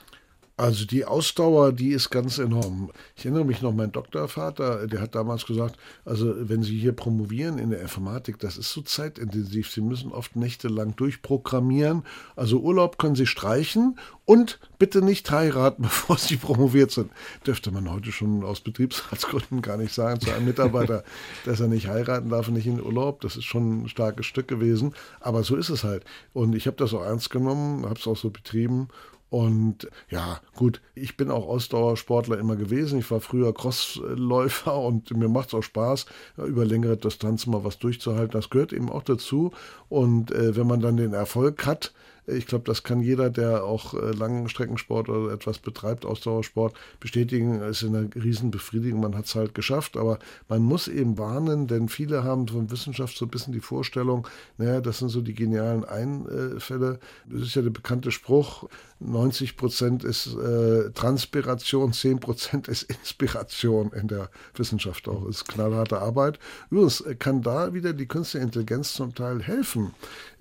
Also 0.59 0.84
die 0.84 1.07
Ausdauer, 1.07 1.72
die 1.72 1.88
ist 1.88 2.11
ganz 2.11 2.38
enorm. 2.38 2.90
Ich 3.16 3.24
erinnere 3.24 3.46
mich 3.46 3.62
noch, 3.62 3.72
mein 3.72 3.90
Doktorvater, 3.90 4.86
der 4.86 5.00
hat 5.00 5.14
damals 5.14 5.46
gesagt, 5.46 5.76
also 6.05 6.34
wenn 6.36 6.62
Sie 6.62 6.78
hier 6.78 6.92
promovieren 6.92 7.59
in 7.59 7.70
der 7.70 7.80
Informatik, 7.80 8.38
das 8.38 8.59
ist 8.59 8.70
so 8.70 8.82
zeitintensiv. 8.82 9.70
Sie 9.70 9.80
müssen 9.80 10.12
oft 10.12 10.36
nächtelang 10.36 10.94
durchprogrammieren. 10.94 12.05
Also 12.36 12.61
Urlaub 12.61 12.98
können 12.98 13.14
Sie 13.14 13.26
streichen 13.26 13.98
und 14.26 14.61
bitte 14.78 15.00
nicht 15.00 15.30
heiraten, 15.30 15.82
bevor 15.84 16.18
Sie 16.18 16.36
promoviert 16.36 16.90
sind. 16.90 17.11
Dürfte 17.46 17.70
man 17.70 17.90
heute 17.90 18.12
schon 18.12 18.44
aus 18.44 18.61
Betriebsratsgründen 18.61 19.62
gar 19.62 19.78
nicht 19.78 19.94
sagen 19.94 20.20
zu 20.20 20.32
einem 20.32 20.44
Mitarbeiter, 20.44 21.03
dass 21.46 21.61
er 21.61 21.68
nicht 21.68 21.88
heiraten 21.88 22.28
darf 22.28 22.48
und 22.48 22.55
nicht 22.55 22.66
in 22.66 22.82
Urlaub. 22.82 23.22
Das 23.22 23.36
ist 23.36 23.44
schon 23.44 23.84
ein 23.84 23.88
starkes 23.88 24.26
Stück 24.26 24.48
gewesen. 24.48 24.94
Aber 25.18 25.44
so 25.44 25.57
ist 25.57 25.70
es 25.70 25.82
halt. 25.82 26.05
Und 26.34 26.55
ich 26.55 26.66
habe 26.66 26.76
das 26.76 26.92
auch 26.92 27.03
ernst 27.03 27.30
genommen, 27.30 27.86
habe 27.86 27.98
es 27.98 28.07
auch 28.07 28.18
so 28.18 28.28
betrieben 28.28 28.88
und 29.33 29.89
ja, 30.11 30.43
gut, 30.57 30.83
ich 30.95 31.16
bin 31.16 31.30
auch 31.30 31.49
Ausdauersportler 31.49 32.39
immer 32.39 32.55
gewesen. 32.55 32.99
Ich 32.99 33.11
war 33.11 33.20
früher 33.20 33.55
Crossläufer 33.55 34.78
und 34.78 35.11
mir 35.16 35.30
macht 35.30 35.49
es 35.49 35.55
auch 35.55 35.62
Spaß, 35.62 36.05
über 36.37 36.66
längere 36.66 36.99
Distanzen 36.99 37.51
mal 37.51 37.64
was 37.64 37.78
durchzuhalten. 37.78 38.33
Das 38.33 38.51
gehört 38.51 38.74
eben 38.74 38.91
auch 38.91 39.03
dazu. 39.03 39.51
Und 39.89 40.33
äh, 40.33 40.55
wenn 40.55 40.66
man 40.66 40.80
dann 40.80 40.99
den 40.99 41.14
Erfolg 41.14 41.64
hat, 41.64 41.95
ich 42.26 42.47
glaube, 42.47 42.64
das 42.64 42.85
kann 42.85 43.01
jeder, 43.01 43.30
der 43.30 43.64
auch 43.64 43.95
äh, 43.95 44.12
Langstreckensport 44.12 45.09
oder 45.09 45.33
etwas 45.33 45.59
betreibt, 45.59 46.07
Ausdauersport, 46.07 46.74
bestätigen. 47.01 47.61
Es 47.62 47.83
ist 47.83 47.89
eine 47.89 48.09
Riesenbefriedigung. 48.14 49.01
Man 49.01 49.16
hat 49.16 49.24
es 49.24 49.35
halt 49.35 49.55
geschafft. 49.55 49.97
Aber 49.97 50.20
man 50.49 50.62
muss 50.62 50.87
eben 50.87 51.18
warnen, 51.18 51.66
denn 51.66 51.89
viele 51.89 52.22
haben 52.22 52.47
von 52.47 52.70
Wissenschaft 52.70 53.16
so 53.16 53.24
ein 53.26 53.30
bisschen 53.30 53.53
die 53.53 53.61
Vorstellung, 53.61 54.28
naja, 54.57 54.80
das 54.80 54.99
sind 54.99 55.09
so 55.09 55.20
die 55.20 55.35
genialen 55.35 55.85
Einfälle. 55.85 57.01
Das 57.28 57.43
ist 57.43 57.57
ja 57.57 57.62
der 57.62 57.70
bekannte 57.70 58.12
Spruch, 58.12 58.68
90 59.05 59.57
Prozent 59.57 60.05
ist 60.05 60.34
äh, 60.34 60.90
Transpiration, 60.90 61.92
10 61.92 62.20
Prozent 62.20 62.68
ist 62.68 62.84
Inspiration 62.84 63.92
in 63.92 64.09
der 64.09 64.30
Wissenschaft 64.55 65.09
auch. 65.09 65.26
Das 65.26 65.36
ist 65.36 65.48
knallharte 65.48 66.00
Arbeit. 66.00 66.38
Übrigens 66.70 67.05
kann 67.18 67.42
da 67.42 67.74
wieder 67.74 67.92
die 67.92 68.07
künstliche 68.07 68.44
Intelligenz 68.44 68.94
zum 68.94 69.14
Teil 69.14 69.42
helfen. 69.42 69.92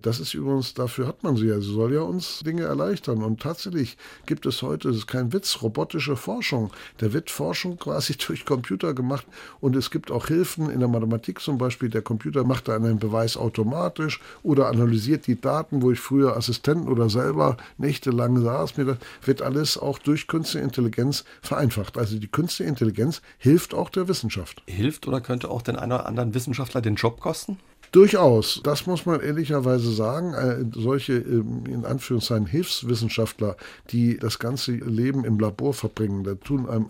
Das 0.01 0.19
ist 0.19 0.33
übrigens, 0.33 0.73
dafür 0.73 1.07
hat 1.07 1.23
man 1.23 1.35
sie 1.35 1.47
ja. 1.47 1.59
Sie 1.59 1.73
soll 1.73 1.93
ja 1.93 2.01
uns 2.01 2.39
Dinge 2.39 2.63
erleichtern. 2.63 3.21
Und 3.23 3.41
tatsächlich 3.41 3.97
gibt 4.25 4.45
es 4.45 4.61
heute, 4.61 4.87
das 4.87 4.97
ist 4.97 5.07
kein 5.07 5.31
Witz, 5.31 5.61
robotische 5.61 6.15
Forschung. 6.15 6.71
Da 6.97 7.13
wird 7.13 7.29
Forschung 7.29 7.77
quasi 7.77 8.15
durch 8.27 8.45
Computer 8.45 8.93
gemacht. 8.93 9.25
Und 9.59 9.75
es 9.75 9.91
gibt 9.91 10.11
auch 10.11 10.27
Hilfen 10.27 10.69
in 10.69 10.79
der 10.79 10.89
Mathematik 10.89 11.39
zum 11.39 11.57
Beispiel. 11.57 11.89
Der 11.89 12.01
Computer 12.01 12.43
macht 12.43 12.67
da 12.67 12.75
einen 12.75 12.99
Beweis 12.99 13.37
automatisch 13.37 14.19
oder 14.43 14.67
analysiert 14.67 15.27
die 15.27 15.39
Daten, 15.39 15.81
wo 15.81 15.91
ich 15.91 15.99
früher 15.99 16.35
Assistenten 16.35 16.87
oder 16.87 17.09
selber 17.09 17.57
nächtelang 17.77 18.41
das 18.59 18.75
wird 18.77 19.41
alles 19.41 19.77
auch 19.77 19.99
durch 19.99 20.27
künstliche 20.27 20.63
Intelligenz 20.63 21.23
vereinfacht. 21.41 21.97
Also 21.97 22.19
die 22.19 22.27
künstliche 22.27 22.69
Intelligenz 22.69 23.21
hilft 23.37 23.73
auch 23.73 23.89
der 23.89 24.07
Wissenschaft. 24.07 24.61
Hilft 24.67 25.07
oder 25.07 25.21
könnte 25.21 25.49
auch 25.49 25.61
den 25.61 25.75
einen 25.75 25.91
oder 25.93 26.05
anderen 26.05 26.33
Wissenschaftler 26.33 26.81
den 26.81 26.95
Job 26.95 27.19
kosten? 27.19 27.57
Durchaus, 27.91 28.61
das 28.63 28.87
muss 28.87 29.05
man 29.05 29.19
ehrlicherweise 29.19 29.91
sagen. 29.91 30.33
Äh, 30.33 30.63
solche 30.73 31.15
ähm, 31.15 31.65
in 31.65 31.83
Anführungszeichen 31.83 32.45
Hilfswissenschaftler, 32.45 33.57
die 33.89 34.17
das 34.17 34.39
ganze 34.39 34.71
Leben 34.71 35.25
im 35.25 35.37
Labor 35.37 35.73
verbringen, 35.73 36.23
da 36.23 36.35
tun 36.35 36.69
einem, 36.69 36.87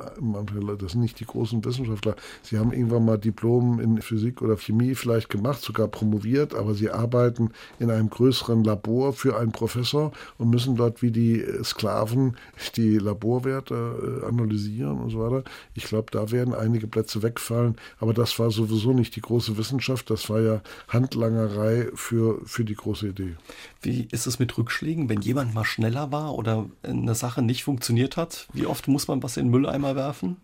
das 0.78 0.92
sind 0.92 1.02
nicht 1.02 1.20
die 1.20 1.26
großen 1.26 1.66
Wissenschaftler, 1.66 2.16
sie 2.44 2.60
haben 2.60 2.72
irgendwann 2.72 3.04
mal 3.04 3.18
Diplom 3.18 3.80
in 3.80 4.00
Physik 4.00 4.44
oder 4.44 4.58
Chemie 4.58 4.94
vielleicht 4.94 5.30
gemacht, 5.30 5.64
sogar 5.64 5.88
promoviert, 5.88 6.54
aber 6.54 6.76
sie 6.76 6.92
arbeiten 6.92 7.50
in 7.80 7.90
einem 7.90 8.12
größeren 8.12 8.64
Labor 8.64 9.14
für 9.14 9.38
einen 9.38 9.52
Professor 9.52 10.12
und 10.38 10.52
müssen 10.52 10.76
dort 10.76 11.02
wie 11.02 11.10
die 11.10 11.44
Sklaven 11.64 12.38
die 12.76 13.00
Laborwerte 13.00 14.22
äh, 14.22 14.26
analysieren 14.28 15.00
und 15.00 15.10
so 15.10 15.20
weiter. 15.20 15.44
Ich 15.74 15.86
glaube, 15.86 16.12
da 16.12 16.30
werden 16.30 16.54
einige 16.54 16.86
Plätze 16.86 17.24
wegfallen, 17.24 17.76
aber 18.00 18.14
das 18.14 18.38
war 18.38 18.52
sowieso 18.52 18.94
nicht 18.94 19.16
die 19.16 19.22
große 19.22 19.58
Wissenschaft, 19.58 20.12
das 20.12 20.30
war 20.30 20.42
ja 20.42 20.62
Handlangerei 20.92 21.88
für, 21.96 22.42
für 22.46 22.66
die 22.66 22.76
große 22.76 23.10
Idee. 23.10 23.36
Wie 23.82 24.08
ist 24.12 24.28
es 24.28 24.40
mit 24.40 24.58
Rückschlägen, 24.58 25.10
wenn 25.10 25.22
jemand 25.22 25.54
mal 25.54 25.66
schneller 25.66 26.12
war 26.12 26.36
oder 26.36 26.70
eine 26.84 27.16
Sache 27.16 27.42
nicht 27.42 27.64
funktioniert 27.64 28.18
hat? 28.18 28.48
Wie 28.54 28.66
oft 28.66 28.88
muss 28.88 29.08
man 29.08 29.24
was 29.24 29.38
in 29.38 29.46
den 29.46 29.52
Mülleimer 29.52 29.96
werfen? 29.96 30.38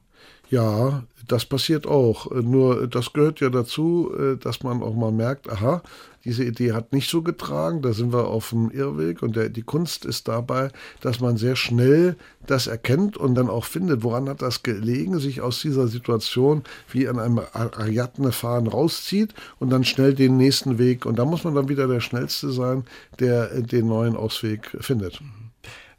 Ja, 0.49 1.03
das 1.27 1.45
passiert 1.45 1.85
auch. 1.85 2.31
Nur 2.31 2.87
das 2.87 3.11
gehört 3.11 3.41
ja 3.41 3.49
dazu, 3.49 4.11
äh, 4.17 4.37
dass 4.37 4.63
man 4.63 4.81
auch 4.81 4.95
mal 4.95 5.11
merkt, 5.11 5.49
aha, 5.49 5.83
diese 6.27 6.43
Idee 6.43 6.73
hat 6.73 6.91
nicht 6.91 7.09
so 7.09 7.21
getragen, 7.21 7.81
da 7.81 7.93
sind 7.93 8.11
wir 8.11 8.27
auf 8.27 8.49
dem 8.49 8.69
Irrweg 8.69 9.21
und 9.23 9.37
der, 9.37 9.47
die 9.47 9.61
Kunst 9.61 10.03
ist 10.03 10.27
dabei, 10.27 10.71
dass 10.99 11.21
man 11.21 11.37
sehr 11.37 11.55
schnell 11.55 12.17
das 12.45 12.67
erkennt 12.67 13.15
und 13.15 13.35
dann 13.35 13.49
auch 13.49 13.63
findet, 13.63 14.03
woran 14.03 14.27
hat 14.27 14.41
das 14.41 14.61
gelegen, 14.61 15.19
sich 15.19 15.39
aus 15.39 15.61
dieser 15.61 15.87
Situation 15.87 16.63
wie 16.91 17.07
an 17.07 17.17
einem 17.17 17.39
Ariadne-Fahren 17.53 18.67
rauszieht 18.67 19.33
und 19.59 19.69
dann 19.69 19.85
schnell 19.85 20.13
den 20.13 20.35
nächsten 20.35 20.77
Weg 20.77 21.05
und 21.05 21.17
da 21.17 21.23
muss 21.23 21.45
man 21.45 21.55
dann 21.55 21.69
wieder 21.69 21.87
der 21.87 22.01
Schnellste 22.01 22.51
sein, 22.51 22.83
der 23.19 23.61
den 23.61 23.87
neuen 23.87 24.17
Ausweg 24.17 24.75
findet. 24.81 25.21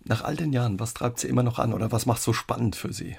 Nach 0.04 0.22
all 0.22 0.36
den 0.36 0.52
Jahren, 0.52 0.78
was 0.78 0.92
treibt 0.92 1.20
Sie 1.20 1.28
immer 1.28 1.42
noch 1.42 1.58
an 1.58 1.72
oder 1.72 1.90
was 1.90 2.04
macht 2.04 2.20
so 2.20 2.34
spannend 2.34 2.76
für 2.76 2.92
Sie? 2.92 3.16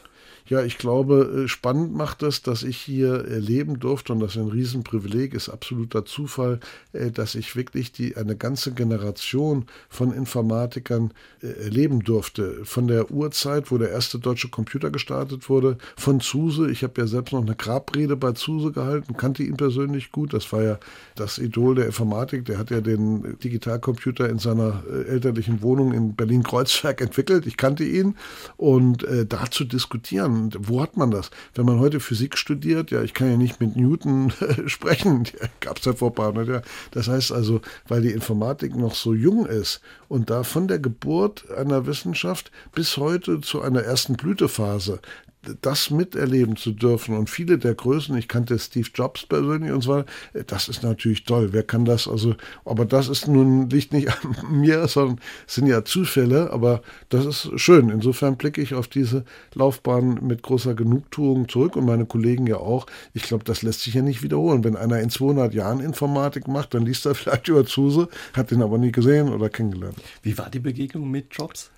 Ja, 0.50 0.64
ich 0.64 0.80
glaube, 0.80 1.44
äh, 1.44 1.48
spannend 1.48 1.94
macht 1.94 2.24
es, 2.24 2.42
dass 2.42 2.64
ich 2.64 2.76
hier 2.76 3.24
erleben 3.26 3.80
durfte, 3.80 4.14
und 4.14 4.20
das 4.20 4.32
ist 4.32 4.42
ein 4.42 4.48
Riesenprivileg, 4.48 5.36
ist 5.36 5.48
absoluter 5.48 6.06
Zufall, 6.06 6.60
äh, 6.92 7.12
dass 7.12 7.36
ich 7.36 7.56
wirklich 7.56 7.92
die, 7.92 8.18
eine 8.18 8.36
ganze 8.36 8.74
Generation 8.74 9.68
von 9.90 10.12
Informatikern 10.12 11.14
äh, 11.44 11.66
erleben 11.66 12.00
durfte. 12.00 12.66
Von 12.66 12.88
der 12.88 13.12
Urzeit, 13.12 13.70
wo 13.70 13.78
der 13.78 13.92
erste 13.92 14.18
deutsche 14.18 14.50
Computer 14.50 14.90
gestartet 14.90 15.50
wurde, 15.50 15.78
von 15.96 16.20
Zuse. 16.20 16.72
Ich 16.72 16.82
habe 16.82 17.00
ja 17.00 17.06
selbst 17.06 17.32
noch 17.32 17.44
eine 17.44 17.56
Grabrede 17.56 18.16
bei 18.16 18.32
Zuse 18.32 18.72
gehalten, 18.72 19.18
kannte 19.18 19.44
ihn 19.44 19.56
persönlich 19.56 20.12
gut. 20.12 20.34
Das 20.34 20.52
war 20.52 20.64
ja 20.64 20.80
das 21.16 21.38
Idol 21.38 21.76
der 21.76 21.86
Informatik. 21.86 22.46
Der 22.46 22.58
hat 22.58 22.72
ja 22.72 22.82
den 22.82 23.38
Digitalcomputer 23.44 24.28
in 24.28 24.40
seiner 24.40 24.82
elterlichen 25.08 25.62
Wohnung 25.62 25.94
in 25.94 26.16
Berlin-Kreuzberg 26.16 27.02
entwickelt. 27.02 27.46
Ich 27.46 27.56
kannte 27.56 27.84
ihn. 27.84 28.16
Und 28.58 29.04
äh, 29.04 29.28
da 29.28 29.52
zu 29.52 29.64
diskutieren, 29.64 30.39
wo 30.60 30.82
hat 30.82 30.98
man 30.98 31.12
das? 31.12 31.32
Wenn 31.54 31.66
man 31.66 31.80
heute 31.80 32.00
Physik 32.00 32.38
studiert, 32.38 32.92
ja, 32.92 33.02
ich 33.02 33.14
kann 33.14 33.30
ja 33.30 33.38
nicht 33.38 33.60
mit 33.60 33.76
Newton 33.76 34.32
sprechen, 34.68 35.28
gab 35.60 35.78
es 35.78 35.86
ja 35.86 35.94
vor 35.94 36.10
ein 36.10 36.16
paar 36.16 36.28
hundert 36.28 36.48
Jahren. 36.48 36.64
Das 36.92 37.08
heißt 37.08 37.32
also, 37.32 37.62
weil 37.88 38.02
die 38.02 38.12
Informatik 38.12 38.76
noch 38.76 38.96
so 38.96 39.14
jung 39.14 39.46
ist 39.46 39.82
und 40.08 40.30
da 40.30 40.44
von 40.44 40.68
der 40.68 40.80
Geburt 40.80 41.50
einer 41.52 41.86
Wissenschaft 41.86 42.52
bis 42.74 42.98
heute 42.98 43.42
zu 43.42 43.62
einer 43.62 43.82
ersten 43.82 44.16
Blütephase, 44.16 45.00
das 45.62 45.90
miterleben 45.90 46.56
zu 46.56 46.72
dürfen 46.72 47.16
und 47.18 47.30
viele 47.30 47.58
der 47.58 47.76
Größen, 47.76 48.16
ich 48.18 48.28
kannte 48.28 48.58
Steve 48.60 48.88
Jobs 48.94 49.26
persönlich 49.26 49.72
und 49.72 49.82
so 49.82 49.92
weiter, 49.92 50.06
das 50.48 50.68
ist 50.68 50.84
natürlich 50.84 51.24
toll. 51.24 51.50
Wer 51.52 51.64
kann 51.64 51.86
das? 51.86 52.08
Also, 52.08 52.36
aber 52.66 52.86
das 52.86 53.08
ist 53.08 53.28
nun 53.28 53.70
liegt 53.70 53.94
nicht 53.94 54.10
an 54.10 54.36
mir, 54.52 54.88
sondern 54.88 55.20
sind 55.48 55.68
ja 55.68 55.84
Zufälle, 55.84 56.52
aber 56.52 56.82
das 57.10 57.26
ist 57.26 57.52
schön. 57.60 57.90
Insofern 57.90 58.38
blicke 58.38 58.62
ich 58.62 58.74
auf 58.74 58.88
diese 58.88 59.26
Laufbahn 59.54 60.20
mit 60.22 60.44
großer 60.44 60.76
Genugtuung 60.76 61.48
zurück 61.48 61.76
und 61.76 61.86
meine 61.86 62.06
Kollegen 62.06 62.48
ja 62.48 62.58
auch. 62.58 62.86
Ich 63.14 63.24
glaube, 63.24 63.44
das 63.44 63.62
lässt 63.62 63.82
sich 63.82 63.94
ja 63.94 64.02
nicht 64.02 64.24
wiederholen. 64.24 64.64
Wenn 64.64 64.76
einer 64.76 65.00
in 65.00 65.10
200 65.10 65.54
Jahren 65.54 65.80
Informatik 65.80 66.48
macht, 66.48 66.74
dann 66.74 66.86
liest 66.86 67.06
er 67.06 67.16
vielleicht 67.16 67.48
über 67.48 67.66
Zuse, 67.66 68.10
hat 68.34 68.52
den 68.52 68.62
aber 68.62 68.78
nie 68.78 68.92
gesehen 68.92 69.30
oder 69.30 69.50
kennengelernt. 69.50 69.98
Wie 70.24 70.38
war 70.38 70.50
die 70.50 70.60
Begegnung 70.60 71.10
mit 71.10 71.28
Jobs? 71.32 71.72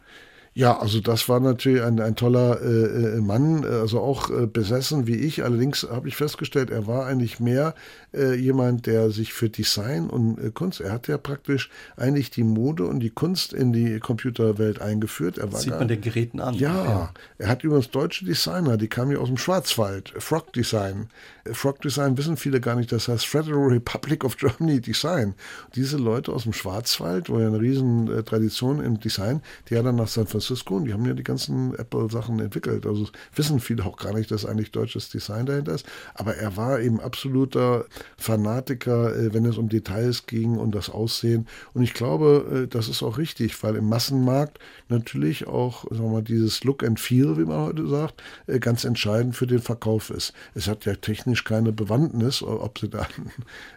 Ja, 0.54 0.80
also 0.80 1.00
das 1.00 1.30
war 1.30 1.40
natürlich 1.40 1.82
ein, 1.82 2.02
ein 2.02 2.16
toller 2.16 2.62
äh, 2.62 3.16
äh 3.18 3.22
Mann, 3.22 3.64
also 3.64 4.02
auch 4.02 4.30
äh, 4.30 4.48
besessen 4.48 5.08
wie 5.08 5.16
ich. 5.16 5.44
Allerdings 5.44 5.88
habe 5.90 6.10
ich 6.10 6.18
festgestellt, 6.18 6.70
er 6.72 6.88
war 6.88 7.06
eigentlich 7.06 7.40
mehr 7.40 7.74
äh, 8.14 8.36
jemand, 8.36 8.86
der 8.86 9.12
sich 9.12 9.34
für 9.34 9.50
Design 9.50 10.10
und 10.10 10.38
äh, 10.40 10.52
Kunst, 10.52 10.82
er 10.82 10.92
hat 10.92 11.08
ja 11.08 11.18
praktisch 11.18 11.70
eigentlich 11.98 12.30
die 12.30 12.44
Mode 12.44 12.86
und 12.86 13.00
die 13.00 13.10
Kunst 13.10 13.54
in 13.54 13.74
die 13.74 14.00
Computerwelt 14.00 14.82
eingeführt. 14.82 15.38
Er 15.38 15.52
war 15.52 15.60
Sieht 15.60 15.72
gar, 15.72 15.80
man 15.80 15.88
den 15.88 16.02
Geräten 16.02 16.40
an. 16.40 16.54
Ja, 16.56 16.84
ja, 16.84 17.14
er 17.38 17.48
hat 17.48 17.64
übrigens 17.64 17.90
deutsche 17.90 18.26
Designer, 18.26 18.78
die 18.78 18.88
kamen 18.88 19.12
ja 19.12 19.18
aus 19.18 19.28
dem 19.28 19.38
Schwarzwald, 19.38 20.14
Frog 20.18 20.54
Design. 20.54 21.10
Frog 21.52 21.82
Design 21.82 22.18
wissen 22.18 22.38
viele 22.38 22.62
gar 22.62 22.76
nicht, 22.76 22.92
das 22.92 23.08
heißt 23.08 23.26
Federal 23.26 23.70
Republic 23.70 24.24
of 24.24 24.38
Germany 24.38 24.80
Design. 24.80 25.34
Diese 25.76 25.98
Leute 25.98 26.32
aus 26.32 26.44
dem 26.44 26.54
Schwarzwald, 26.54 27.30
wo 27.30 27.40
ja 27.40 27.48
eine 27.48 27.60
riesen 27.60 28.12
äh, 28.12 28.24
Tradition 28.24 28.80
im 28.84 29.00
Design, 29.00 29.42
die 29.70 29.78
hat 29.78 29.86
dann 29.86 29.96
nach 29.96 30.08
San 30.08 30.28
Francisco 30.28 30.52
Francisco 30.52 30.76
und 30.76 30.86
die 30.86 30.94
haben 30.94 31.06
ja 31.06 31.14
die 31.14 31.24
ganzen 31.24 31.76
Apple-Sachen 31.76 32.40
entwickelt. 32.40 32.86
Also 32.86 33.08
wissen 33.36 33.60
viele 33.60 33.86
auch 33.86 33.98
gar 33.98 34.14
nicht, 34.14 34.32
dass 34.32 34.46
eigentlich 34.46 34.72
deutsches 34.72 35.10
Design 35.10 35.46
dahinter 35.46 35.74
ist. 35.74 35.86
Aber 36.14 36.36
er 36.36 36.58
war 36.58 36.80
eben 36.80 37.00
absoluter 37.00 37.86
Fanatiker, 38.18 39.16
äh, 39.16 39.34
wenn 39.34 39.46
es 39.46 39.58
um 39.58 39.70
Details 39.70 40.26
ging 40.26 40.58
und 40.58 40.76
das 40.76 40.90
Aussehen. 40.90 41.48
Und 41.74 41.84
ich 41.84 41.94
glaube, 41.94 42.64
äh, 42.64 42.68
das 42.68 42.88
ist 42.88 43.04
auch 43.04 43.18
richtig, 43.18 43.62
weil 43.64 43.76
im 43.76 43.90
Massenmarkt 43.90 44.60
natürlich 44.90 45.48
auch, 45.48 45.84
sagen 45.86 46.04
wir 46.04 46.10
mal, 46.10 46.24
dieses 46.24 46.64
Look 46.64 46.84
and 46.84 47.00
Feel, 47.00 47.38
wie 47.38 47.46
man 47.46 47.60
heute 47.60 47.88
sagt, 47.88 48.22
äh, 48.48 48.60
ganz 48.60 48.84
entscheidend 48.84 49.36
für 49.36 49.48
den 49.48 49.60
Verkauf 49.60 50.10
ist. 50.10 50.34
Es 50.56 50.68
hat 50.68 50.86
ja 50.86 50.96
technisch 50.96 51.44
keine 51.44 51.72
Bewandtnis, 51.72 52.44
ob 52.44 52.80
sie 52.80 52.90
da 52.90 53.08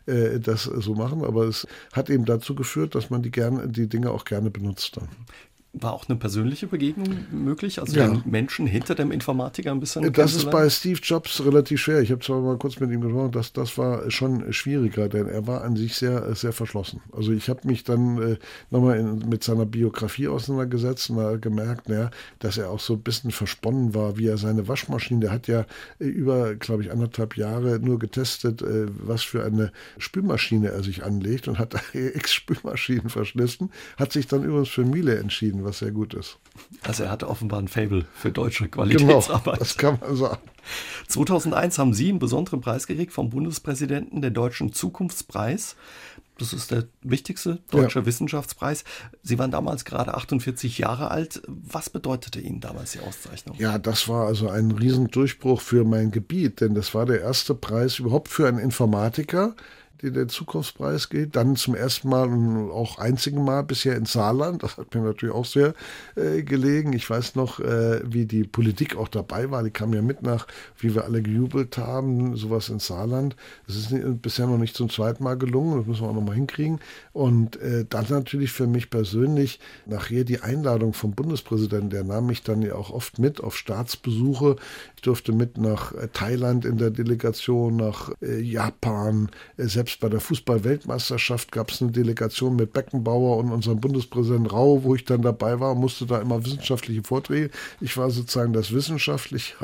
das 0.41 0.65
so 0.65 0.95
machen, 0.95 1.25
aber 1.25 1.45
es 1.45 1.67
hat 1.93 2.11
eben 2.11 2.25
dazu 2.25 2.55
geführt, 2.55 2.95
dass 2.95 3.11
man 3.11 3.23
die 3.23 3.31
gerne, 3.31 3.69
die 3.69 3.89
Dinge 3.89 4.11
auch 4.11 4.25
gerne 4.25 4.51
benutzt 4.51 4.97
dann. 4.97 5.09
War 5.77 5.93
auch 5.93 6.09
eine 6.09 6.17
persönliche 6.17 6.69
Begegnung 6.69 7.09
möglich? 7.33 7.81
Also 7.81 7.97
ja. 7.97 8.07
den 8.07 8.23
Menschen 8.25 8.67
hinter 8.67 8.95
dem 8.95 9.11
Informatiker 9.11 9.73
ein 9.73 9.81
bisschen 9.81 10.13
Das 10.13 10.35
ist 10.35 10.49
bei 10.49 10.71
Steve 10.71 11.01
Jobs 11.03 11.45
relativ 11.45 11.81
schwer. 11.81 12.01
Ich 12.01 12.13
habe 12.13 12.21
zwar 12.21 12.41
mal 12.41 12.57
kurz 12.59 12.79
mit 12.79 12.93
ihm 12.93 13.01
gesprochen, 13.01 13.33
das, 13.33 13.53
das 13.53 13.77
war 13.77 14.09
schon 14.09 14.53
schwieriger, 14.53 15.09
denn 15.09 15.27
er 15.27 15.49
war 15.49 15.65
an 15.65 15.75
sich 15.75 15.97
sehr, 15.97 16.33
sehr 16.37 16.53
verschlossen. 16.53 17.01
Also 17.13 17.33
ich 17.33 17.49
habe 17.49 17.67
mich 17.67 17.83
dann 17.83 18.23
äh, 18.23 18.37
nochmal 18.71 19.03
mit 19.03 19.43
seiner 19.43 19.67
Biografie 19.67 20.29
auseinandergesetzt 20.29 21.11
und 21.11 21.17
da 21.17 21.37
gemerkt, 21.37 21.89
naja, 21.89 22.11
dass 22.39 22.57
er 22.57 22.71
auch 22.71 22.81
so 22.81 22.95
ein 22.95 23.03
bisschen 23.03 23.33
versponnen 23.33 23.95
war, 23.95 24.17
wie 24.17 24.29
er 24.29 24.39
seine 24.39 24.69
Waschmaschine, 24.69 25.21
der 25.21 25.33
hat 25.33 25.49
ja 25.49 25.67
äh, 25.99 26.05
über, 26.05 26.55
glaube 26.55 26.85
ich, 26.85 26.93
anderthalb 26.93 27.37
Jahre 27.37 27.81
nur 27.81 27.99
getestet, 27.99 28.63
äh, 28.63 28.87
was 28.89 29.25
für 29.25 29.45
eine 29.45 29.73
Spülmaschine 29.99 30.69
er 30.69 30.85
sich 30.85 31.03
anlegt 31.03 31.49
und 31.49 31.59
hat 31.59 31.75
Ex-Spülmaschinen 31.95 33.09
verschlissen, 33.09 33.71
hat 33.97 34.13
sich 34.13 34.29
dann 34.29 34.45
übrigens 34.45 34.69
für 34.69 34.85
Miele 34.85 35.19
entschieden 35.19 35.64
was 35.65 35.79
sehr 35.79 35.91
gut 35.91 36.15
ist. 36.15 36.39
Also 36.83 37.05
er 37.05 37.11
hatte 37.11 37.29
offenbar 37.29 37.59
ein 37.61 37.69
Fable 37.69 38.07
für 38.15 38.31
deutsche 38.31 38.69
Qualitätsarbeit. 38.69 39.45
Genau, 39.45 39.57
das 39.57 39.77
kann 39.77 39.99
man 40.01 40.17
sagen. 40.17 40.43
2001 41.09 41.79
haben 41.79 41.95
Sie 41.95 42.09
einen 42.09 42.19
besonderen 42.19 42.61
Preis 42.61 42.87
gekriegt 42.87 43.13
vom 43.13 43.31
Bundespräsidenten, 43.31 44.23
den 44.23 44.35
Deutschen 44.35 44.73
Zukunftspreis. 44.73 45.77
Das 46.39 46.53
ist 46.53 46.73
der 46.73 46.85
wichtigste 47.03 47.61
deutsche 47.71 48.01
ja. 48.01 48.07
Wissenschaftspreis. 48.07 48.83
Sie 49.23 49.39
waren 49.39 49.53
damals 49.53 49.85
gerade 49.85 50.15
48 50.15 50.79
Jahre 50.79 51.11
alt. 51.11 51.43
Was 51.47 51.91
bedeutete 51.91 52.41
Ihnen 52.41 52.61
damals 52.61 52.93
die 52.93 53.01
Auszeichnung? 53.01 53.57
Ja, 53.59 53.79
das 53.79 54.09
war 54.09 54.27
also 54.27 54.49
ein 54.49 54.73
Riesendurchbruch 54.73 55.61
für 55.61 55.85
mein 55.85 56.11
Gebiet, 56.11 56.61
denn 56.61 56.75
das 56.75 56.93
war 56.93 57.07
der 57.07 57.21
erste 57.21 57.55
Preis 57.55 58.01
überhaupt 58.01 58.29
für 58.29 58.49
einen 58.49 58.59
Informatiker 58.59 59.55
die 60.03 60.13
der 60.13 60.29
Zukunftspreis 60.29 61.09
geht. 61.09 61.37
Dann 61.37 61.57
zum 61.57 61.75
ersten 61.75 62.09
Mal 62.09 62.29
und 62.29 62.71
auch 62.71 62.99
einzigen 62.99 63.45
Mal 63.45 63.63
bisher 63.63 63.97
in 63.97 64.07
Saarland. 64.07 64.63
Das 64.63 64.77
hat 64.77 64.95
mir 64.95 65.03
natürlich 65.03 65.35
auch 65.35 65.45
sehr 65.45 65.75
äh, 66.17 66.43
gelegen. 66.43 66.93
Ich 66.93 67.09
weiß 67.09 67.35
noch, 67.37 67.61
äh, 67.61 68.01
wie 68.05 68.27
die 68.27 68.45
Politik 68.45 68.97
auch 68.97 69.09
dabei 69.09 69.51
war. 69.51 69.63
Die 69.63 69.71
kam 69.71 69.95
ja 69.95 70.03
mit 70.03 70.23
nach, 70.23 70.47
wie 70.79 70.95
wir 70.95 71.05
alle 71.05 71.23
gejubelt 71.23 71.79
haben, 71.79 72.37
sowas 72.37 72.69
in 72.69 72.79
Saarland. 72.79 73.37
Das 73.67 73.77
ist 73.77 73.93
nicht, 73.93 74.23
bisher 74.23 74.47
noch 74.47 74.59
nicht 74.59 74.77
zum 74.77 74.91
zweiten 74.91 75.25
Mal 75.25 75.37
gelungen. 75.37 75.79
Das 75.79 75.87
müssen 75.87 76.03
wir 76.03 76.11
auch 76.11 76.15
noch 76.15 76.23
mal 76.23 76.35
hinkriegen. 76.35 76.81
Und 77.13 77.57
äh, 77.57 77.85
dann 77.89 78.07
natürlich 78.09 78.53
für 78.53 78.67
mich 78.67 78.91
persönlich 78.91 79.61
nachher 79.87 80.25
die 80.25 80.41
Einladung 80.41 80.93
vom 80.93 81.13
Bundespräsidenten. 81.13 81.91
Der 81.91 82.05
nahm 82.05 82.27
mich 82.27 82.43
dann 82.43 82.63
ja 82.63 82.75
auch 82.75 82.91
oft 82.91 83.19
mit 83.19 83.43
auf 83.43 83.57
Staatsbesuche. 83.57 84.57
Ich 84.97 85.03
durfte 85.03 85.33
mit 85.33 85.59
nach 85.59 85.93
äh, 85.93 86.09
Thailand 86.13 86.65
in 86.65 86.79
der 86.79 86.91
Delegation, 86.91 87.77
nach 87.77 88.11
äh, 88.21 88.41
Japan, 88.41 89.31
äh, 89.57 89.65
selbst 89.85 90.01
bei 90.01 90.09
der 90.09 90.21
Fußball-Weltmeisterschaft 90.21 91.53
gab 91.53 91.71
es 91.71 91.83
eine 91.83 91.93
Delegation 91.93 92.57
mit 92.57 92.73
Beckenbauer 92.73 93.37
und 93.37 93.53
unserem 93.53 93.81
Bundespräsidenten 93.81 94.47
Rau, 94.47 94.83
wo 94.83 94.95
ich 94.95 95.05
dann 95.05 95.21
dabei 95.21 95.61
war, 95.61 95.75
musste 95.75 96.07
da 96.07 96.23
immer 96.23 96.43
wissenschaftliche 96.43 97.03
Vorträge. 97.03 97.51
Ich 97.83 97.99
war 97.99 98.11
sozusagen 98.11 98.55
das 98.55 98.73
wissenschaftliche 98.73 99.55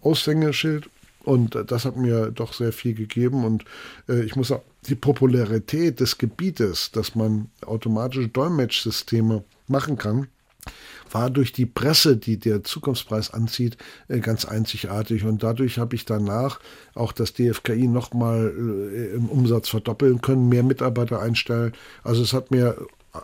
Aushängeschild. 0.00 0.88
Und 1.24 1.58
das 1.66 1.86
hat 1.86 1.96
mir 1.96 2.30
doch 2.30 2.52
sehr 2.52 2.72
viel 2.72 2.94
gegeben. 2.94 3.44
Und 3.44 3.64
äh, 4.08 4.22
ich 4.22 4.36
muss 4.36 4.48
sagen, 4.48 4.62
die 4.86 4.94
Popularität 4.94 5.98
des 5.98 6.18
Gebietes, 6.18 6.92
dass 6.92 7.16
man 7.16 7.50
automatische 7.66 8.28
Dolmetschsysteme 8.28 9.42
machen 9.66 9.98
kann, 9.98 10.28
war 11.14 11.30
durch 11.30 11.52
die 11.52 11.66
Presse, 11.66 12.16
die 12.16 12.38
der 12.38 12.64
Zukunftspreis 12.64 13.32
anzieht, 13.32 13.78
äh, 14.08 14.18
ganz 14.18 14.44
einzigartig. 14.44 15.24
Und 15.24 15.42
dadurch 15.42 15.78
habe 15.78 15.94
ich 15.94 16.04
danach 16.04 16.60
auch 16.94 17.12
das 17.12 17.32
DFKI 17.32 17.86
nochmal 17.86 18.52
äh, 18.56 19.14
im 19.14 19.28
Umsatz 19.28 19.68
verdoppeln 19.68 20.20
können, 20.20 20.48
mehr 20.48 20.64
Mitarbeiter 20.64 21.20
einstellen. 21.20 21.72
Also 22.02 22.22
es 22.22 22.32
hat 22.32 22.50
mir 22.50 22.76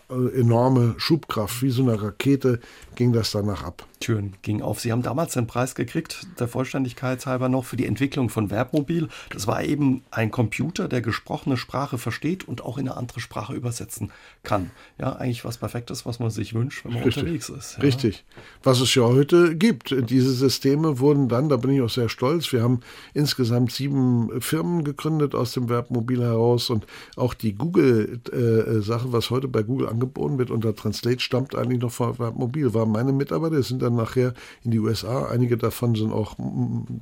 äh, 0.08 0.40
enorme 0.40 0.94
Schubkraft, 0.98 1.62
wie 1.62 1.70
so 1.70 1.82
eine 1.82 2.00
Rakete 2.00 2.60
ging 2.94 3.12
das 3.12 3.32
danach 3.32 3.64
ab. 3.64 3.86
Türen 4.00 4.32
ging 4.40 4.62
auf. 4.62 4.80
Sie 4.80 4.92
haben 4.92 5.02
damals 5.02 5.34
den 5.34 5.46
Preis 5.46 5.74
gekriegt, 5.74 6.26
der 6.38 6.48
Vollständigkeit 6.48 7.24
halber 7.26 7.50
noch, 7.50 7.66
für 7.66 7.76
die 7.76 7.84
Entwicklung 7.84 8.30
von 8.30 8.48
Verbmobil. 8.48 9.08
Das 9.28 9.46
war 9.46 9.62
eben 9.62 10.02
ein 10.10 10.30
Computer, 10.30 10.88
der 10.88 11.02
gesprochene 11.02 11.58
Sprache 11.58 11.98
versteht 11.98 12.48
und 12.48 12.64
auch 12.64 12.78
in 12.78 12.88
eine 12.88 12.96
andere 12.96 13.20
Sprache 13.20 13.52
übersetzen 13.52 14.10
kann. 14.42 14.70
Ja, 14.98 15.16
eigentlich 15.16 15.44
was 15.44 15.58
Perfektes, 15.58 16.06
was 16.06 16.18
man 16.18 16.30
sich 16.30 16.54
wünscht, 16.54 16.84
wenn 16.84 16.94
man 16.94 17.02
Richtig. 17.02 17.22
unterwegs 17.22 17.48
ist. 17.50 17.76
Ja. 17.76 17.82
Richtig. 17.82 18.24
Was 18.62 18.80
es 18.80 18.94
ja 18.94 19.02
heute 19.02 19.54
gibt. 19.54 19.94
Diese 20.08 20.32
Systeme 20.32 20.98
wurden 20.98 21.28
dann, 21.28 21.50
da 21.50 21.58
bin 21.58 21.70
ich 21.70 21.82
auch 21.82 21.90
sehr 21.90 22.08
stolz, 22.08 22.50
wir 22.52 22.62
haben 22.62 22.80
insgesamt 23.12 23.70
sieben 23.70 24.40
Firmen 24.40 24.82
gegründet 24.82 25.34
aus 25.34 25.52
dem 25.52 25.68
Verbmobil 25.68 26.22
heraus 26.22 26.70
und 26.70 26.86
auch 27.16 27.34
die 27.34 27.54
Google-Sache, 27.54 29.08
äh, 29.08 29.12
was 29.12 29.28
heute 29.28 29.48
bei 29.48 29.62
Google 29.62 29.88
angeboten 29.88 30.38
wird 30.38 30.50
unter 30.50 30.74
Translate, 30.74 31.20
stammt 31.20 31.54
eigentlich 31.54 31.82
noch 31.82 31.92
von 31.92 32.18
Verbmobil. 32.18 32.72
War 32.72 32.86
meine 32.86 33.12
Mitarbeiter, 33.12 33.62
sind 33.62 33.82
dann 33.82 33.89
nachher 33.96 34.34
in 34.62 34.70
die 34.70 34.78
USA. 34.78 35.26
Einige 35.28 35.56
davon 35.56 35.94
sind 35.94 36.12
auch 36.12 36.36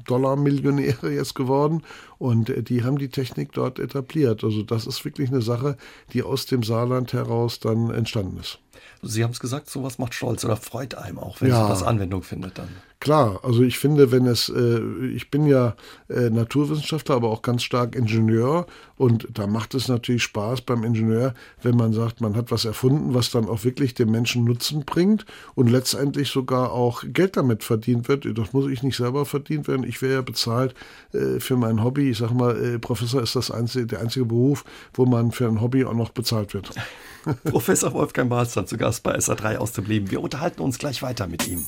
Dollarmillionäre 0.07 1.11
jetzt 1.11 1.35
geworden 1.35 1.83
und 2.19 2.51
äh, 2.51 2.63
die 2.63 2.85
haben 2.85 2.99
die 2.99 3.09
Technik 3.09 3.53
dort 3.53 3.79
etabliert. 3.79 4.45
Also 4.45 4.63
das 4.63 4.87
ist 4.87 5.05
wirklich 5.05 5.31
eine 5.31 5.43
Sache, 5.43 5.77
die 6.13 6.23
aus 6.23 6.47
dem 6.47 6.63
Saarland 6.63 7.13
heraus 7.13 7.61
dann 7.61 7.91
entstanden 7.91 8.39
ist. 8.39 8.59
Sie 9.03 9.23
haben 9.23 9.31
es 9.31 9.41
gesagt, 9.41 9.71
sowas 9.71 9.99
macht 9.99 10.15
stolz 10.15 10.45
oder 10.45 10.57
freut 10.57 10.95
einem 10.95 11.19
auch, 11.19 11.41
wenn 11.41 11.51
ja. 11.51 11.63
sowas 11.63 11.83
Anwendung 11.83 12.23
findet 12.23 12.59
dann. 12.59 12.69
Klar, 13.01 13.41
also 13.45 13.63
ich 13.63 13.79
finde, 13.79 14.11
wenn 14.11 14.27
es, 14.27 14.49
äh, 14.49 14.81
ich 15.15 15.31
bin 15.31 15.47
ja 15.47 15.77
äh, 16.09 16.31
Naturwissenschaftler, 16.31 17.15
aber 17.15 17.29
auch 17.29 17.43
ganz 17.43 17.63
stark 17.63 17.95
Ingenieur 17.95 18.67
und 18.97 19.29
da 19.33 19.47
macht 19.47 19.77
es 19.77 19.87
natürlich 19.87 20.25
Spaß 20.25 20.63
beim 20.63 20.83
Ingenieur, 20.83 21.33
wenn 21.63 21.77
man 21.77 21.93
sagt, 21.93 22.21
man 22.21 22.35
hat 22.35 22.51
was 22.51 22.65
erfunden, 22.65 23.15
was 23.15 23.31
dann 23.31 23.49
auch 23.49 23.63
wirklich 23.63 23.95
dem 23.95 24.11
Menschen 24.11 24.43
Nutzen 24.43 24.85
bringt 24.85 25.27
und 25.55 25.71
letztendlich 25.71 26.29
sogar 26.31 26.73
auch 26.73 27.05
Geld 27.07 27.37
damit 27.37 27.63
verdient 27.63 28.09
wird. 28.09 28.27
Das 28.37 28.53
muss 28.53 28.69
ich 28.69 28.83
nicht 28.83 28.97
selber 28.97 29.25
verdient 29.27 29.69
werden. 29.69 29.87
Ich 29.87 30.03
wäre 30.03 30.15
ja 30.15 30.23
bezahlt 30.23 30.75
äh, 31.13 31.39
für 31.39 31.57
mein 31.57 31.85
Hobby. 31.85 32.08
Ich 32.11 32.19
sage 32.19 32.35
mal, 32.35 32.57
äh, 32.57 32.79
Professor 32.79 33.23
ist 33.23 33.37
das 33.37 33.51
einzige, 33.51 33.87
der 33.87 34.01
einzige 34.01 34.25
Beruf, 34.25 34.65
wo 34.95 35.07
man 35.07 35.33
für 35.33 35.47
ein 35.47 35.61
Hobby 35.61 35.85
auch 35.85 35.95
noch 35.95 36.11
bezahlt 36.11 36.55
wird. 36.55 36.71
Professor 37.45 37.93
Wolfgang 37.93 38.31
Mahlstein 38.31 38.67
zu 38.67 38.77
Gast 38.77 39.03
bei 39.03 39.17
SA3 39.17 39.57
aus 39.57 39.73
dem 39.73 39.87
Leben. 39.87 40.11
Wir 40.11 40.23
unterhalten 40.23 40.63
uns 40.63 40.79
gleich 40.79 41.03
weiter 41.03 41.27
mit 41.27 41.47
ihm. 41.49 41.67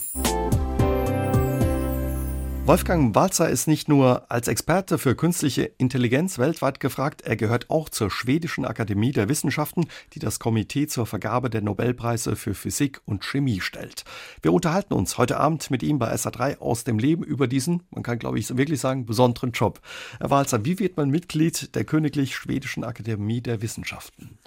Wolfgang 2.67 3.15
Walzer 3.17 3.49
ist 3.49 3.67
nicht 3.67 3.89
nur 3.89 4.31
als 4.31 4.47
Experte 4.47 4.99
für 4.99 5.17
künstliche 5.17 5.63
Intelligenz 5.79 6.39
weltweit 6.39 6.79
gefragt, 6.79 7.23
er 7.23 7.35
gehört 7.35 7.69
auch 7.69 7.89
zur 7.89 8.11
Schwedischen 8.11 8.65
Akademie 8.65 9.11
der 9.11 9.29
Wissenschaften, 9.29 9.87
die 10.13 10.21
das 10.21 10.39
Komitee 10.39 10.87
zur 10.87 11.07
Vergabe 11.07 11.51
der 11.51 11.63
Nobelpreise 11.63 12.37
für 12.37 12.55
Physik 12.55 13.01
und 13.07 13.25
Chemie 13.25 13.61
stellt. 13.61 14.05
Wir 14.43 14.53
unterhalten 14.53 14.95
uns 14.95 15.19
heute 15.19 15.39
Abend 15.39 15.71
mit 15.71 15.83
ihm 15.83 15.99
bei 15.99 16.15
SA3 16.15 16.59
aus 16.59 16.85
dem 16.85 16.99
Leben 16.99 17.25
über 17.25 17.49
diesen, 17.49 17.83
man 17.91 18.05
kann 18.05 18.21
glaube 18.21 18.39
ich 18.39 18.57
wirklich 18.57 18.79
sagen, 18.79 19.05
besonderen 19.05 19.51
Job. 19.51 19.81
Herr 20.21 20.31
Walzer, 20.31 20.65
wie 20.65 20.79
wird 20.79 20.97
man 20.97 21.11
Mitglied 21.11 21.75
der 21.75 21.85
Königlich 21.85 22.37
Schwedischen 22.37 22.85
Akademie 22.85 23.41
der 23.41 23.63
Wissenschaften? 23.63 24.39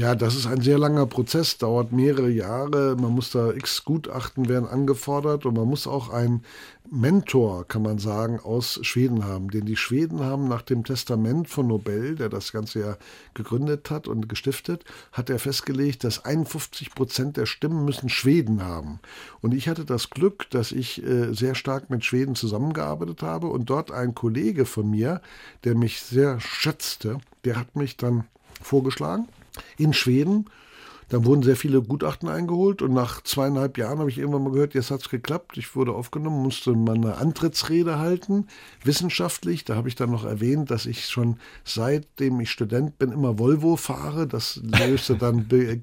Ja, 0.00 0.14
das 0.14 0.34
ist 0.34 0.46
ein 0.46 0.62
sehr 0.62 0.78
langer 0.78 1.04
Prozess, 1.04 1.58
dauert 1.58 1.92
mehrere 1.92 2.30
Jahre. 2.30 2.96
Man 2.98 3.12
muss 3.12 3.32
da 3.32 3.52
x 3.52 3.84
Gutachten 3.84 4.48
werden 4.48 4.66
angefordert 4.66 5.44
und 5.44 5.58
man 5.58 5.68
muss 5.68 5.86
auch 5.86 6.08
einen 6.08 6.42
Mentor, 6.90 7.68
kann 7.68 7.82
man 7.82 7.98
sagen, 7.98 8.40
aus 8.40 8.78
Schweden 8.80 9.26
haben. 9.26 9.50
Denn 9.50 9.66
die 9.66 9.76
Schweden 9.76 10.20
haben 10.20 10.48
nach 10.48 10.62
dem 10.62 10.84
Testament 10.84 11.50
von 11.50 11.66
Nobel, 11.66 12.16
der 12.16 12.30
das 12.30 12.50
Ganze 12.50 12.80
ja 12.80 12.96
gegründet 13.34 13.90
hat 13.90 14.08
und 14.08 14.26
gestiftet, 14.26 14.84
hat 15.12 15.28
er 15.28 15.38
festgelegt, 15.38 16.02
dass 16.02 16.24
51 16.24 16.94
Prozent 16.94 17.36
der 17.36 17.44
Stimmen 17.44 17.84
müssen 17.84 18.08
Schweden 18.08 18.64
haben. 18.64 19.00
Und 19.42 19.52
ich 19.52 19.68
hatte 19.68 19.84
das 19.84 20.08
Glück, 20.08 20.48
dass 20.48 20.72
ich 20.72 21.04
äh, 21.04 21.34
sehr 21.34 21.54
stark 21.54 21.90
mit 21.90 22.06
Schweden 22.06 22.36
zusammengearbeitet 22.36 23.20
habe 23.22 23.48
und 23.48 23.68
dort 23.68 23.90
ein 23.90 24.14
Kollege 24.14 24.64
von 24.64 24.88
mir, 24.88 25.20
der 25.64 25.74
mich 25.74 26.00
sehr 26.00 26.40
schätzte, 26.40 27.18
der 27.44 27.56
hat 27.56 27.76
mich 27.76 27.98
dann 27.98 28.24
vorgeschlagen 28.62 29.28
in 29.76 29.92
Schweden. 29.92 30.46
Da 31.10 31.24
wurden 31.24 31.42
sehr 31.42 31.56
viele 31.56 31.82
Gutachten 31.82 32.28
eingeholt 32.28 32.82
und 32.82 32.94
nach 32.94 33.20
zweieinhalb 33.22 33.76
Jahren 33.78 33.98
habe 33.98 34.08
ich 34.08 34.18
irgendwann 34.18 34.44
mal 34.44 34.52
gehört, 34.52 34.74
jetzt 34.74 34.92
hat 34.92 35.00
es 35.00 35.08
geklappt. 35.08 35.58
Ich 35.58 35.74
wurde 35.74 35.92
aufgenommen, 35.92 36.40
musste 36.40 36.72
mal 36.72 36.94
eine 36.94 37.16
Antrittsrede 37.16 37.98
halten, 37.98 38.46
wissenschaftlich. 38.84 39.64
Da 39.64 39.74
habe 39.74 39.88
ich 39.88 39.96
dann 39.96 40.12
noch 40.12 40.24
erwähnt, 40.24 40.70
dass 40.70 40.86
ich 40.86 41.06
schon 41.06 41.38
seitdem 41.64 42.38
ich 42.38 42.52
Student 42.52 42.96
bin 42.98 43.10
immer 43.10 43.40
Volvo 43.40 43.74
fahre. 43.74 44.28
Das 44.28 44.60
löste 44.62 45.16
dann 45.16 45.48
Be 45.48 45.80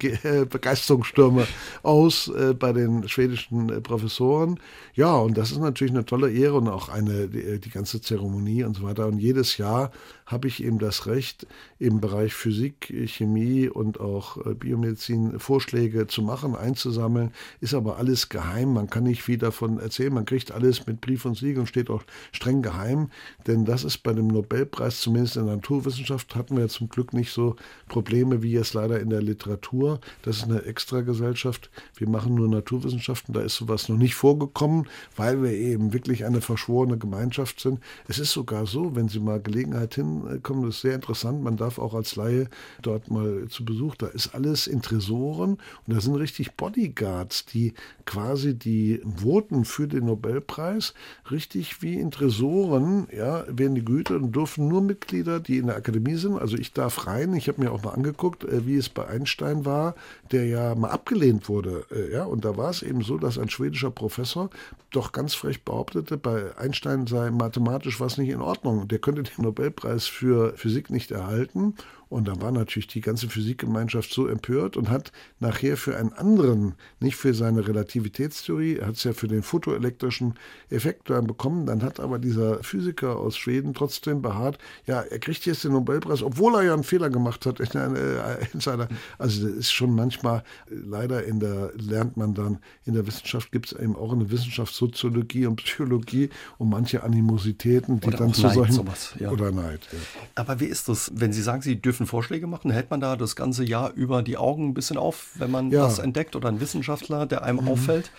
Begeisterungsstürme 0.50 1.46
aus 1.84 2.30
äh, 2.30 2.54
bei 2.54 2.72
den 2.72 3.10
schwedischen 3.10 3.68
äh, 3.68 3.82
Professoren. 3.82 4.62
Ja, 4.94 5.14
und 5.18 5.38
das 5.38 5.52
ist 5.52 5.60
natürlich 5.60 5.94
eine 5.94 6.06
tolle 6.06 6.32
Ehre 6.32 6.56
und 6.56 6.70
auch 6.70 6.88
eine 6.88 7.28
die, 7.28 7.60
die 7.60 7.70
ganze 7.70 8.00
Zeremonie 8.00 8.64
und 8.64 8.78
so 8.78 8.84
weiter. 8.84 9.08
Und 9.08 9.20
jedes 9.20 9.58
Jahr 9.58 9.92
habe 10.26 10.48
ich 10.48 10.64
eben 10.64 10.80
das 10.80 11.06
Recht, 11.06 11.48
im 11.80 12.00
Bereich 12.00 12.34
Physik, 12.34 12.94
Chemie 13.08 13.68
und 13.68 14.00
auch 14.00 14.38
äh, 14.46 14.54
Biomedizin 14.54 15.16
Vorschläge 15.39 16.07
zu 16.07 16.22
machen, 16.22 16.55
einzusammeln. 16.55 17.32
Ist 17.61 17.74
aber 17.74 17.97
alles 17.97 18.30
geheim. 18.30 18.74
Man 18.74 18.89
kann 18.89 19.03
nicht 19.03 19.24
viel 19.24 19.38
davon 19.38 19.80
erzählen. 19.80 20.13
Man 20.13 20.26
kriegt 20.26 20.51
alles 20.51 20.88
mit 20.88 21.01
Brief 21.01 21.26
und 21.26 21.38
Siegel 21.38 21.59
und 21.59 21.68
steht 21.68 21.89
auch 21.89 22.03
streng 22.32 22.61
geheim. 22.61 23.09
Denn 23.45 23.65
das 23.65 23.84
ist 23.84 23.99
bei 23.99 24.13
dem 24.13 24.28
Nobelpreis, 24.28 25.02
zumindest 25.02 25.38
in 25.38 25.45
der 25.45 25.56
Naturwissenschaft, 25.56 26.35
hatten 26.35 26.57
wir 26.57 26.68
zum 26.68 26.89
Glück 26.89 27.14
nicht 27.14 27.31
so 27.31 27.56
Probleme 27.88 28.44
wie 28.44 28.52
jetzt 28.52 28.73
leider 28.73 28.99
in 28.99 29.10
der 29.10 29.22
Literatur. 29.22 29.99
Das 30.22 30.38
ist 30.38 30.44
eine 30.44 30.64
Extragesellschaft. 30.64 31.69
Wir 31.95 32.10
machen 32.10 32.35
nur 32.35 32.48
Naturwissenschaften. 32.48 33.34
Da 33.34 33.41
ist 33.41 33.56
sowas 33.56 33.89
noch 33.89 33.98
nicht 33.98 34.15
vorgekommen, 34.15 34.88
weil 35.15 35.41
wir 35.41 35.52
eben 35.52 35.94
wirklich 35.94 36.26
eine 36.26 36.41
verschworene 36.41 36.98
Gemeinschaft 36.98 37.60
sind. 37.60 37.80
Es 38.07 38.19
ist 38.19 38.31
sogar 38.31 38.65
so, 38.65 38.95
wenn 38.95 39.07
Sie 39.07 39.19
mal 39.19 39.41
Gelegenheit 39.41 39.95
hin 39.95 40.41
kommen. 40.44 40.64
Das 40.64 40.76
ist 40.76 40.81
sehr 40.81 40.95
interessant. 40.95 41.44
Man 41.44 41.57
darf 41.57 41.80
auch 41.80 41.94
als 41.94 42.15
Laie 42.15 42.49
dort 42.81 43.10
mal 43.10 43.48
zu 43.49 43.65
Besuch. 43.65 43.95
Da 43.95 44.07
ist 44.07 44.34
alles 44.34 44.68
in 44.68 44.81
Tresoren 45.08 45.52
und 45.52 45.96
da 45.96 46.02
sind 46.02 46.16
richtig 46.16 46.56
Bodyguards, 46.56 47.46
die 47.46 47.74
quasi 48.06 48.56
die 48.56 49.02
Voten 49.04 49.66
für 49.66 49.88
den 49.88 50.06
Nobelpreis 50.06 50.94
richtig 51.32 51.82
wie 51.82 51.96
in 51.96 52.12
Tresoren, 52.12 53.08
ja, 53.16 53.46
werden 53.48 53.76
die 53.76 53.86
gehütet 53.86 54.22
und 54.22 54.36
dürfen 54.36 54.68
nur 54.68 54.82
Mitglieder, 54.82 55.40
die 55.40 55.58
in 55.58 55.68
der 55.68 55.78
Akademie 55.78 56.16
sind. 56.16 56.38
Also 56.38 56.58
ich 56.58 56.74
darf 56.74 57.08
rein. 57.08 57.34
Ich 57.34 57.48
habe 57.48 57.62
mir 57.62 57.72
auch 57.72 57.84
mal 57.84 57.92
angeguckt, 57.92 58.44
äh, 58.44 58.66
wie 58.66 58.76
es 58.76 58.90
bei 58.90 59.08
Einstein 59.08 59.66
war, 59.66 59.96
der 60.32 60.46
ja 60.46 60.76
mal 60.76 60.90
abgelehnt 60.90 61.48
wurde. 61.48 61.86
Äh, 61.92 62.14
ja, 62.14 62.26
und 62.26 62.44
da 62.44 62.58
war 62.58 62.70
es 62.70 62.82
eben 62.82 63.02
so, 63.02 63.18
dass 63.18 63.38
ein 63.38 63.50
schwedischer 63.50 63.92
Professor 63.92 64.50
doch 64.92 65.12
ganz 65.12 65.34
frech 65.34 65.64
behauptete, 65.64 66.18
bei 66.18 66.58
Einstein 66.58 67.08
sei 67.08 67.30
mathematisch 67.30 68.00
was 68.00 68.18
nicht 68.18 68.30
in 68.30 68.42
Ordnung. 68.42 68.88
Der 68.88 69.00
könnte 69.00 69.24
den 69.24 69.44
Nobelpreis 69.44 70.08
für 70.08 70.54
Physik 70.56 70.90
nicht 70.90 71.12
erhalten. 71.12 71.76
Und 72.10 72.28
dann 72.28 72.42
war 72.42 72.52
natürlich 72.52 72.88
die 72.88 73.02
ganze 73.02 73.30
Physikgemeinschaft 73.30 74.14
so 74.14 74.28
empört 74.28 74.78
und 74.78 74.90
hat 74.90 75.12
nachher 75.40 75.78
für 75.78 75.98
einen 75.98 76.14
anderen, 76.14 76.76
nicht 77.00 77.16
für 77.16 77.34
seine 77.34 77.68
Relativitätstheorie, 77.68 78.78
er 78.78 78.88
hat 78.88 78.96
es 78.96 79.04
ja 79.04 79.14
für 79.14 79.28
den 79.28 79.44
photoelektrischen 79.44 80.36
Effekt 80.70 81.10
dann 81.10 81.28
bekommen, 81.28 81.66
dann 81.66 81.84
hat 81.84 82.00
aber 82.00 82.20
dieser 82.20 82.64
Physiker 82.64 83.18
aus 83.18 83.38
Schweden 83.38 83.74
trotzdem 83.74 84.22
beharrt, 84.22 84.58
ja, 84.86 85.02
er 85.02 85.20
kriegt 85.20 85.46
jetzt 85.46 85.64
den 85.64 85.74
Nobelpreis, 85.74 86.24
obwohl 86.24 86.56
er 86.56 86.64
ja 86.64 86.74
einen 86.74 86.84
Fehler 86.84 87.10
gemacht 87.10 87.46
hat 87.46 87.60
in, 87.60 87.80
einer, 87.80 88.38
in 88.54 88.60
seiner, 88.60 88.88
also 89.18 89.48
das 89.48 89.58
ist 89.58 89.72
schon 89.72 89.94
manchmal, 89.94 90.44
leider 90.70 91.24
in 91.26 91.40
der, 91.40 91.72
lernt 91.76 92.18
man 92.18 92.34
dann, 92.34 92.60
in 92.86 92.94
der 92.94 93.06
Wissenschaft 93.06 93.52
gibt 93.52 93.68
es 93.68 93.74
eben 93.74 93.96
auch 93.96 94.14
eine 94.14 94.30
Wissenschaft 94.32 94.74
Soziologie 94.74 95.46
und 95.46 95.58
Psychologie 95.58 96.30
und 96.58 96.70
manche 96.70 97.04
Animositäten, 97.04 98.00
die 98.00 98.08
oder 98.08 98.18
dann 98.18 98.34
zu 98.34 98.44
Neid, 98.44 98.54
solchen, 98.54 98.74
sowas, 98.74 99.14
ja. 99.20 99.32
oder 99.32 99.52
Neid. 99.52 99.82
Ja. 99.92 100.00
Aber 100.36 100.60
wie 100.60 100.66
ist 100.66 100.88
das, 100.90 101.12
wenn 101.16 101.34
Sie 101.34 101.42
sagen, 101.42 101.62
Sie 101.62 101.82
dürfen 101.82 101.97
dürfen 101.98 102.07
Vorschläge 102.07 102.45
machen. 102.45 102.69
Hält 102.69 102.91
man 102.91 102.99
da 102.99 103.15
das 103.15 103.36
ganze 103.36 103.64
Jahr 103.64 103.91
über 103.94 104.22
die 104.22 104.38
Augen 104.38 104.69
ein 104.69 104.74
bisschen 104.74 104.98
auf, 104.98 105.32
wenn 105.36 105.49
man 105.49 105.72
ja. 105.72 105.84
was 105.84 105.98
entdeckt 105.99 106.36
oder 106.36 106.49
ein 106.49 106.61
Wissenschaftler, 106.61 107.26
der 107.26 107.44
einem 107.44 107.61
mhm. 107.61 107.69
auffällt? 107.69 108.11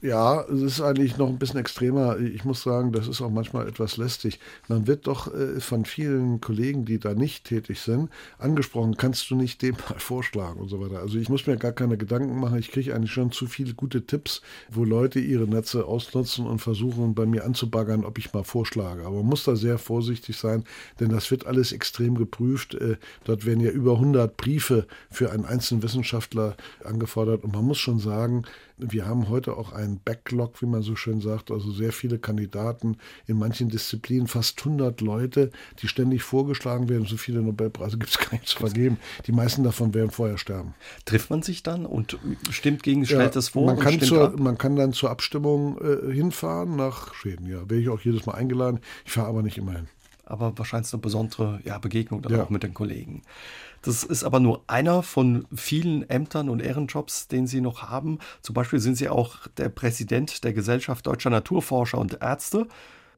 Ja, 0.00 0.42
es 0.42 0.62
ist 0.62 0.80
eigentlich 0.80 1.16
noch 1.18 1.28
ein 1.28 1.40
bisschen 1.40 1.58
extremer. 1.58 2.20
Ich 2.20 2.44
muss 2.44 2.62
sagen, 2.62 2.92
das 2.92 3.08
ist 3.08 3.20
auch 3.20 3.30
manchmal 3.30 3.66
etwas 3.66 3.96
lästig. 3.96 4.38
Man 4.68 4.86
wird 4.86 5.08
doch 5.08 5.34
äh, 5.34 5.58
von 5.58 5.84
vielen 5.84 6.40
Kollegen, 6.40 6.84
die 6.84 7.00
da 7.00 7.14
nicht 7.14 7.42
tätig 7.46 7.80
sind, 7.80 8.08
angesprochen, 8.38 8.96
kannst 8.96 9.28
du 9.28 9.34
nicht 9.34 9.60
dem 9.60 9.74
mal 9.74 9.98
vorschlagen 9.98 10.60
und 10.60 10.68
so 10.68 10.80
weiter. 10.80 11.00
Also 11.00 11.18
ich 11.18 11.28
muss 11.28 11.48
mir 11.48 11.56
gar 11.56 11.72
keine 11.72 11.96
Gedanken 11.98 12.38
machen. 12.38 12.60
Ich 12.60 12.70
kriege 12.70 12.94
eigentlich 12.94 13.10
schon 13.10 13.32
zu 13.32 13.48
viele 13.48 13.74
gute 13.74 14.06
Tipps, 14.06 14.40
wo 14.70 14.84
Leute 14.84 15.18
ihre 15.18 15.48
Netze 15.48 15.84
ausnutzen 15.84 16.46
und 16.46 16.60
versuchen, 16.60 17.16
bei 17.16 17.26
mir 17.26 17.44
anzubaggern, 17.44 18.04
ob 18.04 18.18
ich 18.18 18.32
mal 18.32 18.44
vorschlage. 18.44 19.04
Aber 19.04 19.16
man 19.16 19.26
muss 19.26 19.42
da 19.42 19.56
sehr 19.56 19.78
vorsichtig 19.78 20.36
sein, 20.36 20.62
denn 21.00 21.08
das 21.08 21.32
wird 21.32 21.44
alles 21.48 21.72
extrem 21.72 22.14
geprüft. 22.14 22.74
Äh, 22.76 22.98
dort 23.24 23.46
werden 23.46 23.64
ja 23.64 23.72
über 23.72 23.94
100 23.94 24.36
Briefe 24.36 24.86
für 25.10 25.32
einen 25.32 25.44
einzelnen 25.44 25.82
Wissenschaftler 25.82 26.56
angefordert 26.84 27.42
und 27.42 27.52
man 27.52 27.64
muss 27.64 27.78
schon 27.78 27.98
sagen, 27.98 28.44
wir 28.78 29.06
haben 29.06 29.28
heute 29.28 29.56
auch 29.56 29.72
einen 29.72 30.00
Backlog, 30.00 30.60
wie 30.62 30.66
man 30.66 30.82
so 30.82 30.96
schön 30.96 31.20
sagt, 31.20 31.50
also 31.50 31.70
sehr 31.70 31.92
viele 31.92 32.18
Kandidaten 32.18 32.96
in 33.26 33.38
manchen 33.38 33.68
Disziplinen, 33.68 34.28
fast 34.28 34.58
100 34.58 35.00
Leute, 35.00 35.50
die 35.80 35.88
ständig 35.88 36.22
vorgeschlagen 36.22 36.88
werden. 36.88 37.06
So 37.06 37.16
viele 37.16 37.42
Nobelpreise 37.42 37.98
gibt 37.98 38.10
es 38.10 38.18
gar 38.18 38.32
nicht 38.32 38.46
zu 38.46 38.58
vergeben. 38.58 38.98
Die 39.26 39.32
meisten 39.32 39.62
davon 39.62 39.94
werden 39.94 40.10
vorher 40.10 40.38
sterben. 40.38 40.74
Trifft 41.04 41.30
man 41.30 41.42
sich 41.42 41.62
dann 41.62 41.86
und 41.86 42.18
stimmt 42.50 42.82
gegen, 42.82 43.04
stellt 43.04 43.22
ja, 43.22 43.28
das 43.28 43.50
vor? 43.50 43.66
Man 43.66 43.78
kann, 43.78 44.00
zur, 44.00 44.38
man 44.38 44.58
kann 44.58 44.76
dann 44.76 44.92
zur 44.92 45.10
Abstimmung 45.10 45.78
äh, 45.78 46.12
hinfahren 46.12 46.76
nach 46.76 47.14
Schweden. 47.14 47.46
Ja, 47.46 47.60
werde 47.60 47.80
ich 47.80 47.88
auch 47.88 48.00
jedes 48.00 48.26
Mal 48.26 48.34
eingeladen. 48.34 48.80
Ich 49.04 49.12
fahre 49.12 49.28
aber 49.28 49.42
nicht 49.42 49.58
immer 49.58 49.72
hin 49.72 49.88
aber 50.28 50.56
wahrscheinlich 50.58 50.92
eine 50.92 51.00
besondere 51.00 51.60
ja, 51.64 51.78
Begegnung 51.78 52.22
dann 52.22 52.32
ja. 52.32 52.44
auch 52.44 52.50
mit 52.50 52.62
den 52.62 52.74
Kollegen. 52.74 53.22
Das 53.82 54.02
ist 54.02 54.24
aber 54.24 54.40
nur 54.40 54.62
einer 54.66 55.02
von 55.02 55.46
vielen 55.54 56.08
Ämtern 56.08 56.48
und 56.48 56.60
Ehrenjobs, 56.60 57.28
den 57.28 57.46
Sie 57.46 57.60
noch 57.60 57.82
haben. 57.82 58.18
Zum 58.42 58.54
Beispiel 58.54 58.80
sind 58.80 58.96
Sie 58.96 59.08
auch 59.08 59.46
der 59.56 59.68
Präsident 59.68 60.44
der 60.44 60.52
Gesellschaft 60.52 61.06
Deutscher 61.06 61.30
Naturforscher 61.30 61.98
und 61.98 62.18
Ärzte, 62.20 62.66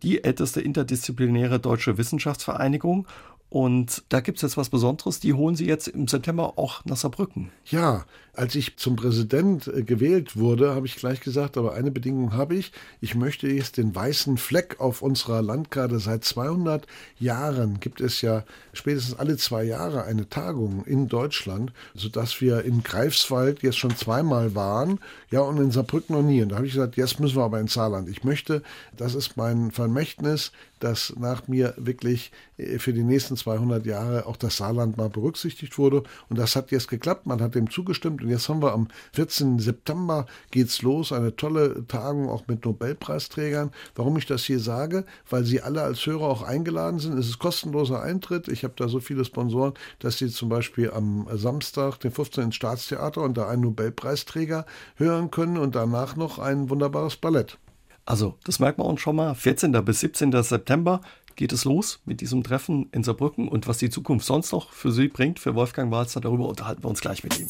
die 0.02 0.24
älteste 0.24 0.60
interdisziplinäre 0.60 1.60
deutsche 1.60 1.98
Wissenschaftsvereinigung 1.98 3.06
und 3.50 4.04
da 4.08 4.20
gibt 4.20 4.38
es 4.38 4.42
jetzt 4.42 4.56
was 4.56 4.70
Besonderes, 4.70 5.18
die 5.18 5.34
holen 5.34 5.56
Sie 5.56 5.66
jetzt 5.66 5.88
im 5.88 6.06
September 6.06 6.54
auch 6.56 6.84
nach 6.84 6.96
Saarbrücken. 6.96 7.50
Ja, 7.66 8.06
als 8.32 8.54
ich 8.54 8.76
zum 8.76 8.94
Präsident 8.94 9.66
äh, 9.66 9.82
gewählt 9.82 10.36
wurde, 10.36 10.74
habe 10.74 10.86
ich 10.86 10.94
gleich 10.94 11.20
gesagt, 11.20 11.56
aber 11.56 11.74
eine 11.74 11.90
Bedingung 11.90 12.32
habe 12.32 12.54
ich. 12.54 12.70
Ich 13.00 13.16
möchte 13.16 13.48
jetzt 13.48 13.76
den 13.76 13.92
weißen 13.92 14.36
Fleck 14.36 14.78
auf 14.78 15.02
unserer 15.02 15.42
Landkarte. 15.42 15.98
Seit 15.98 16.24
200 16.24 16.86
Jahren 17.18 17.80
gibt 17.80 18.00
es 18.00 18.22
ja 18.22 18.44
spätestens 18.72 19.18
alle 19.18 19.36
zwei 19.36 19.64
Jahre 19.64 20.04
eine 20.04 20.28
Tagung 20.28 20.84
in 20.84 21.08
Deutschland, 21.08 21.72
sodass 21.94 22.40
wir 22.40 22.62
in 22.62 22.84
Greifswald 22.84 23.64
jetzt 23.64 23.78
schon 23.78 23.96
zweimal 23.96 24.54
waren, 24.54 25.00
ja, 25.30 25.40
und 25.40 25.56
in 25.56 25.72
Saarbrücken 25.72 26.14
noch 26.14 26.22
nie. 26.22 26.40
Und 26.40 26.50
da 26.50 26.56
habe 26.56 26.66
ich 26.66 26.74
gesagt, 26.74 26.96
jetzt 26.96 27.18
müssen 27.18 27.36
wir 27.36 27.44
aber 27.44 27.58
ins 27.58 27.74
Saarland. 27.74 28.08
Ich 28.08 28.22
möchte, 28.22 28.62
das 28.96 29.16
ist 29.16 29.36
mein 29.36 29.72
Vermächtnis, 29.72 30.52
dass 30.80 31.14
nach 31.16 31.46
mir 31.48 31.74
wirklich 31.76 32.32
äh, 32.56 32.78
für 32.78 32.92
die 32.92 33.04
nächsten 33.04 33.36
200 33.36 33.86
Jahre 33.86 34.26
auch 34.26 34.36
das 34.36 34.56
Saarland 34.56 34.96
mal 34.96 35.08
berücksichtigt 35.08 35.78
wurde. 35.78 36.02
Und 36.28 36.38
das 36.38 36.56
hat 36.56 36.70
jetzt 36.70 36.88
geklappt. 36.88 37.26
Man 37.26 37.40
hat 37.40 37.54
dem 37.54 37.70
zugestimmt. 37.70 38.22
Und 38.22 38.28
jetzt 38.28 38.48
haben 38.48 38.62
wir 38.62 38.72
am 38.72 38.88
14. 39.12 39.58
September 39.58 40.26
geht's 40.50 40.82
los. 40.82 41.12
Eine 41.12 41.36
tolle 41.36 41.86
Tagung 41.86 42.28
auch 42.28 42.46
mit 42.46 42.64
Nobelpreisträgern. 42.64 43.70
Warum 43.94 44.16
ich 44.16 44.26
das 44.26 44.44
hier 44.44 44.60
sage? 44.60 45.04
Weil 45.28 45.44
Sie 45.44 45.60
alle 45.60 45.82
als 45.82 46.04
Hörer 46.06 46.24
auch 46.24 46.42
eingeladen 46.42 46.98
sind. 46.98 47.18
Es 47.18 47.28
ist 47.28 47.38
kostenloser 47.38 48.02
Eintritt. 48.02 48.48
Ich 48.48 48.64
habe 48.64 48.74
da 48.76 48.88
so 48.88 49.00
viele 49.00 49.24
Sponsoren, 49.24 49.74
dass 49.98 50.18
Sie 50.18 50.28
zum 50.28 50.48
Beispiel 50.48 50.90
am 50.90 51.26
Samstag, 51.32 51.98
den 51.98 52.10
15. 52.10 52.44
ins 52.44 52.56
Staatstheater 52.56 53.22
und 53.22 53.36
da 53.36 53.48
einen 53.48 53.62
Nobelpreisträger 53.62 54.66
hören 54.96 55.30
können 55.30 55.58
und 55.58 55.74
danach 55.74 56.16
noch 56.16 56.38
ein 56.38 56.70
wunderbares 56.70 57.16
Ballett. 57.16 57.58
Also, 58.10 58.34
das 58.42 58.58
merkt 58.58 58.76
man 58.76 58.88
uns 58.88 59.00
schon 59.00 59.14
mal. 59.14 59.36
14. 59.36 59.70
bis 59.84 60.00
17. 60.00 60.32
September 60.42 61.00
geht 61.36 61.52
es 61.52 61.64
los 61.64 62.00
mit 62.06 62.20
diesem 62.20 62.42
Treffen 62.42 62.88
in 62.90 63.04
Saarbrücken 63.04 63.46
und 63.46 63.68
was 63.68 63.78
die 63.78 63.88
Zukunft 63.88 64.26
sonst 64.26 64.50
noch 64.50 64.72
für 64.72 64.90
Sie 64.90 65.06
bringt, 65.06 65.38
für 65.38 65.54
Wolfgang 65.54 65.92
Walzer, 65.92 66.20
darüber 66.20 66.48
unterhalten 66.48 66.82
wir 66.82 66.88
uns 66.88 67.00
gleich 67.00 67.22
mit 67.22 67.38
ihm. 67.38 67.48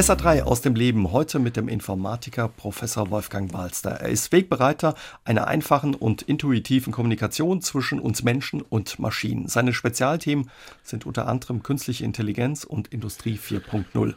SA3 0.00 0.44
aus 0.44 0.62
dem 0.62 0.74
Leben 0.76 1.12
heute 1.12 1.38
mit 1.38 1.58
dem 1.58 1.68
Informatiker 1.68 2.48
Professor 2.48 3.10
Wolfgang 3.10 3.52
Walster. 3.52 3.90
Er 3.90 4.08
ist 4.08 4.32
Wegbereiter 4.32 4.94
einer 5.24 5.46
einfachen 5.46 5.94
und 5.94 6.22
intuitiven 6.22 6.90
Kommunikation 6.90 7.60
zwischen 7.60 8.00
uns 8.00 8.22
Menschen 8.22 8.62
und 8.62 8.98
Maschinen. 8.98 9.48
Seine 9.48 9.74
Spezialthemen 9.74 10.50
sind 10.82 11.04
unter 11.04 11.28
anderem 11.28 11.62
künstliche 11.62 12.06
Intelligenz 12.06 12.64
und 12.64 12.88
Industrie 12.88 13.36
4.0. 13.36 14.14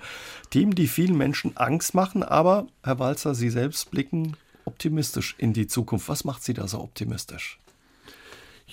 Themen, 0.51 0.73
die 0.73 0.87
vielen 0.87 1.17
Menschen 1.17 1.57
Angst 1.57 1.93
machen, 1.93 2.23
aber 2.23 2.67
Herr 2.81 2.99
Walzer, 2.99 3.35
Sie 3.35 3.49
selbst 3.49 3.91
blicken 3.91 4.37
optimistisch 4.63 5.35
in 5.37 5.51
die 5.51 5.67
Zukunft. 5.67 6.07
Was 6.07 6.23
macht 6.23 6.45
Sie 6.45 6.53
da 6.53 6.65
so 6.65 6.79
optimistisch? 6.79 7.59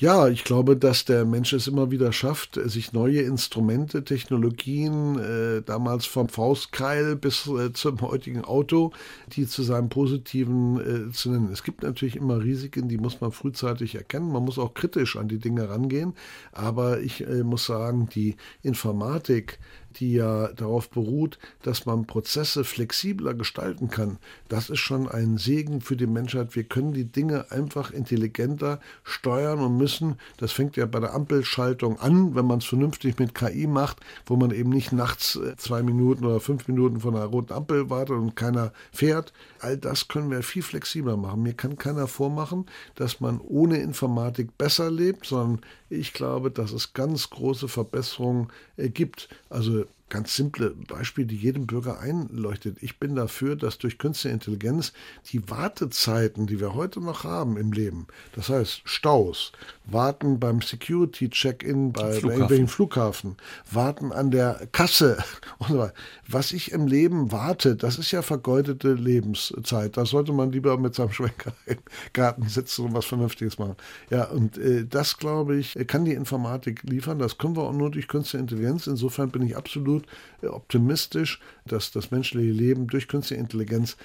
Ja, 0.00 0.28
ich 0.28 0.44
glaube, 0.44 0.78
dass 0.78 1.04
der 1.04 1.26
Mensch 1.26 1.52
es 1.52 1.66
immer 1.66 1.90
wieder 1.90 2.10
schafft, 2.10 2.54
sich 2.54 2.94
neue 2.94 3.20
Instrumente, 3.20 4.02
Technologien, 4.02 5.18
äh, 5.18 5.60
damals 5.60 6.06
vom 6.06 6.30
Faustkeil 6.30 7.16
bis 7.16 7.46
äh, 7.46 7.74
zum 7.74 8.00
heutigen 8.00 8.42
Auto, 8.42 8.92
die 9.36 9.46
zu 9.46 9.62
seinem 9.62 9.90
Positiven 9.90 11.10
äh, 11.10 11.12
zu 11.12 11.30
nennen. 11.30 11.50
Es 11.52 11.64
gibt 11.64 11.82
natürlich 11.82 12.16
immer 12.16 12.42
Risiken, 12.42 12.88
die 12.88 12.96
muss 12.96 13.20
man 13.20 13.30
frühzeitig 13.30 13.94
erkennen. 13.94 14.32
Man 14.32 14.42
muss 14.42 14.58
auch 14.58 14.72
kritisch 14.72 15.16
an 15.18 15.28
die 15.28 15.38
Dinge 15.38 15.68
rangehen. 15.68 16.14
Aber 16.50 17.00
ich 17.02 17.26
äh, 17.26 17.42
muss 17.42 17.66
sagen, 17.66 18.08
die 18.14 18.36
Informatik, 18.62 19.58
die 19.96 20.14
ja 20.14 20.48
darauf 20.52 20.90
beruht, 20.90 21.38
dass 21.62 21.86
man 21.86 22.06
Prozesse 22.06 22.64
flexibler 22.64 23.34
gestalten 23.34 23.90
kann. 23.90 24.18
Das 24.48 24.70
ist 24.70 24.78
schon 24.78 25.08
ein 25.08 25.38
Segen 25.38 25.80
für 25.80 25.96
die 25.96 26.06
Menschheit. 26.06 26.54
Wir 26.54 26.64
können 26.64 26.92
die 26.92 27.04
Dinge 27.04 27.50
einfach 27.50 27.90
intelligenter 27.90 28.80
steuern 29.02 29.60
und 29.60 29.76
müssen. 29.76 30.16
Das 30.36 30.52
fängt 30.52 30.76
ja 30.76 30.86
bei 30.86 31.00
der 31.00 31.14
Ampelschaltung 31.14 31.98
an, 31.98 32.34
wenn 32.34 32.46
man 32.46 32.58
es 32.58 32.64
vernünftig 32.64 33.18
mit 33.18 33.34
KI 33.34 33.66
macht, 33.66 33.98
wo 34.26 34.36
man 34.36 34.50
eben 34.50 34.70
nicht 34.70 34.92
nachts 34.92 35.36
äh, 35.36 35.56
zwei 35.56 35.82
Minuten 35.82 36.24
oder 36.24 36.40
fünf 36.40 36.68
Minuten 36.68 37.00
von 37.00 37.16
einer 37.16 37.26
roten 37.26 37.52
Ampel 37.52 37.90
wartet 37.90 38.16
und 38.16 38.36
keiner 38.36 38.72
fährt. 38.92 39.32
All 39.60 39.76
das 39.76 40.08
können 40.08 40.30
wir 40.30 40.42
viel 40.42 40.62
flexibler 40.62 41.16
machen. 41.16 41.42
Mir 41.42 41.54
kann 41.54 41.76
keiner 41.76 42.06
vormachen, 42.06 42.66
dass 42.94 43.20
man 43.20 43.40
ohne 43.40 43.78
Informatik 43.78 44.56
besser 44.56 44.90
lebt, 44.90 45.26
sondern 45.26 45.60
ich 45.90 46.12
glaube, 46.12 46.50
dass 46.50 46.72
es 46.72 46.92
ganz 46.92 47.28
große 47.30 47.68
Verbesserungen 47.68 48.48
gibt. 48.76 49.28
Also 49.48 49.84
ganz 50.10 50.36
simple 50.36 50.70
Beispiel, 50.88 51.24
die 51.24 51.36
jedem 51.36 51.66
Bürger 51.66 52.00
einleuchtet. 52.00 52.78
Ich 52.82 52.98
bin 52.98 53.14
dafür, 53.14 53.56
dass 53.56 53.78
durch 53.78 53.96
künstliche 53.96 54.34
Intelligenz 54.34 54.92
die 55.32 55.48
Wartezeiten, 55.48 56.46
die 56.46 56.60
wir 56.60 56.74
heute 56.74 57.00
noch 57.00 57.24
haben 57.24 57.56
im 57.56 57.72
Leben, 57.72 58.06
das 58.34 58.48
heißt 58.48 58.82
Staus, 58.84 59.52
Warten 59.86 60.38
beim 60.38 60.60
Security-Check-In 60.60 61.92
bei, 61.92 62.16
irgendwelchen 62.16 62.68
Flughafen, 62.68 63.36
Warten 63.70 64.12
an 64.12 64.30
der 64.30 64.68
Kasse 64.72 65.18
und 65.58 65.68
so 65.68 65.78
weiter. 65.78 65.94
Was 66.28 66.52
ich 66.52 66.72
im 66.72 66.86
Leben 66.86 67.32
warte, 67.32 67.76
das 67.76 67.98
ist 67.98 68.10
ja 68.10 68.22
vergeudete 68.22 68.92
Lebenszeit. 68.92 69.96
Da 69.96 70.06
sollte 70.06 70.32
man 70.32 70.52
lieber 70.52 70.76
mit 70.78 70.94
seinem 70.94 71.12
Schwenker 71.12 71.52
im 71.66 71.78
Garten 72.12 72.48
sitzen 72.48 72.86
und 72.86 72.94
was 72.94 73.06
Vernünftiges 73.06 73.58
machen. 73.58 73.76
Ja, 74.10 74.24
und 74.24 74.58
äh, 74.58 74.84
das, 74.86 75.18
glaube 75.18 75.56
ich, 75.56 75.78
kann 75.86 76.04
die 76.04 76.14
Informatik 76.14 76.82
liefern. 76.82 77.18
Das 77.18 77.38
können 77.38 77.56
wir 77.56 77.62
auch 77.62 77.72
nur 77.72 77.90
durch 77.90 78.08
künstliche 78.08 78.42
Intelligenz. 78.42 78.86
Insofern 78.86 79.30
bin 79.30 79.42
ich 79.42 79.56
absolut 79.56 79.99
äh, 80.42 80.46
optimistisch, 80.46 81.40
dass 81.66 81.90
das 81.90 82.10
menschliche 82.10 82.52
Leben 82.52 82.86
durch 82.86 83.08
künstliche 83.08 83.40
Intelligenz 83.40 83.96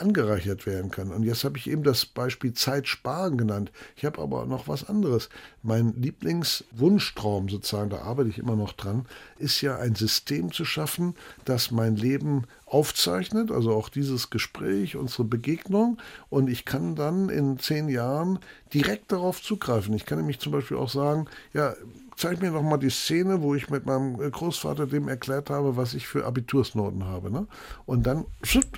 angereichert 0.00 0.66
werden 0.66 0.90
kann. 0.90 1.10
Und 1.10 1.24
jetzt 1.24 1.44
habe 1.44 1.58
ich 1.58 1.68
eben 1.68 1.82
das 1.82 2.06
Beispiel 2.06 2.52
Zeit 2.54 2.88
sparen 2.88 3.36
genannt. 3.36 3.70
Ich 3.96 4.04
habe 4.04 4.20
aber 4.20 4.46
noch 4.46 4.68
was 4.68 4.88
anderes. 4.88 5.28
Mein 5.62 5.94
Lieblingswunschtraum 6.00 7.48
sozusagen, 7.48 7.90
da 7.90 7.98
arbeite 8.02 8.30
ich 8.30 8.38
immer 8.38 8.56
noch 8.56 8.72
dran, 8.72 9.06
ist 9.38 9.60
ja 9.60 9.76
ein 9.76 9.94
System 9.94 10.52
zu 10.52 10.64
schaffen, 10.64 11.14
das 11.44 11.70
mein 11.70 11.96
Leben 11.96 12.44
aufzeichnet, 12.66 13.50
also 13.50 13.72
auch 13.72 13.88
dieses 13.88 14.30
Gespräch, 14.30 14.96
unsere 14.96 15.24
Begegnung. 15.24 15.98
Und 16.30 16.48
ich 16.48 16.64
kann 16.64 16.94
dann 16.94 17.28
in 17.28 17.58
zehn 17.58 17.88
Jahren 17.88 18.38
direkt 18.72 19.12
darauf 19.12 19.42
zugreifen. 19.42 19.94
Ich 19.94 20.06
kann 20.06 20.18
nämlich 20.18 20.38
zum 20.38 20.52
Beispiel 20.52 20.76
auch 20.76 20.90
sagen, 20.90 21.26
ja, 21.52 21.74
zeig 22.20 22.42
mir 22.42 22.50
doch 22.50 22.62
mal 22.62 22.76
die 22.76 22.90
Szene, 22.90 23.40
wo 23.40 23.54
ich 23.54 23.70
mit 23.70 23.86
meinem 23.86 24.18
Großvater 24.18 24.86
dem 24.86 25.08
erklärt 25.08 25.48
habe, 25.48 25.76
was 25.76 25.94
ich 25.94 26.06
für 26.06 26.26
Abitursnoten 26.26 27.04
habe. 27.04 27.30
Ne? 27.30 27.46
Und 27.86 28.06
dann 28.06 28.26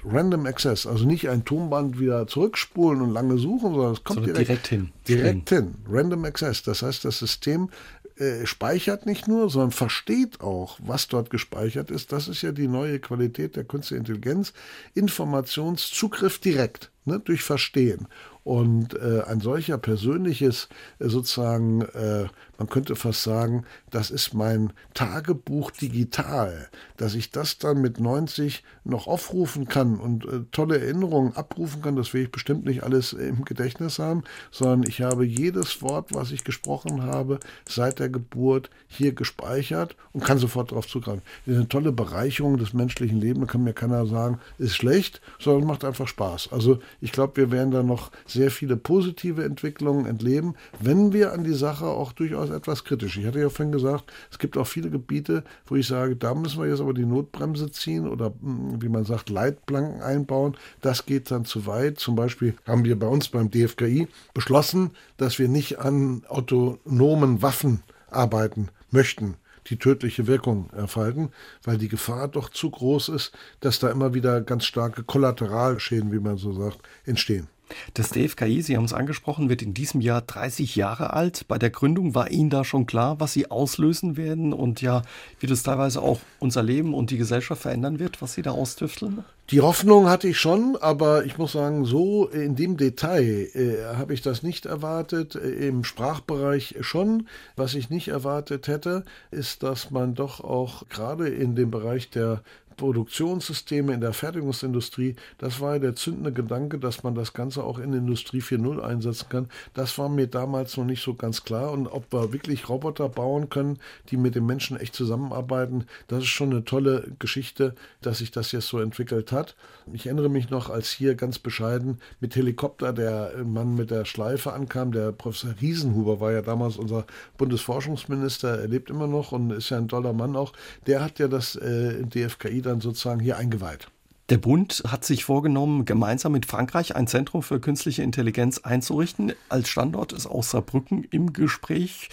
Random 0.05 0.47
Access, 0.47 0.87
also 0.87 1.05
nicht 1.05 1.29
ein 1.29 1.45
Tonband 1.45 1.99
wieder 1.99 2.27
zurückspulen 2.27 3.03
und 3.03 3.13
lange 3.13 3.39
suchen, 3.39 3.75
sondern 3.75 3.93
es 3.93 4.05
kommt 4.05 4.21
so 4.21 4.27
direkt, 4.27 4.49
direkt, 4.49 4.67
hin. 4.69 4.93
Direkt 5.09 5.49
hin. 5.49 5.75
Random 5.89 6.25
Access. 6.25 6.63
Das 6.63 6.83
heißt, 6.83 7.05
das 7.05 7.19
System 7.19 7.69
äh, 8.17 8.47
speichert 8.47 9.07
nicht 9.07 9.27
nur, 9.27 9.51
sondern 9.51 9.71
versteht 9.73 10.41
auch, 10.41 10.79
was 10.83 11.09
dort 11.09 11.31
gespeichert 11.31 11.91
ist. 11.91 12.13
Das 12.13 12.29
ist 12.29 12.43
ja 12.43 12.53
die 12.53 12.69
neue 12.69 12.99
Qualität 13.01 13.57
der 13.57 13.65
künstlichen 13.65 14.03
Intelligenz. 14.03 14.53
Informationszugriff 14.95 16.39
direkt, 16.39 16.91
ne, 17.05 17.19
durch 17.19 17.43
Verstehen. 17.43 18.07
Und 18.45 18.95
äh, 18.95 19.23
ein 19.27 19.41
solcher 19.41 19.79
persönliches, 19.79 20.69
äh, 20.99 21.09
sozusagen, 21.09 21.83
äh, 21.83 22.27
man 22.59 22.69
könnte 22.69 22.97
fast 22.97 23.23
sagen, 23.23 23.65
das 23.91 24.11
ist 24.11 24.35
mein 24.35 24.73
Tagebuch 24.95 25.71
digital, 25.71 26.69
dass 26.97 27.15
ich 27.15 27.31
das 27.31 27.59
dann 27.59 27.81
mit 27.81 27.99
90 27.99 28.63
noch 28.85 29.07
aufrufen 29.07 29.67
kann 29.67 29.99
und 29.99 30.25
äh, 30.27 30.41
tolle 30.53 30.79
Erinnerungen 30.81 31.35
abrufen 31.35 31.83
kann, 31.83 31.97
das 31.97 32.13
will 32.15 32.23
ich 32.23 32.31
bestimmt 32.31 32.65
nicht 32.65 32.83
alles 32.83 33.13
im 33.13 33.45
Gedächtnis 33.45 33.99
haben, 33.99 34.25
sondern 34.51 34.89
ich 34.89 35.03
habe 35.03 35.25
jedes 35.25 35.83
Wort, 35.83 36.15
was 36.15 36.31
ich 36.31 36.45
gesprochen 36.45 37.03
habe, 37.03 37.41
seit 37.69 37.99
der 37.99 38.09
Geburt 38.09 38.71
hier 38.87 39.13
gespeichert 39.13 39.97
und 40.13 40.25
kann 40.25 40.39
sofort 40.39 40.71
darauf 40.73 40.87
zugreifen. 40.87 41.23
Das 41.47 41.55
ist 41.55 41.59
eine 41.59 41.69
tolle 41.69 41.93
Bereicherung 41.93 42.59
des 42.59 42.73
menschlichen 42.75 43.21
Lebens, 43.21 43.47
da 43.47 43.53
kann 43.53 43.65
mir 43.65 43.73
keiner 43.73 44.07
sagen, 44.07 44.39
ist 44.59 44.77
schlecht, 44.77 45.21
sondern 45.39 45.67
macht 45.67 45.85
einfach 45.85 46.09
Spaß. 46.09 46.51
Also 46.53 46.79
ich 47.01 47.13
glaube, 47.13 47.37
wir 47.37 47.51
werden 47.51 47.71
da 47.71 47.83
noch 47.83 48.11
sehr 48.27 48.51
viele 48.51 48.77
positive 48.77 49.45
Entwicklungen 49.45 50.07
entleben, 50.07 50.55
wenn 50.81 51.13
wir 51.13 51.33
an 51.33 51.45
die 51.45 51.55
Sache 51.55 51.87
auch 51.87 52.13
durchaus 52.13 52.42
etwas 52.51 52.85
kritisch. 52.85 53.17
Ich 53.17 53.27
hatte 53.27 53.41
ja 53.41 53.49
vorhin 53.49 53.73
gesagt, 53.73 54.13
es 54.31 54.39
gibt 54.39 54.57
auch 54.57 54.67
viele 54.67 54.91
Gebiete, 54.91 55.45
wo 55.67 55.77
ich 55.77 55.87
sage, 55.87 56.17
da 56.17 56.35
müssen 56.35 56.61
wir 56.61 56.69
jetzt 56.69 56.81
aber 56.81 56.95
die 56.95 57.07
Notbremse 57.07 57.71
ziehen 57.71 58.09
oder 58.09 58.33
hm, 58.41 58.81
wie 58.83 58.89
man 58.89 59.05
sagt, 59.05 59.31
Leitplanken 59.31 60.03
einbauen. 60.03 60.57
Das 60.81 61.07
geht 61.07 61.31
dann 61.31 61.45
zu 61.45 61.67
weit. 61.67 61.99
Zum 61.99 62.17
Beispiel 62.17 62.55
haben 62.67 62.85
wir 62.85 62.99
bei 62.99 63.07
uns 63.07 63.29
beim 63.29 63.51
DFKI 63.51 64.09
beschlossen, 64.35 64.91
dass 65.17 65.39
wir 65.39 65.49
nicht 65.49 65.79
an 65.79 66.23
autonomen 66.29 67.43
Waffen 67.43 67.83
arbeiten 68.11 68.69
möchten 68.91 69.37
die 69.69 69.79
tödliche 69.79 70.27
Wirkung 70.27 70.71
erfalten, 70.71 71.31
weil 71.63 71.79
die 71.79 71.89
Gefahr 71.89 72.29
doch 72.29 72.49
zu 72.49 72.71
groß 72.71 73.11
ist, 73.11 73.33
dass 73.61 73.79
da 73.79 73.91
immer 73.91 74.15
wieder 74.15 74.41
ganz 74.41 74.65
starke 74.65 75.05
Kollateralschäden, 75.05 76.13
wie 76.13 76.19
man 76.19 76.37
so 76.37 76.53
sagt, 76.53 76.79
entstehen. 77.05 77.49
Das 77.95 78.11
DFKI, 78.11 78.63
Sie 78.63 78.77
haben 78.77 78.85
es 78.85 78.93
angesprochen, 78.93 79.49
wird 79.49 79.63
in 79.63 79.75
diesem 79.75 80.01
Jahr 80.01 80.21
30 80.21 80.77
Jahre 80.77 81.13
alt. 81.13 81.47
Bei 81.49 81.59
der 81.59 81.71
Gründung 81.71 82.15
war 82.15 82.31
Ihnen 82.31 82.51
da 82.51 82.65
schon 82.65 82.87
klar, 82.87 83.21
was 83.21 83.33
Sie 83.33 83.51
auslösen 83.51 84.17
werden 84.17 84.53
und 84.53 84.83
ja, 84.83 85.03
wie 85.41 85.47
das 85.47 85.63
teilweise 85.63 86.03
auch 86.03 86.21
unser 86.39 86.63
Leben 86.63 86.95
und 86.95 87.11
die 87.11 87.19
Gesellschaft 87.19 87.63
verändern 87.63 87.99
wird, 87.99 88.23
was 88.23 88.35
Sie 88.35 88.43
da 88.43 88.53
austüfteln? 88.53 89.25
Die 89.51 89.61
Hoffnung 89.61 90.09
hatte 90.09 90.29
ich 90.29 90.39
schon, 90.39 90.79
aber 90.81 91.27
ich 91.27 91.37
muss 91.37 91.53
sagen, 91.53 91.85
so 91.85 92.27
in 92.27 92.57
dem 92.57 92.77
Detail 92.79 93.49
äh, 93.55 93.97
habe 93.97 94.15
ich 94.15 94.23
das 94.23 94.43
nicht 94.43 94.65
erwartet. 94.65 95.35
Äh, 95.35 95.69
Im 95.69 95.85
Sprachbereich 95.85 96.77
schon. 96.81 97.29
Was 97.57 97.75
ich 97.75 97.91
nicht 97.91 98.09
erwartet 98.09 98.69
hätte, 98.69 99.05
ist, 99.31 99.63
dass 99.63 99.91
man 99.91 100.15
doch 100.15 100.41
auch 100.41 100.89
gerade 100.89 101.29
in 101.29 101.55
dem 101.55 101.71
Bereich 101.71 102.09
der 102.09 102.43
Produktionssysteme 102.77 103.93
in 103.93 104.01
der 104.01 104.13
Fertigungsindustrie, 104.13 105.17
das 105.39 105.61
war 105.61 105.75
ja 105.75 105.79
der 105.79 105.95
zündende 105.95 106.33
Gedanke, 106.33 106.79
dass 106.79 107.03
man 107.03 107.15
das 107.15 107.33
Ganze 107.33 107.65
auch 107.65 107.79
in 107.79 107.93
Industrie 107.93 108.41
4.0 108.41 108.81
einsetzen 108.81 109.27
kann. 109.29 109.49
Das 109.75 109.99
war 109.99 110.09
mir 110.09 110.27
damals 110.27 110.77
noch 110.77 110.85
nicht 110.85 111.03
so 111.03 111.15
ganz 111.15 111.45
klar. 111.45 111.73
Und 111.73 111.87
ob 111.87 112.13
wir 112.13 112.33
wirklich 112.33 112.69
Roboter 112.69 113.09
bauen 113.09 113.49
können, 113.49 113.79
die 114.11 114.17
mit 114.17 114.35
den 114.35 114.47
Menschen 114.47 114.77
echt 114.77 114.95
zusammenarbeiten, 114.95 115.87
das 116.09 116.25
ist 116.25 116.29
schon 116.29 116.51
eine 116.51 116.65
tolle 116.65 117.13
Geschichte, 117.19 117.75
dass 118.01 118.19
sich 118.19 118.31
das 118.31 118.53
jetzt 118.53 118.69
so 118.69 118.81
entwickelt 118.81 119.33
hat. 119.33 119.55
Ich 119.93 120.07
erinnere 120.07 120.29
mich 120.29 120.51
noch, 120.51 120.71
als 120.71 120.91
hier 120.91 121.15
ganz 121.15 121.39
bescheiden 121.39 121.99
mit 122.21 122.37
Helikopter 122.37 122.93
der 122.93 123.33
Mann 123.45 123.75
mit 123.75 123.91
der 123.91 124.05
Schleife 124.05 124.53
ankam, 124.53 124.93
der 124.93 125.13
Professor 125.13 125.55
Riesenhuber 125.61 126.21
war 126.21 126.33
ja 126.33 126.43
damals 126.43 126.77
unser 126.77 127.07
Bundesforschungsminister, 127.37 128.61
er 128.61 128.69
lebt 128.69 128.91
immer 128.91 129.07
noch 129.07 129.33
und 129.33 129.51
ist 129.51 129.71
ja 129.71 129.79
ein 129.79 129.89
toller 129.89 130.13
Mann 130.13 130.37
auch. 130.37 130.53
Der 130.87 131.03
hat 131.03 131.19
ja 131.19 131.29
das 131.29 131.57
äh, 131.57 132.05
DFKI 132.05 132.62
dann 132.63 132.81
sozusagen 132.81 133.21
hier 133.21 133.37
eingeweiht. 133.37 133.89
Der 134.29 134.39
Bund 134.39 134.85
hat 134.87 135.05
sich 135.05 135.25
vorgenommen, 135.25 135.85
gemeinsam 135.85 136.33
mit 136.33 136.47
Frankreich 136.47 136.97
ein 136.97 137.07
Zentrum 137.07 137.43
für 137.43 137.61
künstliche 137.61 138.03
Intelligenz 138.03 138.59
einzurichten. 138.59 139.35
Als 139.49 139.69
Standort 139.69 140.13
ist 140.13 140.27
auch 140.27 140.43
Saarbrücken 140.43 141.05
im 141.11 141.33
Gespräch. 141.33 142.09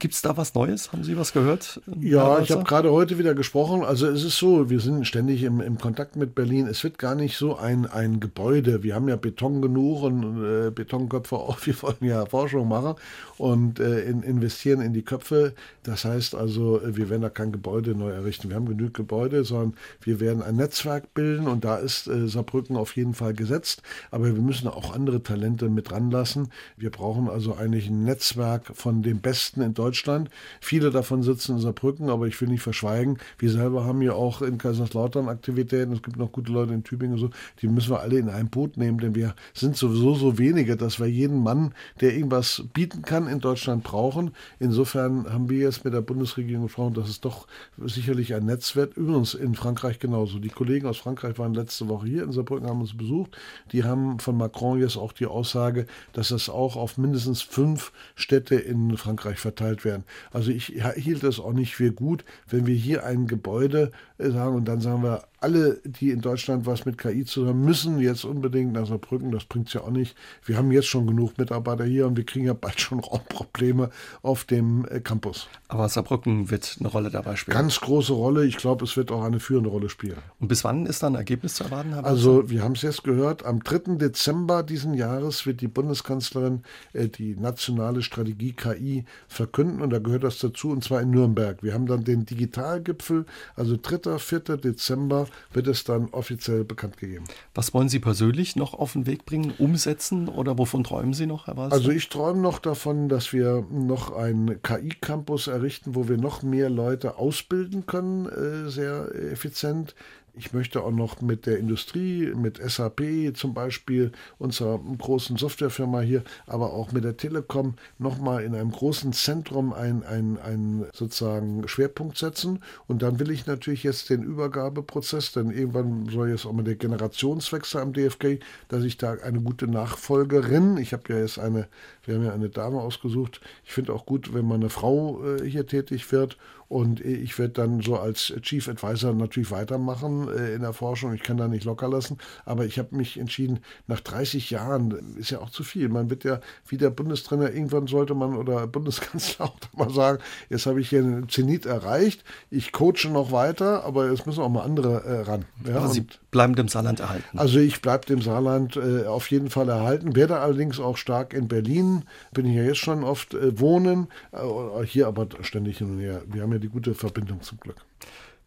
Gibt 0.00 0.14
es 0.14 0.22
da 0.22 0.36
was 0.36 0.54
Neues? 0.54 0.90
Haben 0.90 1.04
Sie 1.04 1.16
was 1.16 1.32
gehört? 1.32 1.80
Ja, 2.00 2.40
ich 2.40 2.50
habe 2.50 2.64
gerade 2.64 2.90
heute 2.90 3.16
wieder 3.16 3.32
gesprochen. 3.32 3.84
Also 3.84 4.08
es 4.08 4.24
ist 4.24 4.38
so, 4.38 4.68
wir 4.68 4.80
sind 4.80 5.06
ständig 5.06 5.44
im, 5.44 5.60
im 5.60 5.78
Kontakt 5.78 6.16
mit 6.16 6.34
Berlin. 6.34 6.66
Es 6.66 6.82
wird 6.82 6.98
gar 6.98 7.14
nicht 7.14 7.36
so 7.36 7.56
ein, 7.56 7.86
ein 7.86 8.18
Gebäude. 8.18 8.82
Wir 8.82 8.96
haben 8.96 9.08
ja 9.08 9.14
Beton 9.14 9.62
genug 9.62 10.02
und 10.02 10.44
äh, 10.44 10.70
Betonköpfe 10.72 11.36
auch. 11.38 11.64
Wir 11.64 11.80
wollen 11.80 11.96
ja 12.00 12.26
Forschung 12.26 12.66
machen 12.66 12.96
und 13.38 13.78
äh, 13.78 14.00
in, 14.00 14.24
investieren 14.24 14.80
in 14.80 14.94
die 14.94 15.02
Köpfe. 15.02 15.54
Das 15.84 16.04
heißt 16.04 16.34
also, 16.34 16.80
wir 16.84 17.08
werden 17.08 17.22
da 17.22 17.30
kein 17.30 17.52
Gebäude 17.52 17.94
neu 17.94 18.10
errichten. 18.10 18.48
Wir 18.48 18.56
haben 18.56 18.66
genügend 18.66 18.94
Gebäude, 18.94 19.44
sondern 19.44 19.74
wir 20.00 20.18
werden 20.18 20.42
ein 20.42 20.56
Netzwerk 20.56 21.14
bilden 21.14 21.46
und 21.46 21.64
da 21.64 21.76
ist 21.76 22.08
äh, 22.08 22.26
Saarbrücken 22.26 22.76
auf 22.76 22.96
jeden 22.96 23.14
Fall 23.14 23.32
gesetzt. 23.32 23.82
Aber 24.10 24.24
wir 24.24 24.42
müssen 24.42 24.66
auch 24.66 24.92
andere 24.92 25.22
Talente 25.22 25.68
mit 25.68 25.92
ranlassen. 25.92 26.48
Wir 26.76 26.90
brauchen 26.90 27.28
also 27.28 27.54
eigentlich 27.54 27.86
ein 27.86 28.02
Netzwerk 28.02 28.72
von 28.74 29.02
den 29.02 29.20
Besten 29.20 29.62
in 29.62 29.72
Deutschland 29.72 29.83
Deutschland. 29.84 30.30
Viele 30.60 30.90
davon 30.90 31.22
sitzen 31.22 31.56
in 31.56 31.58
Saarbrücken, 31.60 32.08
aber 32.08 32.26
ich 32.26 32.40
will 32.40 32.48
nicht 32.48 32.62
verschweigen, 32.62 33.18
wir 33.38 33.50
selber 33.50 33.84
haben 33.84 34.00
ja 34.00 34.12
auch 34.14 34.40
in 34.40 34.56
Kaiserslautern 34.56 35.28
Aktivitäten. 35.28 35.92
Es 35.92 36.02
gibt 36.02 36.16
noch 36.16 36.32
gute 36.32 36.50
Leute 36.50 36.72
in 36.72 36.84
Tübingen 36.84 37.14
und 37.14 37.20
so. 37.20 37.30
Die 37.60 37.68
müssen 37.68 37.90
wir 37.90 38.00
alle 38.00 38.18
in 38.18 38.30
ein 38.30 38.48
Boot 38.48 38.76
nehmen, 38.78 38.98
denn 38.98 39.14
wir 39.14 39.34
sind 39.52 39.76
sowieso 39.76 40.14
so 40.14 40.38
wenige, 40.38 40.76
dass 40.76 40.98
wir 40.98 41.06
jeden 41.06 41.42
Mann, 41.42 41.74
der 42.00 42.14
irgendwas 42.14 42.64
bieten 42.72 43.02
kann, 43.02 43.28
in 43.28 43.40
Deutschland 43.40 43.84
brauchen. 43.84 44.30
Insofern 44.58 45.30
haben 45.30 45.50
wir 45.50 45.58
jetzt 45.58 45.84
mit 45.84 45.92
der 45.92 46.00
Bundesregierung 46.00 46.64
gesprochen, 46.64 46.94
dass 46.94 47.08
es 47.08 47.20
doch 47.20 47.46
sicherlich 47.78 48.34
ein 48.34 48.46
Netz 48.46 48.74
wird. 48.76 48.96
Übrigens 48.96 49.34
in 49.34 49.54
Frankreich 49.54 49.98
genauso. 49.98 50.38
Die 50.38 50.48
Kollegen 50.48 50.86
aus 50.86 50.96
Frankreich 50.96 51.38
waren 51.38 51.52
letzte 51.52 51.88
Woche 51.88 52.06
hier 52.06 52.22
in 52.22 52.32
Saarbrücken, 52.32 52.68
haben 52.68 52.80
uns 52.80 52.96
besucht. 52.96 53.36
Die 53.72 53.84
haben 53.84 54.18
von 54.18 54.36
Macron 54.36 54.80
jetzt 54.80 54.96
auch 54.96 55.12
die 55.12 55.26
Aussage, 55.26 55.86
dass 56.12 56.28
das 56.28 56.48
auch 56.48 56.76
auf 56.76 56.96
mindestens 56.96 57.42
fünf 57.42 57.92
Städte 58.14 58.54
in 58.54 58.96
Frankreich 58.96 59.38
verteilt 59.38 59.73
beurteilt 59.74 59.84
werden. 59.84 60.04
Also 60.32 60.50
ich 60.50 60.74
hielt 60.96 61.22
es 61.22 61.40
auch 61.40 61.52
nicht 61.52 61.74
für 61.74 61.92
gut, 61.92 62.24
wenn 62.48 62.66
wir 62.66 62.74
hier 62.74 63.04
ein 63.04 63.26
Gebäude 63.26 63.90
äh, 64.18 64.30
sagen 64.30 64.56
und 64.56 64.66
dann 64.66 64.80
sagen 64.80 65.02
wir, 65.02 65.24
alle, 65.44 65.78
die 65.84 66.10
in 66.10 66.22
Deutschland 66.22 66.64
was 66.64 66.86
mit 66.86 66.96
KI 66.96 67.26
zu 67.26 67.46
haben, 67.46 67.66
müssen 67.66 67.98
jetzt 67.98 68.24
unbedingt 68.24 68.72
nach 68.72 68.86
Saarbrücken. 68.86 69.30
Das 69.30 69.44
bringt 69.44 69.68
es 69.68 69.74
ja 69.74 69.82
auch 69.82 69.90
nicht. 69.90 70.16
Wir 70.46 70.56
haben 70.56 70.72
jetzt 70.72 70.86
schon 70.86 71.06
genug 71.06 71.36
Mitarbeiter 71.36 71.84
hier 71.84 72.06
und 72.06 72.16
wir 72.16 72.24
kriegen 72.24 72.46
ja 72.46 72.54
bald 72.54 72.80
schon 72.80 73.00
Raumprobleme 73.00 73.90
auf 74.22 74.44
dem 74.44 74.86
äh, 74.88 75.00
Campus. 75.00 75.46
Aber 75.68 75.86
Saarbrücken 75.90 76.50
wird 76.50 76.78
eine 76.80 76.88
Rolle 76.88 77.10
dabei 77.10 77.36
spielen. 77.36 77.54
Ganz 77.58 77.78
große 77.78 78.14
Rolle. 78.14 78.46
Ich 78.46 78.56
glaube, 78.56 78.86
es 78.86 78.96
wird 78.96 79.12
auch 79.12 79.22
eine 79.22 79.38
führende 79.38 79.68
Rolle 79.68 79.90
spielen. 79.90 80.16
Und 80.40 80.48
bis 80.48 80.64
wann 80.64 80.86
ist 80.86 81.02
dann 81.02 81.12
ein 81.12 81.18
Ergebnis 81.18 81.56
zu 81.56 81.64
erwarten? 81.64 81.92
Herr 81.92 82.06
also, 82.06 82.48
wir 82.48 82.62
haben 82.62 82.72
es 82.72 82.80
jetzt 82.80 83.04
gehört. 83.04 83.44
Am 83.44 83.62
3. 83.62 83.96
Dezember 83.96 84.62
diesen 84.62 84.94
Jahres 84.94 85.44
wird 85.44 85.60
die 85.60 85.68
Bundeskanzlerin 85.68 86.62
äh, 86.94 87.08
die 87.08 87.36
nationale 87.36 88.00
Strategie 88.00 88.54
KI 88.54 89.04
verkünden 89.28 89.82
und 89.82 89.90
da 89.90 89.98
gehört 89.98 90.24
das 90.24 90.38
dazu 90.38 90.70
und 90.70 90.82
zwar 90.82 91.02
in 91.02 91.10
Nürnberg. 91.10 91.62
Wir 91.62 91.74
haben 91.74 91.84
dann 91.84 92.02
den 92.02 92.24
Digitalgipfel, 92.24 93.26
also 93.56 93.76
3. 93.76 94.18
4. 94.18 94.40
Dezember 94.56 95.26
wird 95.52 95.66
es 95.66 95.84
dann 95.84 96.08
offiziell 96.10 96.64
bekannt 96.64 96.96
gegeben. 96.96 97.24
Was 97.54 97.74
wollen 97.74 97.88
Sie 97.88 97.98
persönlich 97.98 98.56
noch 98.56 98.74
auf 98.74 98.92
den 98.92 99.06
Weg 99.06 99.24
bringen, 99.24 99.52
umsetzen 99.58 100.28
oder 100.28 100.58
wovon 100.58 100.84
träumen 100.84 101.14
Sie 101.14 101.26
noch, 101.26 101.46
Herr 101.46 101.56
Walser? 101.56 101.74
Also 101.74 101.90
ich 101.90 102.08
träume 102.08 102.40
noch 102.40 102.58
davon, 102.58 103.08
dass 103.08 103.32
wir 103.32 103.66
noch 103.70 104.14
einen 104.14 104.62
KI-Campus 104.62 105.46
errichten, 105.46 105.94
wo 105.94 106.08
wir 106.08 106.16
noch 106.16 106.42
mehr 106.42 106.70
Leute 106.70 107.18
ausbilden 107.18 107.86
können, 107.86 108.26
äh, 108.26 108.70
sehr 108.70 109.14
effizient. 109.14 109.94
Ich 110.36 110.52
möchte 110.52 110.82
auch 110.82 110.90
noch 110.90 111.20
mit 111.20 111.46
der 111.46 111.58
Industrie, 111.58 112.32
mit 112.34 112.58
SAP 112.58 113.36
zum 113.36 113.54
Beispiel, 113.54 114.10
unserer 114.38 114.80
großen 114.98 115.36
Softwarefirma 115.36 116.00
hier, 116.00 116.24
aber 116.46 116.72
auch 116.72 116.90
mit 116.90 117.04
der 117.04 117.16
Telekom 117.16 117.74
nochmal 117.98 118.42
in 118.42 118.54
einem 118.56 118.72
großen 118.72 119.12
Zentrum 119.12 119.72
einen 119.72 120.02
ein 120.02 120.86
sozusagen 120.92 121.68
Schwerpunkt 121.68 122.18
setzen. 122.18 122.64
Und 122.88 123.02
dann 123.02 123.20
will 123.20 123.30
ich 123.30 123.46
natürlich 123.46 123.84
jetzt 123.84 124.10
den 124.10 124.24
Übergabeprozess, 124.24 125.30
denn 125.32 125.50
irgendwann 125.50 126.08
soll 126.08 126.30
jetzt 126.30 126.46
auch 126.46 126.52
mal 126.52 126.64
der 126.64 126.74
Generationswechsel 126.74 127.80
am 127.80 127.92
DFG, 127.92 128.40
dass 128.66 128.82
ich 128.82 128.96
da 128.96 129.12
eine 129.12 129.40
gute 129.40 129.68
Nachfolgerin, 129.68 130.78
ich 130.78 130.92
habe 130.92 131.12
ja 131.12 131.20
jetzt 131.20 131.38
eine, 131.38 131.68
wir 132.04 132.16
haben 132.16 132.24
ja 132.24 132.32
eine 132.32 132.48
Dame 132.48 132.80
ausgesucht, 132.80 133.40
ich 133.64 133.72
finde 133.72 133.92
auch 133.92 134.04
gut, 134.04 134.34
wenn 134.34 134.46
man 134.46 134.60
eine 134.60 134.70
Frau 134.70 135.24
äh, 135.24 135.48
hier 135.48 135.66
tätig 135.66 136.10
wird 136.10 136.36
und 136.68 137.00
ich 137.00 137.38
werde 137.38 137.54
dann 137.54 137.80
so 137.80 137.98
als 137.98 138.32
Chief 138.42 138.68
Advisor 138.68 139.12
natürlich 139.12 139.50
weitermachen 139.50 140.28
äh, 140.28 140.54
in 140.54 140.62
der 140.62 140.72
Forschung. 140.72 141.12
Ich 141.14 141.22
kann 141.22 141.36
da 141.36 141.48
nicht 141.48 141.64
locker 141.64 141.88
lassen. 141.88 142.18
Aber 142.44 142.64
ich 142.64 142.78
habe 142.78 142.96
mich 142.96 143.18
entschieden, 143.18 143.60
nach 143.86 144.00
30 144.00 144.50
Jahren 144.50 145.16
ist 145.16 145.30
ja 145.30 145.40
auch 145.40 145.50
zu 145.50 145.62
viel. 145.62 145.88
Man 145.88 146.10
wird 146.10 146.24
ja 146.24 146.40
wie 146.66 146.76
der 146.76 146.90
Bundestrainer, 146.90 147.52
irgendwann 147.52 147.86
sollte 147.86 148.14
man 148.14 148.36
oder 148.36 148.66
Bundeskanzler 148.66 149.44
auch 149.46 149.56
mal 149.76 149.90
sagen, 149.90 150.18
jetzt 150.48 150.66
habe 150.66 150.80
ich 150.80 150.88
hier 150.88 151.00
einen 151.00 151.28
Zenit 151.28 151.66
erreicht. 151.66 152.24
Ich 152.50 152.72
coache 152.72 153.08
noch 153.08 153.32
weiter, 153.32 153.84
aber 153.84 154.10
jetzt 154.10 154.26
müssen 154.26 154.42
auch 154.42 154.48
mal 154.48 154.62
andere 154.62 155.04
äh, 155.04 155.20
ran. 155.22 155.44
Ja? 155.66 155.76
Also 155.76 155.94
Sie 155.94 156.06
bleiben 156.30 156.54
dem 156.56 156.68
Saarland 156.68 157.00
erhalten. 157.00 157.38
Also 157.38 157.58
ich 157.58 157.82
bleibe 157.82 158.06
dem 158.06 158.22
Saarland 158.22 158.76
äh, 158.76 159.06
auf 159.06 159.30
jeden 159.30 159.50
Fall 159.50 159.68
erhalten. 159.68 160.16
Werde 160.16 160.40
allerdings 160.40 160.80
auch 160.80 160.96
stark 160.96 161.34
in 161.34 161.48
Berlin. 161.48 162.04
Bin 162.32 162.46
ich 162.46 162.56
ja 162.56 162.62
jetzt 162.62 162.78
schon 162.78 163.04
oft 163.04 163.34
äh, 163.34 163.58
wohnen. 163.60 164.08
Äh, 164.32 164.84
hier 164.84 165.06
aber 165.06 165.28
ständig 165.42 165.78
hin 165.78 165.92
und 165.92 166.00
her. 166.00 166.22
Wir 166.26 166.42
haben 166.42 166.52
ja 166.54 166.58
die 166.58 166.68
gute 166.68 166.94
Verbindung 166.94 167.42
zum 167.42 167.58
Glück. 167.58 167.76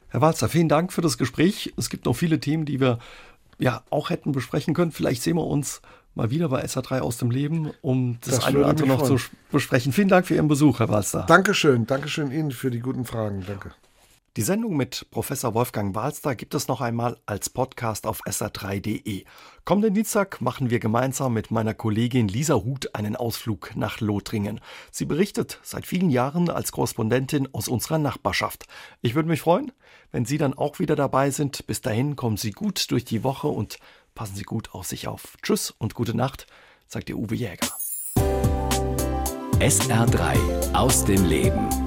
Herr 0.10 0.22
Walzer, 0.22 0.50
vielen 0.50 0.70
Dank 0.70 0.94
für 0.94 1.02
das 1.02 1.18
Gespräch. 1.18 1.74
Es 1.78 1.90
gibt 1.90 2.06
noch 2.06 2.14
viele 2.14 2.40
Themen, 2.40 2.66
die 2.66 2.80
wir 2.80 3.00
ja 3.60 3.84
auch 3.90 4.10
hätten 4.10 4.32
besprechen 4.32 4.74
können. 4.74 4.92
Vielleicht 4.92 5.22
sehen 5.22 5.36
wir 5.36 5.46
uns 5.46 5.82
mal 6.16 6.32
wieder 6.32 6.50
bei 6.50 6.66
SA3 6.66 7.00
aus 7.00 7.18
dem 7.18 7.32
Leben, 7.32 7.72
um 7.82 8.18
das, 8.22 8.36
das 8.36 8.46
eine 8.46 8.60
oder 8.60 8.68
andere 8.68 8.88
noch 8.88 9.06
freuen. 9.06 9.18
zu 9.18 9.26
besprechen. 9.52 9.94
Vielen 9.94 10.08
Dank 10.08 10.26
für 10.26 10.36
Ihren 10.36 10.48
Besuch, 10.48 10.80
Herr 10.80 10.90
Walster. 10.90 11.26
Dankeschön, 11.28 11.86
Dankeschön 11.86 12.32
Ihnen 12.32 12.52
für 12.52 12.72
die 12.72 12.80
guten 12.80 13.06
Fragen. 13.06 13.44
Danke. 13.46 13.72
Die 14.38 14.44
Sendung 14.44 14.78
mit 14.78 15.08
Professor 15.10 15.56
Wolfgang 15.56 15.96
Walster 15.96 16.36
gibt 16.36 16.54
es 16.54 16.68
noch 16.68 16.80
einmal 16.80 17.18
als 17.26 17.50
Podcast 17.50 18.06
auf 18.06 18.22
sa3.de. 18.24 19.26
Kommenden 19.66 19.96
Dienstag 19.96 20.42
machen 20.42 20.70
wir 20.70 20.78
gemeinsam 20.78 21.34
mit 21.34 21.50
meiner 21.50 21.74
Kollegin 21.74 22.28
Lisa 22.28 22.54
Huth 22.54 22.94
einen 22.94 23.16
Ausflug 23.16 23.76
nach 23.76 24.00
Lothringen. 24.00 24.60
Sie 24.92 25.06
berichtet 25.06 25.60
seit 25.64 25.88
vielen 25.88 26.12
Jahren 26.12 26.52
als 26.52 26.72
Korrespondentin 26.72 27.52
aus 27.52 27.68
unserer 27.68 27.98
Nachbarschaft. 27.98 28.68
Ich 29.02 29.16
würde 29.16 29.28
mich 29.28 29.42
freuen, 29.42 29.72
wenn 30.12 30.26
Sie 30.26 30.38
dann 30.38 30.54
auch 30.54 30.78
wieder 30.78 30.96
dabei 30.96 31.32
sind. 31.32 31.66
Bis 31.66 31.82
dahin 31.82 32.16
kommen 32.16 32.38
Sie 32.38 32.52
gut 32.52 32.92
durch 32.92 33.06
die 33.06 33.24
Woche 33.24 33.48
und 33.48 33.80
passen 34.14 34.36
Sie 34.36 34.44
gut 34.44 34.72
auf 34.76 34.86
sich 34.86 35.08
auf. 35.08 35.36
Tschüss 35.42 35.72
und 35.72 35.96
gute 35.96 36.16
Nacht, 36.16 36.46
sagt 36.88 37.10
Ihr 37.10 37.18
Uwe 37.18 37.34
Jäger. 37.34 37.68
SR3 39.58 40.76
aus 40.76 41.06
dem 41.06 41.26
Leben. 41.26 41.87